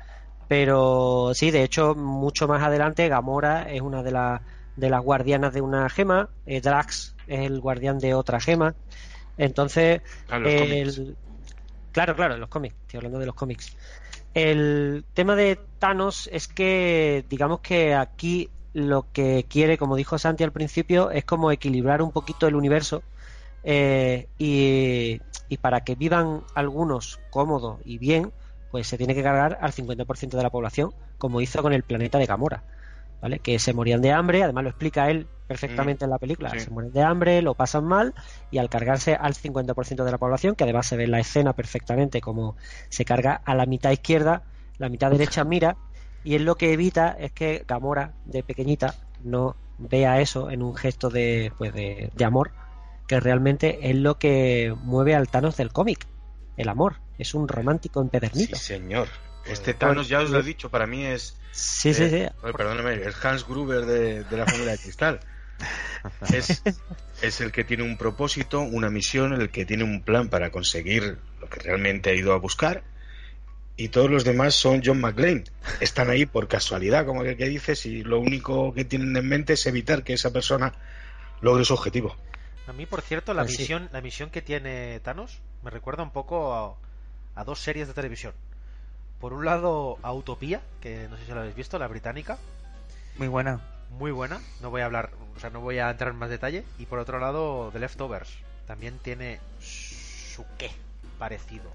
Pero 0.49 1.33
sí, 1.35 1.51
de 1.51 1.63
hecho, 1.65 1.95
mucho 1.95 2.47
más 2.49 2.63
adelante, 2.63 3.09
Gamora 3.09 3.65
es 3.71 3.81
una 3.81 4.03
de, 4.03 4.13
las 4.13 4.41
de 4.77 4.91
las 4.91 5.03
guardianas 5.03 5.53
de 5.55 5.61
una 5.61 5.89
gema. 5.89 6.31
eh, 6.45 6.61
Drax 6.61 7.17
es 7.27 7.41
el 7.41 7.61
guardián 7.61 7.99
de 7.99 8.15
otra 8.15 8.41
gema. 8.41 8.77
Entonces, 9.37 10.03
el- 10.43 11.19
Claro, 11.93 12.15
claro, 12.15 12.35
en 12.35 12.41
los 12.41 12.49
cómics. 12.51 12.77
Estoy 12.83 12.99
hablando 12.99 13.19
de 13.19 13.27
los 13.27 13.35
cómics. 13.35 13.75
El 14.35 15.07
tema 15.15 15.37
de 15.37 15.59
Thanos 15.79 16.29
es 16.33 16.49
que, 16.49 17.25
digamos 17.29 17.61
que 17.61 17.95
aquí 17.95 18.51
lo 18.73 19.11
que 19.13 19.47
quiere, 19.49 19.79
como 19.79 19.97
dijo 19.97 20.19
Santi 20.19 20.45
al 20.45 20.53
principio, 20.53 21.11
es 21.11 21.25
como 21.25 21.51
equilibrar 21.53 22.03
un 22.03 22.13
poquito 22.13 22.47
el 22.47 22.57
universo 22.57 23.05
eh, 23.63 24.29
y, 24.39 25.21
y 25.49 25.57
para 25.59 25.83
que 25.83 25.95
vivan 25.97 26.45
algunos 26.55 27.19
cómodos 27.31 27.81
y 27.85 27.99
bien, 27.99 28.33
pues 28.77 28.89
se 28.89 28.99
tiene 28.99 29.15
que 29.15 29.23
cargar 29.23 29.57
al 29.63 29.73
50% 29.73 30.37
de 30.37 30.43
la 30.43 30.51
población, 30.51 30.93
como 31.17 31.41
hizo 31.41 31.63
con 31.63 31.73
el 31.73 31.83
planeta 31.83 32.19
de 32.19 32.27
Gamora. 32.27 32.63
¿Vale? 33.23 33.39
Que 33.39 33.59
se 33.59 33.73
morían 33.73 34.03
de 34.03 34.13
hambre, 34.13 34.43
además 34.43 34.65
lo 34.65 34.69
explica 34.69 35.09
él 35.09 35.27
perfectamente 35.47 36.05
en 36.05 36.11
la 36.11 36.19
película. 36.19 36.51
sí. 36.51 36.61
Se 36.61 36.69
mueren 36.69 36.93
de 36.93 37.03
hambre, 37.03 37.41
lo 37.41 37.55
pasan 37.55 37.87
mal 37.87 38.13
y 38.51 38.59
al 38.59 38.69
cargarse 38.69 39.15
al 39.15 39.33
50% 39.33 40.05
de 40.05 40.11
la 40.11 40.19
población, 40.19 40.57
que 40.57 40.65
además 40.65 40.89
se 40.89 40.99
ve 40.99 41.05
en 41.05 41.13
la 41.13 41.21
escena 41.21 41.55
perfectamente 41.55 42.21
como 42.21 42.55
se 42.91 43.07
carga 43.07 43.41
a 43.47 43.55
la 43.55 43.65
mitad 43.65 43.93
izquierda, 43.93 44.43
la 44.77 44.91
mitad 44.91 45.11
derecha 45.11 45.43
mira 45.45 45.79
y 46.23 46.35
él 46.35 46.45
lo 46.45 46.57
que 46.57 46.75
evita 46.75 47.17
es 47.19 47.33
que 47.33 47.65
Gamora 47.67 48.13
de 48.27 48.43
pequeñita 48.43 48.95
no 49.25 49.57
vea 49.79 50.21
eso 50.21 50.51
en 50.51 50.63
un 50.63 50.77
gesto 50.77 51.09
de 51.09 51.51
pues 51.57 51.73
de, 51.73 52.11
de 52.15 52.25
amor 52.27 52.51
que 53.09 53.21
realmente 53.21 53.89
es 53.89 53.97
lo 53.97 54.19
que 54.19 54.77
mueve 54.85 55.15
al 55.15 55.29
Thanos 55.29 55.57
del 55.57 55.73
cómic 55.73 56.07
el 56.59 56.69
amor 56.69 57.06
es 57.19 57.35
un 57.35 57.49
romántico 57.49 58.01
Sí, 58.01 58.05
empedernido 58.05 58.57
señor. 58.57 59.09
Este 59.45 59.75
Thanos, 59.75 60.09
ya 60.09 60.21
os 60.21 60.31
lo 60.31 60.41
he 60.41 60.43
dicho, 60.43 60.71
para 60.71 60.87
mí 60.87 61.05
es... 61.05 61.37
sí 61.53 61.95
sí 61.95 62.09
sí 62.11 62.17
eh, 62.17 62.33
oye, 62.43 62.53
perdóname, 62.53 62.95
el 62.95 63.15
Hans 63.23 63.47
Gruber 63.47 63.87
de, 63.87 64.25
de 64.25 64.37
la 64.37 64.45
familia 64.47 64.73
de 64.73 64.79
Cristal. 64.79 65.21
Es, 66.33 66.63
es 67.23 67.41
el 67.41 67.51
que 67.53 67.65
tiene 67.65 67.83
un 67.83 67.97
propósito, 67.97 68.61
una 68.61 68.91
misión, 68.91 69.33
el 69.33 69.51
que 69.51 69.65
tiene 69.65 69.85
un 69.85 70.03
plan 70.03 70.29
para 70.29 70.51
conseguir 70.51 71.19
lo 71.41 71.49
que 71.49 71.61
realmente 71.61 72.11
ha 72.11 72.15
ido 72.15 72.33
a 72.33 72.39
buscar. 72.39 72.83
Y 73.77 73.89
todos 73.89 74.11
los 74.11 74.25
demás 74.25 74.55
son 74.55 74.83
John 74.85 75.01
McClane. 75.01 75.45
Están 75.81 76.11
ahí 76.11 76.27
por 76.27 76.49
casualidad, 76.49 77.07
como 77.07 77.23
aquel 77.23 77.37
que 77.37 77.49
dices, 77.49 77.87
y 77.87 78.03
lo 78.03 78.21
único 78.21 78.73
que 78.75 78.85
tienen 78.85 79.17
en 79.17 79.29
mente 79.29 79.55
es 79.55 79.67
evitar 79.67 80.03
que 80.05 80.15
esa 80.15 80.33
persona 80.33 80.75
logre 81.41 81.65
su 81.65 81.75
objetivo. 81.75 82.17
A 82.67 82.73
mí, 82.73 82.87
por 82.87 83.03
cierto, 83.03 83.33
la 83.35 83.43
Pues 83.43 83.55
sí. 83.55 83.63
misión, 83.63 83.89
la 83.93 84.01
misión 84.01 84.31
que 84.31 84.43
tiene 84.43 85.01
Thanos 85.01 85.41
me 85.63 85.71
recuerda 85.71 86.03
un 86.03 86.11
poco 86.13 86.55
a, 86.55 86.77
a 87.37 87.45
dos 87.45 87.61
series 87.61 87.87
de 87.87 87.95
televisión. 87.95 88.33
Por 89.21 89.33
un 89.33 89.45
lado, 89.45 89.99
a 90.03 90.13
Utopía, 90.13 90.61
que 90.81 91.07
no 91.09 91.17
sé 91.17 91.25
si 91.27 91.33
lo 91.33 91.41
habéis 91.41 91.55
visto, 91.55 91.79
la 91.79 91.87
británica, 91.89 92.37
Muy 93.17 93.29
buena. 93.29 93.61
muy 93.99 94.11
buena. 94.11 94.41
No 94.61 94.71
voy 94.71 94.83
a 94.83 94.87
hablar, 94.87 95.11
o 95.37 95.41
sea, 95.41 95.51
no 95.51 95.61
voy 95.61 95.79
a 95.79 95.89
entrar 95.91 96.11
en 96.13 96.19
más 96.19 96.29
detalle. 96.31 96.65
Y 96.79 96.87
por 96.87 96.99
otro 96.99 97.19
lado, 97.19 97.71
The 97.73 97.79
Leftovers, 97.79 98.31
también 98.67 98.99
tiene 98.99 99.39
su 99.61 100.45
qué 100.59 100.71
parecido, 101.19 101.71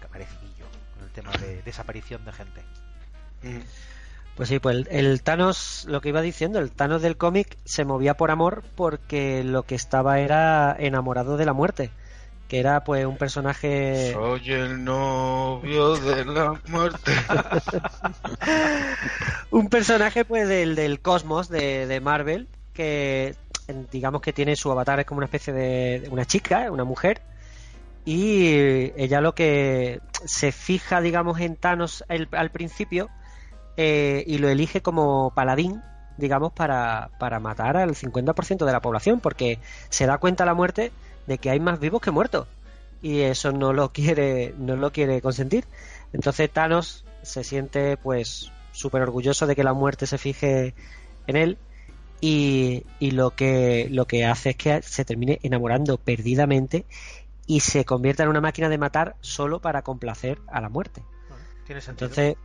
que 0.00 0.08
parecidillo, 0.08 0.66
con 0.94 1.04
el 1.04 1.10
tema 1.12 1.30
de 1.32 1.62
desaparición 1.62 2.24
de 2.26 2.32
gente. 2.32 2.62
Pues 4.36 4.48
sí, 4.48 4.58
pues 4.58 4.76
el, 4.76 4.88
el 4.90 5.22
Thanos, 5.22 5.84
lo 5.88 6.00
que 6.00 6.08
iba 6.10 6.20
diciendo, 6.22 6.58
el 6.58 6.70
Thanos 6.72 7.02
del 7.02 7.16
cómic 7.16 7.56
se 7.64 7.84
movía 7.84 8.14
por 8.14 8.30
amor 8.30 8.62
porque 8.76 9.44
lo 9.44 9.64
que 9.64 9.74
estaba 9.74 10.20
era 10.20 10.74
enamorado 10.78 11.36
de 11.36 11.44
la 11.46 11.52
muerte, 11.52 11.90
que 12.52 12.60
era 12.60 12.84
pues 12.84 13.06
un 13.06 13.16
personaje... 13.16 14.12
Soy 14.12 14.52
el 14.52 14.84
novio 14.84 15.96
de 15.96 16.22
la 16.26 16.60
muerte. 16.68 17.10
un 19.50 19.70
personaje 19.70 20.26
pues 20.26 20.46
del, 20.46 20.74
del 20.74 21.00
cosmos 21.00 21.48
de, 21.48 21.86
de 21.86 22.00
Marvel 22.02 22.46
que 22.74 23.34
digamos 23.90 24.20
que 24.20 24.34
tiene 24.34 24.54
su 24.54 24.70
avatar 24.70 25.00
es 25.00 25.06
como 25.06 25.20
una 25.20 25.24
especie 25.24 25.54
de 25.54 26.06
una 26.10 26.26
chica, 26.26 26.70
una 26.70 26.84
mujer 26.84 27.22
y 28.04 28.48
ella 28.98 29.22
lo 29.22 29.34
que 29.34 30.00
se 30.26 30.52
fija 30.52 31.00
digamos 31.00 31.40
en 31.40 31.56
Thanos 31.56 32.04
el- 32.10 32.28
al 32.32 32.50
principio 32.50 33.08
eh, 33.78 34.24
y 34.26 34.36
lo 34.36 34.50
elige 34.50 34.82
como 34.82 35.32
paladín 35.34 35.80
digamos 36.18 36.52
para, 36.52 37.08
para 37.16 37.40
matar 37.40 37.78
al 37.78 37.94
50% 37.94 38.66
de 38.66 38.72
la 38.72 38.80
población 38.80 39.20
porque 39.20 39.58
se 39.88 40.04
da 40.04 40.18
cuenta 40.18 40.44
la 40.44 40.52
muerte 40.52 40.92
de 41.26 41.38
que 41.38 41.50
hay 41.50 41.60
más 41.60 41.80
vivos 41.80 42.00
que 42.00 42.10
muertos. 42.10 42.46
Y 43.00 43.20
eso 43.20 43.52
no 43.52 43.72
lo 43.72 43.92
quiere 43.92 44.54
no 44.58 44.76
lo 44.76 44.92
quiere 44.92 45.20
consentir. 45.20 45.64
Entonces 46.12 46.50
Thanos 46.50 47.04
se 47.22 47.44
siente 47.44 47.96
pues 47.96 48.52
súper 48.72 49.02
orgulloso 49.02 49.46
de 49.46 49.56
que 49.56 49.64
la 49.64 49.72
muerte 49.72 50.06
se 50.06 50.18
fije 50.18 50.74
en 51.26 51.36
él. 51.36 51.58
Y, 52.20 52.84
y 53.00 53.10
lo 53.10 53.30
que 53.30 53.88
lo 53.90 54.06
que 54.06 54.24
hace 54.24 54.50
es 54.50 54.56
que 54.56 54.82
se 54.82 55.04
termine 55.04 55.40
enamorando 55.42 55.98
perdidamente 55.98 56.86
y 57.46 57.60
se 57.60 57.84
convierta 57.84 58.22
en 58.22 58.28
una 58.28 58.40
máquina 58.40 58.68
de 58.68 58.78
matar 58.78 59.16
solo 59.20 59.60
para 59.60 59.82
complacer 59.82 60.38
a 60.46 60.60
la 60.60 60.68
muerte. 60.68 61.02
Tiene 61.66 61.80
sentido. 61.80 62.08
entonces 62.08 62.36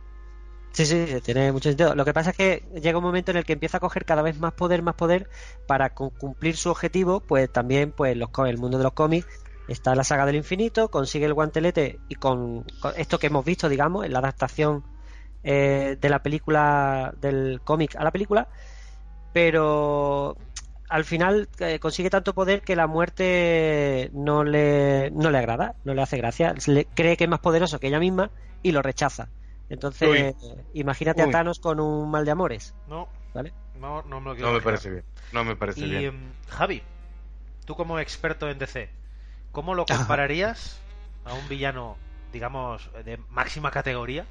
Sí, 0.72 0.86
sí, 0.86 1.20
tiene 1.22 1.50
mucho 1.50 1.68
sentido. 1.70 1.94
Lo 1.96 2.04
que 2.04 2.12
pasa 2.14 2.30
es 2.30 2.36
que 2.36 2.68
llega 2.80 2.98
un 2.98 3.04
momento 3.04 3.30
en 3.32 3.36
el 3.38 3.44
que 3.44 3.52
empieza 3.54 3.78
a 3.78 3.80
coger 3.80 4.04
cada 4.04 4.22
vez 4.22 4.38
más 4.38 4.52
poder, 4.52 4.82
más 4.82 4.94
poder 4.94 5.28
para 5.66 5.90
cu- 5.94 6.12
cumplir 6.16 6.56
su 6.56 6.70
objetivo. 6.70 7.20
Pues 7.26 7.50
también, 7.50 7.92
pues 7.92 8.16
los, 8.16 8.28
el 8.46 8.58
mundo 8.58 8.78
de 8.78 8.84
los 8.84 8.92
cómics 8.92 9.26
está 9.66 9.94
la 9.96 10.04
saga 10.04 10.24
del 10.26 10.36
infinito, 10.36 10.88
consigue 10.90 11.26
el 11.26 11.34
guantelete 11.34 12.00
y 12.08 12.14
con, 12.14 12.64
con 12.78 12.92
esto 12.96 13.18
que 13.18 13.26
hemos 13.26 13.44
visto, 13.44 13.68
digamos, 13.68 14.04
en 14.06 14.12
la 14.12 14.20
adaptación 14.20 14.84
eh, 15.42 15.96
de 16.00 16.08
la 16.10 16.22
película, 16.22 17.12
del 17.18 17.62
cómic 17.64 17.96
a 17.96 18.04
la 18.04 18.12
película, 18.12 18.48
pero 19.32 20.36
al 20.88 21.04
final 21.04 21.50
eh, 21.60 21.78
consigue 21.80 22.10
tanto 22.10 22.34
poder 22.34 22.62
que 22.62 22.76
la 22.76 22.86
muerte 22.88 24.10
no 24.14 24.44
le, 24.44 25.10
no 25.12 25.30
le 25.30 25.38
agrada, 25.38 25.76
no 25.84 25.94
le 25.94 26.02
hace 26.02 26.18
gracia, 26.18 26.54
le, 26.66 26.88
cree 26.94 27.16
que 27.16 27.24
es 27.24 27.30
más 27.30 27.40
poderoso 27.40 27.78
que 27.80 27.88
ella 27.88 28.00
misma 28.00 28.32
y 28.62 28.72
lo 28.72 28.82
rechaza. 28.82 29.32
Entonces, 29.68 30.08
Uy. 30.08 30.18
eh, 30.42 30.64
imagínate 30.74 31.22
Uy. 31.22 31.28
a 31.28 31.30
Thanos 31.30 31.58
con 31.58 31.80
un 31.80 32.10
mal 32.10 32.24
de 32.24 32.30
amores. 32.30 32.74
No, 32.86 33.08
¿Vale? 33.34 33.52
no, 33.74 34.02
no 34.02 34.20
me 34.20 34.30
lo 34.30 34.34
quiero 34.36 34.50
No 34.50 34.54
me 34.54 34.60
parece 34.62 34.90
bien. 34.90 35.04
No 35.32 35.44
me 35.44 35.56
parece 35.56 35.80
Y 35.80 35.90
bien. 35.90 36.04
em, 36.04 36.32
Javi, 36.48 36.82
tú 37.66 37.76
como 37.76 37.98
experto 37.98 38.48
en 38.50 38.58
DC, 38.58 38.90
¿cómo 39.52 39.74
lo 39.74 39.86
compararías 39.86 40.80
a 41.24 41.34
un 41.34 41.48
villano, 41.48 41.96
digamos, 42.32 42.90
de 43.04 43.18
máxima 43.30 43.70
categoría, 43.70 44.26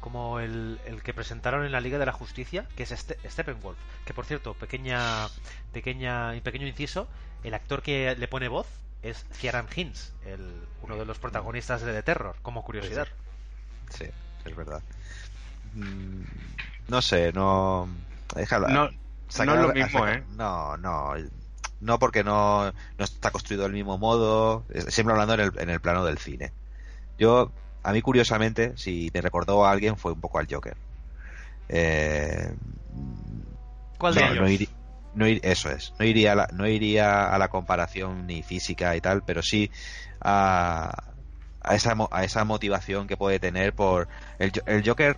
como 0.00 0.40
el, 0.40 0.80
el 0.86 1.02
que 1.02 1.14
presentaron 1.14 1.64
en 1.64 1.72
la 1.72 1.80
Liga 1.80 1.98
de 1.98 2.06
la 2.06 2.12
Justicia, 2.12 2.66
que 2.76 2.84
es 2.84 2.92
Ste- 2.92 3.18
Steppenwolf? 3.28 3.78
Que 4.04 4.14
por 4.14 4.26
cierto, 4.26 4.54
pequeña, 4.54 5.30
pequeña, 5.72 6.32
pequeño 6.42 6.66
inciso, 6.66 7.08
el 7.42 7.54
actor 7.54 7.82
que 7.82 8.14
le 8.16 8.28
pone 8.28 8.48
voz 8.48 8.66
es 9.02 9.26
Ciaran 9.32 9.66
Hinds, 9.74 10.14
el, 10.24 10.68
uno 10.82 10.96
de 10.96 11.04
los 11.06 11.18
protagonistas 11.18 11.82
de 11.82 11.92
The 11.92 12.02
Terror, 12.02 12.36
como 12.42 12.62
curiosidad. 12.64 13.08
Sí, 13.90 14.06
es 14.44 14.56
verdad. 14.56 14.82
Mm, 15.74 16.22
No 16.88 17.00
sé, 17.00 17.32
no. 17.32 17.88
déjalo- 18.34 18.68
No- 18.68 18.88
sacar- 19.28 19.46
no 19.46 19.54
es 19.54 19.68
lo 19.68 19.72
mismo, 19.74 20.00
sacar- 20.00 20.18
¿eh? 20.18 20.24
No, 20.36 20.76
no. 20.76 21.12
No 21.80 21.98
porque 21.98 22.22
no, 22.22 22.64
no 22.66 23.04
está 23.04 23.30
construido 23.30 23.64
del 23.64 23.72
mismo 23.72 23.98
modo. 23.98 24.64
Siempre 24.88 25.12
hablando 25.12 25.34
en 25.34 25.40
el, 25.40 25.52
en 25.58 25.70
el 25.70 25.80
plano 25.80 26.04
del 26.04 26.18
cine. 26.18 26.52
Yo, 27.18 27.50
a 27.82 27.92
mí 27.92 28.02
curiosamente, 28.02 28.76
si 28.76 29.10
me 29.14 29.20
recordó 29.20 29.64
a 29.64 29.70
alguien, 29.70 29.96
fue 29.96 30.12
un 30.12 30.20
poco 30.20 30.38
al 30.38 30.46
Joker. 30.50 30.76
Eh, 31.68 32.54
¿Cuál 33.98 34.14
de 34.14 34.20
ellos? 34.22 34.36
no 34.38 34.48
iri- 34.48 34.70
no 35.14 35.26
ir- 35.26 35.40
eso 35.42 35.70
es. 35.70 35.92
No 35.98 36.04
iría, 36.04 36.32
a 36.32 36.34
la, 36.34 36.48
no 36.52 36.66
iría 36.66 37.32
a 37.34 37.38
la 37.38 37.48
comparación 37.48 38.26
ni 38.26 38.42
física 38.42 38.94
y 38.96 39.00
tal, 39.00 39.22
pero 39.22 39.42
sí 39.42 39.70
a, 40.20 41.11
a, 41.62 41.74
esa, 41.74 41.94
a 42.10 42.24
esa 42.24 42.44
motivación 42.44 43.06
que 43.06 43.16
puede 43.16 43.38
tener 43.40 43.74
por. 43.74 44.08
El, 44.38 44.52
el 44.66 44.86
Joker, 44.86 45.16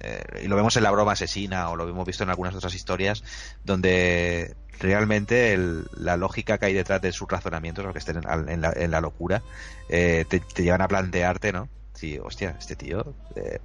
eh, 0.00 0.22
y 0.44 0.48
lo 0.48 0.56
vemos 0.56 0.76
en 0.76 0.82
La 0.82 0.90
Broma 0.90 1.12
Asesina 1.12 1.70
o 1.70 1.76
lo 1.76 1.88
hemos 1.88 2.06
visto 2.06 2.22
en 2.22 2.30
algunas 2.30 2.54
otras 2.54 2.74
historias, 2.74 3.22
donde 3.64 4.54
realmente 4.78 5.52
el- 5.54 5.86
la 5.96 6.16
lógica 6.16 6.58
que 6.58 6.66
hay 6.66 6.74
detrás 6.74 7.00
de 7.00 7.12
sus 7.12 7.28
razonamientos, 7.28 7.84
lo 7.84 7.92
que 7.92 7.98
estén 7.98 8.20
en, 8.48 8.60
la, 8.60 8.72
en 8.76 8.90
la 8.90 9.00
locura, 9.00 9.42
eh, 9.88 10.24
te, 10.28 10.40
llevan 10.62 10.82
a 10.82 10.88
plantearte, 10.88 11.52
¿no? 11.52 11.68
Sí, 11.94 12.18
hostia, 12.22 12.54
este 12.58 12.76
tío. 12.76 13.14
eh, 13.36 13.58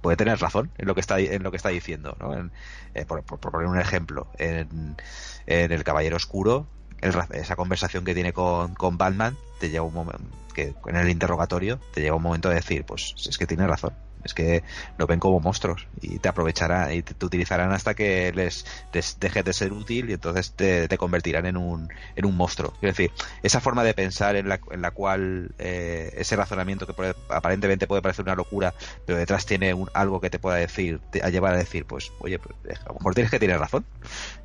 puede 0.00 0.16
tener 0.16 0.38
razón 0.40 0.70
en 0.78 0.86
lo 0.88 0.94
que 0.94 1.00
está 1.00 1.20
en 1.20 1.42
lo 1.44 1.50
que 1.52 1.56
está 1.56 1.68
diciendo 1.68 2.16
¿no? 2.18 2.34
En- 2.34 2.50
eh, 2.94 3.04
por, 3.04 3.22
por- 3.22 3.38
poner 3.38 3.68
un 3.68 3.78
ejemplo 3.78 4.26
en, 4.38 4.96
el 5.46 5.84
Caballero 5.84 6.16
Oscuro 6.16 6.66
esa 7.32 7.56
conversación 7.56 8.04
que 8.04 8.14
tiene 8.14 8.32
con, 8.32 8.74
con 8.74 8.96
Batman 8.98 9.36
te 9.62 9.70
lleva 9.70 9.86
un 9.86 9.94
momento 9.94 10.24
que 10.52 10.74
en 10.86 10.96
el 10.96 11.08
interrogatorio 11.08 11.78
te 11.94 12.00
lleva 12.00 12.16
un 12.16 12.22
momento 12.22 12.48
de 12.48 12.56
decir 12.56 12.84
pues 12.84 13.14
es 13.28 13.38
que 13.38 13.46
tiene 13.46 13.64
razón 13.64 13.94
es 14.24 14.34
que 14.34 14.62
lo 14.96 15.06
ven 15.06 15.18
como 15.20 15.40
monstruos 15.40 15.86
y 16.00 16.18
te 16.18 16.28
aprovecharán 16.28 16.92
y 16.92 17.02
te, 17.02 17.14
te 17.14 17.26
utilizarán 17.26 17.72
hasta 17.72 17.94
que 17.94 18.32
les, 18.32 18.64
les 18.92 19.18
dejes 19.18 19.44
de 19.44 19.52
ser 19.52 19.72
útil 19.72 20.10
y 20.10 20.14
entonces 20.14 20.52
te, 20.52 20.88
te 20.88 20.98
convertirán 20.98 21.46
en 21.46 21.56
un, 21.56 21.88
en 22.16 22.24
un 22.26 22.36
monstruo. 22.36 22.72
Quiero 22.80 22.92
decir, 22.92 23.10
esa 23.42 23.60
forma 23.60 23.84
de 23.84 23.94
pensar 23.94 24.36
en 24.36 24.48
la, 24.48 24.60
en 24.70 24.82
la 24.82 24.90
cual 24.92 25.54
eh, 25.58 26.12
ese 26.16 26.36
razonamiento 26.36 26.86
que 26.86 26.94
puede- 26.94 27.14
aparentemente 27.28 27.86
puede 27.86 28.02
parecer 28.02 28.24
una 28.24 28.34
locura, 28.34 28.74
pero 29.06 29.18
detrás 29.18 29.46
tiene 29.46 29.74
un, 29.74 29.90
algo 29.94 30.20
que 30.20 30.30
te 30.30 30.38
pueda 30.38 30.56
decir, 30.56 31.00
te, 31.10 31.22
a 31.22 31.28
llevar 31.30 31.54
a 31.54 31.58
decir, 31.58 31.84
pues, 31.86 32.12
oye, 32.20 32.38
pues, 32.38 32.54
a 32.80 32.88
lo 32.88 32.94
mejor 32.94 33.14
tienes 33.14 33.30
que 33.30 33.38
tener 33.38 33.58
razón 33.58 33.84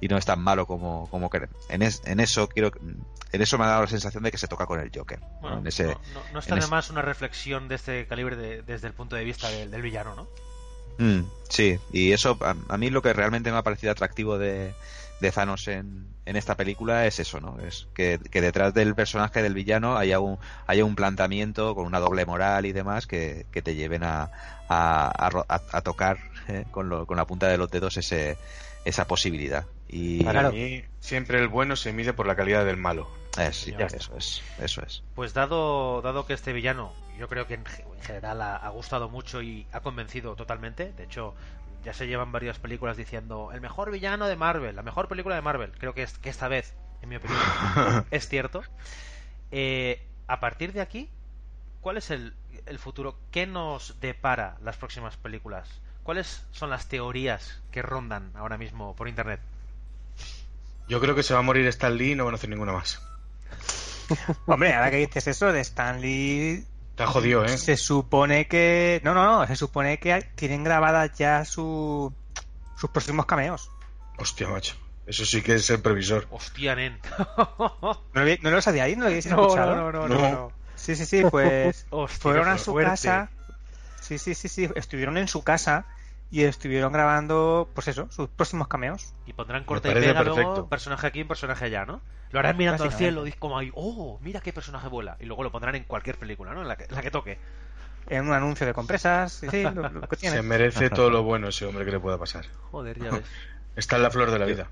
y 0.02 0.08
no 0.08 0.18
es 0.18 0.26
tan 0.26 0.40
malo 0.42 0.66
como, 0.66 1.08
como 1.10 1.30
creen. 1.30 1.50
En, 1.70 1.82
es- 1.82 2.02
en 2.06 2.20
eso 2.20 2.48
quiero, 2.48 2.72
en 3.32 3.42
eso 3.42 3.58
me 3.58 3.66
ha 3.66 3.68
dado 3.68 3.82
la 3.84 3.88
sensación 3.88 4.24
de 4.24 4.32
que 4.32 4.38
se 4.38 4.48
toca 4.48 4.66
con 4.66 4.80
el 4.80 4.92
Joker. 4.94 5.20
¿no? 5.20 5.28
Bueno, 5.42 5.58
En 5.60 5.68
ese- 5.68 5.86
no, 5.86 6.02
no- 6.14 6.22
no 6.34 6.40
está 6.40 6.54
en 6.56 6.60
de 6.60 6.66
ese- 6.66 6.72
más 6.72 6.90
una 6.90 7.02
reflexión 7.02 7.68
de 7.68 7.76
este 7.76 8.08
calibre 8.08 8.36
de- 8.36 8.62
desde 8.64 8.88
el 8.88 8.94
punto 8.94 9.16
de 9.16 9.24
vista 9.24 9.50
del, 9.72 9.82
villano, 9.82 10.16
¿no? 10.16 10.28
Mm, 10.98 11.26
sí, 11.50 11.78
y 11.92 12.12
eso 12.12 12.38
a, 12.42 12.78
mí 12.78 12.90
lo 12.90 13.02
que 13.02 13.14
realmente 13.14 13.52
me 13.52 13.58
ha 13.58 13.64
parecido 13.64 13.92
atractivo 13.92 14.38
de, 14.40 14.74
de 15.22 15.32
Thanos 15.32 15.68
en, 15.68 16.08
en 16.26 16.36
esta 16.36 16.56
película 16.56 17.06
es 17.06 17.20
eso, 17.20 17.40
¿no? 17.40 17.60
Es 17.60 17.88
que, 17.94 18.18
detrás 18.42 18.74
del 18.74 18.96
personaje 18.96 19.44
del 19.44 19.54
villano 19.54 19.96
haya 19.96 20.20
un, 20.20 20.40
haya 20.66 20.84
un 20.86 20.96
planteamiento 20.96 21.76
con 21.76 21.86
una 21.86 22.00
doble 22.00 22.26
moral 22.26 22.66
y 22.66 22.72
demás 22.74 23.06
que, 23.06 23.46
que 23.52 23.62
te 23.62 23.76
lleven 23.76 24.04
a, 24.04 24.32
a- 24.68 25.60
a 25.72 25.82
tocar 25.82 26.18
eh, 26.48 26.66
con, 26.72 26.90
lo- 26.90 27.06
con 27.06 27.18
la 27.18 27.26
punta 27.26 27.48
de 27.48 27.58
los 27.58 27.70
dedos 27.70 27.98
ese, 27.98 28.38
esa 28.84 29.06
posibilidad. 29.06 29.66
Y 29.90 30.24
Para 30.24 30.50
mí, 30.50 30.84
siempre 31.00 31.40
el 31.40 31.48
bueno 31.48 31.76
se 31.76 31.94
mide 31.94 32.14
por 32.14 32.28
la 32.28 32.36
calidad 32.36 32.66
del 32.66 32.78
malo. 32.78 33.08
Eh, 33.38 33.52
sí, 33.54 33.72
Ya 33.72 33.86
está. 33.86 33.98
eso 33.98 34.18
es, 34.18 34.42
eso 34.60 34.82
es. 34.86 35.04
Pues 35.16 35.34
dado, 35.34 36.02
dado 36.02 36.26
que 36.26 36.34
este 36.34 36.54
villano, 36.54 36.94
yo 37.18 37.28
creo 37.28 37.48
que 37.48 37.56
en, 37.56 37.66
ge- 37.66 37.84
en 37.84 38.02
general 38.04 38.42
ha, 38.42 38.56
ha 38.56 38.70
gustado 38.70 39.10
mucho 39.10 39.42
y 39.42 39.68
ha 39.72 39.80
convencido 39.82 40.36
totalmente. 40.36 40.92
De 40.94 41.04
hecho, 41.04 41.36
ya 41.84 41.94
se 41.94 42.08
llevan 42.08 42.32
varias 42.32 42.60
películas 42.60 42.98
diciendo 42.98 43.52
el 43.54 43.62
mejor 43.62 43.92
villano 43.92 44.28
de 44.28 44.36
Marvel, 44.36 44.76
la 44.76 44.84
mejor 44.84 45.08
película 45.08 45.36
de 45.36 45.42
Marvel. 45.42 45.72
Creo 45.78 45.94
que, 45.94 46.04
es, 46.04 46.18
que 46.18 46.30
esta 46.30 46.48
vez, 46.48 46.74
en 47.02 47.10
mi 47.10 47.16
opinión, 47.16 47.40
es 48.12 48.28
cierto. 48.28 48.64
Eh, 49.52 50.02
a 50.28 50.40
partir 50.40 50.74
de 50.74 50.82
aquí, 50.82 51.10
¿cuál 51.82 51.98
es 51.98 52.12
el, 52.12 52.34
el 52.66 52.80
futuro? 52.80 53.20
¿Qué 53.32 53.48
nos 53.48 54.00
depara 54.02 54.58
las 54.64 54.78
próximas 54.78 55.18
películas? 55.18 55.70
¿Cuáles 56.04 56.46
son 56.52 56.70
las 56.70 56.88
teorías 56.88 57.62
que 57.72 57.82
rondan 57.82 58.32
ahora 58.36 58.58
mismo 58.58 58.96
por 58.96 59.08
internet? 59.08 59.42
Yo 60.88 61.00
creo 61.02 61.16
que 61.16 61.24
se 61.24 61.34
va 61.34 61.40
a 61.40 61.44
morir 61.44 61.66
Stan 61.68 61.96
Lee 61.98 62.12
y 62.12 62.16
no 62.16 62.26
van 62.26 62.34
a 62.34 62.38
hacer 62.38 62.50
ninguna 62.50 62.74
más. 62.74 63.02
Hombre, 64.46 64.74
ahora 64.74 64.90
que 64.92 64.98
dices 64.98 65.28
eso 65.28 65.52
de 65.52 65.60
Stanley. 65.62 66.66
Te 66.96 67.04
ha 67.04 67.08
jodido, 67.08 67.44
¿eh? 67.46 67.58
Se 67.58 67.78
supone 67.78 68.48
que. 68.48 69.02
No, 69.04 69.14
no, 69.14 69.24
no. 69.40 69.48
Se 69.48 69.56
supone 69.56 70.00
que 70.00 70.22
tienen 70.36 70.64
grabadas 70.64 71.18
ya 71.18 71.46
su... 71.46 72.14
sus 72.76 72.90
próximos 72.90 73.26
cameos. 73.26 73.70
Hostia, 74.18 74.48
macho. 74.48 74.76
Eso 75.06 75.26
sí 75.26 75.42
que 75.42 75.56
es 75.56 75.70
el 75.70 75.82
previsor. 75.82 76.28
Hostia, 76.32 76.76
nen. 76.76 77.00
¿No 77.60 77.98
lo, 78.14 78.26
vi- 78.26 78.40
no 78.42 78.50
lo 78.50 78.62
sabíais? 78.62 78.98
¿No 78.98 79.04
lo 79.04 79.10
habéis 79.10 79.26
No, 79.28 79.42
escuchado? 79.42 79.76
no, 79.76 79.92
no, 79.92 80.08
no, 80.08 80.16
no, 80.16 80.30
no. 80.32 80.52
Sí, 80.76 80.96
sí, 80.96 81.06
sí. 81.06 81.24
Pues 81.30 81.86
Hostia, 81.90 82.20
fueron 82.20 82.48
a 82.48 82.58
su 82.58 82.72
fuerte. 82.72 82.90
casa. 82.92 83.30
Sí, 84.02 84.18
sí, 84.18 84.34
sí, 84.36 84.48
sí. 84.48 84.70
Estuvieron 84.76 85.18
en 85.18 85.28
su 85.28 85.44
casa 85.44 85.86
y 86.30 86.44
estuvieron 86.44 86.92
grabando, 86.92 87.70
pues 87.74 87.88
eso, 87.88 88.08
sus 88.12 88.28
próximos 88.30 88.68
cameos. 88.68 89.14
Y 89.26 89.34
pondrán 89.34 89.64
corte 89.64 89.90
y 89.90 89.94
pega 89.94 90.24
luego, 90.24 90.68
personaje 90.68 91.08
aquí, 91.08 91.22
un 91.22 91.28
personaje 91.28 91.66
allá, 91.66 91.86
¿no? 91.86 92.02
Lo 92.32 92.40
harán 92.40 92.58
mirando 92.58 92.84
al 92.84 92.92
cielo, 92.92 93.24
como 93.40 93.58
ahí, 93.58 93.72
oh, 93.74 94.20
mira 94.22 94.42
qué 94.42 94.52
personaje 94.52 94.90
vuela. 94.90 95.16
Y 95.20 95.26
luego 95.26 95.44
lo 95.44 95.52
pondrán 95.52 95.76
en 95.76 95.86
cualquier 95.86 96.18
película, 96.18 96.54
¿no? 96.54 96.62
En 96.62 96.68
la 96.68 96.76
que, 96.76 96.84
en 96.84 96.96
la 96.96 97.02
que 97.02 97.12
toque. 97.12 97.38
en 98.10 98.28
un 98.28 98.34
anuncio 98.34 98.68
de 98.68 98.74
compresas. 98.74 99.32
Sí, 99.32 99.48
sí, 99.50 99.64
lo, 99.64 99.90
lo 99.90 100.02
que 100.10 100.18
tiene. 100.18 100.36
Se 100.36 100.42
merece 100.42 100.90
todo 100.92 101.10
lo 101.10 101.24
bueno 101.24 101.48
ese 101.48 101.66
hombre 101.66 101.86
que 101.86 101.92
le 101.92 102.00
pueda 102.00 102.18
pasar. 102.18 102.46
Joder, 102.72 103.00
ya 103.00 103.12
ves. 103.12 103.24
Está 103.78 103.96
en 103.96 104.04
la 104.04 104.12
flor 104.12 104.32
de 104.32 104.40
la 104.40 104.46
vida. 104.46 104.70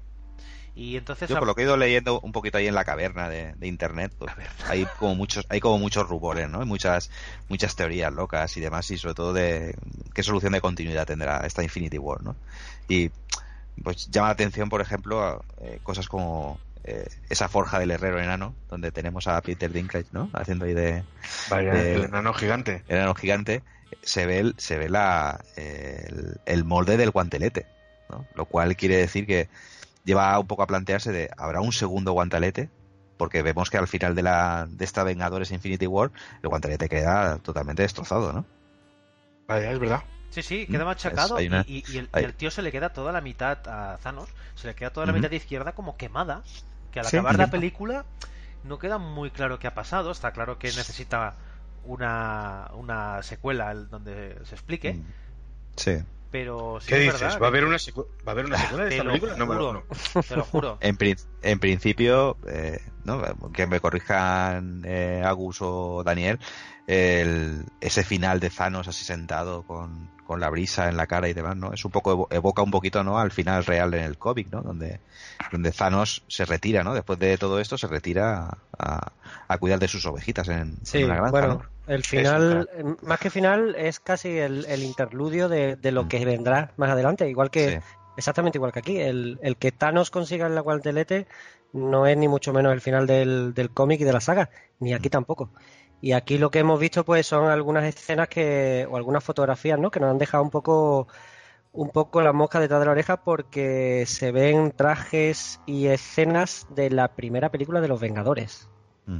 Y 0.76 0.97
entonces... 0.97 1.30
Yo 1.30 1.38
por 1.38 1.47
lo 1.47 1.56
que 1.56 1.61
he 1.61 1.65
ido 1.65 1.77
leyendo 1.77 2.19
un 2.19 2.34
poquito 2.34 2.57
ahí 2.57 2.68
en 2.68 2.76
la 2.76 2.84
caverna 2.84 3.30
de, 3.30 3.53
de 3.53 3.68
internet, 3.68 4.11
pues, 4.18 4.31
hay 4.68 4.85
como 4.99 5.15
muchos, 5.15 5.45
hay 5.49 5.60
como 5.61 5.77
muchos 5.80 6.07
rumores, 6.07 6.49
¿no? 6.49 6.60
Hay 6.60 6.65
muchas, 6.68 7.10
muchas 7.47 7.76
teorías 7.76 8.11
locas 8.14 8.56
y 8.57 8.60
demás, 8.61 8.91
y 8.91 8.97
sobre 8.97 9.15
todo 9.15 9.31
de 9.34 9.73
qué 10.14 10.22
solución 10.22 10.52
de 10.53 10.61
continuidad 10.61 11.07
tendrá 11.07 11.45
esta 11.45 11.64
Infinity 11.64 11.97
War, 11.97 12.22
¿no? 12.23 12.35
Y 12.89 13.10
pues 13.84 14.10
llama 14.10 14.27
la 14.27 14.34
atención, 14.34 14.69
por 14.69 14.81
ejemplo, 14.81 15.23
a, 15.23 15.41
eh, 15.61 15.80
cosas 15.84 16.07
como 16.07 16.60
eh, 16.84 17.07
esa 17.30 17.47
forja 17.47 17.80
del 17.80 17.91
herrero 17.91 18.19
enano, 18.22 18.53
donde 18.69 18.91
tenemos 18.91 19.27
a 19.27 19.39
Peter 19.41 19.72
Dinklage, 19.72 20.07
¿no? 20.11 20.30
Haciendo 20.34 20.65
ahí 20.65 20.73
de, 20.73 21.03
Vaya, 21.49 21.73
de- 21.73 21.95
el 21.95 22.03
enano 22.03 22.34
gigante. 22.34 22.84
el 22.89 22.97
enano 22.97 23.15
gigante, 23.15 23.64
se 24.02 24.26
ve 24.26 24.39
el, 24.39 24.56
se 24.57 24.77
ve 24.77 24.89
la, 24.89 25.39
el, 25.56 26.38
el 26.45 26.64
molde 26.65 26.97
del 26.97 27.11
guantelete, 27.11 27.65
¿no? 28.10 28.26
Lo 28.35 28.45
cual 28.45 28.76
quiere 28.76 28.97
decir 28.97 29.26
que 29.26 29.47
lleva 30.06 30.38
un 30.40 30.48
poco 30.48 30.64
a 30.64 30.68
plantearse 30.68 31.11
de, 31.11 31.30
¿habrá 31.38 31.60
un 31.61 31.73
segundo 31.73 32.14
guantelete? 32.14 32.69
Porque 33.18 33.41
vemos 33.41 33.69
que 33.69 33.77
al 33.77 33.88
final 33.88 34.14
de 34.15 34.23
la 34.23 34.68
de 34.69 34.86
esta 34.86 35.03
Vengadores 35.03 35.52
Infinity 35.52 35.88
War, 35.88 36.11
el 36.44 36.49
guantelete 36.49 36.88
queda 36.90 37.38
totalmente 37.40 37.82
destrozado, 37.82 38.32
¿no? 38.34 38.45
Vaya, 39.48 39.72
es 39.72 39.80
verdad. 39.80 40.03
Sí, 40.30 40.41
sí, 40.41 40.65
queda 40.68 40.84
Mm, 40.84 40.88
machacado 40.88 41.36
es- 41.36 41.40
hay 41.41 41.48
una- 41.48 41.64
y, 41.68 41.77
el, 41.98 42.06
y 42.06 42.18
hay- 42.18 42.23
el 42.26 42.34
tío 42.34 42.52
se 42.52 42.61
le 42.61 42.72
queda 42.72 42.90
toda 42.90 43.11
la 43.14 43.22
mitad 43.22 43.57
a 43.68 43.98
Thanos, 44.02 44.30
se 44.56 44.68
le 44.68 44.76
queda 44.76 44.90
toda 44.91 45.06
la 45.06 45.14
mitad 45.14 45.32
izquierda 45.32 45.72
como 45.73 45.95
quemada, 45.95 46.41
que 46.91 46.99
al 46.99 47.06
Sí, 47.06 47.18
acabar 47.18 47.38
la 47.38 47.48
película 47.49 48.06
no 48.64 48.80
queda 48.80 48.98
muy 48.98 49.32
claro 49.32 49.60
qué 49.60 49.68
ha 49.68 49.73
pasado, 49.73 50.11
está 50.11 50.32
claro 50.32 50.57
que 50.60 50.68
necesita 50.68 51.36
una, 51.86 52.69
una 52.73 53.22
secuela 53.23 53.72
el- 53.72 53.90
donde 53.90 54.38
se 54.45 54.56
explique, 54.56 54.94
Mm. 54.94 55.02
Sí. 55.77 55.98
Pero 56.36 56.80
sí 56.82 56.88
¿Qué 56.90 56.95
es 56.95 57.02
dices? 57.06 57.22
verdad 57.22 57.41
¿Va 57.41 57.45
a 57.45 57.49
haber 57.49 57.64
una, 57.66 57.78
secu- 57.78 58.07
¿Va 58.28 58.32
a 58.32 58.32
haber 58.32 58.45
una 58.45 58.57
secuela 58.57 58.84
de 58.84 58.90
Te 58.90 58.98
esta 58.98 59.07
película? 59.10 59.36
No 59.38 59.45
me 59.48 59.56
lo 59.56 59.68
juro. 59.68 59.86
no. 60.16 60.22
Te 60.24 60.36
lo 60.36 60.44
juro. 60.44 60.78
En 60.82 61.60
principio, 61.60 62.38
eh, 62.48 62.80
¿no? 63.06 63.22
que 63.53 63.68
me 63.68 63.80
corrijan 63.80 64.82
eh, 64.86 65.22
Agus 65.26 65.57
o 65.62 66.03
Daniel, 66.03 66.38
el- 66.88 67.66
ese 67.80 68.03
final 68.03 68.40
de 68.41 68.49
Thanos 68.49 68.88
así 68.90 69.06
sentado 69.06 69.64
con, 69.64 70.10
con 70.26 70.39
la 70.39 70.49
brisa 70.49 70.89
en 70.89 70.97
la 70.97 71.07
cara 71.07 71.30
y 71.30 71.34
demás, 71.34 71.56
¿no? 71.56 71.72
Es 71.72 71.85
un 71.85 71.91
poco, 71.91 72.11
evo- 72.11 72.27
evoca 72.31 72.64
un 72.64 72.72
poquito, 72.72 73.03
¿no? 73.03 73.19
Al 73.19 73.31
final 73.31 73.64
real 73.64 73.93
en 73.93 74.03
el 74.03 74.18
cómic, 74.18 74.47
¿no? 74.52 74.61
Donde, 74.61 74.99
donde 75.52 75.72
Thanos 75.72 76.23
se 76.27 76.45
retira, 76.45 76.84
¿no? 76.84 76.93
Después 76.93 77.19
de 77.19 77.38
todo 77.38 77.60
esto 77.60 77.77
se 77.77 77.88
retira 77.88 78.49
a, 78.77 79.14
a 79.47 79.57
cuidar 79.57 79.80
de 79.80 79.88
sus 79.88 80.06
ovejitas 80.06 80.47
en, 80.49 80.76
Sí, 80.84 80.99
en 80.99 81.06
una 81.06 81.15
granja, 81.15 81.31
bueno, 81.31 81.47
¿no? 81.47 81.93
el 81.93 82.03
final, 82.03 82.69
eh, 82.73 82.84
más 83.03 83.19
que 83.19 83.30
final, 83.30 83.76
es 83.77 83.99
casi 83.99 84.30
el, 84.38 84.65
el 84.65 84.81
interludio 84.84 85.47
de, 85.49 85.76
de 85.76 85.91
lo 85.91 86.07
que 86.07 86.26
vendrá 86.26 86.73
más 86.77 86.89
adelante. 86.89 87.30
Igual 87.30 87.52
que, 87.52 87.80
Sí. 87.81 87.88
exactamente 88.18 88.57
igual 88.57 88.72
que 88.72 88.80
aquí. 88.80 88.99
El, 88.99 89.39
el 89.43 89.57
que 89.57 89.72
Thanos 89.72 90.10
consiga 90.10 90.47
el 90.47 90.60
guantelete 90.61 91.27
no 91.73 92.07
es 92.07 92.18
ni 92.18 92.27
mucho 92.27 92.53
menos 92.53 92.73
el 92.73 92.81
final 92.81 93.06
del, 93.06 93.53
del 93.53 93.69
cómic 93.69 94.02
y 94.02 94.06
de 94.06 94.14
la 94.14 94.22
saga, 94.22 94.49
ni 94.80 94.93
aquí 94.93 95.10
tampoco. 95.10 95.52
Y 96.01 96.11
aquí 96.11 96.38
lo 96.38 96.51
que 96.51 96.59
hemos 96.59 96.80
visto 96.80 97.03
pues 97.03 97.26
son 97.26 97.49
algunas 97.49 97.84
escenas 97.85 98.27
que, 98.27 98.88
o 98.89 98.97
algunas 98.97 99.23
fotografías, 99.23 99.80
¿no? 99.80 99.91
Que 99.91 99.99
nos 99.99 100.11
han 100.11 100.17
dejado 100.17 100.43
un 100.43 100.51
poco 100.51 101.07
un 101.76 101.89
poco 101.89 102.22
la 102.22 102.31
mosca 102.31 102.59
detrás 102.59 102.80
de 102.80 102.85
la 102.85 102.93
oreja 102.93 103.17
porque 103.17 104.05
se 104.07 104.31
ven 104.31 104.72
trajes 104.72 105.59
y 105.65 105.88
escenas 105.88 106.67
de 106.69 106.89
la 106.89 107.09
primera 107.09 107.49
película 107.49 107.81
de 107.81 107.89
los 107.89 107.99
Vengadores. 107.99 108.69
Mm. 109.05 109.19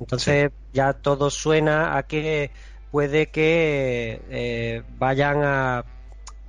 Entonces 0.00 0.52
ya 0.72 0.92
todo 0.94 1.30
suena 1.30 1.96
a 1.96 2.04
que 2.04 2.50
puede 2.90 3.28
que 3.28 4.22
eh, 4.30 4.82
vayan 4.98 5.42
a, 5.42 5.84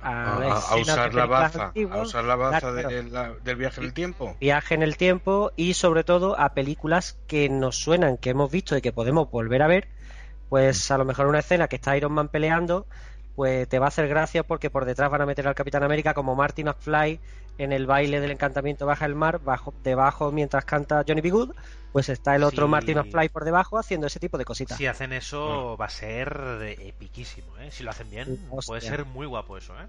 A, 0.06 0.76
usar 0.76 1.14
la 1.14 1.26
baza, 1.26 1.72
a 1.90 2.02
usar 2.02 2.24
la 2.24 2.36
baza 2.36 2.60
claro, 2.60 2.74
de 2.88 3.02
la- 3.04 3.32
del 3.42 3.56
viaje 3.56 3.80
en 3.80 3.86
el 3.86 3.92
tiempo. 3.94 4.36
viaje 4.40 4.74
en 4.74 4.82
el 4.82 4.96
tiempo 4.96 5.52
y 5.56 5.74
sobre 5.74 6.04
todo 6.04 6.38
a 6.38 6.50
películas 6.54 7.18
que 7.26 7.48
nos 7.48 7.76
suenan, 7.78 8.18
que 8.18 8.30
hemos 8.30 8.50
visto 8.50 8.76
y 8.76 8.82
que 8.82 8.92
podemos 8.92 9.30
volver 9.30 9.62
a 9.62 9.66
ver, 9.66 9.88
pues 10.50 10.90
a 10.90 10.98
lo 10.98 11.04
mejor 11.04 11.26
una 11.26 11.38
escena 11.38 11.68
que 11.68 11.76
está 11.76 11.96
Iron 11.96 12.12
Man 12.12 12.28
peleando, 12.28 12.86
pues 13.34 13.68
te 13.68 13.78
va 13.78 13.86
a 13.86 13.88
hacer 13.88 14.08
gracia 14.08 14.42
porque 14.44 14.70
por 14.70 14.84
detrás 14.84 15.10
van 15.10 15.20
a 15.22 15.26
meter 15.26 15.46
al 15.48 15.54
Capitán 15.54 15.82
América 15.82 16.14
como 16.14 16.34
Martin 16.36 16.66
McFly 16.66 17.20
en 17.58 17.72
el 17.72 17.86
baile 17.86 18.20
del 18.20 18.30
encantamiento 18.32 18.84
baja 18.86 19.06
el 19.06 19.14
mar, 19.14 19.40
bajo, 19.40 19.72
debajo 19.84 20.32
mientras 20.32 20.64
canta 20.64 21.04
Johnny 21.06 21.20
B. 21.20 21.30
Good, 21.30 21.50
pues 21.92 22.08
está 22.08 22.34
el 22.34 22.42
otro 22.42 22.66
Sí. 22.66 22.70
Martin 22.70 22.98
McFly 22.98 23.28
por 23.28 23.44
debajo 23.44 23.78
haciendo 23.78 24.06
ese 24.08 24.18
tipo 24.20 24.38
de 24.38 24.44
cositas. 24.44 24.76
Si 24.76 24.86
hacen 24.86 25.12
eso 25.12 25.76
va 25.76 25.86
a 25.86 25.90
ser 25.90 26.76
epiquísimo, 26.80 27.56
¿eh? 27.58 27.70
Si 27.70 27.82
lo 27.84 27.90
hacen 27.90 28.10
bien, 28.10 28.46
Hostia. 28.50 28.66
puede 28.66 28.80
ser 28.80 29.04
muy 29.04 29.26
guapo 29.26 29.56
eso, 29.56 29.72
¿eh? 29.80 29.86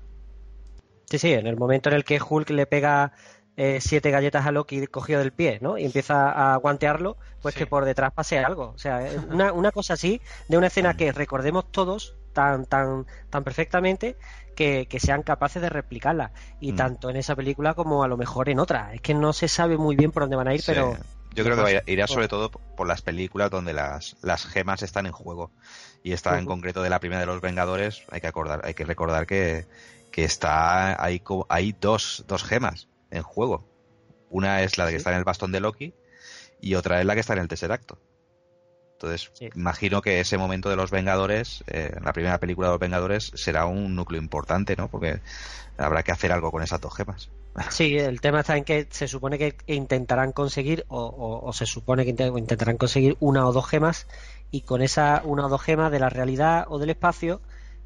Sí, 1.10 1.20
sí, 1.20 1.34
en 1.34 1.48
el 1.48 1.56
momento 1.58 1.90
en 1.90 1.96
el 1.96 2.04
que 2.04 2.20
Hulk 2.22 2.50
le 2.52 2.66
pega 2.66 3.12
eh, 3.58 3.80
siete 3.80 4.12
galletas 4.12 4.46
a 4.46 4.52
Loki 4.52 4.86
cogido 4.88 5.20
del 5.20 5.32
pie, 5.32 5.60
¿no? 5.62 5.78
Y 5.78 5.86
empieza 5.86 6.54
a 6.54 6.58
guantearlo, 6.58 7.16
pues 7.42 7.54
Sí. 7.54 7.60
que 7.60 7.68
por 7.68 7.86
detrás 7.86 8.12
pase 8.12 8.38
algo. 8.40 8.74
O 8.76 8.78
sea, 8.78 9.08
eh, 9.08 9.18
una, 9.30 9.54
una 9.54 9.72
cosa 9.72 9.94
así, 9.94 10.20
de 10.50 10.58
una 10.58 10.68
escena 10.68 10.98
que 10.98 11.12
recordemos 11.12 11.72
todos 11.72 12.16
tan, 12.36 12.68
tan, 12.68 13.08
tan 13.32 13.44
perfectamente 13.44 14.16
que, 14.56 14.86
que 14.88 15.00
sean 15.00 15.24
capaces 15.24 15.60
de 15.64 15.70
replicarla. 15.70 16.32
Y 16.60 16.74
Mm. 16.74 16.76
tanto 16.76 17.10
en 17.10 17.16
esa 17.16 17.36
película 17.36 17.74
como 17.74 18.04
a 18.04 18.08
lo 18.08 18.18
mejor 18.18 18.50
en 18.50 18.60
otra. 18.60 18.94
Es 18.94 19.02
que 19.02 19.16
no 19.16 19.34
se 19.34 19.48
sabe 19.48 19.78
muy 19.78 19.96
bien 19.96 20.12
por 20.12 20.22
dónde 20.24 20.36
van 20.36 20.48
a 20.50 20.54
ir, 20.54 20.62
Sí. 20.62 20.72
pero... 20.74 20.96
Yo 21.34 21.44
creo 21.44 21.66
que 21.66 21.84
irá 21.92 22.08
sobre 22.08 22.30
todo 22.30 22.50
por 22.50 22.88
las 22.88 23.02
películas 23.02 23.52
donde 23.52 23.74
las, 23.74 24.16
las 24.22 24.46
gemas 24.46 24.84
están 24.84 25.06
en 25.06 25.12
juego. 25.12 25.52
Y 26.02 26.14
esta 26.14 26.38
en 26.40 26.46
concreto 26.46 26.82
de 26.82 26.90
la 26.90 27.00
primera 27.02 27.20
de 27.20 27.26
los 27.26 27.42
Vengadores, 27.42 28.04
hay 28.10 28.22
que 28.22 28.28
acordar, 28.28 28.62
hay 28.64 28.74
que 28.74 28.86
recordar 28.86 29.26
que, 29.28 29.66
que 30.14 30.24
está 30.24 31.04
hay, 31.04 31.22
hay 31.50 31.76
dos, 31.82 32.24
dos 32.28 32.44
gemas 32.46 32.88
en 33.12 33.24
juego. 33.24 33.68
Una 34.30 34.62
es 34.62 34.78
la 34.78 34.86
de 34.86 34.92
que 34.92 34.98
está 34.98 35.12
en 35.12 35.18
el 35.18 35.24
bastón 35.26 35.52
de 35.52 35.60
Loki 35.60 35.94
y 36.62 36.76
otra 36.76 37.02
es 37.02 37.06
la 37.06 37.16
que 37.16 37.20
está 37.20 37.34
en 37.34 37.40
el 37.40 37.50
Tesseracto. 37.50 38.00
Entonces, 38.96 39.32
imagino 39.56 40.02
que 40.02 40.20
ese 40.22 40.38
momento 40.38 40.70
de 40.70 40.76
los 40.78 40.90
Vengadores, 40.90 41.64
eh, 41.68 41.92
en 41.96 42.04
la 42.06 42.14
primera 42.14 42.40
película 42.40 42.68
de 42.68 42.74
los 42.74 42.80
Vengadores, 42.80 43.32
será 43.36 43.66
un 43.66 43.94
núcleo 43.96 44.22
importante, 44.22 44.76
¿no? 44.78 44.88
Porque 44.88 45.20
habrá 45.78 46.02
que 46.04 46.12
hacer 46.14 46.32
algo 46.32 46.52
con 46.52 46.64
esas 46.64 46.80
dos 46.80 46.96
gemas. 46.96 47.30
Sí, 47.70 47.98
el 47.98 48.22
tema 48.22 48.42
está 48.42 48.58
en 48.58 48.64
que 48.64 48.88
se 48.90 49.08
supone 49.08 49.38
que 49.38 49.56
intentarán 49.68 50.32
conseguir, 50.32 50.86
o, 50.88 51.02
o- 51.04 51.46
o 51.48 51.54
se 51.54 51.66
supone 51.66 52.04
que 52.06 52.12
inte- 52.12 52.28
intentarán 52.38 52.78
conseguir 52.78 53.18
una 53.20 53.46
o 53.48 53.52
dos 53.54 53.68
gemas, 53.68 54.08
y 54.52 54.62
con 54.62 54.82
esa 54.82 55.22
una 55.26 55.46
o 55.46 55.50
dos 55.50 55.62
gemas 55.62 55.92
de 55.92 56.00
la 56.00 56.10
realidad 56.10 56.66
o 56.70 56.80
del 56.80 56.90
espacio, 56.92 57.42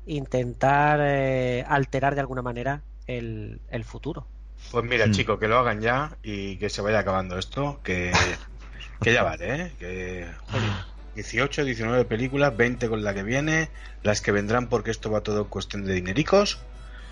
intentar 0.06 1.00
eh, 1.02 1.64
alterar 1.68 2.16
de 2.16 2.22
alguna 2.22 2.42
manera 2.42 2.82
el, 3.08 3.60
el 3.70 3.84
futuro. 3.84 4.26
Pues 4.72 4.86
mira, 4.86 5.08
Mm. 5.08 5.12
chico, 5.12 5.40
que 5.40 5.48
lo 5.48 5.58
hagan 5.58 5.82
ya 5.82 6.18
y 6.24 6.58
que 6.58 6.70
se 6.70 6.82
vaya 6.82 7.00
acabando 7.00 7.38
esto, 7.38 7.80
que, 7.84 8.12
que 9.02 9.14
ya 9.14 9.24
vale, 9.24 9.56
¿eh? 9.56 9.72
Que, 9.80 10.28
18, 11.16 11.66
19 11.66 12.06
películas, 12.06 12.56
20 12.56 12.90
con 12.90 13.04
la 13.04 13.14
que 13.14 13.24
viene, 13.24 13.70
las 14.04 14.22
que 14.22 14.32
vendrán 14.32 14.68
porque 14.68 14.92
esto 14.92 15.12
va 15.12 15.22
todo 15.22 15.42
en 15.42 15.48
cuestión 15.48 15.86
de 15.86 15.94
dinericos. 15.94 16.60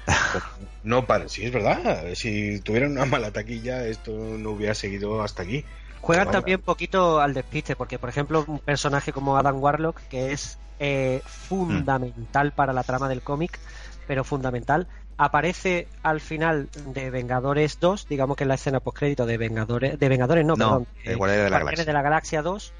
Pues 0.05 0.43
no 0.83 1.05
para, 1.05 1.27
sí, 1.27 1.45
es 1.45 1.51
verdad, 1.51 2.05
si 2.15 2.59
tuvieran 2.61 2.91
una 2.91 3.05
mala 3.05 3.31
taquilla 3.31 3.85
esto 3.85 4.11
no 4.11 4.51
hubiera 4.51 4.73
seguido 4.73 5.21
hasta 5.21 5.43
aquí. 5.43 5.65
Juegan 5.99 6.31
también 6.31 6.61
poquito 6.61 7.19
al 7.19 7.33
despiste, 7.33 7.75
porque 7.75 7.99
por 7.99 8.09
ejemplo 8.09 8.45
un 8.47 8.59
personaje 8.59 9.11
como 9.11 9.37
Adam 9.37 9.61
Warlock, 9.61 9.99
que 10.09 10.31
es 10.31 10.57
eh, 10.79 11.21
fundamental 11.25 12.53
para 12.53 12.71
la 12.71 12.83
trama 12.83 13.09
del 13.09 13.21
cómic, 13.21 13.59
pero 14.07 14.23
fundamental, 14.23 14.87
aparece 15.17 15.87
al 16.03 16.21
final 16.21 16.69
de 16.93 17.09
Vengadores 17.09 17.79
2, 17.79 18.07
digamos 18.07 18.37
que 18.37 18.43
es 18.43 18.47
la 18.47 18.55
escena 18.55 18.79
postcrédito 18.79 19.25
de 19.25 19.37
Vengadores, 19.37 19.99
de 19.99 20.09
Vengadores 20.09 20.45
no, 20.45 20.55
No, 20.55 20.85
perdón, 20.85 20.87
de 21.03 21.43
de 21.43 21.49
la 21.49 21.59
Galaxia. 21.59 21.85
de 21.85 21.93
la 21.93 22.01
Galaxia 22.01 22.41
2, 22.41 22.73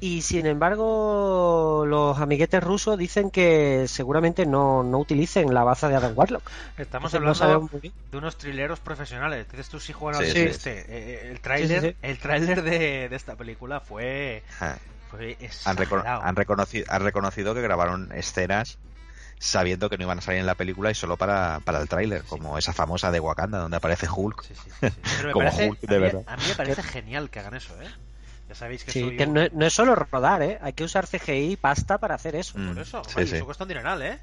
y 0.00 0.22
sin 0.22 0.46
embargo 0.46 1.84
los 1.86 2.18
amiguetes 2.18 2.62
rusos 2.62 2.96
dicen 2.98 3.30
que 3.30 3.86
seguramente 3.88 4.46
no, 4.46 4.82
no 4.82 4.98
utilicen 4.98 5.52
la 5.52 5.64
baza 5.64 5.88
de 5.88 5.96
Adam 5.96 6.12
Warlock. 6.16 6.48
Estamos 6.76 7.14
Entonces, 7.14 7.40
hablando 7.40 7.68
de 8.12 8.18
unos 8.18 8.36
trileros 8.38 8.80
profesionales. 8.80 9.46
Dices 9.50 9.68
tú 9.68 9.80
si 9.80 9.92
juegan 9.92 10.22
Sí, 10.22 10.26
al 10.26 10.32
sí. 10.32 10.38
despiste. 10.40 10.84
Eh, 10.88 11.30
el 11.30 11.40
tráiler, 11.40 11.80
Sí, 11.82 11.88
sí, 11.88 11.92
sí. 11.92 11.96
el 12.02 12.18
tráiler 12.18 12.62
de, 12.62 13.08
de 13.08 13.16
esta 13.16 13.36
película 13.36 13.80
fue, 13.80 14.42
han, 15.64 15.76
recono- 15.76 16.00
exagerado. 16.00 16.22
han 16.22 16.36
reconocido, 16.36 16.84
han 16.88 17.02
reconocido 17.02 17.54
que 17.54 17.60
grabaron 17.62 18.10
escenas 18.12 18.78
sabiendo 19.40 19.88
que 19.88 19.98
no 19.98 20.04
iban 20.04 20.18
a 20.18 20.22
salir 20.22 20.40
en 20.40 20.46
la 20.46 20.54
película 20.54 20.90
y 20.90 20.94
solo 20.94 21.16
para, 21.16 21.60
para 21.64 21.80
el 21.80 21.88
tráiler, 21.88 22.22
como 22.24 22.58
esa 22.58 22.72
famosa 22.72 23.10
de 23.10 23.20
Wakanda 23.20 23.58
donde 23.58 23.76
aparece 23.76 24.08
Hulk. 24.14 24.42
Sí, 24.42 24.54
sí, 24.54 24.70
sí, 24.80 24.88
sí. 24.94 25.00
Pero 25.16 25.28
me 25.28 25.32
como 25.32 25.48
parece, 25.48 25.64
Hulk 25.70 25.80
a, 25.86 25.92
de 25.92 25.98
mí, 25.98 26.02
verdad. 26.02 26.22
a 26.26 26.36
mí 26.36 26.42
me 26.46 26.54
parece 26.54 26.82
genial 26.82 27.30
que 27.30 27.40
hagan 27.40 27.54
eso, 27.54 27.80
¿eh? 27.80 27.88
Ya 28.48 28.54
sabéis 28.54 28.82
que 28.84 28.92
Sí, 28.92 29.00
soy 29.02 29.16
que 29.16 29.26
un- 29.26 29.34
no, 29.34 29.40
es- 29.42 29.52
no 29.52 29.66
es 29.66 29.72
solo 29.74 29.94
rodar, 29.94 30.42
¿eh? 30.42 30.58
hay 30.62 30.72
que 30.72 30.84
usar 30.84 31.06
CGI 31.06 31.52
y 31.52 31.56
pasta 31.56 31.98
para 31.98 32.14
hacer 32.14 32.34
eso. 32.34 32.58
Mm, 32.58 32.68
Por 32.68 32.78
eso, 32.82 33.02
sí, 33.04 33.26
sí. 33.26 33.36
eso 33.36 33.44
cuesta 33.44 33.64
un 33.64 33.68
dineral, 33.68 34.00
¿eh? 34.02 34.18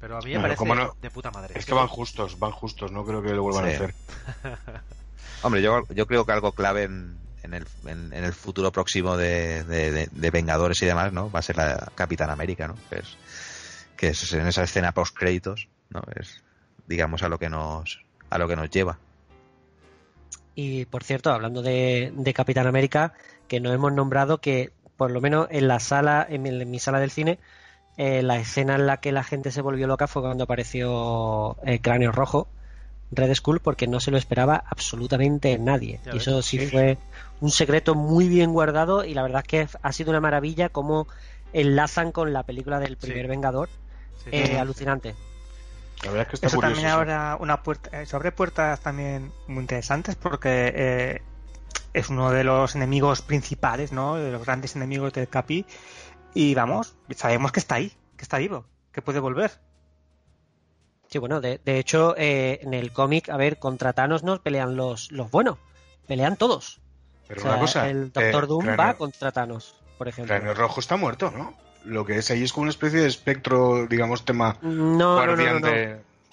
Pero 0.00 0.16
a 0.16 0.20
mí 0.20 0.30
me 0.32 0.38
Bueno, 0.38 0.54
parece 0.56 0.92
de 1.02 1.10
puta 1.10 1.30
madre. 1.30 1.54
Es 1.58 1.64
que 1.66 1.74
van 1.74 1.88
justos, 1.88 2.38
van 2.38 2.52
justos, 2.52 2.90
no 2.92 3.04
creo 3.04 3.22
que 3.22 3.30
lo 3.30 3.42
vuelvan 3.42 3.64
Sí. 3.64 3.70
a 3.70 3.74
hacer. 3.74 3.94
Hombre, 5.42 5.62
yo, 5.62 5.86
yo 5.90 6.06
creo 6.06 6.24
que 6.24 6.32
algo 6.32 6.52
clave 6.52 6.84
en, 6.84 7.18
en 7.42 7.54
el, 7.54 7.66
en, 7.86 8.12
en 8.12 8.24
el 8.24 8.32
futuro 8.32 8.72
próximo 8.72 9.16
de, 9.16 9.64
de- 9.64 9.92
de- 9.92 10.08
de 10.10 10.30
Vengadores 10.30 10.80
y 10.82 10.86
demás, 10.86 11.12
¿no? 11.12 11.30
Va 11.30 11.40
a 11.40 11.42
ser 11.42 11.56
la 11.56 11.90
Capitán 11.94 12.30
América, 12.30 12.68
¿no? 12.68 12.76
Que 12.90 12.98
es, 13.00 13.16
que 13.96 14.08
es 14.08 14.32
en 14.32 14.46
esa 14.46 14.62
escena 14.62 14.92
post 14.92 15.16
créditos, 15.16 15.68
¿no? 15.90 16.02
Es 16.18 16.42
digamos 16.86 17.22
a 17.22 17.28
lo 17.28 17.38
que 17.38 17.48
nos 17.50 18.00
a 18.30 18.38
lo 18.38 18.46
que 18.48 18.56
nos 18.56 18.70
lleva. 18.70 18.98
Y 20.54 20.86
por 20.86 21.04
cierto, 21.04 21.30
hablando 21.30 21.60
de, 21.62 22.12
de 22.14 22.34
Capitán 22.34 22.66
América, 22.66 23.12
que 23.48 23.60
no 23.60 23.72
hemos 23.72 23.92
nombrado 23.92 24.38
que 24.38 24.72
por 24.96 25.10
lo 25.10 25.20
menos 25.20 25.46
en 25.50 25.68
la 25.68 25.78
sala, 25.80 26.26
en 26.28 26.42
mi, 26.42 26.48
en 26.48 26.70
mi 26.70 26.78
sala 26.78 27.00
del 27.00 27.10
cine, 27.10 27.38
eh, 27.98 28.22
la 28.22 28.38
escena 28.38 28.74
en 28.76 28.86
la 28.86 28.98
que 28.98 29.12
la 29.12 29.24
gente 29.24 29.50
se 29.50 29.60
volvió 29.62 29.86
loca 29.86 30.06
fue 30.06 30.22
cuando 30.22 30.44
apareció 30.44 31.56
el 31.64 31.80
cráneo 31.80 32.12
rojo, 32.12 32.48
Red 33.12 33.34
Skull, 33.34 33.60
porque 33.60 33.86
no 33.86 34.00
se 34.00 34.10
lo 34.10 34.16
esperaba 34.18 34.62
absolutamente 34.68 35.58
nadie. 35.58 36.00
Ya 36.04 36.12
y 36.12 36.14
ves, 36.14 36.26
eso 36.26 36.42
sí 36.42 36.58
sí. 36.58 36.66
fue 36.66 36.98
un 37.40 37.50
secreto 37.50 37.94
muy 37.94 38.28
bien 38.28 38.52
guardado 38.52 39.04
y 39.04 39.14
la 39.14 39.22
verdad 39.22 39.42
es 39.42 39.48
que 39.48 39.68
ha 39.82 39.92
sido 39.92 40.10
una 40.10 40.20
maravilla 40.20 40.70
cómo 40.70 41.06
enlazan 41.52 42.10
con 42.12 42.32
la 42.32 42.42
película 42.42 42.80
del 42.80 42.96
primer 42.96 43.28
Vengador. 43.28 43.68
Sí, 44.24 44.30
Eh, 44.32 44.58
alucinante. 44.58 45.14
La 46.02 46.10
verdad 46.10 46.22
es 46.22 46.28
que 46.28 46.34
está 46.36 46.46
Eso 46.48 46.56
curioso. 46.56 46.74
también 46.74 46.88
sí. 46.90 46.94
habrá 46.94 47.36
una 47.38 47.62
puerta, 47.62 48.02
eh, 48.02 48.06
sobre 48.06 48.32
puertas 48.32 48.80
también 48.80 49.30
muy 49.46 49.60
interesantes 49.62 50.16
porque 50.16 50.72
eh, 50.74 51.22
es 51.98 52.10
uno 52.10 52.30
de 52.30 52.44
los 52.44 52.74
enemigos 52.74 53.22
principales, 53.22 53.90
¿no? 53.92 54.16
De 54.16 54.30
los 54.30 54.44
grandes 54.44 54.76
enemigos 54.76 55.12
del 55.12 55.28
Capi. 55.28 55.64
Y 56.34 56.54
vamos, 56.54 56.94
sabemos 57.14 57.52
que 57.52 57.60
está 57.60 57.76
ahí, 57.76 57.92
que 58.16 58.22
está 58.22 58.38
vivo, 58.38 58.66
que 58.92 59.00
puede 59.02 59.20
volver. 59.20 59.52
Sí, 61.08 61.18
bueno, 61.18 61.40
de, 61.40 61.60
de 61.64 61.78
hecho, 61.78 62.14
eh, 62.18 62.58
en 62.62 62.74
el 62.74 62.92
cómic, 62.92 63.28
a 63.30 63.36
ver, 63.36 63.58
contra 63.58 63.92
Thanos 63.92 64.22
no 64.24 64.42
pelean 64.42 64.76
los, 64.76 65.10
los 65.12 65.30
buenos, 65.30 65.58
pelean 66.06 66.36
todos. 66.36 66.80
Pero 67.28 67.40
O 67.40 67.42
sea, 67.42 67.50
una 67.52 67.60
cosa, 67.60 67.88
el 67.88 68.12
Doctor 68.12 68.44
eh, 68.44 68.46
Doom 68.46 68.64
Cráneo- 68.64 68.76
va 68.78 68.94
contra 68.94 69.32
Thanos, 69.32 69.76
por 69.98 70.08
ejemplo. 70.08 70.34
Cráneo 70.34 70.54
Rojo 70.54 70.80
está 70.80 70.96
muerto, 70.96 71.30
¿no? 71.30 71.54
Lo 71.84 72.04
que 72.04 72.18
es 72.18 72.30
ahí 72.30 72.42
es 72.42 72.52
como 72.52 72.62
una 72.62 72.70
especie 72.70 73.00
de 73.00 73.06
espectro, 73.06 73.86
digamos, 73.86 74.24
tema 74.24 74.58
No, 74.60 74.70
no, 74.70 74.96
no, 74.98 75.14
guardián 75.14 75.60
no, 75.60 75.60
no. 75.60 75.66
de, 75.68 75.86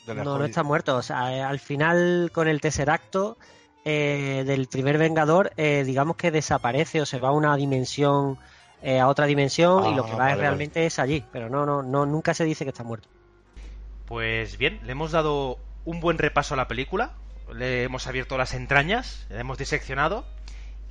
de 0.07 0.15
la 0.15 0.23
No, 0.23 0.37
no 0.39 0.45
está 0.45 0.63
muerto. 0.63 0.97
O 0.97 1.01
sea, 1.03 1.31
eh, 1.35 1.41
al 1.43 1.59
final, 1.59 2.31
con 2.33 2.47
el 2.47 2.59
Tesseracto 2.59 3.37
eh, 3.85 4.43
del 4.45 4.67
primer 4.67 4.97
Vengador, 4.97 5.51
eh, 5.57 5.83
digamos 5.85 6.15
que 6.15 6.31
desaparece 6.31 7.01
o 7.01 7.05
se 7.05 7.19
va 7.19 7.29
a 7.29 7.31
una 7.33 7.55
dimensión, 7.57 8.37
eh, 8.81 8.99
a 8.99 9.07
otra 9.07 9.25
dimensión, 9.25 9.85
y 9.85 9.95
lo 9.95 10.03
Ah, 10.03 10.05
que 10.05 10.11
va 10.13 10.17
vale, 10.19 10.31
es 10.31 10.37
vale. 10.37 10.41
realmente 10.41 10.85
es 10.85 10.99
allí. 10.99 11.23
Pero 11.31 11.49
no, 11.49 11.65
no, 11.65 11.83
no, 11.83 12.05
nunca 12.05 12.33
se 12.33 12.43
dice 12.45 12.63
que 12.65 12.69
está 12.71 12.83
muerto. 12.83 13.07
Pues 14.05 14.57
bien, 14.57 14.79
le 14.83 14.91
hemos 14.91 15.11
dado 15.11 15.57
un 15.85 15.99
buen 15.99 16.17
repaso 16.17 16.53
a 16.53 16.57
la 16.57 16.67
película, 16.67 17.11
le 17.53 17.83
hemos 17.83 18.07
abierto 18.07 18.37
las 18.37 18.53
entrañas, 18.53 19.25
le 19.29 19.39
hemos 19.39 19.57
diseccionado 19.57 20.25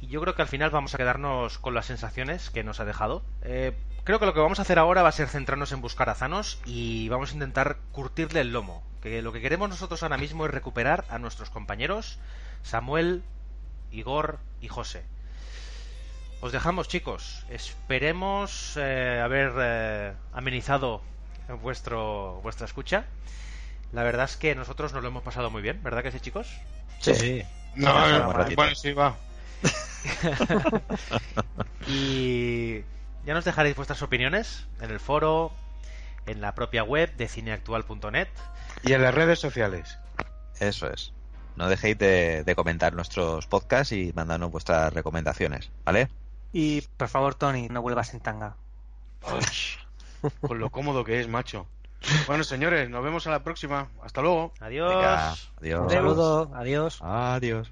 y 0.01 0.09
yo 0.09 0.20
creo 0.20 0.35
que 0.35 0.43
al 0.43 0.48
final 0.48 0.70
vamos 0.70 0.94
a 0.94 0.98
quedarnos 0.98 1.59
con 1.59 1.74
las 1.74 1.86
sensaciones 1.86 2.51
que 2.51 2.64
nos 2.64 2.81
ha 2.81 2.85
dejado. 2.85 3.23
Eh, 3.43 3.73
creo 4.05 4.19
que 4.19 4.27
lo 4.27 4.35
que 4.35 4.40
vamos 4.40 4.59
a 4.59 4.62
hacer 4.62 4.78
ahora 4.78 5.02
va 5.02 5.10
a 5.10 5.12
ser 5.12 5.28
centrarnos 5.28 5.73
en 5.73 5.81
buscar 5.81 6.09
a 6.09 6.14
Thanos 6.14 6.60
y 6.64 7.09
vamos 7.09 7.31
a 7.31 7.35
intentar 7.35 7.77
curtirle 7.93 8.40
el 8.40 8.52
lomo, 8.52 8.82
que 9.02 9.23
lo 9.23 9.32
que 9.32 9.40
queremos 9.40 9.69
nosotros 9.69 10.02
ahora 10.02 10.16
mismo 10.19 10.44
es 10.47 10.51
recuperar 10.51 11.05
a 11.09 11.19
nuestros 11.19 11.51
compañeros 11.51 12.19
Samuel, 12.62 13.22
Igor 13.90 14.39
y 14.60 14.68
José. 14.68 15.02
Os 16.40 16.52
dejamos, 16.52 16.89
chicos. 16.89 17.44
Esperemos 17.51 18.76
eh, 18.76 19.20
haber 19.22 19.52
eh, 19.59 20.12
amenizado 20.32 21.02
vuestro, 21.62 22.40
vuestra 22.43 22.66
escucha. 22.66 23.05
La 23.93 24.02
verdad 24.02 24.24
es 24.24 24.36
que 24.36 24.55
nosotros 24.55 24.93
nos 24.93 25.02
lo 25.02 25.09
hemos 25.09 25.22
pasado 25.22 25.51
muy 25.51 25.62
bien, 25.62 25.82
¿verdad 25.82 26.02
que 26.02 26.10
sí, 26.10 26.20
chicos? 26.20 26.48
Sí. 27.01 27.43
No, 27.74 27.93
Sí, 28.06 28.12
no, 28.12 28.28
un 28.28 28.34
ratito. 28.34 28.56
bueno, 28.56 28.74
sí, 28.74 28.93
va. 28.93 29.16
y 31.86 32.80
ya 33.24 33.34
nos 33.34 33.44
dejaréis 33.44 33.76
vuestras 33.76 34.02
opiniones 34.02 34.66
en 34.80 34.90
el 34.90 34.98
foro, 35.01 35.52
en 36.26 36.40
la 36.40 36.55
propia 36.55 36.84
web 36.84 37.14
de 37.16 37.28
cineactual.net. 37.28 38.28
Y 38.82 38.93
en 38.93 39.02
las 39.02 39.14
redes 39.14 39.39
sociales. 39.39 39.98
Eso 40.59 40.90
es. 40.90 41.12
No 41.56 41.68
dejéis 41.68 41.98
de, 41.98 42.44
de 42.44 42.54
comentar 42.54 42.94
nuestros 42.94 43.46
podcasts 43.46 43.92
y 43.92 44.12
mandarnos 44.14 44.50
vuestras 44.50 44.92
recomendaciones, 44.92 45.70
¿vale? 45.84 46.08
Y 46.52 46.82
por 46.96 47.08
favor, 47.08 47.34
Tony, 47.34 47.68
no 47.68 47.82
vuelvas 47.82 48.14
en 48.14 48.20
tanga. 48.20 48.56
Con 50.40 50.58
lo 50.58 50.70
cómodo 50.70 51.04
que 51.04 51.20
es, 51.20 51.28
macho. 51.28 51.66
Bueno, 52.26 52.42
señores, 52.42 52.90
nos 52.90 53.04
vemos 53.04 53.28
a 53.28 53.30
la 53.30 53.44
próxima. 53.44 53.88
Hasta 54.02 54.22
luego. 54.22 54.52
Adiós. 54.60 54.92
Venga, 54.92 55.34
adiós. 55.60 55.82
Un 55.84 55.90
saludo, 55.90 56.50
adiós. 56.54 56.98
Adiós. 57.00 57.70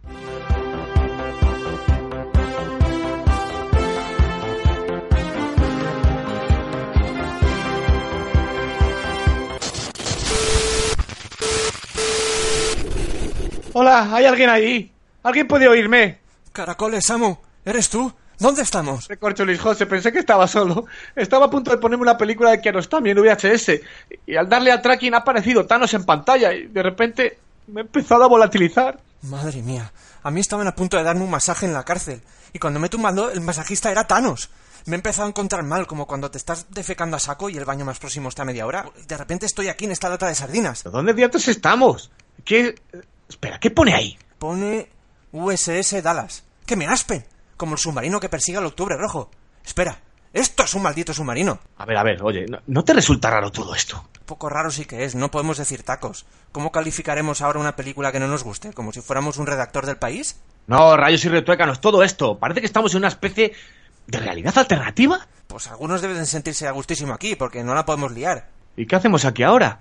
Hola, 13.73 14.09
¿hay 14.13 14.25
alguien 14.25 14.51
ahí? 14.51 14.93
¿Alguien 15.23 15.47
puede 15.47 15.69
oírme? 15.69 16.19
Caracoles, 16.53 17.07
Samu, 17.07 17.37
¿eres 17.65 17.89
tú? 17.89 18.13
¿Dónde 18.39 18.63
estamos? 18.63 19.07
Recorcholis 19.07 19.61
José, 19.61 19.87
pensé 19.87 20.11
que 20.11 20.19
estaba 20.19 20.49
solo. 20.49 20.87
Estaba 21.15 21.47
a 21.47 21.51
punto 21.51 21.71
de 21.71 21.77
ponerme 21.77 22.03
una 22.03 22.17
película 22.17 22.51
de 22.51 22.61
Kiarostami 22.61 23.11
en 23.11 23.19
VHS. 23.19 23.81
Y 24.27 24.35
al 24.35 24.49
darle 24.49 24.73
a 24.73 24.83
tracking 24.83 25.15
ha 25.15 25.19
aparecido 25.19 25.67
Thanos 25.67 25.95
en 25.95 26.05
pantalla 26.05 26.53
y 26.53 26.67
de 26.67 26.83
repente 26.83 27.39
me 27.69 27.83
he 27.83 27.85
empezado 27.85 28.25
a 28.25 28.29
volatilizar. 28.29 28.99
Madre 29.23 29.63
mía, 29.63 29.93
a 30.23 30.31
mí 30.31 30.41
estaban 30.41 30.67
a 30.67 30.75
punto 30.75 30.97
de 30.97 31.05
darme 31.05 31.23
un 31.23 31.31
masaje 31.31 31.67
en 31.67 31.75
la 31.75 31.85
cárcel. 31.85 32.23
Y 32.53 32.59
cuando 32.59 32.81
me 32.81 32.87
he 32.87 32.91
tumbado, 32.91 33.31
el 33.31 33.43
masajista 33.43 33.93
era 33.93 34.07
Thanos. 34.07 34.49
Me 34.87 34.97
he 34.97 34.99
empezado 34.99 35.27
a 35.27 35.29
encontrar 35.29 35.63
mal, 35.63 35.87
como 35.87 36.07
cuando 36.07 36.31
te 36.31 36.39
estás 36.39 36.67
defecando 36.71 37.17
a 37.17 37.21
saco 37.21 37.51
y 37.51 37.57
el 37.59 37.67
baño 37.67 37.85
más 37.85 37.99
próximo 37.99 38.31
está 38.31 38.43
a 38.43 38.47
media 38.47 38.67
hora. 38.67 38.87
De 39.07 39.17
repente 39.17 39.47
estoy 39.47 39.69
aquí 39.69 39.85
en 39.85 39.93
esta 39.93 40.09
lata 40.09 40.27
de 40.27 40.35
sardinas. 40.35 40.83
¿Dónde 40.83 41.13
diablos 41.13 41.47
estamos? 41.47 42.11
¿Qué? 42.45 42.75
Espera, 43.31 43.61
¿qué 43.61 43.70
pone 43.70 43.94
ahí? 43.94 44.19
Pone 44.40 44.89
USS 45.31 46.02
Dallas. 46.02 46.44
¡Que 46.66 46.74
me 46.74 46.86
aspen! 46.86 47.24
Como 47.57 47.74
el 47.74 47.78
submarino 47.78 48.19
que 48.19 48.28
persigue 48.28 48.59
al 48.59 48.66
Octubre 48.66 48.97
Rojo. 48.97 49.31
Espera, 49.65 50.01
esto 50.32 50.65
es 50.65 50.74
un 50.74 50.82
maldito 50.82 51.15
submarino. 51.15 51.61
A 51.77 51.86
ver, 51.86 51.97
a 51.97 52.02
ver, 52.02 52.23
oye, 52.24 52.47
¿no, 52.48 52.59
no 52.66 52.85
te 52.85 52.93
resulta 52.93 53.31
raro 53.31 53.52
todo 53.52 53.73
esto? 53.77 54.05
Poco 54.27 54.48
raro 54.48 54.73
sí 54.73 54.85
que 54.85 55.05
es, 55.05 55.15
no 55.15 55.31
podemos 55.31 55.59
decir 55.59 55.85
tacos. 55.85 56.27
¿Cómo 56.51 56.73
calificaremos 56.73 57.40
ahora 57.40 57.61
una 57.61 57.77
película 57.77 58.11
que 58.11 58.19
no 58.19 58.27
nos 58.27 58.43
guste? 58.43 58.73
¿Como 58.73 58.90
si 58.93 59.01
fuéramos 59.01 59.39
un 59.39 59.47
redactor 59.47 59.86
del 59.86 59.97
país? 59.97 60.40
No, 60.66 60.97
rayos 60.97 61.24
y 61.24 61.28
retuécanos, 61.28 61.81
todo 61.81 62.02
esto. 62.02 62.36
Parece 62.36 62.61
que 62.61 62.66
estamos 62.66 62.93
en 62.94 62.98
una 62.98 63.09
especie 63.09 63.52
de 64.09 64.19
realidad 64.19 64.59
alternativa. 64.59 65.28
Pues 65.47 65.69
algunos 65.69 66.02
deben 66.02 66.27
sentirse 66.27 66.66
a 66.66 66.73
gustísimo 66.73 67.12
aquí, 67.15 67.36
porque 67.36 67.62
no 67.62 67.74
la 67.77 67.85
podemos 67.85 68.11
liar. 68.11 68.48
¿Y 68.77 68.86
qué 68.86 68.97
hacemos 68.97 69.24
aquí 69.24 69.44
ahora? 69.44 69.81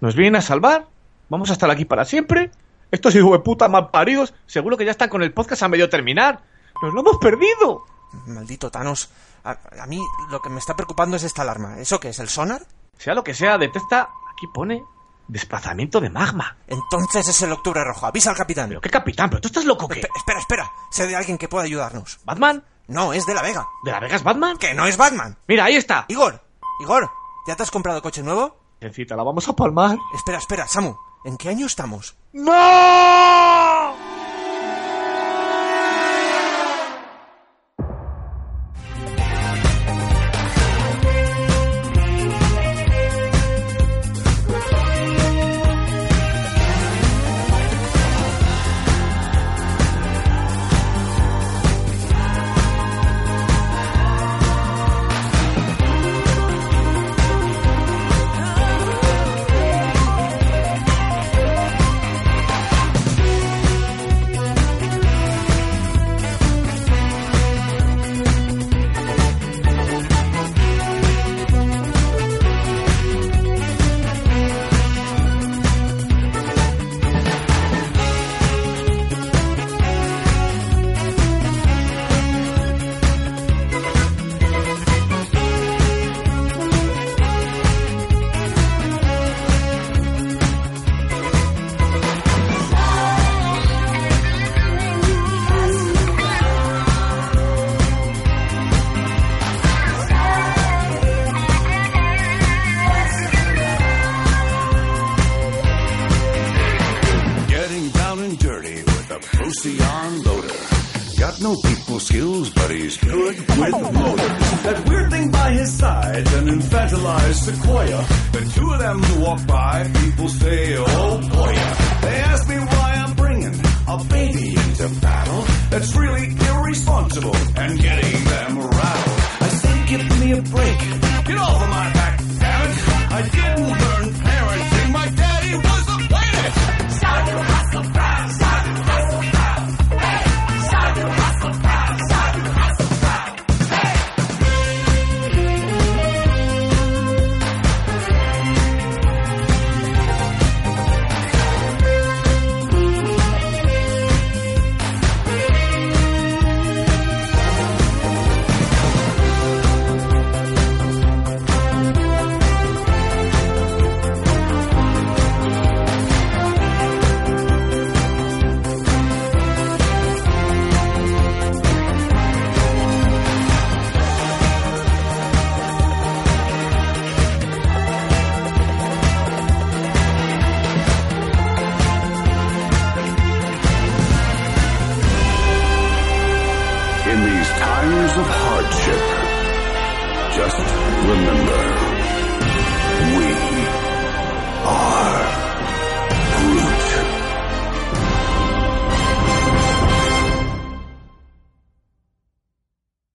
¿Nos 0.00 0.16
vienen 0.16 0.36
a 0.36 0.42
salvar? 0.42 0.86
¿Vamos 1.28 1.50
a 1.50 1.52
estar 1.52 1.70
aquí 1.70 1.84
para 1.84 2.04
siempre? 2.04 2.50
Estos 2.90 3.14
hijos 3.14 3.32
de 3.32 3.38
puta 3.40 3.68
mal 3.68 3.90
paridos 3.90 4.34
seguro 4.46 4.76
que 4.76 4.84
ya 4.84 4.92
están 4.92 5.08
con 5.08 5.22
el 5.22 5.32
podcast 5.32 5.62
a 5.62 5.68
medio 5.68 5.88
terminar. 5.90 6.42
¡Nos 6.82 6.94
lo 6.94 7.00
hemos 7.00 7.18
perdido! 7.18 7.84
Maldito 8.26 8.70
Thanos. 8.70 9.10
A, 9.44 9.58
a 9.82 9.86
mí 9.86 10.00
lo 10.30 10.40
que 10.40 10.48
me 10.50 10.58
está 10.58 10.74
preocupando 10.74 11.16
es 11.16 11.22
esta 11.22 11.42
alarma. 11.42 11.78
¿Eso 11.78 12.00
qué 12.00 12.08
es? 12.10 12.18
¿El 12.18 12.28
sonar? 12.28 12.62
Sea 12.96 13.14
lo 13.14 13.22
que 13.24 13.34
sea, 13.34 13.58
detecta... 13.58 14.10
Aquí 14.32 14.46
pone... 14.52 14.84
Desplazamiento 15.28 16.00
de 16.00 16.08
magma. 16.08 16.56
Entonces 16.66 17.28
es 17.28 17.42
el 17.42 17.52
Octubre 17.52 17.84
Rojo. 17.84 18.06
Avisa 18.06 18.30
al 18.30 18.36
capitán. 18.36 18.70
¿Pero 18.70 18.80
qué 18.80 18.88
capitán? 18.88 19.28
¿Pero 19.28 19.42
tú 19.42 19.48
estás 19.48 19.66
loco 19.66 19.86
qué? 19.86 20.00
Espe- 20.00 20.08
espera, 20.16 20.38
espera. 20.40 20.72
Sé 20.90 21.06
de 21.06 21.16
alguien 21.16 21.36
que 21.36 21.48
pueda 21.48 21.64
ayudarnos. 21.64 22.18
¿Batman? 22.24 22.64
No, 22.86 23.12
es 23.12 23.26
de 23.26 23.34
la 23.34 23.42
Vega. 23.42 23.66
¿De 23.84 23.90
la 23.90 24.00
Vega 24.00 24.16
es 24.16 24.22
Batman? 24.22 24.56
Que 24.56 24.72
no 24.72 24.86
es 24.86 24.96
Batman. 24.96 25.36
Mira, 25.46 25.64
ahí 25.66 25.76
está. 25.76 26.06
Igor, 26.08 26.42
Igor, 26.80 27.10
¿ya 27.46 27.54
te 27.56 27.62
has 27.62 27.70
comprado 27.70 28.00
coche 28.00 28.22
nuevo? 28.22 28.56
Sencita, 28.80 29.16
la 29.16 29.22
vamos 29.22 29.46
a 29.46 29.52
palmar. 29.52 29.98
Espera, 30.14 30.38
espera, 30.38 30.66
Samu. 30.66 30.96
¿En 31.26 31.36
qué 31.36 31.50
año 31.50 31.66
estamos? 31.66 32.16
¡No! 32.32 34.07